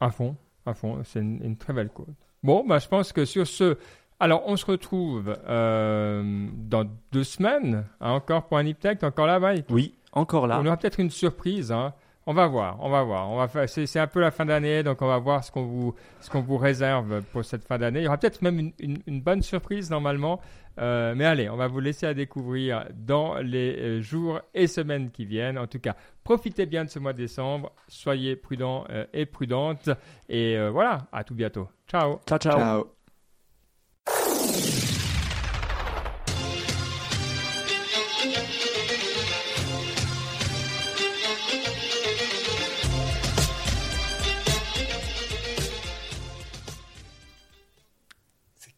à 0.00 0.10
fond, 0.10 0.36
à 0.66 0.74
fond. 0.74 1.00
C'est 1.04 1.20
une, 1.20 1.56
très 1.56 1.72
belle 1.72 1.90
quote. 1.90 2.08
Bon, 2.42 2.64
bah, 2.66 2.78
je 2.78 2.88
pense 2.88 3.12
que 3.12 3.24
sur 3.24 3.46
ce, 3.46 3.76
alors, 4.22 4.42
on 4.46 4.56
se 4.56 4.66
retrouve 4.66 5.34
euh, 5.48 6.46
dans 6.54 6.86
deux 7.10 7.24
semaines, 7.24 7.86
hein, 8.02 8.12
encore 8.12 8.44
pour 8.44 8.58
un 8.58 8.66
Iptech, 8.66 9.02
encore 9.02 9.26
là, 9.26 9.40
Mike? 9.40 9.64
Oui, 9.70 9.94
encore 10.12 10.46
là. 10.46 10.60
On 10.60 10.66
aura 10.66 10.76
peut-être 10.76 11.00
une 11.00 11.10
surprise. 11.10 11.72
Hein. 11.72 11.94
On 12.26 12.34
va 12.34 12.46
voir, 12.46 12.76
on 12.80 12.90
va 12.90 13.02
voir. 13.02 13.30
On 13.30 13.38
va 13.38 13.48
faire, 13.48 13.66
c'est, 13.66 13.98
un 13.98 14.06
peu 14.06 14.20
la 14.20 14.30
fin 14.30 14.44
d'année, 14.44 14.82
donc 14.82 15.00
on 15.00 15.06
va 15.06 15.16
voir 15.16 15.42
ce 15.42 15.50
qu'on 15.50 15.64
vous, 15.64 15.94
ce 16.20 16.28
qu'on 16.28 16.42
vous 16.42 16.58
réserve 16.58 17.22
pour 17.32 17.46
cette 17.46 17.64
fin 17.64 17.78
d'année. 17.78 18.00
Il 18.00 18.04
y 18.04 18.08
aura 18.08 18.18
peut-être 18.18 18.42
même 18.42 18.72
une, 18.78 19.20
bonne 19.22 19.40
surprise 19.40 19.90
normalement. 19.90 20.38
Euh, 20.80 21.14
mais 21.14 21.24
allez, 21.24 21.48
on 21.50 21.56
va 21.56 21.66
vous 21.66 21.80
laisser 21.80 22.06
à 22.06 22.14
découvrir 22.14 22.86
dans 22.94 23.36
les 23.36 23.76
euh, 23.76 24.00
jours 24.00 24.40
et 24.54 24.66
semaines 24.66 25.10
qui 25.10 25.24
viennent. 25.24 25.58
En 25.58 25.66
tout 25.66 25.80
cas, 25.80 25.94
profitez 26.24 26.66
bien 26.66 26.84
de 26.84 26.90
ce 26.90 26.98
mois 26.98 27.12
de 27.12 27.18
décembre. 27.18 27.72
Soyez 27.88 28.36
prudents 28.36 28.86
et 29.12 29.26
prudentes. 29.26 29.90
Et 30.28 30.56
voilà, 30.70 31.06
à 31.12 31.24
tout 31.24 31.34
bientôt. 31.34 31.68
Ciao. 31.86 32.20
Ciao, 32.26 32.38
ciao. 32.38 32.58
ciao. 32.58 32.84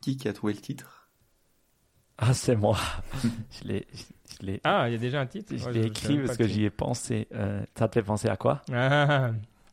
Qui 0.02 0.16
qui 0.16 0.26
a 0.26 0.32
trouvé 0.32 0.52
le 0.52 0.60
titre? 0.60 1.01
Ah, 2.24 2.34
c'est 2.34 2.54
moi. 2.54 2.78
je 3.24 3.80
ah, 4.64 4.88
il 4.88 4.92
y 4.92 4.94
a 4.94 4.98
déjà 4.98 5.20
un 5.20 5.26
titre? 5.26 5.54
Je 5.56 5.68
l'ai 5.70 5.86
écrit 5.86 6.18
parce 6.18 6.36
que 6.36 6.46
j'y 6.46 6.64
ai 6.64 6.70
pensé. 6.70 7.26
Euh, 7.34 7.62
ça 7.76 7.88
te 7.88 7.94
fait 7.94 8.02
penser 8.02 8.28
à 8.28 8.36
quoi? 8.36 8.62
Ah, 8.72 9.30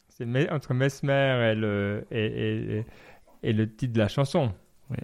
C'est 0.10 0.52
entre 0.52 0.74
Mesmer 0.74 1.52
et 1.52 1.56
le, 1.56 2.06
et, 2.12 2.86
et, 3.44 3.54
le 3.54 3.72
titre 3.72 3.94
de 3.94 4.00
la 4.00 4.08
chanson. 4.08 4.52
Oui. 4.90 4.98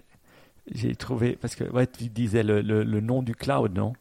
J'ai 0.72 0.94
trouvé. 0.96 1.36
Parce 1.36 1.54
que 1.54 1.64
ouais, 1.64 1.86
tu 1.86 2.08
disais 2.08 2.42
le, 2.42 2.60
le, 2.60 3.00
nom 3.00 3.22
du 3.22 3.34
cloud, 3.34 3.74
non? 3.76 3.92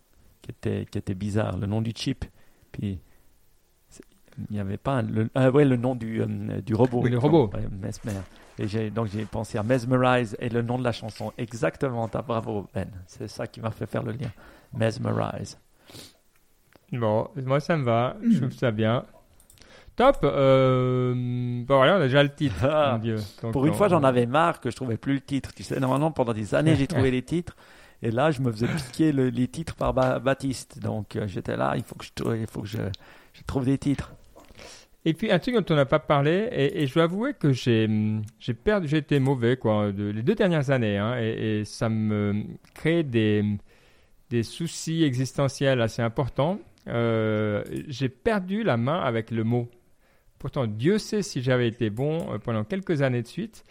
Qui 0.41 0.51
était, 0.51 0.85
qui 0.85 0.97
était 0.97 1.15
bizarre, 1.15 1.57
le 1.57 1.67
nom 1.67 1.81
du 1.81 1.91
chip. 1.95 2.25
Puis 2.71 2.99
il 4.37 4.53
n'y 4.53 4.59
avait 4.59 4.77
pas 4.77 5.01
le, 5.01 5.29
ah, 5.35 5.51
ouais, 5.51 5.65
le 5.65 5.77
nom 5.77 5.95
du, 5.95 6.21
euh, 6.21 6.61
du 6.61 6.73
robot. 6.75 7.01
Oui, 7.01 7.09
le 7.09 7.17
robot. 7.19 7.51
Mesmer. 7.71 8.21
Et 8.57 8.89
donc 8.89 9.07
j'ai 9.07 9.25
pensé 9.25 9.57
à 9.57 9.63
Mesmerize 9.63 10.37
et 10.39 10.49
le 10.49 10.61
nom 10.61 10.77
de 10.77 10.83
la 10.83 10.91
chanson. 10.91 11.33
Exactement, 11.37 12.07
t'as 12.07 12.21
bravo 12.21 12.67
Ben. 12.73 12.89
C'est 13.07 13.27
ça 13.27 13.47
qui 13.47 13.59
m'a 13.59 13.71
fait 13.71 13.85
faire 13.85 14.03
le 14.03 14.13
lien. 14.13 14.31
Mesmerize. 14.73 15.57
Bon, 16.91 17.27
moi 17.35 17.59
ça 17.59 17.75
me 17.75 17.83
va. 17.83 18.15
Je 18.23 18.37
trouve 18.39 18.51
ça 18.51 18.71
bien. 18.71 19.05
Top. 19.95 20.17
Euh, 20.23 21.13
bon, 21.65 21.77
voilà, 21.77 21.93
on 21.97 22.01
a 22.01 22.03
déjà 22.03 22.21
le 22.21 22.33
titre. 22.33 22.55
Ah, 22.63 22.99
Dieu. 23.01 23.17
pour 23.53 23.65
une 23.65 23.73
fois, 23.73 23.87
j'en 23.87 24.03
avais 24.03 24.25
marre 24.25 24.59
que 24.59 24.69
je 24.69 24.75
trouvais 24.75 24.97
plus 24.97 25.13
le 25.13 25.21
titre. 25.21 25.53
Tu 25.53 25.63
sais, 25.63 25.79
normalement, 25.79 26.11
pendant 26.11 26.33
des 26.33 26.53
années, 26.53 26.75
j'ai 26.75 26.87
trouvé 26.87 27.11
les 27.11 27.21
titres. 27.21 27.55
Et 28.01 28.11
là, 28.11 28.29
je 28.29 28.41
me 28.41 28.51
faisais 28.51 28.67
piquer 28.67 29.11
les 29.13 29.47
titres 29.47 29.75
par 29.75 29.93
Baptiste. 29.93 30.79
Donc, 30.79 31.15
euh, 31.15 31.27
j'étais 31.27 31.55
là, 31.55 31.73
il 31.77 31.83
faut 31.83 31.95
que 31.95 32.03
je, 32.05 32.35
il 32.35 32.47
faut 32.47 32.61
que 32.61 32.67
je, 32.67 32.77
je 33.33 33.41
trouve 33.47 33.65
des 33.65 33.77
titres. 33.77 34.13
Et 35.07 35.13
puis 35.13 35.31
un 35.31 35.37
truc 35.37 35.55
dont 35.55 35.65
on 35.69 35.75
n'a 35.75 35.85
pas 35.85 35.99
parlé, 35.99 36.49
et, 36.51 36.87
je 36.87 36.93
dois 36.93 37.03
avouer 37.03 37.33
que 37.33 37.51
j'ai 37.51 37.87
perdu, 38.63 38.87
j'ai 38.87 38.97
été 38.97 39.19
mauvais 39.19 39.55
quoi, 39.55 39.91
les 39.91 40.23
deux 40.23 40.33
dernières 40.33 40.71
années, 40.71 40.97
hein, 40.97 41.15
et, 41.19 41.63
ça 41.65 41.89
me 41.89 42.43
crée 42.73 43.03
des 43.03 43.43
des 44.31 44.41
soucis 44.41 45.03
existentiels 45.03 45.81
assez 45.81 46.01
importants. 46.01 46.59
Euh, 46.87 47.63
j'ai 47.87 48.09
perdu 48.09 48.63
la 48.63 48.77
main 48.77 48.99
avec 48.99 49.31
le 49.31 49.43
mot. 49.43 49.69
Pourtant, 50.39 50.67
Dieu 50.67 50.97
sait 50.97 51.21
si 51.21 51.41
j'avais 51.41 51.67
été 51.67 51.89
bon 51.89 52.33
euh, 52.33 52.37
pendant 52.37 52.63
quelques 52.63 53.01
années 53.01 53.21
de 53.21 53.27
suite. 53.27 53.63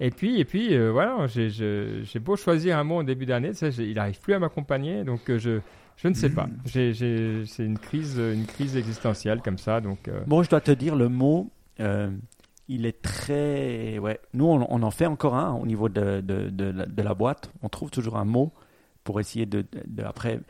Et 0.00 0.10
puis, 0.10 0.40
et 0.40 0.44
puis 0.44 0.74
euh, 0.74 0.90
voilà, 0.90 1.26
j'ai 1.28 2.18
beau 2.20 2.36
choisir 2.36 2.78
un 2.78 2.84
mot 2.84 2.98
au 2.98 3.02
début 3.02 3.26
d'année, 3.26 3.52
il 3.78 3.94
n'arrive 3.94 4.20
plus 4.20 4.34
à 4.34 4.38
m'accompagner, 4.38 5.04
donc 5.04 5.20
je 5.26 5.60
je 5.96 6.08
ne 6.08 6.14
sais 6.14 6.30
pas. 6.30 6.48
c'est 6.66 7.64
une 7.64 7.78
crise, 7.78 8.18
une 8.18 8.46
crise 8.46 8.76
existentielle 8.76 9.40
comme 9.42 9.58
ça. 9.58 9.80
Donc, 9.80 10.08
euh. 10.08 10.22
Bon, 10.26 10.42
je 10.42 10.50
dois 10.50 10.60
te 10.60 10.72
dire, 10.72 10.96
le 10.96 11.08
mot, 11.08 11.50
euh, 11.80 12.10
il 12.68 12.86
est 12.86 13.02
très. 13.02 13.98
Ouais. 13.98 14.20
Nous, 14.34 14.46
on, 14.46 14.82
en 14.82 14.90
fait 14.90 15.06
encore 15.06 15.34
un 15.34 15.54
au 15.54 15.66
niveau 15.66 15.88
de, 15.88 16.20
de, 16.20 16.50
de, 16.50 17.02
la, 17.02 17.14
boîte. 17.14 17.52
On 17.62 17.68
trouve 17.68 17.90
toujours 17.90 18.16
un 18.16 18.24
mot 18.24 18.52
pour 19.04 19.20
essayer 19.20 19.46
de. 19.46 19.64
après, 20.04 20.40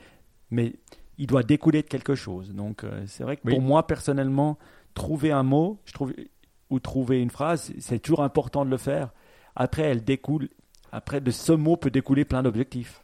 mais 0.50 0.74
il 1.18 1.26
doit 1.26 1.42
découler 1.42 1.82
de 1.82 1.88
quelque 1.88 2.14
chose. 2.14 2.54
Donc, 2.54 2.84
euh, 2.84 3.02
c'est 3.06 3.24
vrai 3.24 3.36
que 3.36 3.48
pour 3.48 3.60
moi, 3.60 3.86
personnellement, 3.86 4.58
trouver 4.94 5.32
un 5.32 5.42
mot 5.42 5.80
je 5.84 5.92
trouve, 5.92 6.12
ou 6.70 6.80
trouver 6.80 7.20
une 7.20 7.30
phrase, 7.30 7.72
c'est 7.78 7.98
toujours 7.98 8.22
important 8.22 8.64
de 8.64 8.70
le 8.70 8.78
faire. 8.78 9.10
Après, 9.54 9.82
elle 9.82 10.02
découle. 10.02 10.48
Après, 10.90 11.20
de 11.20 11.30
ce 11.30 11.52
mot 11.52 11.76
peut 11.76 11.90
découler 11.90 12.24
plein 12.24 12.42
d'objectifs. 12.42 13.02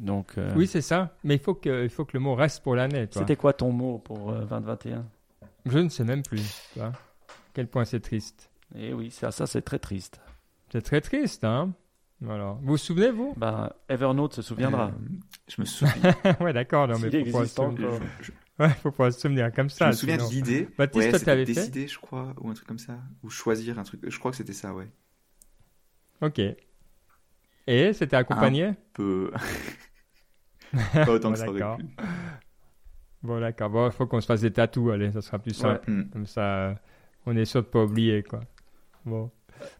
Donc, 0.00 0.38
euh, 0.38 0.52
Oui, 0.56 0.66
c'est 0.66 0.82
ça. 0.82 1.16
Mais 1.22 1.34
il 1.34 1.40
faut, 1.40 1.54
que, 1.54 1.84
il 1.84 1.90
faut 1.90 2.04
que 2.04 2.12
le 2.14 2.20
mot 2.20 2.34
reste 2.34 2.62
pour 2.62 2.74
l'année. 2.74 3.06
C'était 3.10 3.36
quoi 3.36 3.52
ton 3.52 3.70
mot 3.70 3.98
pour 3.98 4.32
2021 4.32 4.98
euh, 4.98 5.02
Je 5.66 5.78
ne 5.78 5.88
sais 5.88 6.04
même 6.04 6.22
plus. 6.22 6.62
Tu 6.72 6.80
Quel 7.52 7.68
point 7.68 7.84
c'est 7.84 8.00
triste. 8.00 8.50
Eh 8.76 8.92
oui, 8.92 9.10
ça, 9.10 9.30
ça 9.30 9.46
c'est 9.46 9.62
très 9.62 9.78
triste. 9.78 10.20
C'est 10.72 10.82
très 10.82 11.00
triste, 11.00 11.44
hein 11.44 11.72
voilà. 12.20 12.56
Vous 12.62 12.72
vous 12.72 12.76
souvenez, 12.76 13.10
vous? 13.10 13.34
Bah, 13.36 13.76
Evernote 13.88 14.34
se 14.34 14.42
souviendra. 14.42 14.86
Euh, 14.86 14.90
je 15.48 15.60
me 15.60 15.66
souviens. 15.66 16.14
ouais, 16.40 16.52
d'accord. 16.52 16.88
Non, 16.88 16.98
mais 16.98 17.24
faut 17.24 17.38
pas 17.38 17.46
se 17.46 17.54
souvenir. 17.54 17.90
Ouais, 18.58 18.68
faut 18.70 18.90
pas 18.92 19.10
se 19.10 19.20
souvenir 19.20 19.52
comme 19.52 19.68
ça. 19.68 19.86
Je 19.86 19.90
me 19.90 19.96
souviens 19.96 20.16
de 20.16 20.32
l'idée. 20.32 20.68
Baptiste, 20.78 21.04
ouais, 21.04 21.10
toi, 21.10 21.20
t'avais 21.20 21.44
fait? 21.44 21.54
décider, 21.54 21.88
je 21.88 21.98
crois, 21.98 22.34
ou 22.40 22.48
un 22.48 22.54
truc 22.54 22.66
comme 22.66 22.78
ça, 22.78 22.98
ou 23.22 23.28
choisir 23.28 23.78
un 23.78 23.82
truc. 23.82 24.00
Je 24.08 24.18
crois 24.18 24.30
que 24.30 24.36
c'était 24.36 24.52
ça, 24.52 24.72
ouais. 24.72 24.88
Ok. 26.22 26.40
Et 27.66 27.92
c'était 27.92 28.16
accompagné? 28.16 28.64
Un 28.64 28.76
peu. 28.92 29.32
Pas 30.92 31.10
autant 31.10 31.32
que 31.32 31.38
ça 31.38 31.46
Bon, 33.22 33.40
d'accord. 33.40 33.70
Bon, 33.70 33.86
il 33.86 33.92
faut 33.92 34.06
qu'on 34.06 34.20
se 34.20 34.26
fasse 34.26 34.42
des 34.42 34.52
tatous, 34.52 34.92
allez, 34.92 35.10
ça 35.10 35.22
sera 35.22 35.38
plus 35.38 35.54
simple. 35.54 35.90
Mm. 35.90 36.10
Comme 36.10 36.26
ça, 36.26 36.74
on 37.26 37.34
est 37.36 37.46
sûr 37.46 37.62
de 37.62 37.66
pas 37.66 37.82
oublier, 37.82 38.22
quoi. 38.22 38.40
Bon. 39.04 39.30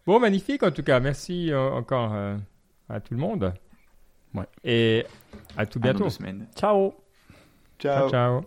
Bon, 0.06 0.18
magnifique, 0.18 0.62
en 0.62 0.70
tout 0.70 0.82
cas. 0.82 0.98
Merci 1.00 1.52
euh, 1.52 1.70
encore 1.70 2.12
euh, 2.14 2.36
à 2.88 3.00
tout 3.00 3.14
le 3.14 3.20
monde. 3.20 3.52
Ouais. 4.34 4.46
Et 4.64 5.04
à 5.56 5.66
tout 5.66 5.78
bientôt. 5.78 6.08
Ciao. 6.56 6.94
Ciao. 7.78 8.10
ciao. 8.10 8.44